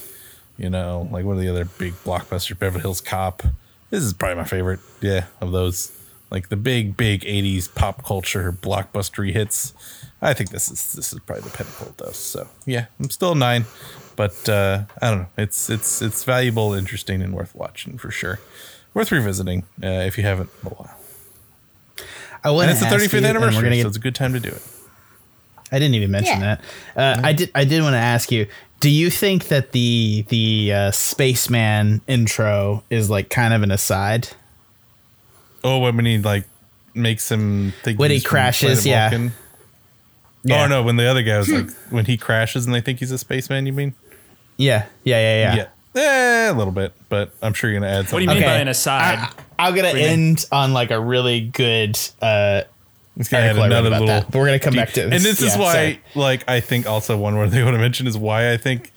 you 0.58 0.70
know, 0.70 1.08
like 1.12 1.26
what 1.26 1.38
are 1.38 1.40
the 1.40 1.50
other 1.50 1.66
big 1.66 1.94
blockbusters? 2.04 2.58
Beverly 2.58 2.82
Hills 2.82 3.02
Cop. 3.02 3.44
This 3.90 4.04
is 4.04 4.14
probably 4.14 4.36
my 4.36 4.44
favorite, 4.44 4.80
yeah, 5.02 5.26
of 5.42 5.52
those. 5.52 5.92
Like 6.30 6.50
the 6.50 6.58
big, 6.58 6.98
big 6.98 7.22
80s 7.22 7.74
pop 7.74 8.04
culture 8.04 8.52
blockbustery 8.52 9.32
hits. 9.32 9.74
I 10.22 10.34
think 10.34 10.50
this 10.50 10.70
is 10.70 10.94
this 10.94 11.14
is 11.14 11.20
probably 11.20 11.44
the 11.44 11.56
pinnacle 11.56 11.88
of 11.88 11.98
those. 11.98 12.18
So 12.18 12.48
yeah, 12.66 12.86
I'm 13.00 13.10
still 13.10 13.34
a 13.34 13.36
nine, 13.36 13.66
but 14.16 14.50
uh, 14.50 14.84
I 15.02 15.10
don't 15.12 15.20
know. 15.20 15.28
It's 15.38 15.70
it's 15.70 16.02
it's 16.02 16.24
valuable, 16.24 16.74
interesting, 16.74 17.22
and 17.22 17.34
worth 17.34 17.54
watching 17.56 17.98
for 17.98 18.10
sure. 18.12 18.40
Worth 18.94 19.12
revisiting 19.12 19.64
uh, 19.84 19.88
if 19.88 20.18
you 20.18 20.24
haven't 20.24 20.50
in 20.64 20.68
a 20.68 20.74
while. 20.74 20.98
I 22.44 22.52
want 22.52 22.70
And 22.70 22.72
it's 22.72 22.80
the 22.80 22.88
35th 23.18 23.28
anniversary, 23.28 23.58
We're 23.58 23.70
gonna 23.70 23.82
so 23.82 23.88
it's 23.90 23.98
a 23.98 24.00
good 24.02 24.16
time 24.16 24.34
to 24.34 24.40
do 24.40 24.50
it. 24.50 24.62
I 25.72 25.80
didn't 25.80 25.96
even 25.96 26.12
mention 26.12 26.40
Yeah. 26.40 26.58
that. 26.96 27.20
Uh, 27.20 27.22
I 27.28 27.34
did. 27.34 27.52
I 27.54 27.66
did 27.66 27.82
want 27.84 27.94
to 27.94 28.00
ask 28.00 28.32
you. 28.32 28.48
Do 28.80 28.90
you 28.90 29.10
think 29.10 29.48
that 29.50 29.72
the 29.72 30.24
the 30.30 30.72
uh, 30.74 30.92
spaceman 30.92 32.02
intro 32.08 32.84
is 32.90 33.10
like 33.10 33.30
kind 33.30 33.54
of 33.54 33.64
an 33.64 33.72
aside? 33.72 34.30
Oh, 35.64 35.80
when 35.80 36.06
he 36.06 36.20
like 36.20 36.46
makes 36.94 37.30
him 37.32 37.74
think 37.84 38.00
When 38.00 38.12
he 38.12 38.22
crashes, 38.22 38.86
yeah. 38.86 39.10
Vulcan? 39.10 39.34
Yeah. 40.44 40.64
Oh 40.64 40.68
no, 40.68 40.84
when 40.84 40.96
the 40.96 41.06
other 41.06 41.24
guy 41.24 41.38
was 41.38 41.50
like 41.52 41.70
when 41.90 42.06
he 42.06 42.16
crashes 42.18 42.66
and 42.66 42.74
they 42.74 42.82
think 42.82 43.00
he's 43.00 43.12
a 43.12 43.18
spaceman. 43.18 43.66
You 43.66 43.74
mean? 43.74 43.96
Yeah, 44.58 44.86
yeah, 45.04 45.20
yeah, 45.20 45.56
yeah. 45.56 45.68
Yeah, 45.96 46.02
eh, 46.02 46.52
a 46.52 46.54
little 46.54 46.72
bit, 46.74 46.94
but 47.10 47.32
I'm 47.42 47.54
sure 47.54 47.70
you're 47.70 47.80
gonna 47.80 47.92
add 47.92 47.98
What 47.98 48.04
do 48.06 48.08
something. 48.10 48.22
you 48.24 48.28
mean 48.30 48.38
Okay. 48.44 48.46
by 48.46 48.58
an 48.62 48.68
aside? 48.68 49.20
I, 49.20 49.68
I'm 49.68 49.76
gonna 49.76 49.90
end 49.90 50.46
on 50.52 50.74
like 50.74 50.92
a 50.92 51.00
really 51.00 51.42
good. 51.42 51.98
Uh, 52.22 52.62
It's 53.18 53.30
gonna 53.30 53.44
add 53.44 53.58
article 53.58 53.64
I 53.64 53.66
read 53.68 53.72
another 53.72 53.88
about 53.90 54.00
little. 54.02 54.08
that, 54.08 54.32
but 54.32 54.38
we're 54.40 54.46
gonna 54.46 54.60
come 54.60 54.74
back 54.76 54.94
to 54.94 55.04
and 55.04 55.12
this. 55.12 55.24
this 55.24 55.42
is 55.42 55.56
Yeah, 55.56 55.60
why, 55.62 55.74
sorry. 55.74 56.02
like, 56.16 56.44
I 56.50 56.60
think 56.60 56.86
also 56.88 57.18
one 57.18 57.34
more 57.34 57.50
thing 57.50 57.62
I 57.62 57.64
want 57.66 57.76
to 57.76 57.80
mention 57.82 58.08
is 58.08 58.18
why 58.18 58.52
I 58.54 58.58
think, 58.58 58.92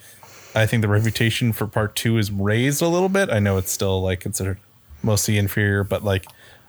I 0.55 0.67
think 0.67 0.83
the 0.83 0.89
reputation 0.89 1.53
for 1.53 1.67
part 1.67 1.97
two 1.97 2.17
is 2.19 2.31
raised 2.31 2.81
a 2.83 2.89
little 2.89 3.09
bit. 3.09 3.31
I 3.31 3.39
know 3.39 3.57
it's 3.57 3.71
still 3.73 4.01
like 4.03 4.21
considered 4.21 4.59
mostly 5.03 5.37
inferior, 5.39 5.85
but 5.85 6.05
like, 6.05 6.27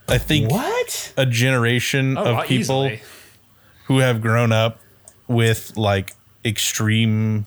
I 0.07 0.17
think 0.17 0.49
what? 0.51 1.13
a 1.17 1.25
generation 1.25 2.17
Oh, 2.17 2.23
of 2.37 2.45
people 2.45 2.85
easily. 2.85 3.01
Who 3.91 3.99
have 3.99 4.21
grown 4.21 4.51
up 4.53 4.79
with 5.27 5.75
like 5.75 6.13
extreme 6.45 7.45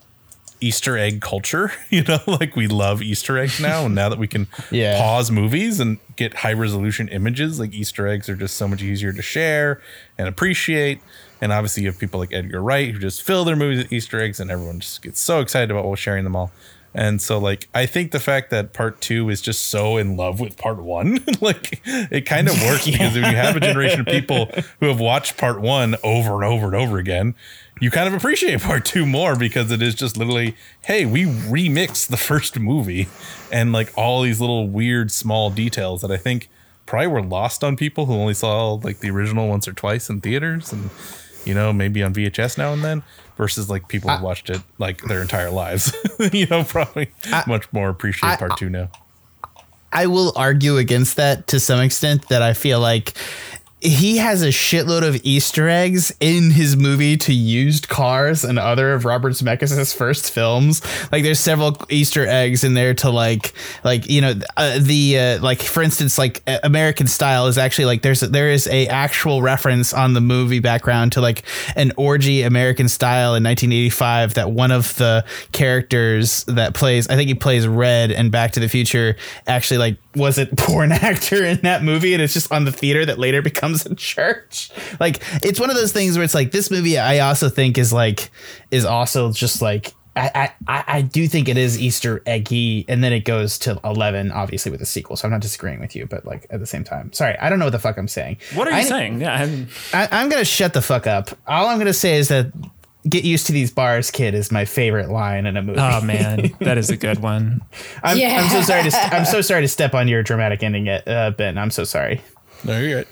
Easter 0.61 0.97
egg 0.99 1.21
culture. 1.21 1.73
You 1.91 2.03
know, 2.03 2.19
like 2.27 2.57
we 2.57 2.67
love 2.67 3.03
Easter 3.03 3.39
eggs 3.39 3.61
now, 3.61 3.87
and 3.87 3.95
now 3.95 4.09
that 4.09 4.19
we 4.19 4.27
can 4.27 4.47
Yeah. 4.71 4.99
pause 4.99 5.31
movies 5.31 5.79
and 5.81 5.99
get 6.17 6.35
high 6.35 6.53
resolution 6.53 7.09
images, 7.09 7.59
like 7.61 7.73
Easter 7.73 8.07
eggs 8.09 8.29
are 8.29 8.37
just 8.37 8.57
so 8.57 8.67
much 8.69 8.83
easier 8.83 9.13
to 9.13 9.23
share 9.23 9.81
and 10.19 10.27
appreciate. 10.29 11.01
And 11.41 11.53
obviously, 11.53 11.83
you 11.85 11.89
have 11.91 11.99
people 11.99 12.19
like 12.21 12.33
Edgar 12.33 12.63
Wright 12.63 12.91
who 12.93 12.99
just 12.99 13.23
fill 13.23 13.45
their 13.45 13.57
movies 13.57 13.79
with 13.85 13.93
Easter 13.93 14.21
eggs, 14.21 14.41
and 14.41 14.51
everyone 14.51 14.81
just 14.81 15.03
gets 15.03 15.21
so 15.21 15.41
excited 15.41 15.71
about 15.71 15.95
sharing 15.97 16.25
them 16.25 16.35
all. 16.37 16.51
And 16.95 17.21
so, 17.21 17.39
like, 17.39 17.69
I 17.75 17.87
think 17.87 18.13
the 18.13 18.21
fact 18.21 18.51
that 18.51 18.73
part 18.73 19.01
two 19.01 19.29
is 19.29 19.41
just 19.41 19.67
so 19.67 19.97
in 19.97 20.17
love 20.17 20.39
with 20.39 20.57
part 20.57 20.79
one, 20.79 21.25
like, 21.41 21.81
it 21.85 22.25
kind 22.25 22.49
of 22.49 22.61
works 22.63 22.85
because 22.91 23.17
if 23.17 23.25
you 23.25 23.37
have 23.37 23.57
a 23.57 23.61
generation 23.61 24.01
of 24.01 24.07
people 24.07 24.49
who 24.79 24.87
have 24.87 25.01
watched 25.01 25.37
part 25.37 25.61
one 25.61 25.97
over 26.05 26.35
and 26.35 26.45
over 26.45 26.67
and 26.67 26.77
over 26.77 26.99
again, 26.99 27.35
you 27.81 27.91
kind 27.91 28.07
of 28.07 28.15
appreciate 28.15 28.61
part 28.61 28.85
two 28.85 29.05
more 29.05 29.37
because 29.37 29.73
it 29.73 29.83
is 29.83 29.97
just 29.97 30.17
literally, 30.17 30.57
hey, 30.83 31.05
we 31.05 31.25
remixed 31.25 32.07
the 32.07 32.17
first 32.17 32.59
movie. 32.61 33.09
And 33.51 33.73
like 33.73 33.93
all 33.97 34.23
these 34.23 34.41
little 34.41 34.69
weird 34.69 35.11
small 35.11 35.51
details 35.51 36.01
that 36.03 36.13
I 36.13 36.17
think 36.17 36.49
probably 36.87 37.09
were 37.09 37.23
lost 37.23 37.65
on 37.65 37.77
people 37.77 38.07
who 38.07 38.15
only 38.15 38.35
saw 38.35 38.75
like 38.75 39.01
the 39.01 39.11
original 39.11 39.49
once 39.49 39.67
or 39.67 39.73
twice 39.73 40.09
in 40.09 40.21
theaters. 40.21 40.73
And, 40.73 40.91
you 41.47 41.55
know, 41.55 41.73
maybe 41.73 42.03
on 42.03 42.15
VHS 42.15 42.59
now 42.59 42.73
and 42.73 42.85
then 42.85 43.03
versus 43.37 43.69
like 43.69 43.89
people 43.89 44.11
who 44.11 44.23
watched 44.25 44.51
it 44.51 44.61
like 44.79 45.03
their 45.03 45.23
entire 45.23 45.51
lives. 45.51 45.95
you 46.33 46.47
know, 46.47 46.65
probably 46.65 47.13
much 47.47 47.73
more 47.73 47.89
appreciate 47.89 48.31
I- 48.31 48.37
part 48.37 48.57
two 48.57 48.71
now. 48.71 48.91
I 49.93 50.07
will 50.09 50.33
argue 50.35 50.77
against 50.77 51.17
that 51.17 51.47
to 51.49 51.61
some 51.61 51.79
extent 51.81 52.29
that 52.29 52.43
I 52.43 52.53
feel 52.53 52.81
like 52.81 53.17
he 53.85 54.17
has 54.17 54.43
a 54.43 54.49
shitload 54.49 55.07
of 55.07 55.21
Easter 55.25 55.69
eggs 55.69 56.15
in 56.19 56.51
his 56.51 56.75
movie 56.75 57.19
to 57.19 57.35
used 57.35 57.91
cars 57.91 58.43
and 58.43 58.59
other 58.59 58.95
of 58.95 59.05
Robert 59.05 59.35
Zemeckis' 59.35 59.95
first 59.95 60.31
films. 60.31 60.81
Like 61.13 61.23
there's 61.23 61.39
several 61.39 61.77
Easter 61.91 62.27
eggs 62.27 62.65
in 62.65 62.73
there 62.73 62.95
to 62.95 63.11
like 63.11 63.53
like 63.85 64.09
you 64.09 64.23
know 64.23 64.33
uh, 64.57 64.79
the 64.81 65.19
uh, 65.19 65.43
like 65.43 65.61
for 65.61 65.83
instance 65.83 66.17
like 66.17 66.43
American 66.63 67.07
Style 67.07 67.47
is 67.47 67.59
actually 67.59 67.85
like 67.85 68.01
there's 68.01 68.21
there 68.21 68.49
is 68.49 68.67
a 68.69 68.87
actual 68.87 69.43
reference 69.43 69.93
on 69.93 70.15
the 70.15 70.21
movie 70.23 70.61
background 70.61 71.13
to 71.13 71.21
like 71.21 71.43
an 71.77 71.93
orgy 71.99 72.41
American 72.41 72.89
Style 72.89 73.35
in 73.35 73.45
1985 73.45 74.35
that 74.35 74.51
one 74.51 74.71
of 74.71 74.95
the 74.97 75.27
characters 75.53 76.45
that 76.45 76.73
plays 76.73 77.07
I 77.09 77.17
think 77.17 77.29
he 77.29 77.35
plays 77.35 77.69
Red 77.69 78.13
and 78.13 78.33
Back 78.33 78.53
to 78.53 78.61
the 78.61 78.69
Future 78.69 79.17
actually 79.47 79.79
like 79.79 79.99
was 80.17 80.39
a 80.39 80.47
porn 80.57 80.91
actor 80.91 81.45
in 81.45 81.59
that 81.63 81.83
movie 81.83 82.15
and 82.15 82.23
it's 82.23 82.33
just 82.33 82.51
on 82.51 82.65
the 82.65 82.73
theater 82.73 83.05
that 83.05 83.19
later 83.19 83.43
becomes 83.43 83.74
a 83.87 83.95
church 83.95 84.71
like 85.01 85.23
it's 85.43 85.59
one 85.61 85.71
of 85.71 85.77
those 85.77 85.93
things 85.93 86.17
where 86.17 86.25
it's 86.25 86.35
like 86.35 86.51
this 86.53 86.71
movie 86.71 86.99
i 86.99 87.19
also 87.21 87.49
think 87.49 87.77
is 87.79 87.93
like 87.93 88.31
is 88.71 88.85
also 88.85 89.33
just 89.33 89.61
like 89.63 89.93
I, 90.17 90.53
I, 90.69 90.85
I 90.87 91.03
do 91.03 91.27
think 91.27 91.49
it 91.49 91.57
is 91.59 91.77
Easter 91.77 92.23
eggy, 92.25 92.85
and 92.87 93.03
then 93.03 93.13
it 93.13 93.25
goes 93.25 93.59
to 93.59 93.81
eleven, 93.83 94.31
obviously 94.31 94.71
with 94.71 94.79
the 94.79 94.87
sequel. 94.87 95.17
So 95.17 95.27
I'm 95.27 95.33
not 95.33 95.41
disagreeing 95.41 95.81
with 95.81 95.97
you, 95.97 96.07
but 96.07 96.25
like 96.25 96.47
at 96.51 96.61
the 96.61 96.67
same 96.67 96.85
time, 96.85 97.13
sorry, 97.13 97.37
I 97.39 97.49
don't 97.51 97.59
know 97.59 97.65
what 97.65 97.73
the 97.73 97.81
fuck 97.81 97.99
I'm 97.99 98.07
saying. 98.07 98.37
What 98.55 98.69
are 98.69 98.71
you 98.71 98.77
I, 98.77 98.83
saying? 98.85 99.21
Yeah, 99.21 99.35
I'm, 99.35 99.67
I, 99.93 100.07
I'm 100.13 100.29
gonna 100.29 100.45
shut 100.45 100.73
the 100.73 100.83
fuck 100.83 101.09
up. 101.09 101.31
All 101.49 101.67
I'm 101.67 101.79
gonna 101.79 101.93
say 101.93 102.17
is 102.17 102.29
that 102.29 102.53
"Get 103.09 103.25
used 103.25 103.47
to 103.47 103.53
these 103.53 103.73
bars, 103.73 104.13
kid" 104.13 104.35
is 104.35 104.53
my 104.53 104.65
favorite 104.65 105.11
line 105.11 105.47
in 105.47 105.57
a 105.57 105.63
movie. 105.63 105.81
oh 105.81 106.01
man, 106.03 106.55
that 106.61 106.79
is 106.79 106.91
a 106.91 106.97
good 106.97 107.19
one. 107.19 107.61
I'm, 108.05 108.17
Yeah. 108.17 108.41
I'm 108.41 108.49
so 108.51 108.63
sorry 108.63 108.85
to 108.85 108.93
st- 108.93 109.13
I'm 109.13 109.25
so 109.25 109.41
sorry 109.41 109.63
to 109.63 109.69
step 109.69 109.95
on 109.95 110.07
your 110.07 110.23
dramatic 110.23 110.63
ending, 110.63 110.89
uh, 110.89 111.33
Ben. 111.37 111.59
I'm 111.59 111.73
so 111.73 111.83
sorry. 111.83 112.21
No, 112.63 112.79
you're 112.79 112.99
right. 112.99 113.09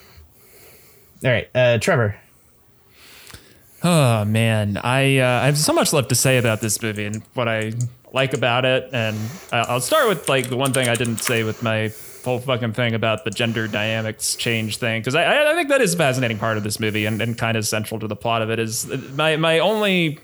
All 1.25 1.31
right, 1.31 1.49
uh, 1.55 1.79
Trevor. 1.79 2.17
Oh 3.85 4.25
man, 4.25 4.77
I 4.83 5.19
uh, 5.19 5.43
I 5.43 5.47
have 5.47 5.59
so 5.59 5.73
much 5.73 5.93
left 5.93 6.09
to 6.11 6.15
say 6.15 6.39
about 6.39 6.61
this 6.61 6.81
movie 6.81 7.05
and 7.05 7.23
what 7.35 7.49
I 7.49 7.73
like 8.13 8.33
about 8.35 8.65
it, 8.65 8.89
and 8.93 9.17
I'll 9.53 9.81
start 9.81 10.09
with 10.09 10.29
like 10.29 10.49
the 10.49 10.57
one 10.57 10.73
thing 10.73 10.89
I 10.89 10.95
didn't 10.95 11.19
say 11.19 11.43
with 11.43 11.63
my 11.63 11.93
whole 12.25 12.39
fucking 12.39 12.75
thing 12.75 12.95
about 12.95 13.25
the 13.25 13.31
gender 13.31 13.67
dynamics 13.67 14.37
change 14.37 14.77
thing. 14.77 15.01
Because 15.01 15.17
I- 15.17 15.25
I 15.25 15.53
I 15.53 15.55
think 15.57 15.69
that 15.71 15.81
is 15.81 15.95
a 15.95 15.97
fascinating 15.97 16.39
part 16.39 16.57
of 16.57 16.63
this 16.63 16.79
movie 16.79 17.07
and, 17.07 17.21
and 17.21 17.37
kind 17.37 17.57
of 17.57 17.67
central 17.67 17.99
to 18.01 18.07
the 18.07 18.15
plot 18.15 18.43
of 18.43 18.51
it 18.51 18.61
is 18.61 18.87
my 19.15 19.37
my 19.37 19.59
only 19.59 20.21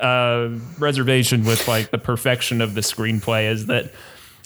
uh, 0.00 0.48
reservation 0.78 1.44
with 1.44 1.68
like 1.68 1.90
the 1.90 1.98
perfection 1.98 2.62
of 2.62 2.74
the 2.74 2.80
screenplay 2.80 3.50
is 3.50 3.66
that 3.66 3.92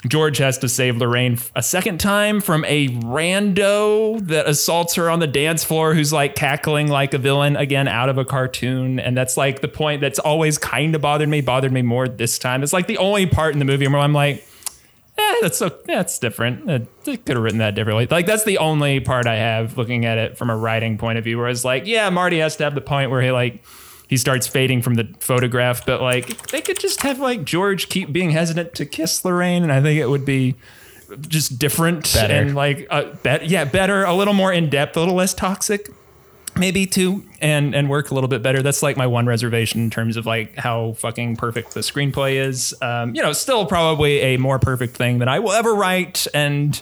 George 0.07 0.39
has 0.39 0.59
to 0.59 0.69
save 0.69 0.99
Lorraine 0.99 1.39
a 1.55 1.63
second 1.63 1.99
time 1.99 2.41
from 2.41 2.65
a 2.67 2.89
rando 2.89 4.21
that 4.27 4.47
assaults 4.47 4.95
her 4.95 5.11
on 5.11 5.21
the 5.21 5.27
dance 5.27 5.65
floor 5.65 5.95
who's 5.95 6.13
like 6.13 6.35
cackling 6.35 6.89
like 6.89 7.15
a 7.15 7.19
villain 7.19 7.57
again 7.57 7.89
out 7.89 8.09
of 8.09 8.19
a 8.19 8.25
cartoon. 8.25 9.01
And 9.01 9.17
that's 9.17 9.37
like 9.37 9.63
the 9.63 9.69
point 9.69 10.01
that's 10.03 10.19
always 10.19 10.59
kind 10.59 10.95
of 10.95 11.01
bothered 11.01 11.29
me, 11.29 11.41
bothered 11.41 11.73
me 11.73 11.83
more 11.83 12.09
this 12.09 12.39
time. 12.39 12.63
It's 12.63 12.73
like 12.73 12.87
the 12.87 12.99
only 12.99 13.27
part 13.27 13.55
in 13.55 13.59
the 13.59 13.65
movie 13.65 13.89
where 13.89 14.01
I'm 14.01 14.13
like, 14.13 14.47
eh, 15.19 15.35
that's 15.41 15.59
so 15.59 15.75
it's 15.89 16.19
different. 16.19 16.67
They 17.05 17.17
could 17.17 17.37
have 17.37 17.43
written 17.43 17.59
that 17.59 17.75
differently. 17.75 18.07
Like 18.09 18.27
that's 18.27 18.45
the 18.45 18.59
only 18.59 19.01
part 19.01 19.27
I 19.27 19.37
have 19.37 19.79
looking 19.79 20.05
at 20.05 20.19
it 20.19 20.37
from 20.37 20.51
a 20.51 20.57
writing 20.57 20.99
point 20.99 21.19
of 21.19 21.25
view. 21.25 21.39
Where 21.39 21.49
it's 21.49 21.65
like, 21.65 21.87
yeah, 21.87 22.11
Marty 22.11 22.39
has 22.39 22.57
to 22.57 22.65
have 22.65 22.75
the 22.75 22.81
point 22.81 23.11
where 23.11 23.23
he 23.23 23.31
like 23.31 23.65
he 24.09 24.17
starts 24.17 24.47
fading 24.47 24.83
from 24.83 24.95
the 24.95 25.09
photograph, 25.21 25.85
but 25.85 26.01
like 26.01 26.49
they 26.49 26.61
could 26.61 26.79
just 26.79 27.03
have 27.03 27.19
like 27.19 27.45
George 27.45 27.89
keep 27.89 28.13
being 28.13 28.31
hesitant 28.31 28.75
to 28.75 28.87
kiss 28.87 29.25
Lorraine, 29.25 29.63
and 29.63 29.73
I 29.73 29.83
think 29.83 30.01
it 30.01 30.09
would 30.09 30.25
be 30.25 30.55
just 31.29 31.59
different 31.59 32.13
Better. 32.13 32.35
and 32.35 32.55
like 32.55 32.87
uh, 32.91 33.15
bet 33.23 33.49
yeah, 33.49 33.65
better, 33.65 34.05
a 34.05 34.15
little 34.15 34.35
more 34.35 34.53
in 34.53 34.71
depth, 34.71 34.97
a 34.97 35.01
little 35.01 35.15
less 35.15 35.35
toxic 35.35 35.91
maybe 36.59 36.87
too 36.87 37.25
and 37.41 37.75
and 37.75 37.89
work 37.89 38.11
a 38.11 38.15
little 38.15 38.29
bit 38.29 38.43
better 38.43 38.63
that's 38.63 38.83
like 38.83 38.97
my 38.97 39.07
one 39.07 39.27
reservation 39.27 39.83
in 39.83 39.91
terms 39.91 40.17
of 40.17 40.25
like 40.27 40.57
how 40.57 40.93
fucking 40.95 41.37
perfect 41.37 41.75
the 41.75 41.81
screenplay 41.81 42.37
is 42.37 42.75
um 42.81 43.15
you 43.15 43.23
know 43.23 43.33
still 43.33 43.67
probably 43.67 44.21
a 44.21 44.37
more 44.39 44.59
perfect 44.59 44.97
thing 44.97 45.19
than 45.19 45.29
i 45.29 45.39
will 45.39 45.53
ever 45.53 45.75
write 45.75 46.27
and 46.33 46.81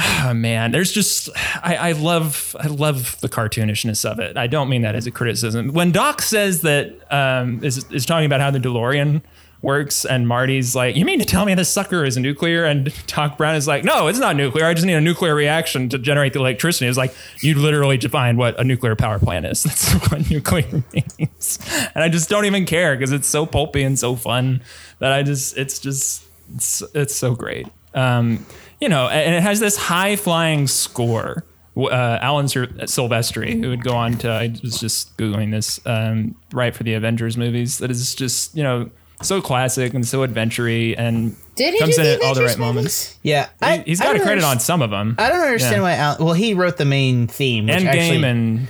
oh, 0.24 0.34
man 0.34 0.70
there's 0.70 0.92
just 0.92 1.28
I, 1.62 1.76
I 1.76 1.92
love 1.92 2.56
i 2.58 2.66
love 2.66 3.20
the 3.20 3.28
cartoonishness 3.28 4.08
of 4.08 4.18
it. 4.18 4.36
I 4.36 4.46
don't 4.46 4.68
mean 4.68 4.82
that 4.82 4.94
as 4.94 5.06
a 5.06 5.10
criticism. 5.10 5.72
When 5.72 5.92
doc 5.92 6.22
says 6.22 6.62
that 6.62 6.94
um 7.10 7.62
is 7.62 7.84
is 7.90 8.06
talking 8.06 8.26
about 8.26 8.40
how 8.40 8.50
the 8.50 8.58
delorean 8.58 9.22
works 9.62 10.06
and 10.06 10.26
marty's 10.26 10.74
like 10.74 10.96
you 10.96 11.04
mean 11.04 11.18
to 11.18 11.24
tell 11.26 11.44
me 11.44 11.54
this 11.54 11.68
sucker 11.68 12.04
is 12.04 12.16
nuclear? 12.16 12.64
And 12.64 12.92
doc 13.06 13.36
brown 13.36 13.56
is 13.56 13.66
like 13.66 13.84
no 13.84 14.06
it's 14.06 14.18
not 14.18 14.36
nuclear. 14.36 14.64
I 14.64 14.74
just 14.74 14.86
need 14.86 14.94
a 14.94 15.00
nuclear 15.00 15.34
reaction 15.34 15.88
to 15.90 15.98
generate 15.98 16.32
the 16.32 16.38
electricity. 16.38 16.86
It's 16.86 16.98
like 16.98 17.14
you 17.40 17.54
literally 17.56 17.98
define 17.98 18.36
what 18.36 18.58
a 18.58 18.64
nuclear 18.64 18.96
power 18.96 19.18
plant 19.18 19.44
is. 19.46 19.62
That's 19.64 19.92
what 20.10 20.30
nuclear 20.30 20.82
means. 20.92 21.58
And 21.94 22.02
i 22.02 22.08
just 22.08 22.28
don't 22.28 22.46
even 22.46 22.64
care 22.64 22.96
because 22.96 23.12
it's 23.12 23.28
so 23.28 23.44
pulpy 23.44 23.82
and 23.82 23.98
so 23.98 24.16
fun 24.16 24.62
that 25.00 25.12
i 25.12 25.22
just 25.22 25.58
it's 25.58 25.78
just 25.78 26.24
it's, 26.54 26.82
it's 26.94 27.14
so 27.14 27.34
great. 27.34 27.66
Um 27.94 28.46
you 28.80 28.88
know 28.88 29.08
and 29.08 29.34
it 29.34 29.42
has 29.42 29.60
this 29.60 29.76
high 29.76 30.16
flying 30.16 30.66
score 30.66 31.44
uh, 31.76 32.18
Alan 32.20 32.48
Sil- 32.50 32.66
Silvestri, 32.84 33.58
who 33.62 33.70
would 33.70 33.82
go 33.84 33.94
on 33.94 34.18
to, 34.18 34.28
I 34.28 34.52
was 34.62 34.78
just 34.80 35.16
Googling 35.16 35.50
this, 35.52 35.80
um, 35.86 36.34
right 36.52 36.74
for 36.74 36.82
the 36.82 36.92
Avengers 36.94 37.36
movies, 37.38 37.78
that 37.78 37.90
is 37.90 38.14
just, 38.14 38.54
you 38.56 38.62
know, 38.62 38.90
so 39.22 39.40
classic 39.40 39.94
and 39.94 40.06
so 40.06 40.22
adventure 40.22 40.66
and 40.68 41.36
Did 41.54 41.78
comes 41.78 41.96
in 41.96 42.04
the 42.04 42.14
at 42.14 42.22
all 42.22 42.34
the 42.34 42.40
right 42.40 42.48
movies? 42.48 42.58
moments. 42.58 43.18
Yeah, 43.22 43.48
He- 43.64 43.82
He's 43.86 44.00
got 44.00 44.14
a 44.14 44.18
don't 44.18 44.26
credit 44.26 44.44
on 44.44 44.58
some 44.60 44.82
of 44.82 44.90
them. 44.90 45.14
I 45.18 45.28
don't 45.30 45.40
understand 45.40 45.76
Yeah. 45.76 45.82
why. 45.82 45.92
Alan, 45.94 46.24
well, 46.24 46.34
he 46.34 46.52
wrote 46.54 46.76
the 46.76 46.84
main 46.84 47.28
theme. 47.28 47.66
Which 47.66 47.76
Endgame 47.76 47.86
actually, 47.86 48.24
and 48.24 48.66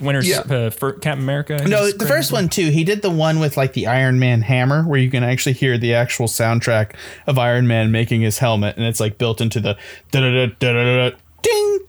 Winter 0.00 0.22
Yeah. 0.22 0.40
uh, 0.40 0.70
for 0.70 0.92
Captain 0.92 1.22
America. 1.22 1.62
No, 1.66 1.90
the 1.90 2.06
first 2.06 2.32
one 2.32 2.48
too. 2.48 2.70
He 2.70 2.84
did 2.84 3.02
the 3.02 3.10
one 3.10 3.40
with 3.40 3.56
like 3.56 3.72
the 3.72 3.86
Iron 3.86 4.18
Man 4.18 4.42
hammer, 4.42 4.82
where 4.84 4.98
you 5.00 5.10
can 5.10 5.24
actually 5.24 5.52
hear 5.54 5.78
the 5.78 5.94
actual 5.94 6.26
soundtrack 6.26 6.92
of 7.26 7.38
Iron 7.38 7.66
Man 7.66 7.90
making 7.90 8.20
his 8.22 8.38
helmet, 8.38 8.76
and 8.76 8.84
it's 8.86 9.00
like 9.00 9.18
built 9.18 9.40
into 9.40 9.60
the 9.60 9.76
ding, 11.42 11.80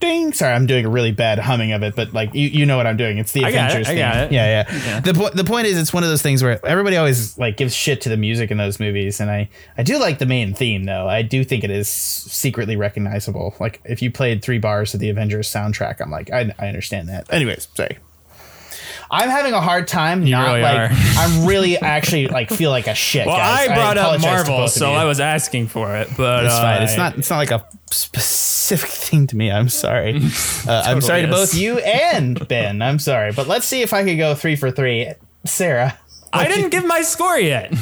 ding. 0.00 0.32
Sorry, 0.32 0.52
I'm 0.54 0.66
doing 0.66 0.84
a 0.84 0.88
really 0.88 1.12
bad 1.12 1.38
humming 1.38 1.72
of 1.72 1.82
it, 1.82 1.96
but 1.96 2.12
like 2.12 2.34
you, 2.34 2.48
you 2.48 2.66
know 2.66 2.76
what 2.76 2.86
I'm 2.86 2.96
doing. 2.96 3.18
It's 3.18 3.32
the 3.32 3.44
I 3.44 3.48
it, 3.48 3.54
Avengers 3.54 3.86
I 3.86 3.90
theme. 3.90 3.98
got 3.98 4.16
it. 4.16 4.32
Yeah, 4.32 4.64
yeah. 4.70 5.00
The 5.00 5.14
point, 5.14 5.34
the 5.34 5.44
point 5.44 5.66
is, 5.66 5.78
it's 5.78 5.92
one 5.92 6.02
of 6.02 6.08
those 6.08 6.22
things 6.22 6.42
where 6.42 6.64
everybody 6.66 6.96
always 6.96 7.36
like 7.38 7.56
gives 7.56 7.74
shit 7.74 8.00
to 8.02 8.08
the 8.08 8.16
music 8.16 8.50
in 8.50 8.58
those 8.58 8.80
movies, 8.80 9.20
and 9.20 9.30
I, 9.30 9.48
I 9.76 9.82
do 9.82 9.98
like 9.98 10.18
the 10.18 10.26
main 10.26 10.54
theme 10.54 10.84
though. 10.84 11.08
I 11.08 11.22
do 11.22 11.44
think 11.44 11.64
it 11.64 11.70
is 11.70 11.88
secretly 11.88 12.76
recognizable. 12.76 13.54
Like 13.60 13.80
if 13.84 14.02
you 14.02 14.10
played 14.10 14.42
three 14.42 14.58
bars 14.58 14.94
of 14.94 15.00
the 15.00 15.10
Avengers 15.10 15.48
soundtrack, 15.48 16.00
I'm 16.00 16.10
like, 16.10 16.30
I, 16.32 16.54
I 16.58 16.68
understand 16.68 17.08
that. 17.08 17.32
Anyways, 17.32 17.68
sorry. 17.74 17.98
I'm 19.10 19.30
having 19.30 19.52
a 19.54 19.60
hard 19.60 19.88
time. 19.88 20.24
not 20.24 20.48
really 20.48 20.62
like 20.62 20.90
are. 20.90 20.94
I'm 20.94 21.46
really 21.46 21.78
actually 21.82 22.28
like 22.28 22.50
feel 22.50 22.70
like 22.70 22.86
a 22.86 22.94
shit. 22.94 23.26
Well, 23.26 23.36
guys. 23.36 23.68
I 23.68 23.74
brought 23.74 23.98
up 23.98 24.20
Marvel, 24.20 24.68
so. 24.68 24.92
I 24.92 25.04
was 25.04 25.20
asking 25.20 25.68
for 25.68 25.96
it, 25.96 26.08
but 26.16 26.44
It's 26.44 26.54
uh, 26.54 26.60
fine. 26.60 26.82
It's 26.82 26.96
not. 26.96 27.18
It's 27.18 27.30
not 27.30 27.38
like 27.38 27.50
a 27.50 27.66
specific 27.90 28.90
thing 29.08 29.26
to 29.28 29.36
me. 29.36 29.50
I'm 29.50 29.68
sorry. 29.68 30.16
Uh, 30.66 30.82
I'm 30.86 31.00
sorry 31.00 31.22
to 31.22 31.28
both 31.28 31.54
you 31.54 31.78
and 31.78 32.46
Ben. 32.48 32.82
I'm 32.82 32.98
sorry, 32.98 33.32
but 33.32 33.46
let's 33.46 33.66
see 33.66 33.82
if 33.82 33.92
I 33.92 34.04
could 34.04 34.18
go 34.18 34.34
three 34.34 34.56
for 34.56 34.70
three. 34.70 35.12
Sarah, 35.44 35.98
I 36.32 36.48
didn't 36.48 36.70
give 36.70 36.84
my 36.84 37.02
score 37.02 37.38
yet. 37.38 37.72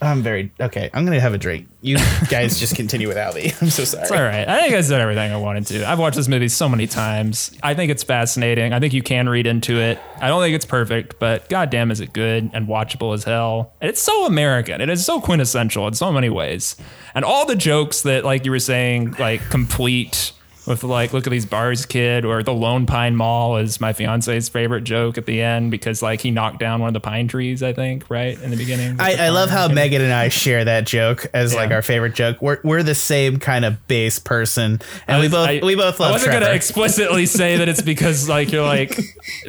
I'm 0.00 0.22
very 0.22 0.52
okay. 0.60 0.90
I'm 0.92 1.04
gonna 1.04 1.20
have 1.20 1.32
a 1.32 1.38
drink. 1.38 1.68
You 1.80 1.96
guys 2.28 2.60
just 2.60 2.76
continue 2.76 3.08
without 3.08 3.34
me. 3.34 3.52
I'm 3.60 3.70
so 3.70 3.84
sorry. 3.84 4.02
It's 4.02 4.10
all 4.12 4.22
right. 4.22 4.46
I 4.46 4.60
think 4.60 4.74
I 4.74 4.80
said 4.82 5.00
everything 5.00 5.32
I 5.32 5.36
wanted 5.38 5.66
to. 5.68 5.88
I've 5.88 5.98
watched 5.98 6.16
this 6.16 6.28
movie 6.28 6.48
so 6.48 6.68
many 6.68 6.86
times. 6.86 7.56
I 7.62 7.74
think 7.74 7.90
it's 7.90 8.02
fascinating. 8.02 8.72
I 8.72 8.80
think 8.80 8.92
you 8.92 9.02
can 9.02 9.28
read 9.28 9.46
into 9.46 9.78
it. 9.78 9.98
I 10.20 10.28
don't 10.28 10.42
think 10.42 10.54
it's 10.54 10.66
perfect, 10.66 11.18
but 11.18 11.48
goddamn, 11.48 11.90
is 11.90 12.00
it 12.00 12.12
good 12.12 12.50
and 12.52 12.68
watchable 12.68 13.14
as 13.14 13.24
hell. 13.24 13.74
And 13.80 13.88
it's 13.88 14.02
so 14.02 14.26
American. 14.26 14.80
It 14.80 14.90
is 14.90 15.04
so 15.04 15.20
quintessential 15.20 15.86
in 15.86 15.94
so 15.94 16.12
many 16.12 16.28
ways. 16.28 16.76
And 17.14 17.24
all 17.24 17.46
the 17.46 17.56
jokes 17.56 18.02
that, 18.02 18.24
like 18.24 18.44
you 18.44 18.50
were 18.50 18.58
saying, 18.58 19.12
like 19.18 19.40
complete 19.48 20.32
with 20.66 20.82
like 20.84 21.12
look 21.12 21.26
at 21.26 21.30
these 21.30 21.46
bars 21.46 21.86
kid 21.86 22.24
or 22.24 22.42
the 22.42 22.52
lone 22.52 22.86
pine 22.86 23.14
mall 23.16 23.56
is 23.56 23.80
my 23.80 23.92
fiance's 23.92 24.48
favorite 24.48 24.82
joke 24.84 25.16
at 25.18 25.26
the 25.26 25.40
end 25.40 25.70
because 25.70 26.02
like 26.02 26.20
he 26.20 26.30
knocked 26.30 26.58
down 26.58 26.80
one 26.80 26.88
of 26.88 26.94
the 26.94 27.00
pine 27.00 27.28
trees 27.28 27.62
i 27.62 27.72
think 27.72 28.04
right 28.08 28.40
in 28.42 28.50
the 28.50 28.56
beginning 28.56 28.96
I, 29.00 29.26
I 29.26 29.28
love 29.30 29.50
how 29.50 29.68
Megan 29.68 30.02
and 30.02 30.12
I 30.12 30.28
share 30.28 30.64
that 30.64 30.86
joke 30.86 31.26
as 31.34 31.54
like 31.54 31.70
our 31.70 31.82
favorite 31.82 32.14
joke. 32.14 32.40
We're, 32.40 32.58
we're 32.62 32.82
the 32.82 32.94
same 32.94 33.38
kind 33.38 33.64
of 33.64 33.86
base 33.88 34.18
person, 34.18 34.80
and 35.06 35.20
we 35.20 35.28
both 35.28 35.48
I- 35.48 35.60
we 35.62 35.74
both 35.74 36.00
I 36.00 36.04
love 36.04 36.12
wasn't 36.12 36.30
Trevor. 36.32 36.46
gonna 36.46 36.54
explicitly 36.54 37.26
say 37.26 37.58
that 37.58 37.68
it's 37.68 37.82
because 37.82 38.28
like 38.28 38.52
you're 38.52 38.64
like 38.64 38.96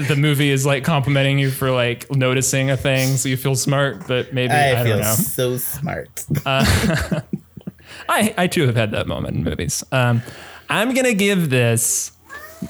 the 0.08 0.16
movie 0.16 0.50
is 0.50 0.66
like 0.66 0.84
complimenting 0.84 1.40
you 1.40 1.50
for 1.52 1.72
like 1.72 2.10
noticing 2.12 2.70
a 2.70 2.78
thing, 2.78 3.16
so 3.18 3.30
you 3.30 3.38
feel 3.38 3.56
smart. 3.56 4.08
But 4.08 4.34
maybe 4.34 4.54
I, 4.54 4.82
I, 4.82 4.84
feel 4.84 4.98
don't 4.98 5.06
know. 5.06 5.14
so 5.16 5.58
smart. 5.58 6.26
I 6.46 8.34
I 8.38 8.48
too 8.48 8.66
have 8.68 8.76
had 8.76 8.92
that 8.92 9.08
moment 9.08 9.38
in 9.38 9.44
movies. 9.44 9.84
Um, 9.92 10.22
I'm 10.70 10.94
gonna 10.94 11.14
give 11.14 11.50
this 11.50 12.12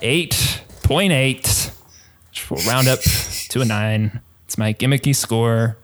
eight 0.01 0.61
point 0.83 1.11
eight, 1.13 1.71
which 2.29 2.49
will 2.49 2.57
round 2.67 2.87
up 2.87 2.99
to 3.01 3.61
a 3.61 3.65
nine. 3.65 4.21
It's 4.45 4.57
my 4.57 4.73
gimmicky 4.73 5.15
score 5.15 5.77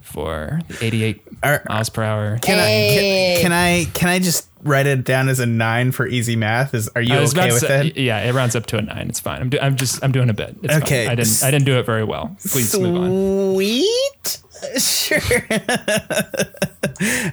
for 0.00 0.60
the 0.68 0.84
88 0.84 1.22
Are- 1.42 1.62
miles 1.68 1.88
per 1.88 2.02
hour. 2.02 2.38
Can 2.42 2.58
I 2.58 2.66
can, 2.68 3.40
can 3.42 3.52
I 3.52 3.84
can 3.94 4.08
I 4.08 4.18
just 4.18 4.48
write 4.64 4.86
it 4.86 5.04
down 5.04 5.28
as 5.28 5.38
a 5.40 5.46
nine 5.46 5.92
for 5.92 6.06
easy 6.06 6.36
math? 6.36 6.74
Is 6.74 6.88
are 6.96 7.00
you 7.02 7.14
I 7.14 7.20
was 7.20 7.32
okay 7.36 7.52
with 7.52 7.60
say- 7.60 7.68
that? 7.90 7.96
Yeah, 7.96 8.18
it 8.20 8.32
rounds 8.34 8.56
up 8.56 8.66
to 8.66 8.78
a 8.78 8.82
nine. 8.82 9.08
It's 9.08 9.20
fine. 9.20 9.40
I'm, 9.40 9.50
do, 9.50 9.58
I'm 9.60 9.76
just 9.76 10.02
I'm 10.04 10.10
doing 10.12 10.30
a 10.30 10.34
bit. 10.34 10.56
It's 10.62 10.74
Okay. 10.74 11.04
fine. 11.06 11.12
I 11.12 11.14
didn't 11.16 11.42
I 11.44 11.50
didn't 11.50 11.66
do 11.66 11.78
it 11.78 11.86
very 11.86 12.04
well. 12.04 12.36
Please 12.40 12.76
move 12.78 12.96
on. 12.96 13.54
Sweet. 13.54 14.38
Sure. 14.78 15.18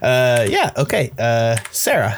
uh, 0.01 0.47
yeah. 0.49 0.71
Okay. 0.77 1.11
Uh, 1.17 1.57
Sarah. 1.69 2.17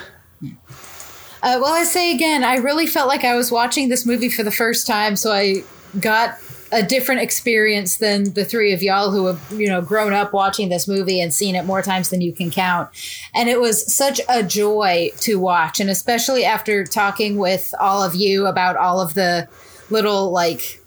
Uh, 1.44 1.58
well, 1.60 1.74
I 1.74 1.84
say 1.84 2.14
again, 2.14 2.44
I 2.44 2.56
really 2.56 2.86
felt 2.86 3.08
like 3.08 3.24
I 3.24 3.36
was 3.36 3.52
watching 3.52 3.90
this 3.90 4.06
movie 4.06 4.30
for 4.30 4.44
the 4.44 4.52
first 4.52 4.86
time, 4.86 5.16
so 5.16 5.32
I 5.32 5.64
got 6.00 6.38
a 6.72 6.84
different 6.84 7.22
experience 7.22 7.98
than 7.98 8.34
the 8.34 8.46
three 8.46 8.74
of 8.74 8.82
y'all 8.82 9.12
who 9.12 9.26
have, 9.26 9.42
you 9.52 9.68
know, 9.68 9.82
grown 9.82 10.14
up 10.14 10.34
watching 10.34 10.70
this 10.70 10.88
movie 10.88 11.20
and 11.20 11.34
seen 11.34 11.56
it 11.56 11.66
more 11.66 11.82
times 11.82 12.10
than 12.10 12.22
you 12.22 12.32
can 12.32 12.50
count. 12.50 12.90
And 13.34 13.50
it 13.50 13.60
was 13.60 13.94
such 13.94 14.22
a 14.30 14.44
joy 14.44 15.10
to 15.22 15.40
watch, 15.40 15.80
and 15.80 15.90
especially 15.90 16.46
after 16.46 16.86
talking 16.86 17.38
with 17.38 17.74
all 17.80 18.02
of 18.04 18.16
you 18.16 18.46
about 18.46 18.78
all 18.78 19.02
of 19.02 19.16
the 19.16 19.50
little 19.90 20.32
like 20.32 20.82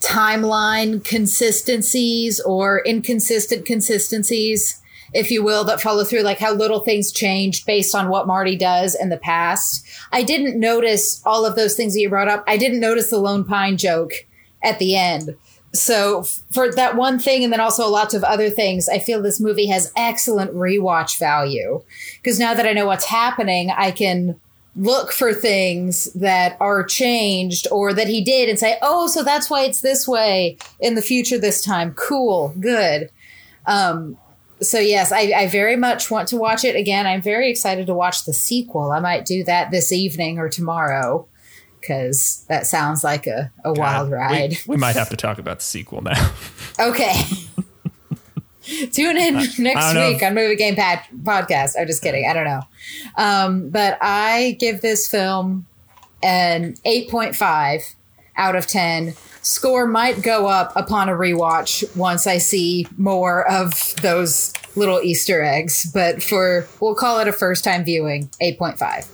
timeline 0.00 1.02
consistencies 1.04 2.38
or 2.40 2.80
inconsistent 2.84 3.66
consistencies, 3.66 4.79
if 5.12 5.30
you 5.30 5.42
will, 5.42 5.64
that 5.64 5.80
follow 5.80 6.04
through, 6.04 6.22
like 6.22 6.38
how 6.38 6.52
little 6.52 6.80
things 6.80 7.12
changed 7.12 7.66
based 7.66 7.94
on 7.94 8.08
what 8.08 8.26
Marty 8.26 8.56
does 8.56 8.94
in 8.94 9.08
the 9.08 9.16
past. 9.16 9.86
I 10.12 10.22
didn't 10.22 10.58
notice 10.58 11.22
all 11.24 11.44
of 11.44 11.56
those 11.56 11.74
things 11.74 11.94
that 11.94 12.00
you 12.00 12.08
brought 12.08 12.28
up. 12.28 12.44
I 12.46 12.56
didn't 12.56 12.80
notice 12.80 13.10
the 13.10 13.18
Lone 13.18 13.44
Pine 13.44 13.76
joke 13.76 14.12
at 14.62 14.78
the 14.78 14.96
end. 14.96 15.36
So 15.72 16.24
for 16.52 16.72
that 16.72 16.96
one 16.96 17.18
thing, 17.18 17.44
and 17.44 17.52
then 17.52 17.60
also 17.60 17.88
lots 17.88 18.14
of 18.14 18.24
other 18.24 18.50
things, 18.50 18.88
I 18.88 18.98
feel 18.98 19.22
this 19.22 19.40
movie 19.40 19.66
has 19.66 19.92
excellent 19.94 20.52
rewatch 20.52 21.18
value 21.18 21.82
because 22.16 22.40
now 22.40 22.54
that 22.54 22.66
I 22.66 22.72
know 22.72 22.86
what's 22.86 23.04
happening, 23.04 23.70
I 23.70 23.92
can 23.92 24.40
look 24.76 25.12
for 25.12 25.32
things 25.32 26.12
that 26.14 26.56
are 26.60 26.84
changed 26.84 27.68
or 27.70 27.92
that 27.92 28.08
he 28.08 28.22
did 28.22 28.48
and 28.48 28.58
say, 28.58 28.78
oh, 28.82 29.06
so 29.06 29.22
that's 29.22 29.50
why 29.50 29.62
it's 29.62 29.80
this 29.80 30.08
way 30.08 30.56
in 30.80 30.94
the 30.94 31.02
future 31.02 31.38
this 31.38 31.62
time. 31.62 31.92
Cool, 31.94 32.54
good. 32.58 33.10
Um, 33.66 34.16
so 34.60 34.78
yes, 34.78 35.12
I, 35.12 35.32
I 35.36 35.46
very 35.48 35.76
much 35.76 36.10
want 36.10 36.28
to 36.28 36.36
watch 36.36 36.64
it 36.64 36.76
again. 36.76 37.06
I'm 37.06 37.22
very 37.22 37.50
excited 37.50 37.86
to 37.86 37.94
watch 37.94 38.24
the 38.24 38.32
sequel. 38.32 38.92
I 38.92 39.00
might 39.00 39.24
do 39.24 39.44
that 39.44 39.70
this 39.70 39.92
evening 39.92 40.38
or 40.38 40.48
tomorrow 40.48 41.26
because 41.80 42.44
that 42.48 42.66
sounds 42.66 43.02
like 43.02 43.26
a, 43.26 43.50
a 43.64 43.72
wild 43.72 44.10
ride. 44.10 44.58
We, 44.66 44.76
might 44.76 44.96
have 44.96 45.08
to 45.10 45.16
talk 45.16 45.38
about 45.38 45.58
the 45.58 45.64
sequel 45.64 46.02
now. 46.02 46.32
Okay. 46.78 47.12
Tune 48.92 49.16
in 49.18 49.34
next 49.34 49.58
week 49.58 50.22
on 50.22 50.34
Movie 50.34 50.56
Game 50.56 50.76
Pat- 50.76 51.08
Podcast. 51.22 51.74
I'm 51.78 51.86
just 51.86 52.02
kidding. 52.02 52.26
I 52.26 52.32
don't 52.32 52.44
know. 52.44 52.62
Um, 53.16 53.68
but 53.68 53.98
I 54.00 54.56
give 54.58 54.80
this 54.80 55.06
film 55.08 55.66
an 56.22 56.74
8.5 56.86 57.82
out 58.36 58.56
of 58.56 58.66
10. 58.66 59.14
Score 59.42 59.86
might 59.86 60.22
go 60.22 60.46
up 60.46 60.72
upon 60.76 61.08
a 61.08 61.12
rewatch 61.12 61.96
once 61.96 62.26
I 62.26 62.38
see 62.38 62.86
more 62.96 63.48
of 63.50 63.94
those 64.02 64.52
little 64.76 65.00
Easter 65.00 65.42
eggs. 65.42 65.90
But 65.92 66.22
for, 66.22 66.66
we'll 66.80 66.94
call 66.94 67.20
it 67.20 67.28
a 67.28 67.32
first 67.32 67.64
time 67.64 67.84
viewing, 67.84 68.28
8.5. 68.42 69.08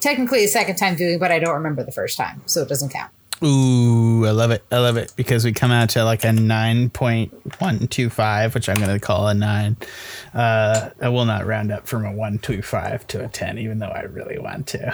Technically 0.00 0.44
a 0.44 0.48
second 0.48 0.76
time 0.76 0.96
viewing, 0.96 1.18
but 1.18 1.30
I 1.30 1.38
don't 1.38 1.54
remember 1.54 1.84
the 1.84 1.92
first 1.92 2.16
time, 2.16 2.42
so 2.46 2.62
it 2.62 2.68
doesn't 2.68 2.90
count. 2.90 3.12
Ooh, 3.44 4.24
I 4.24 4.30
love 4.30 4.52
it. 4.52 4.64
I 4.70 4.78
love 4.78 4.96
it 4.96 5.12
because 5.16 5.44
we 5.44 5.52
come 5.52 5.72
out 5.72 5.90
to 5.90 6.04
like 6.04 6.22
a 6.24 6.28
9.125, 6.28 8.54
which 8.54 8.68
I'm 8.68 8.76
going 8.76 8.88
to 8.88 9.00
call 9.00 9.26
a 9.28 9.34
9. 9.34 9.76
Uh, 10.32 10.90
I 11.00 11.08
will 11.08 11.24
not 11.24 11.44
round 11.44 11.72
up 11.72 11.88
from 11.88 12.04
a 12.04 12.10
125 12.10 13.04
to 13.08 13.24
a 13.24 13.28
10, 13.28 13.58
even 13.58 13.80
though 13.80 13.88
I 13.88 14.02
really 14.02 14.38
want 14.38 14.68
to. 14.68 14.92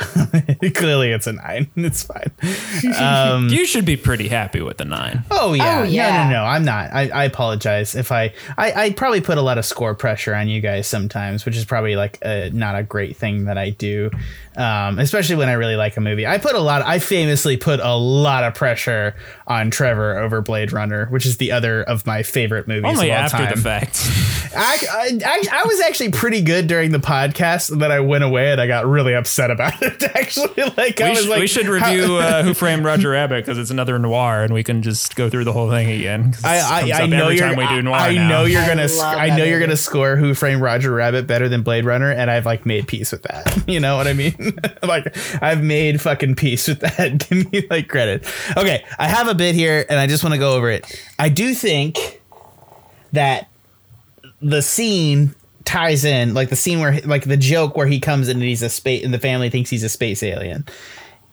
Clearly, 0.74 1.10
it's 1.12 1.26
a 1.26 1.32
9. 1.32 1.70
It's 1.88 2.02
fine. 2.02 2.30
Um, 3.00 3.48
you 3.48 3.64
should 3.64 3.86
be 3.86 3.96
pretty 3.96 4.28
happy 4.28 4.60
with 4.60 4.76
the 4.78 4.84
nine. 4.84 5.24
Oh 5.30 5.54
yeah. 5.54 5.80
Oh, 5.80 5.84
yeah. 5.84 6.24
No, 6.24 6.30
no, 6.30 6.42
no. 6.42 6.44
I'm 6.44 6.64
not. 6.64 6.92
I, 6.92 7.08
I 7.08 7.24
apologize 7.24 7.94
if 7.94 8.12
I, 8.12 8.34
I 8.58 8.72
I 8.72 8.90
probably 8.90 9.20
put 9.22 9.38
a 9.38 9.42
lot 9.42 9.56
of 9.58 9.64
score 9.64 9.94
pressure 9.94 10.34
on 10.34 10.48
you 10.48 10.60
guys 10.60 10.86
sometimes, 10.86 11.46
which 11.46 11.56
is 11.56 11.64
probably 11.64 11.96
like 11.96 12.18
a, 12.22 12.50
not 12.50 12.74
a 12.74 12.82
great 12.82 13.16
thing 13.16 13.46
that 13.46 13.56
I 13.56 13.70
do. 13.70 14.10
Um, 14.58 14.98
especially 14.98 15.36
when 15.36 15.48
I 15.48 15.52
really 15.52 15.76
like 15.76 15.96
a 15.96 16.00
movie. 16.00 16.26
I 16.26 16.38
put 16.38 16.56
a 16.56 16.58
lot. 16.60 16.82
I 16.82 16.98
famously 16.98 17.56
put 17.56 17.78
a 17.78 17.94
lot 17.94 18.42
of 18.42 18.54
pressure 18.56 19.14
on 19.46 19.70
Trevor 19.70 20.18
over 20.18 20.40
Blade 20.42 20.72
Runner, 20.72 21.06
which 21.10 21.24
is 21.26 21.36
the 21.36 21.52
other 21.52 21.84
of 21.84 22.04
my 22.06 22.24
favorite 22.24 22.66
movies 22.66 22.90
Only 22.90 23.10
of 23.10 23.18
all 23.18 23.22
after 23.22 23.36
time. 23.36 23.50
the 23.54 23.60
fact. 23.60 24.02
I, 24.56 24.76
I, 24.90 25.20
I, 25.24 25.60
I 25.60 25.64
was 25.64 25.80
actually 25.82 26.10
pretty 26.10 26.40
good 26.40 26.66
during 26.66 26.90
the 26.90 26.98
podcast, 26.98 27.70
and 27.70 27.80
then 27.80 27.92
I 27.92 28.00
went 28.00 28.24
away 28.24 28.50
and 28.50 28.60
I 28.60 28.66
got 28.66 28.84
really 28.86 29.14
upset 29.14 29.52
about 29.52 29.74
it. 29.82 30.02
Actually, 30.02 30.64
like 30.76 31.00
I 31.00 31.04
we, 31.04 31.10
was 31.10 31.24
sh- 31.24 31.28
like, 31.28 31.40
we 31.40 31.46
should 31.46 31.68
review 31.68 32.16
uh, 32.16 32.42
Who 32.42 32.52
Framed 32.52 32.84
Roger 32.84 33.10
Rabbit 33.10 33.44
because 33.44 33.58
it's 33.58 33.70
another 33.70 33.96
noir, 34.00 34.42
and 34.42 34.52
we 34.52 34.64
can 34.64 34.82
just 34.82 35.14
go 35.14 35.30
through 35.30 35.44
the 35.44 35.52
whole 35.52 35.70
thing 35.70 35.88
again. 35.88 36.34
I, 36.42 36.58
I, 36.92 37.02
I 37.02 37.06
know 37.06 37.28
you're. 37.28 37.46
time 37.46 37.56
we 37.56 37.66
do 37.68 37.80
noir 37.82 37.94
I 37.94 38.14
now. 38.14 38.28
know 38.28 38.44
you're 38.44 38.66
gonna. 38.66 38.82
love 38.82 38.90
sc- 38.90 39.04
I 39.04 39.28
that 39.28 39.36
know 39.38 39.44
you're 39.44 39.60
gonna 39.60 39.76
score 39.76 40.16
Who 40.16 40.34
Framed 40.34 40.62
Roger 40.62 40.90
Rabbit 40.92 41.28
better 41.28 41.48
than 41.48 41.62
Blade 41.62 41.84
Runner, 41.84 42.10
and 42.10 42.28
I've 42.28 42.46
like 42.46 42.66
made 42.66 42.88
peace 42.88 43.12
with 43.12 43.22
that. 43.22 43.62
You 43.68 43.78
know 43.78 43.96
what 43.96 44.08
I 44.08 44.14
mean? 44.14 44.34
like 44.82 45.16
I've 45.42 45.62
made 45.62 46.00
fucking 46.00 46.34
peace 46.34 46.68
with 46.68 46.80
that. 46.80 47.18
Give 47.28 47.52
me 47.52 47.66
like 47.70 47.88
credit. 47.88 48.26
Okay, 48.56 48.84
I 48.98 49.08
have 49.08 49.28
a 49.28 49.34
bit 49.34 49.54
here, 49.54 49.84
and 49.88 49.98
I 49.98 50.06
just 50.06 50.22
want 50.22 50.34
to 50.34 50.38
go 50.38 50.54
over 50.54 50.70
it. 50.70 51.02
I 51.18 51.28
do 51.28 51.54
think 51.54 52.20
that 53.12 53.48
the 54.40 54.62
scene 54.62 55.34
ties 55.64 56.04
in 56.04 56.32
like 56.32 56.48
the 56.48 56.56
scene 56.56 56.80
where 56.80 56.98
like 57.02 57.24
the 57.24 57.36
joke 57.36 57.76
where 57.76 57.86
he 57.86 58.00
comes 58.00 58.28
in 58.28 58.38
and 58.38 58.44
he's 58.44 58.62
a 58.62 58.70
space 58.70 59.04
and 59.04 59.12
the 59.12 59.18
family 59.18 59.50
thinks 59.50 59.68
he's 59.68 59.84
a 59.84 59.88
space 59.88 60.22
alien 60.22 60.64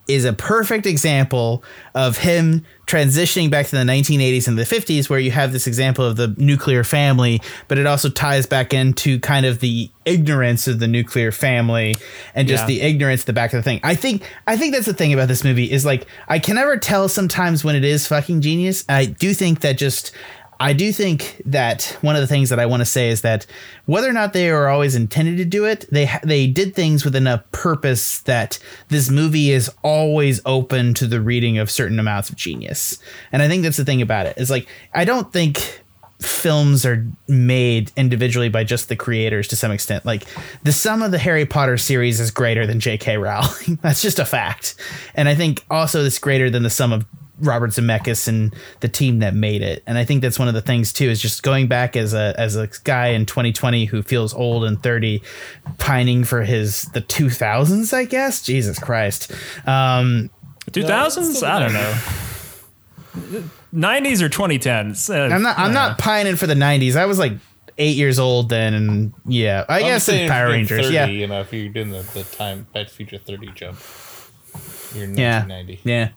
is 0.08 0.26
a 0.26 0.34
perfect 0.34 0.86
example 0.86 1.64
of 1.94 2.18
him 2.20 2.66
transitioning 2.86 3.50
back 3.50 3.66
to 3.66 3.72
the 3.76 3.82
1980s 3.84 4.48
and 4.48 4.58
the 4.60 4.64
50s 4.64 5.10
where 5.10 5.18
you 5.20 5.32
have 5.32 5.52
this 5.52 5.66
example 5.66 6.06
of 6.06 6.16
the 6.18 6.28
nuclear 6.38 6.84
family 6.84 7.42
but 7.68 7.80
it 7.80 7.88
also 7.88 8.10
ties 8.10 8.46
back 8.46 8.74
into 8.76 9.20
kind 9.20 9.44
of 9.46 9.60
the 9.60 9.90
ignorance 10.06 10.68
of 10.68 10.78
the 10.80 10.88
nuclear 10.88 11.32
family 11.32 11.96
and 12.36 12.48
just 12.48 12.62
Yeah. 12.64 12.68
the 12.68 12.82
ignorance 12.82 13.22
at 13.22 13.26
the 13.28 13.34
back 13.34 13.54
of 13.54 13.58
the 13.58 13.64
thing 13.64 13.80
i 13.84 13.96
think 13.96 14.22
i 14.46 14.56
think 14.56 14.74
that's 14.74 14.86
the 14.86 14.94
thing 14.94 15.14
about 15.14 15.28
this 15.28 15.44
movie 15.44 15.72
is 15.72 15.84
like 15.84 16.06
i 16.28 16.38
can 16.38 16.56
never 16.56 16.78
tell 16.78 17.10
sometimes 17.10 17.64
when 17.64 17.76
it 17.76 17.84
is 17.84 18.06
fucking 18.06 18.42
genius 18.42 18.86
i 18.88 19.06
do 19.08 19.34
think 19.34 19.62
that 19.62 19.80
just 19.80 20.12
I 20.60 20.74
do 20.74 20.94
think 20.94 21.42
that 21.46 21.98
one 22.02 22.16
of 22.16 22.22
the 22.22 22.28
things 22.28 22.50
that 22.50 22.60
I 22.60 22.66
want 22.66 22.82
to 22.82 22.86
say 22.86 23.10
is 23.10 23.22
that 23.22 23.46
whether 23.86 24.10
or 24.10 24.14
not 24.14 24.34
they 24.34 24.50
are 24.50 24.70
always 24.70 24.96
intended 24.96 25.38
to 25.38 25.46
do 25.46 25.66
it, 25.66 25.86
they 25.92 26.10
they 26.24 26.48
did 26.48 26.76
things 26.76 27.04
with 27.04 27.16
enough 27.16 27.50
purpose 27.52 28.20
that 28.22 28.60
this 28.90 29.10
movie 29.10 29.52
is 29.52 29.70
always 29.84 30.42
open 30.46 30.94
to 30.96 31.08
the 31.08 31.22
reading 31.22 31.58
of 31.58 31.70
certain 31.70 32.00
amounts 32.00 32.30
of 32.30 32.36
genius. 32.36 33.00
And 33.32 33.42
I 33.42 33.48
think 33.48 33.64
that's 33.64 33.78
the 33.78 33.86
thing 33.86 34.02
about 34.02 34.26
it. 34.26 34.38
Is 34.38 34.50
like 34.50 34.68
I 34.94 35.06
don't 35.06 35.32
think 35.32 35.82
films 36.22 36.86
are 36.86 37.06
made 37.28 37.92
individually 37.98 38.50
by 38.50 38.64
just 38.64 38.88
the 38.88 38.96
creators 38.96 39.48
to 39.50 39.56
some 39.56 39.72
extent. 39.72 40.06
Like 40.06 40.26
the 40.64 40.72
sum 40.72 41.02
of 41.02 41.12
the 41.12 41.18
Harry 41.18 41.46
Potter 41.46 41.78
series 41.78 42.20
is 42.20 42.32
greater 42.32 42.66
than 42.66 42.80
J.K. 42.80 43.18
Rowling. 43.18 43.80
That's 43.82 44.02
just 44.02 44.20
a 44.20 44.26
fact. 44.26 44.76
And 45.14 45.28
I 45.28 45.36
think 45.36 45.66
also 45.70 46.04
it's 46.04 46.20
greater 46.20 46.50
than 46.50 46.64
the 46.64 46.70
sum 46.70 46.94
of 46.94 47.06
Robert 47.40 47.72
Zemeckis 47.72 48.28
and 48.28 48.56
the 48.80 48.88
team 48.88 49.20
that 49.20 49.34
made 49.34 49.62
it. 49.62 49.84
And 49.86 49.98
I 49.98 50.06
think 50.06 50.22
that's 50.22 50.40
one 50.40 50.48
of 50.48 50.54
the 50.54 50.62
things 50.62 50.94
too 50.94 51.10
is 51.10 51.22
just 51.22 51.44
going 51.44 51.68
back 51.68 51.96
as 51.96 52.14
a 52.14 52.34
as 52.38 52.56
a 52.56 52.70
guy 52.84 53.08
in 53.08 53.26
2020 53.26 53.86
who 53.86 54.02
feels 54.02 54.34
old 54.34 54.64
and 54.64 54.82
30, 54.82 55.22
pining 55.78 56.24
for 56.24 56.44
his 56.44 56.84
the 56.94 57.02
2000s. 57.02 57.94
I 57.94 58.06
guess 58.06 58.42
Jesus 58.44 58.80
Christ. 58.80 59.32
Um, 59.66 60.30
2000s? 60.72 61.44
I 61.44 61.60
don't 61.60 61.74
know. 61.74 63.44
90s 63.74 64.22
or 64.22 64.30
2010s? 64.30 65.10
Uh, 65.10 65.34
I'm 65.34 65.42
not. 65.42 65.58
I'm 65.58 65.74
not 65.74 65.98
pining 65.98 66.36
for 66.36 66.48
the 66.48 66.54
'90s. 66.54 66.96
I 66.96 67.06
was 67.06 67.20
like 67.20 67.34
eight 67.78 67.96
years 67.98 68.20
old 68.20 68.50
then, 68.50 68.74
and 68.74 69.14
yeah, 69.26 69.66
I 69.68 69.78
I'm 69.80 69.82
guess 69.84 70.06
saying 70.06 70.26
in 70.26 70.30
Power 70.30 70.50
Rangers. 70.50 70.82
30, 70.86 70.94
yeah, 70.94 71.06
You 71.08 71.28
know, 71.28 71.42
if 71.42 71.52
you're 71.54 71.70
doing 71.70 71.92
the, 71.92 72.02
the 72.14 72.24
time 72.24 72.68
Back 72.74 72.88
to 72.88 72.94
Future 72.94 73.18
30 73.18 73.52
jump, 73.54 73.80
you're 74.94 75.06
in 75.06 75.18
yeah, 75.18 75.46
1990. 75.46 75.80
yeah. 75.84 76.10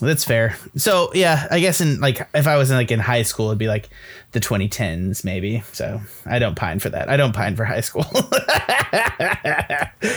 That's 0.00 0.24
fair. 0.24 0.56
So 0.76 1.10
yeah, 1.14 1.46
I 1.50 1.60
guess 1.60 1.80
in 1.80 2.00
like 2.00 2.26
if 2.34 2.46
I 2.46 2.56
was 2.56 2.70
in 2.70 2.76
like 2.76 2.90
in 2.90 2.98
high 2.98 3.22
school, 3.22 3.46
it'd 3.46 3.58
be 3.58 3.68
like 3.68 3.88
the 4.32 4.40
2010s 4.40 5.24
maybe. 5.24 5.62
So 5.72 6.00
I 6.26 6.38
don't 6.38 6.56
pine 6.56 6.80
for 6.80 6.90
that. 6.90 7.08
I 7.08 7.16
don't 7.16 7.34
pine 7.34 7.54
for 7.56 7.64
high 7.64 7.80
school. 7.80 8.04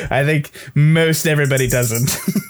I 0.09 0.23
think 0.25 0.51
most 0.75 1.25
everybody 1.27 1.67
doesn't. 1.67 2.17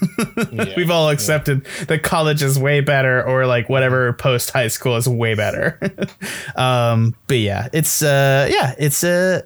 Yeah. 0.52 0.74
We've 0.76 0.90
all 0.90 1.10
accepted 1.10 1.66
that 1.88 2.02
college 2.02 2.42
is 2.42 2.58
way 2.58 2.82
better, 2.82 3.24
or 3.24 3.46
like 3.46 3.70
whatever 3.70 4.14
post 4.14 4.50
high 4.50 4.68
school 4.68 4.96
is 4.96 5.08
way 5.08 5.36
better. 5.36 5.80
um, 6.56 7.16
but 7.28 7.38
yeah, 7.38 7.68
it's 7.72 8.02
uh, 8.02 8.48
yeah, 8.50 8.74
it's 8.80 9.04
uh, 9.04 9.42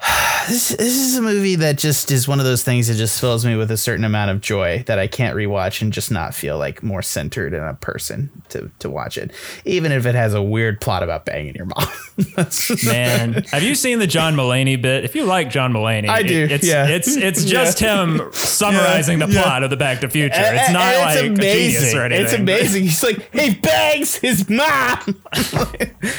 this, 0.48 0.68
this 0.68 0.96
is 0.96 1.16
a 1.16 1.22
movie 1.22 1.56
that 1.56 1.76
just 1.76 2.10
is 2.10 2.26
one 2.26 2.38
of 2.38 2.46
those 2.46 2.62
things 2.62 2.88
that 2.88 2.94
just 2.94 3.20
fills 3.20 3.44
me 3.44 3.56
with 3.56 3.70
a 3.70 3.76
certain 3.76 4.04
amount 4.04 4.30
of 4.30 4.40
joy 4.40 4.82
that 4.86 4.98
I 4.98 5.06
can't 5.06 5.36
rewatch 5.36 5.82
and 5.82 5.92
just 5.92 6.10
not 6.10 6.34
feel 6.34 6.58
like 6.58 6.82
more 6.82 7.02
centered 7.02 7.52
in 7.52 7.62
a 7.62 7.74
person 7.74 8.30
to 8.50 8.70
to 8.78 8.88
watch 8.88 9.18
it, 9.18 9.30
even 9.64 9.92
if 9.92 10.06
it 10.06 10.14
has 10.14 10.32
a 10.32 10.42
weird 10.42 10.80
plot 10.80 11.02
about 11.02 11.24
banging 11.26 11.54
your 11.54 11.66
mom. 11.66 11.88
Man, 12.84 13.44
have 13.50 13.62
you 13.62 13.74
seen 13.74 13.98
the 13.98 14.06
John 14.06 14.34
Mulaney 14.34 14.80
bit? 14.80 15.04
If 15.04 15.14
you 15.14 15.24
like 15.24 15.50
John 15.50 15.72
Mulaney, 15.72 16.08
I 16.08 16.22
do, 16.22 16.46
It's 16.50 16.66
yeah. 16.66 16.86
it's 16.86 17.16
it's 17.16 17.44
just 17.50 17.78
him 17.78 18.20
summarizing 18.32 19.18
the 19.18 19.28
yeah. 19.28 19.42
plot 19.42 19.62
of 19.64 19.70
the 19.70 19.76
Back 19.76 20.00
to 20.00 20.08
Future. 20.08 20.34
It's 20.34 20.72
not 20.72 20.82
And 20.82 21.36
like 21.36 21.38
a 21.38 21.52
genius 21.52 21.94
or 21.94 22.04
anything. 22.04 22.24
It's 22.24 22.32
amazing. 22.34 22.82
He's 22.84 23.02
like, 23.02 23.32
he 23.34 23.54
bangs 23.54 24.16
his 24.16 24.48
mom. 24.48 25.22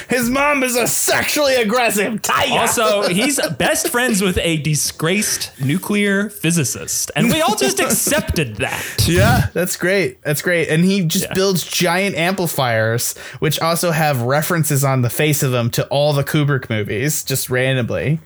his 0.08 0.30
mom 0.30 0.62
is 0.62 0.76
a 0.76 0.86
sexually 0.86 1.56
aggressive 1.56 2.22
tiger. 2.22 2.60
Also, 2.60 3.08
he's 3.08 3.38
best 3.72 3.88
friends 3.88 4.20
with 4.20 4.36
a 4.42 4.58
disgraced 4.58 5.50
nuclear 5.58 6.28
physicist, 6.28 7.10
and 7.16 7.28
we 7.30 7.40
all 7.40 7.56
just 7.56 7.80
accepted 7.86 8.56
that. 8.56 8.84
yeah, 9.08 9.46
that's 9.54 9.78
great. 9.78 10.20
That's 10.20 10.42
great. 10.42 10.68
And 10.68 10.84
he 10.84 11.02
just 11.06 11.24
Yeah. 11.28 11.32
builds 11.32 11.64
giant 11.64 12.14
amplifiers, 12.14 13.16
which 13.38 13.58
also 13.60 13.90
have 13.90 14.20
references 14.20 14.84
on 14.84 15.00
the 15.00 15.08
face 15.08 15.42
of 15.42 15.52
them 15.52 15.70
to 15.70 15.86
all 15.86 16.12
the 16.12 16.22
Kubrick 16.22 16.68
movies, 16.68 17.24
just 17.24 17.48
randomly. 17.48 18.20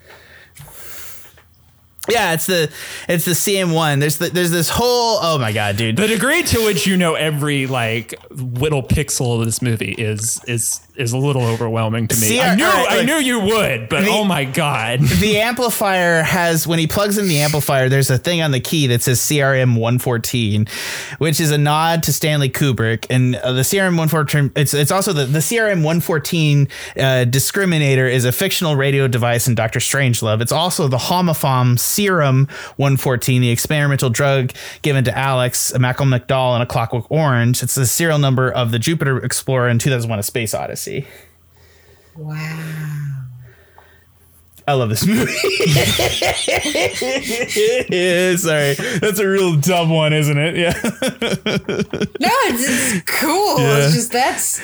Yeah, 2.08 2.32
it's 2.34 2.46
the 2.46 2.70
it's 3.08 3.24
the 3.24 3.32
CM1. 3.32 4.00
There's 4.00 4.18
the, 4.18 4.28
there's 4.30 4.50
this 4.50 4.68
whole 4.68 5.18
oh 5.22 5.38
my 5.38 5.52
god, 5.52 5.76
dude. 5.76 5.96
The 5.96 6.06
degree 6.08 6.42
to 6.44 6.64
which 6.64 6.86
you 6.86 6.96
know 6.96 7.14
every 7.14 7.66
like 7.66 8.14
little 8.30 8.82
pixel 8.82 9.38
of 9.38 9.44
this 9.44 9.60
movie 9.62 9.92
is 9.92 10.40
is 10.46 10.80
is 10.96 11.12
a 11.12 11.18
little 11.18 11.44
overwhelming 11.44 12.08
to 12.08 12.16
me. 12.16 12.26
See, 12.26 12.40
I 12.40 12.54
knew 12.54 12.64
alright, 12.64 12.88
I 12.88 12.96
like- 12.98 13.06
knew 13.06 13.16
you 13.16 13.40
would, 13.40 13.88
but 13.88 14.02
The- 14.04 14.10
oh 14.10 14.24
my 14.24 14.44
god. 14.44 15.00
the 15.20 15.38
amplifier 15.40 16.22
has 16.22 16.66
when 16.66 16.78
he 16.78 16.86
plugs 16.86 17.18
in 17.18 17.28
the 17.28 17.40
amplifier 17.40 17.88
there's 17.88 18.08
a 18.10 18.16
thing 18.18 18.40
on 18.40 18.50
the 18.50 18.60
key 18.60 18.86
that 18.86 19.02
says 19.02 19.18
crm 19.20 19.78
114 19.78 20.66
which 21.18 21.38
is 21.40 21.50
a 21.50 21.58
nod 21.58 22.02
to 22.04 22.12
stanley 22.12 22.48
kubrick 22.48 23.06
and 23.10 23.36
uh, 23.36 23.52
the 23.52 23.60
crm 23.62 23.96
114 23.98 24.52
it's 24.56 24.72
it's 24.74 24.90
also 24.90 25.12
the, 25.12 25.24
the 25.26 25.38
crm 25.40 25.76
114 25.82 26.68
uh, 26.96 27.00
discriminator 27.28 28.10
is 28.10 28.24
a 28.24 28.32
fictional 28.32 28.76
radio 28.76 29.06
device 29.06 29.46
in 29.48 29.54
dr 29.54 29.78
strangelove 29.78 30.40
it's 30.40 30.52
also 30.52 30.88
the 30.88 30.96
homophom 30.96 31.78
serum 31.97 32.47
114 32.77 33.43
the 33.43 33.51
experimental 33.51 34.10
drug 34.10 34.52
given 34.82 35.05
to 35.05 35.16
alex 35.16 35.73
a 35.73 35.78
Malcolm 35.78 36.10
mcdowell 36.10 36.55
and 36.55 36.62
a 36.62 36.66
clockwork 36.66 37.10
orange 37.10 37.62
it's 37.62 37.74
the 37.74 37.86
serial 37.86 38.18
number 38.18 38.51
of 38.51 38.70
the 38.70 38.78
jupiter 38.78 39.18
explorer 39.24 39.68
in 39.68 39.78
2001 39.78 40.18
a 40.18 40.23
space 40.23 40.55
odyssey 40.55 41.06
Wow. 42.16 43.12
I 44.68 44.73
love 44.73 44.89
this 44.89 45.06
movie. 45.06 45.27
Sorry, 48.36 48.74
that's 48.98 49.20
a 49.20 49.28
real 49.28 49.55
dumb 49.56 49.90
one, 49.90 50.12
isn't 50.12 50.36
it? 50.36 50.56
Yeah. 50.56 50.73
No, 50.73 50.89
it's, 52.48 52.64
it's 52.66 53.20
cool. 53.20 53.60
Yeah. 53.60 53.85
It's 53.85 53.94
just 53.94 54.10
that's 54.12 54.60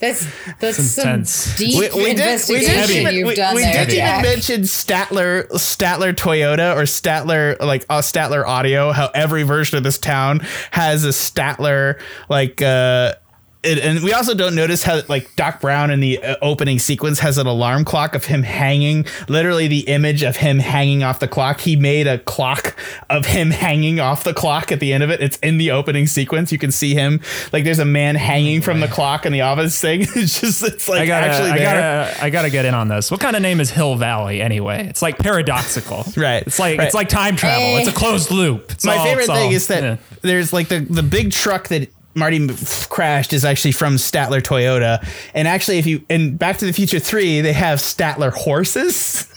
that's 0.00 0.26
that's 0.60 0.76
some 0.78 1.08
intense. 1.08 1.56
deep 1.56 1.78
We, 1.78 1.80
we 1.80 1.86
did. 1.88 1.94
We 1.94 2.10
investigation 2.10 2.74
did 2.74 2.90
even, 2.90 3.14
you've 3.14 3.28
we, 3.28 3.34
done 3.34 3.54
we 3.54 3.62
there. 3.62 3.86
did 3.86 3.94
even 3.94 4.22
mention 4.22 4.60
Statler, 4.62 5.48
Statler 5.52 6.14
Toyota, 6.14 6.76
or 6.76 6.82
Statler 6.82 7.58
like 7.60 7.86
uh, 7.88 8.00
Statler 8.00 8.44
Audio. 8.44 8.92
How 8.92 9.10
every 9.14 9.44
version 9.44 9.78
of 9.78 9.84
this 9.84 9.98
town 9.98 10.40
has 10.70 11.04
a 11.04 11.08
Statler 11.08 12.00
like. 12.28 12.60
uh 12.62 13.14
it, 13.64 13.78
and 13.78 14.02
we 14.04 14.12
also 14.12 14.34
don't 14.34 14.54
notice 14.54 14.82
how 14.82 15.00
like 15.08 15.34
Doc 15.36 15.60
Brown 15.60 15.90
in 15.90 16.00
the 16.00 16.22
uh, 16.22 16.36
opening 16.42 16.78
sequence 16.78 17.18
has 17.20 17.38
an 17.38 17.46
alarm 17.46 17.84
clock 17.84 18.14
of 18.14 18.24
him 18.26 18.42
hanging 18.42 19.06
literally 19.28 19.68
the 19.68 19.80
image 19.80 20.22
of 20.22 20.36
him 20.36 20.58
hanging 20.58 21.02
off 21.02 21.18
the 21.20 21.28
clock 21.28 21.60
he 21.60 21.76
made 21.76 22.06
a 22.06 22.18
clock 22.18 22.76
of 23.10 23.26
him 23.26 23.50
hanging 23.50 24.00
off 24.00 24.24
the 24.24 24.34
clock 24.34 24.70
at 24.72 24.80
the 24.80 24.92
end 24.92 25.02
of 25.02 25.10
it 25.10 25.20
it's 25.20 25.38
in 25.38 25.58
the 25.58 25.70
opening 25.70 26.06
sequence 26.06 26.52
you 26.52 26.58
can 26.58 26.70
see 26.70 26.94
him 26.94 27.20
like 27.52 27.64
there's 27.64 27.78
a 27.78 27.84
man 27.84 28.14
hanging 28.14 28.60
from 28.60 28.80
the 28.80 28.88
clock 28.88 29.24
in 29.26 29.32
the 29.32 29.40
office 29.40 29.80
thing 29.80 30.00
it's 30.14 30.40
just 30.40 30.62
it's 30.62 30.88
like 30.88 31.00
I 31.00 31.06
gotta, 31.06 31.26
actually 31.26 31.50
I 31.50 31.58
there 31.58 32.06
gotta, 32.10 32.24
I 32.24 32.30
gotta 32.30 32.50
get 32.50 32.64
in 32.64 32.74
on 32.74 32.88
this. 32.88 33.10
What 33.10 33.20
kind 33.20 33.36
of 33.36 33.42
name 33.42 33.60
is 33.60 33.70
Hill 33.70 33.96
Valley 33.96 34.40
anyway? 34.40 34.86
It's 34.88 35.02
like 35.02 35.18
paradoxical, 35.18 36.04
Right, 36.16 36.42
It's 36.46 36.58
like 36.58 36.78
right. 36.78 36.86
it's 36.86 36.94
like 36.94 37.08
time 37.08 37.36
travel. 37.36 37.76
It's 37.78 37.88
a 37.88 37.92
closed 37.92 38.30
loop. 38.30 38.70
It's 38.72 38.84
my 38.84 38.96
all- 38.96 39.04
favorite 39.04 39.26
thing 39.26 39.48
all- 39.48 39.52
is 39.52 39.66
that 39.68 39.82
yeah. 39.82 39.96
there's 40.22 40.52
like 40.52 40.68
the 40.68 40.80
the 40.80 41.02
big 41.02 41.32
truck 41.32 41.68
that 41.68 41.88
Marty 42.14 42.48
crashed 42.88 43.32
is 43.32 43.44
actually 43.44 43.72
from 43.72 43.96
Statler 43.96 44.40
Toyota, 44.40 45.06
and 45.34 45.48
actually, 45.48 45.78
if 45.78 45.86
you 45.86 46.04
in 46.08 46.36
Back 46.36 46.58
to 46.58 46.66
the 46.66 46.72
Future 46.72 46.98
Three, 46.98 47.40
they 47.40 47.52
have 47.52 47.78
Statler 47.78 48.32
horses. 48.32 49.28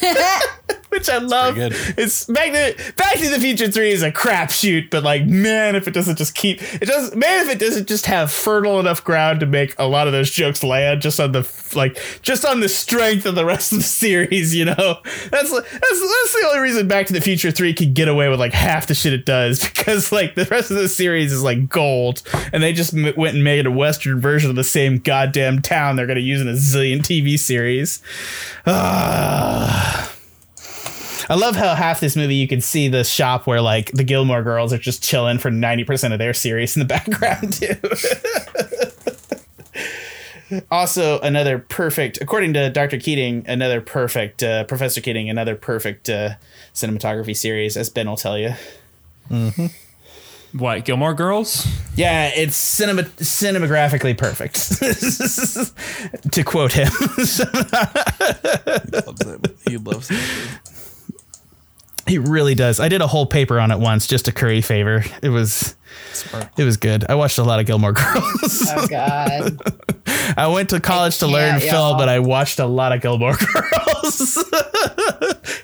Which 0.88 1.08
I 1.08 1.18
love. 1.18 1.54
good. 1.54 1.72
It's 1.96 2.24
Back 2.24 2.52
to 2.52 2.92
Back 2.96 3.18
to 3.18 3.28
the 3.28 3.38
Future 3.38 3.70
Three 3.70 3.90
is 3.90 4.02
a 4.02 4.10
crapshoot, 4.10 4.90
but 4.90 5.02
like 5.02 5.26
man, 5.26 5.76
if 5.76 5.86
it 5.86 5.92
doesn't 5.92 6.16
just 6.16 6.34
keep 6.34 6.60
it 6.82 6.86
does 6.86 7.14
man, 7.14 7.46
if 7.46 7.52
it 7.52 7.58
doesn't 7.58 7.86
just 7.86 8.06
have 8.06 8.32
fertile 8.32 8.80
enough 8.80 9.04
ground 9.04 9.40
to 9.40 9.46
make 9.46 9.74
a 9.78 9.86
lot 9.86 10.06
of 10.06 10.12
those 10.12 10.30
jokes 10.30 10.64
land, 10.64 11.02
just 11.02 11.20
on 11.20 11.32
the 11.32 11.46
like 11.74 11.98
just 12.22 12.44
on 12.44 12.60
the 12.60 12.68
strength 12.68 13.26
of 13.26 13.34
the 13.34 13.44
rest 13.44 13.70
of 13.72 13.78
the 13.78 13.84
series, 13.84 14.54
you 14.54 14.64
know, 14.64 14.74
that's 14.74 15.50
that's 15.50 15.50
that's 15.50 16.32
the 16.32 16.46
only 16.48 16.60
reason 16.60 16.88
Back 16.88 17.06
to 17.06 17.12
the 17.12 17.20
Future 17.20 17.50
Three 17.50 17.74
could 17.74 17.94
get 17.94 18.08
away 18.08 18.28
with 18.28 18.40
like 18.40 18.52
half 18.54 18.86
the 18.86 18.94
shit 18.94 19.12
it 19.12 19.26
does 19.26 19.60
because 19.64 20.10
like 20.10 20.34
the 20.34 20.46
rest 20.46 20.70
of 20.70 20.78
the 20.78 20.88
series 20.88 21.32
is 21.32 21.42
like 21.42 21.68
gold, 21.68 22.22
and 22.52 22.62
they 22.62 22.72
just 22.72 22.94
m- 22.94 23.14
went 23.16 23.34
and 23.34 23.44
made 23.44 23.66
a 23.66 23.70
Western 23.70 24.20
version 24.20 24.50
of 24.50 24.56
the 24.56 24.64
same 24.64 24.98
goddamn 24.98 25.60
town 25.60 25.96
they're 25.96 26.06
gonna 26.06 26.20
use 26.20 26.40
in 26.40 26.48
a 26.48 26.52
zillion 26.52 26.98
TV 27.00 27.38
series. 27.38 28.02
Ah. 28.66 30.12
I 31.30 31.34
love 31.34 31.56
how 31.56 31.74
half 31.74 32.00
this 32.00 32.16
movie 32.16 32.36
you 32.36 32.48
can 32.48 32.60
see 32.60 32.88
the 32.88 33.04
shop 33.04 33.46
where 33.46 33.60
like 33.60 33.92
the 33.92 34.04
Gilmore 34.04 34.42
girls 34.42 34.72
are 34.72 34.78
just 34.78 35.02
chilling 35.02 35.38
for 35.38 35.50
90% 35.50 36.12
of 36.12 36.18
their 36.18 36.32
series 36.32 36.74
in 36.76 36.80
the 36.80 36.86
background 36.94 37.52
too. 37.52 37.74
also 40.70 41.20
another 41.20 41.58
perfect 41.58 42.18
according 42.22 42.54
to 42.54 42.70
Dr. 42.70 42.98
Keating 42.98 43.44
another 43.46 43.80
perfect 43.82 44.42
uh, 44.42 44.64
Professor 44.64 45.00
Keating 45.02 45.28
another 45.28 45.54
perfect 45.54 46.08
uh, 46.08 46.30
cinematography 46.74 47.36
series 47.36 47.76
as 47.76 47.90
Ben 47.90 48.08
will 48.08 48.16
tell 48.16 48.38
you. 48.38 48.54
what 50.52 50.84
Gilmore 50.86 51.12
Girls. 51.14 51.66
Yeah, 51.94 52.30
it's 52.34 52.56
cinema 52.56 53.02
cinemagraphically 53.02 54.16
perfect. 54.16 54.54
to 56.32 56.42
quote 56.44 56.72
him. 56.72 56.86
he 56.96 57.24
loves 58.96 59.20
that. 59.20 59.54
He 59.68 59.76
loves 59.76 60.08
that. 60.08 60.67
He 62.08 62.18
really 62.18 62.54
does. 62.54 62.80
I 62.80 62.88
did 62.88 63.00
a 63.02 63.06
whole 63.06 63.26
paper 63.26 63.60
on 63.60 63.70
it 63.70 63.78
once 63.78 64.06
just 64.06 64.24
to 64.24 64.32
curry 64.32 64.60
favor. 64.62 65.04
It 65.22 65.28
was 65.28 65.76
Smart. 66.12 66.48
it 66.58 66.64
was 66.64 66.76
good. 66.76 67.04
I 67.08 67.14
watched 67.14 67.38
a 67.38 67.42
lot 67.44 67.60
of 67.60 67.66
Gilmore 67.66 67.92
Girls. 67.92 68.66
Oh 68.70 68.86
God. 68.88 69.58
I 70.36 70.46
went 70.48 70.70
to 70.70 70.80
college 70.80 71.18
to 71.18 71.26
learn 71.26 71.58
can't, 71.60 71.70
film, 71.70 71.96
but 71.96 72.08
I 72.08 72.18
watched 72.20 72.58
a 72.58 72.66
lot 72.66 72.92
of 72.92 73.00
Gilmore 73.00 73.36
Girls. 73.54 74.44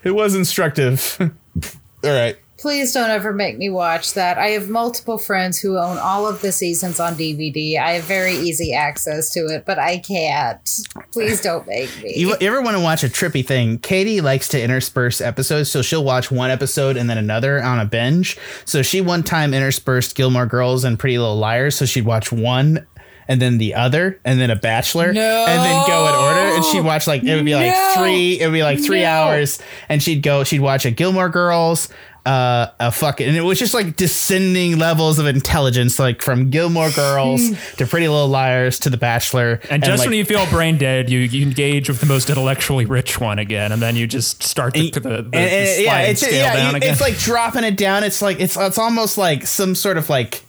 it 0.04 0.10
was 0.14 0.34
instructive. 0.34 1.16
All 1.20 2.10
right. 2.10 2.36
Please 2.64 2.94
don't 2.94 3.10
ever 3.10 3.34
make 3.34 3.58
me 3.58 3.68
watch 3.68 4.14
that. 4.14 4.38
I 4.38 4.46
have 4.52 4.70
multiple 4.70 5.18
friends 5.18 5.58
who 5.58 5.76
own 5.76 5.98
all 5.98 6.26
of 6.26 6.40
the 6.40 6.50
seasons 6.50 6.98
on 6.98 7.12
DVD. 7.12 7.78
I 7.78 7.90
have 7.90 8.04
very 8.04 8.32
easy 8.32 8.72
access 8.72 9.28
to 9.34 9.40
it, 9.40 9.66
but 9.66 9.78
I 9.78 9.98
can't. 9.98 10.66
Please 11.12 11.42
don't 11.42 11.66
make 11.66 11.90
me. 12.02 12.14
You, 12.16 12.34
ever 12.40 12.62
want 12.62 12.74
to 12.78 12.82
watch 12.82 13.04
a 13.04 13.08
trippy 13.08 13.46
thing? 13.46 13.80
Katie 13.80 14.22
likes 14.22 14.48
to 14.48 14.62
intersperse 14.62 15.20
episodes, 15.20 15.70
so 15.70 15.82
she'll 15.82 16.04
watch 16.04 16.30
one 16.30 16.50
episode 16.50 16.96
and 16.96 17.10
then 17.10 17.18
another 17.18 17.62
on 17.62 17.80
a 17.80 17.84
binge. 17.84 18.38
So 18.64 18.80
she 18.80 19.02
one 19.02 19.24
time 19.24 19.52
interspersed 19.52 20.16
Gilmore 20.16 20.46
Girls 20.46 20.84
and 20.84 20.98
Pretty 20.98 21.18
Little 21.18 21.36
Liars, 21.36 21.76
so 21.76 21.84
she'd 21.84 22.06
watch 22.06 22.32
one 22.32 22.86
and 23.28 23.42
then 23.42 23.58
the 23.58 23.74
other 23.74 24.18
and 24.24 24.40
then 24.40 24.50
a 24.50 24.56
Bachelor 24.56 25.12
No. 25.12 25.44
and 25.48 25.60
then 25.60 25.86
go 25.86 26.08
in 26.08 26.14
order. 26.14 26.56
And 26.56 26.64
she'd 26.64 26.80
watch 26.80 27.06
like 27.06 27.22
it 27.24 27.34
would 27.34 27.44
be 27.44 27.54
like 27.54 27.72
No. 27.72 27.92
three, 27.98 28.40
it 28.40 28.46
would 28.46 28.52
be 28.54 28.62
like 28.62 28.82
three 28.82 29.02
No. 29.02 29.08
hours, 29.08 29.58
and 29.90 30.02
she'd 30.02 30.22
go, 30.22 30.44
she'd 30.44 30.60
watch 30.60 30.86
a 30.86 30.90
Gilmore 30.90 31.28
Girls. 31.28 31.90
Uh, 32.26 32.68
a 32.80 32.90
fucking, 32.90 33.28
and 33.28 33.36
it 33.36 33.42
was 33.42 33.58
just 33.58 33.74
like 33.74 33.96
descending 33.96 34.78
levels 34.78 35.18
of 35.18 35.26
intelligence, 35.26 35.98
like 35.98 36.22
from 36.22 36.48
Gilmore 36.48 36.88
Girls 36.90 37.50
to 37.76 37.86
Pretty 37.86 38.08
Little 38.08 38.28
Liars 38.28 38.78
to 38.80 38.88
The 38.88 38.96
Bachelor, 38.96 39.60
And 39.68 39.84
just 39.84 39.98
like, 40.00 40.08
when 40.08 40.16
you 40.16 40.24
feel 40.24 40.46
brain 40.46 40.78
dead, 40.78 41.10
you, 41.10 41.18
you 41.18 41.42
engage 41.46 41.90
with 41.90 42.00
the 42.00 42.06
most 42.06 42.30
intellectually 42.30 42.86
rich 42.86 43.20
one 43.20 43.38
again, 43.38 43.72
and 43.72 43.82
then 43.82 43.94
you 43.94 44.06
just 44.06 44.42
start 44.42 44.72
the, 44.72 44.90
the, 44.90 45.00
the, 45.00 45.08
and- 45.18 45.32
the 45.32 45.38
and- 45.38 45.82
yeah, 45.82 45.98
it's 46.00 46.22
scale 46.22 46.32
yeah, 46.34 46.56
down 46.56 46.70
you- 46.70 46.76
again. 46.78 46.92
it's 46.92 47.00
like 47.02 47.18
dropping 47.18 47.64
it 47.64 47.76
down. 47.76 48.04
It's 48.04 48.22
like 48.22 48.40
it's 48.40 48.56
it's 48.56 48.78
almost 48.78 49.18
like 49.18 49.46
some 49.46 49.74
sort 49.74 49.98
of 49.98 50.08
like 50.08 50.44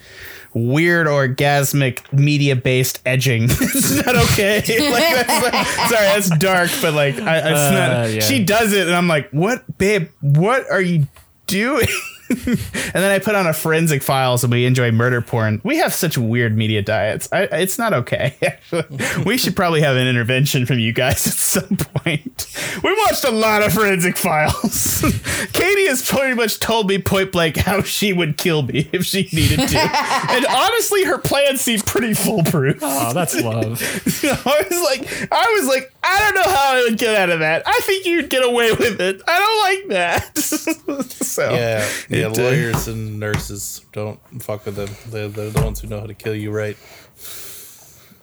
weird 0.54 1.08
orgasmic 1.08 2.10
media 2.14 2.56
based 2.56 3.02
edging. 3.06 3.44
it's 3.50 4.06
not 4.06 4.16
okay. 4.32 4.60
like, 4.92 5.28
that's 5.28 5.44
like- 5.44 5.66
sorry, 5.90 6.06
that's 6.06 6.30
dark, 6.38 6.70
but 6.82 6.94
like 6.94 7.20
I, 7.20 7.38
it's 7.40 7.48
Uh, 7.60 7.72
not. 7.72 8.12
yeah. 8.14 8.22
She 8.22 8.46
does 8.46 8.72
it, 8.72 8.88
and 8.88 8.96
I'm 8.96 9.10
like, 9.10 9.30
what, 9.32 9.78
babe? 9.78 10.08
What 10.22 10.72
are 10.72 10.80
you 10.82 11.08
doing? 11.48 11.88
And 12.30 12.58
then 12.94 13.12
I 13.12 13.20
put 13.20 13.36
on 13.36 13.48
a 13.48 13.54
forensic 13.54 14.02
files 14.04 14.44
and 14.44 14.52
we 14.52 14.66
enjoy 14.66 14.92
murder 14.92 15.22
porn. 15.22 15.62
We 15.64 15.78
have 15.78 15.94
such 15.94 16.18
weird 16.18 16.58
media 16.58 16.82
diets. 16.82 17.30
I, 17.32 17.44
it's 17.44 17.78
not 17.78 17.94
okay. 17.94 18.36
Actually. 18.42 19.24
we 19.24 19.38
should 19.38 19.56
probably 19.56 19.82
have 19.82 19.96
an 19.96 20.08
intervention 20.08 20.66
from 20.66 20.80
you 20.80 20.94
guys 20.94 21.28
at 21.28 21.34
some 21.34 21.78
point. 21.78 22.48
We 22.84 22.94
watched 23.06 23.24
a 23.24 23.32
lot 23.32 23.64
of 23.64 23.74
forensic 23.74 24.18
files. 24.18 25.02
Katie 25.54 25.88
has 25.88 26.08
pretty 26.08 26.34
much 26.36 26.60
told 26.60 26.88
me 26.90 26.98
point 27.00 27.32
blank 27.32 27.58
how 27.58 27.82
she 27.82 28.14
would 28.14 28.38
kill 28.38 28.64
me 28.64 28.90
if 28.92 29.06
she 29.06 29.30
needed 29.32 29.60
to. 29.70 29.80
and 29.80 30.46
honestly, 30.46 31.04
her 31.06 31.18
plan 31.18 31.58
seemed 31.58 31.86
pretty 31.86 32.14
foolproof. 32.14 32.80
oh, 32.82 33.14
that's 33.14 33.36
love. 33.42 33.82
I 34.24 34.66
was 34.70 34.84
like, 34.84 35.32
I 35.32 35.58
was 35.60 35.68
like, 35.68 35.94
I 36.04 36.20
don't 36.20 36.36
know 36.36 36.56
how 36.56 36.76
I 36.76 36.84
would 36.90 36.98
get 36.98 37.16
out 37.16 37.30
of 37.30 37.40
that. 37.40 37.64
I 37.66 37.80
think 37.82 38.06
you'd 38.06 38.30
get 38.30 38.44
away 38.44 38.72
with 38.72 39.00
it. 39.00 39.22
I 39.28 39.40
don't 39.40 39.60
like 39.60 39.88
that. 39.90 40.38
so 40.38 41.54
Yeah, 41.54 41.88
yeah. 42.16 42.30
It, 42.30 42.40
uh, 42.40 42.42
lawyers 42.42 42.88
and 42.88 43.20
nurses 43.20 43.86
don't 43.92 44.20
fuck 44.42 44.66
with 44.66 44.76
them. 44.76 44.90
They're, 45.10 45.28
they're 45.28 45.50
the 45.50 45.62
ones 45.62 45.82
who 45.82 45.88
know 45.88 46.00
how 46.00 46.08
to 46.08 46.14
kill 46.14 46.36
you 46.36 46.52
right. 46.52 46.78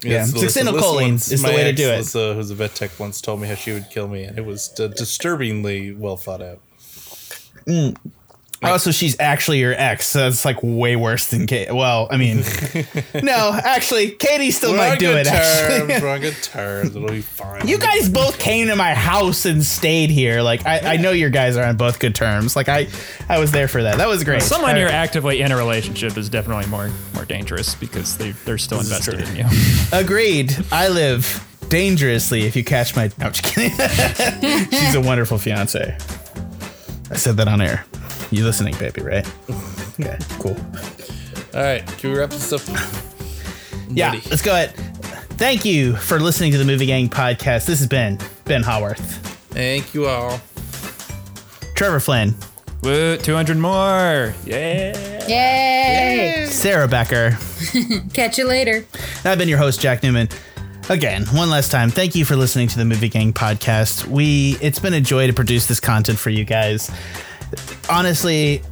Yeah, 0.04 0.24
Alyssa 0.24 0.64
succinylcholine 0.64 1.14
is 1.14 1.42
the 1.42 1.48
way 1.48 1.64
to 1.64 1.72
do 1.72 1.88
it. 1.88 2.00
Alyssa, 2.00 2.34
who's 2.34 2.50
a 2.50 2.54
vet 2.54 2.74
tech, 2.74 2.98
once 2.98 3.20
told 3.20 3.40
me 3.40 3.48
how 3.48 3.54
she 3.54 3.72
would 3.72 3.88
kill 3.90 4.08
me, 4.08 4.24
and 4.24 4.36
it 4.36 4.44
was 4.44 4.72
uh, 4.80 4.88
disturbingly 4.88 5.92
well 5.92 6.16
thought 6.16 6.42
out. 6.42 6.60
Also, 8.62 8.90
oh, 8.90 8.92
she's 8.92 9.18
actually 9.18 9.58
your 9.58 9.74
ex, 9.76 10.06
so 10.06 10.28
it's 10.28 10.44
like 10.44 10.58
way 10.62 10.94
worse 10.96 11.26
than 11.30 11.46
Kate. 11.46 11.72
Well, 11.74 12.06
I 12.10 12.16
mean, 12.16 12.44
no, 13.22 13.58
actually, 13.64 14.10
Katie 14.12 14.50
still 14.50 14.72
We're 14.72 14.76
might 14.78 14.92
on 14.92 14.98
do 14.98 15.06
good 15.12 15.26
it. 15.26 15.32
Actually, 15.32 15.88
terms. 15.88 16.02
We're 16.02 16.08
on 16.14 16.20
good 16.20 16.42
terms. 16.42 16.96
It'll 16.96 17.08
be 17.08 17.20
fine. 17.22 17.66
you 17.66 17.78
guys 17.78 18.08
both 18.08 18.38
came 18.38 18.68
to 18.68 18.76
my 18.76 18.94
house 18.94 19.44
and 19.46 19.64
stayed 19.64 20.10
here. 20.10 20.42
Like, 20.42 20.64
I, 20.66 20.94
I 20.94 20.96
know 20.96 21.10
your 21.12 21.30
guys 21.30 21.56
are 21.56 21.64
on 21.64 21.76
both 21.76 21.98
good 21.98 22.14
terms. 22.14 22.54
Like, 22.54 22.68
I, 22.68 22.88
I 23.28 23.38
was 23.38 23.50
there 23.52 23.68
for 23.68 23.82
that. 23.82 23.98
That 23.98 24.08
was 24.08 24.22
great. 24.24 24.42
Someone 24.42 24.76
I- 24.76 24.78
you're 24.80 24.88
actively 24.88 25.40
in 25.40 25.50
a 25.52 25.56
relationship 25.56 26.16
is 26.16 26.28
definitely 26.28 26.66
more 26.66 26.90
more 27.14 27.24
dangerous 27.24 27.74
because 27.74 28.16
they 28.18 28.30
they're 28.44 28.58
still 28.58 28.78
This 28.78 28.88
invested 28.90 29.28
in 29.28 29.36
you. 29.36 29.44
Agreed. 29.92 30.56
I 30.70 30.88
live 30.88 31.46
dangerously. 31.68 32.42
If 32.44 32.54
you 32.56 32.64
catch 32.64 32.94
my, 32.96 33.06
no, 33.18 33.26
I'm 33.26 33.32
just 33.32 33.44
kidding. 33.44 33.70
She's 34.70 34.94
a 34.94 35.00
wonderful 35.00 35.38
fiance. 35.38 35.96
I 37.10 37.16
said 37.16 37.36
that 37.38 37.48
on 37.48 37.60
air. 37.60 37.84
You 38.32 38.44
listening, 38.44 38.74
baby? 38.78 39.02
Right? 39.02 39.30
Okay, 40.00 40.16
cool. 40.38 40.56
All 41.54 41.62
right, 41.62 41.86
can 41.98 42.10
we 42.12 42.18
wrap 42.18 42.30
this 42.30 42.50
up? 42.50 42.62
Yeah, 43.90 44.10
Ready. 44.12 44.22
let's 44.30 44.40
go 44.40 44.52
ahead. 44.52 44.74
Thank 45.36 45.66
you 45.66 45.94
for 45.96 46.18
listening 46.18 46.50
to 46.52 46.58
the 46.58 46.64
Movie 46.64 46.86
Gang 46.86 47.10
podcast. 47.10 47.66
This 47.66 47.78
has 47.80 47.86
been 47.86 48.18
Ben 48.46 48.62
Haworth, 48.62 48.98
Thank 49.50 49.92
you 49.92 50.06
all. 50.06 50.40
Trevor 51.74 52.00
Flynn, 52.00 52.34
Woo, 52.82 53.18
200 53.18 53.58
more. 53.58 54.34
Yeah. 54.46 55.26
Yay! 55.28 56.46
Sarah 56.46 56.88
Becker. 56.88 57.36
Catch 58.14 58.38
you 58.38 58.48
later. 58.48 58.86
I've 59.26 59.36
been 59.36 59.48
your 59.48 59.58
host, 59.58 59.78
Jack 59.78 60.02
Newman. 60.02 60.30
Again, 60.88 61.26
one 61.26 61.50
last 61.50 61.70
time, 61.70 61.90
thank 61.90 62.14
you 62.14 62.24
for 62.24 62.34
listening 62.34 62.66
to 62.68 62.78
the 62.78 62.84
Movie 62.86 63.10
Gang 63.10 63.34
podcast. 63.34 64.06
We 64.06 64.56
it's 64.62 64.78
been 64.78 64.94
a 64.94 65.00
joy 65.02 65.26
to 65.26 65.34
produce 65.34 65.66
this 65.66 65.80
content 65.80 66.18
for 66.18 66.30
you 66.30 66.44
guys. 66.44 66.90
Honestly, 67.88 68.62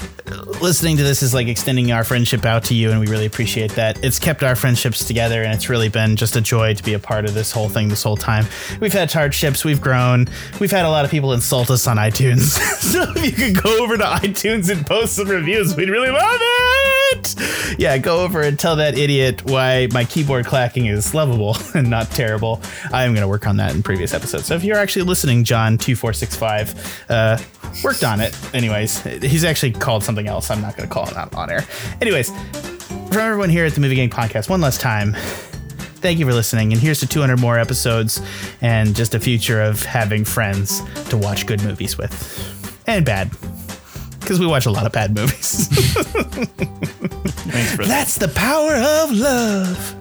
listening 0.60 0.96
to 0.98 1.02
this 1.02 1.22
is 1.22 1.34
like 1.34 1.48
extending 1.48 1.92
our 1.92 2.04
friendship 2.04 2.44
out 2.44 2.64
to 2.64 2.74
you, 2.74 2.90
and 2.90 3.00
we 3.00 3.06
really 3.06 3.26
appreciate 3.26 3.72
that. 3.72 4.02
It's 4.04 4.18
kept 4.18 4.42
our 4.42 4.54
friendships 4.54 5.04
together, 5.04 5.42
and 5.42 5.52
it's 5.54 5.68
really 5.68 5.88
been 5.88 6.16
just 6.16 6.36
a 6.36 6.40
joy 6.40 6.74
to 6.74 6.82
be 6.82 6.94
a 6.94 6.98
part 6.98 7.24
of 7.24 7.34
this 7.34 7.52
whole 7.52 7.68
thing 7.68 7.88
this 7.88 8.02
whole 8.02 8.16
time. 8.16 8.46
We've 8.80 8.92
had 8.92 9.12
hardships, 9.12 9.64
we've 9.64 9.80
grown, 9.80 10.28
we've 10.60 10.70
had 10.70 10.84
a 10.84 10.90
lot 10.90 11.04
of 11.04 11.10
people 11.10 11.32
insult 11.32 11.70
us 11.70 11.86
on 11.86 11.96
iTunes. 11.96 12.40
so 12.78 13.12
if 13.16 13.24
you 13.24 13.32
could 13.32 13.62
go 13.62 13.82
over 13.82 13.96
to 13.96 14.04
iTunes 14.04 14.70
and 14.70 14.86
post 14.86 15.16
some 15.16 15.28
reviews, 15.28 15.76
we'd 15.76 15.90
really 15.90 16.10
love 16.10 16.38
it. 16.40 17.34
Yeah, 17.78 17.98
go 17.98 18.22
over 18.22 18.40
and 18.42 18.58
tell 18.58 18.76
that 18.76 18.96
idiot 18.96 19.44
why 19.44 19.88
my 19.92 20.04
keyboard 20.04 20.46
clacking 20.46 20.86
is 20.86 21.14
lovable 21.14 21.56
and 21.74 21.88
not 21.88 22.10
terrible. 22.10 22.60
I 22.92 23.04
am 23.04 23.12
going 23.12 23.22
to 23.22 23.28
work 23.28 23.46
on 23.46 23.56
that 23.56 23.74
in 23.74 23.82
previous 23.82 24.14
episodes. 24.14 24.46
So 24.46 24.54
if 24.54 24.64
you're 24.64 24.76
actually 24.76 25.02
listening, 25.02 25.44
John 25.44 25.78
two 25.78 25.96
four 25.96 26.12
six 26.12 26.36
five, 26.36 26.74
uh, 27.08 27.38
worked 27.82 28.04
on 28.04 28.20
it. 28.20 28.36
Anyways, 28.54 29.00
he's 29.02 29.44
actually 29.44 29.72
called 29.72 30.04
something 30.04 30.19
else. 30.26 30.50
I'm 30.50 30.60
not 30.60 30.76
going 30.76 30.88
to 30.88 30.92
call 30.92 31.08
it 31.08 31.16
out 31.16 31.34
on 31.34 31.50
air. 31.50 31.64
Anyways, 32.00 32.30
from 33.08 33.18
everyone 33.18 33.50
here 33.50 33.64
at 33.64 33.74
the 33.74 33.80
Movie 33.80 33.96
Gang 33.96 34.10
Podcast, 34.10 34.48
one 34.48 34.60
last 34.60 34.80
time, 34.80 35.14
thank 35.14 36.18
you 36.18 36.26
for 36.26 36.32
listening. 36.32 36.72
And 36.72 36.80
here's 36.80 37.00
to 37.00 37.06
200 37.06 37.38
more 37.40 37.58
episodes 37.58 38.20
and 38.60 38.94
just 38.94 39.14
a 39.14 39.20
future 39.20 39.60
of 39.60 39.82
having 39.82 40.24
friends 40.24 40.82
to 41.10 41.16
watch 41.16 41.46
good 41.46 41.62
movies 41.62 41.98
with 41.98 42.82
and 42.86 43.04
bad. 43.04 43.30
Because 44.20 44.38
we 44.38 44.46
watch 44.46 44.66
a 44.66 44.70
lot 44.70 44.86
of 44.86 44.92
bad 44.92 45.14
movies. 45.14 45.66
Thanks 47.50 47.74
for 47.74 47.84
That's 47.84 48.16
the 48.16 48.28
power 48.28 48.74
of 48.74 49.12
love. 49.12 49.99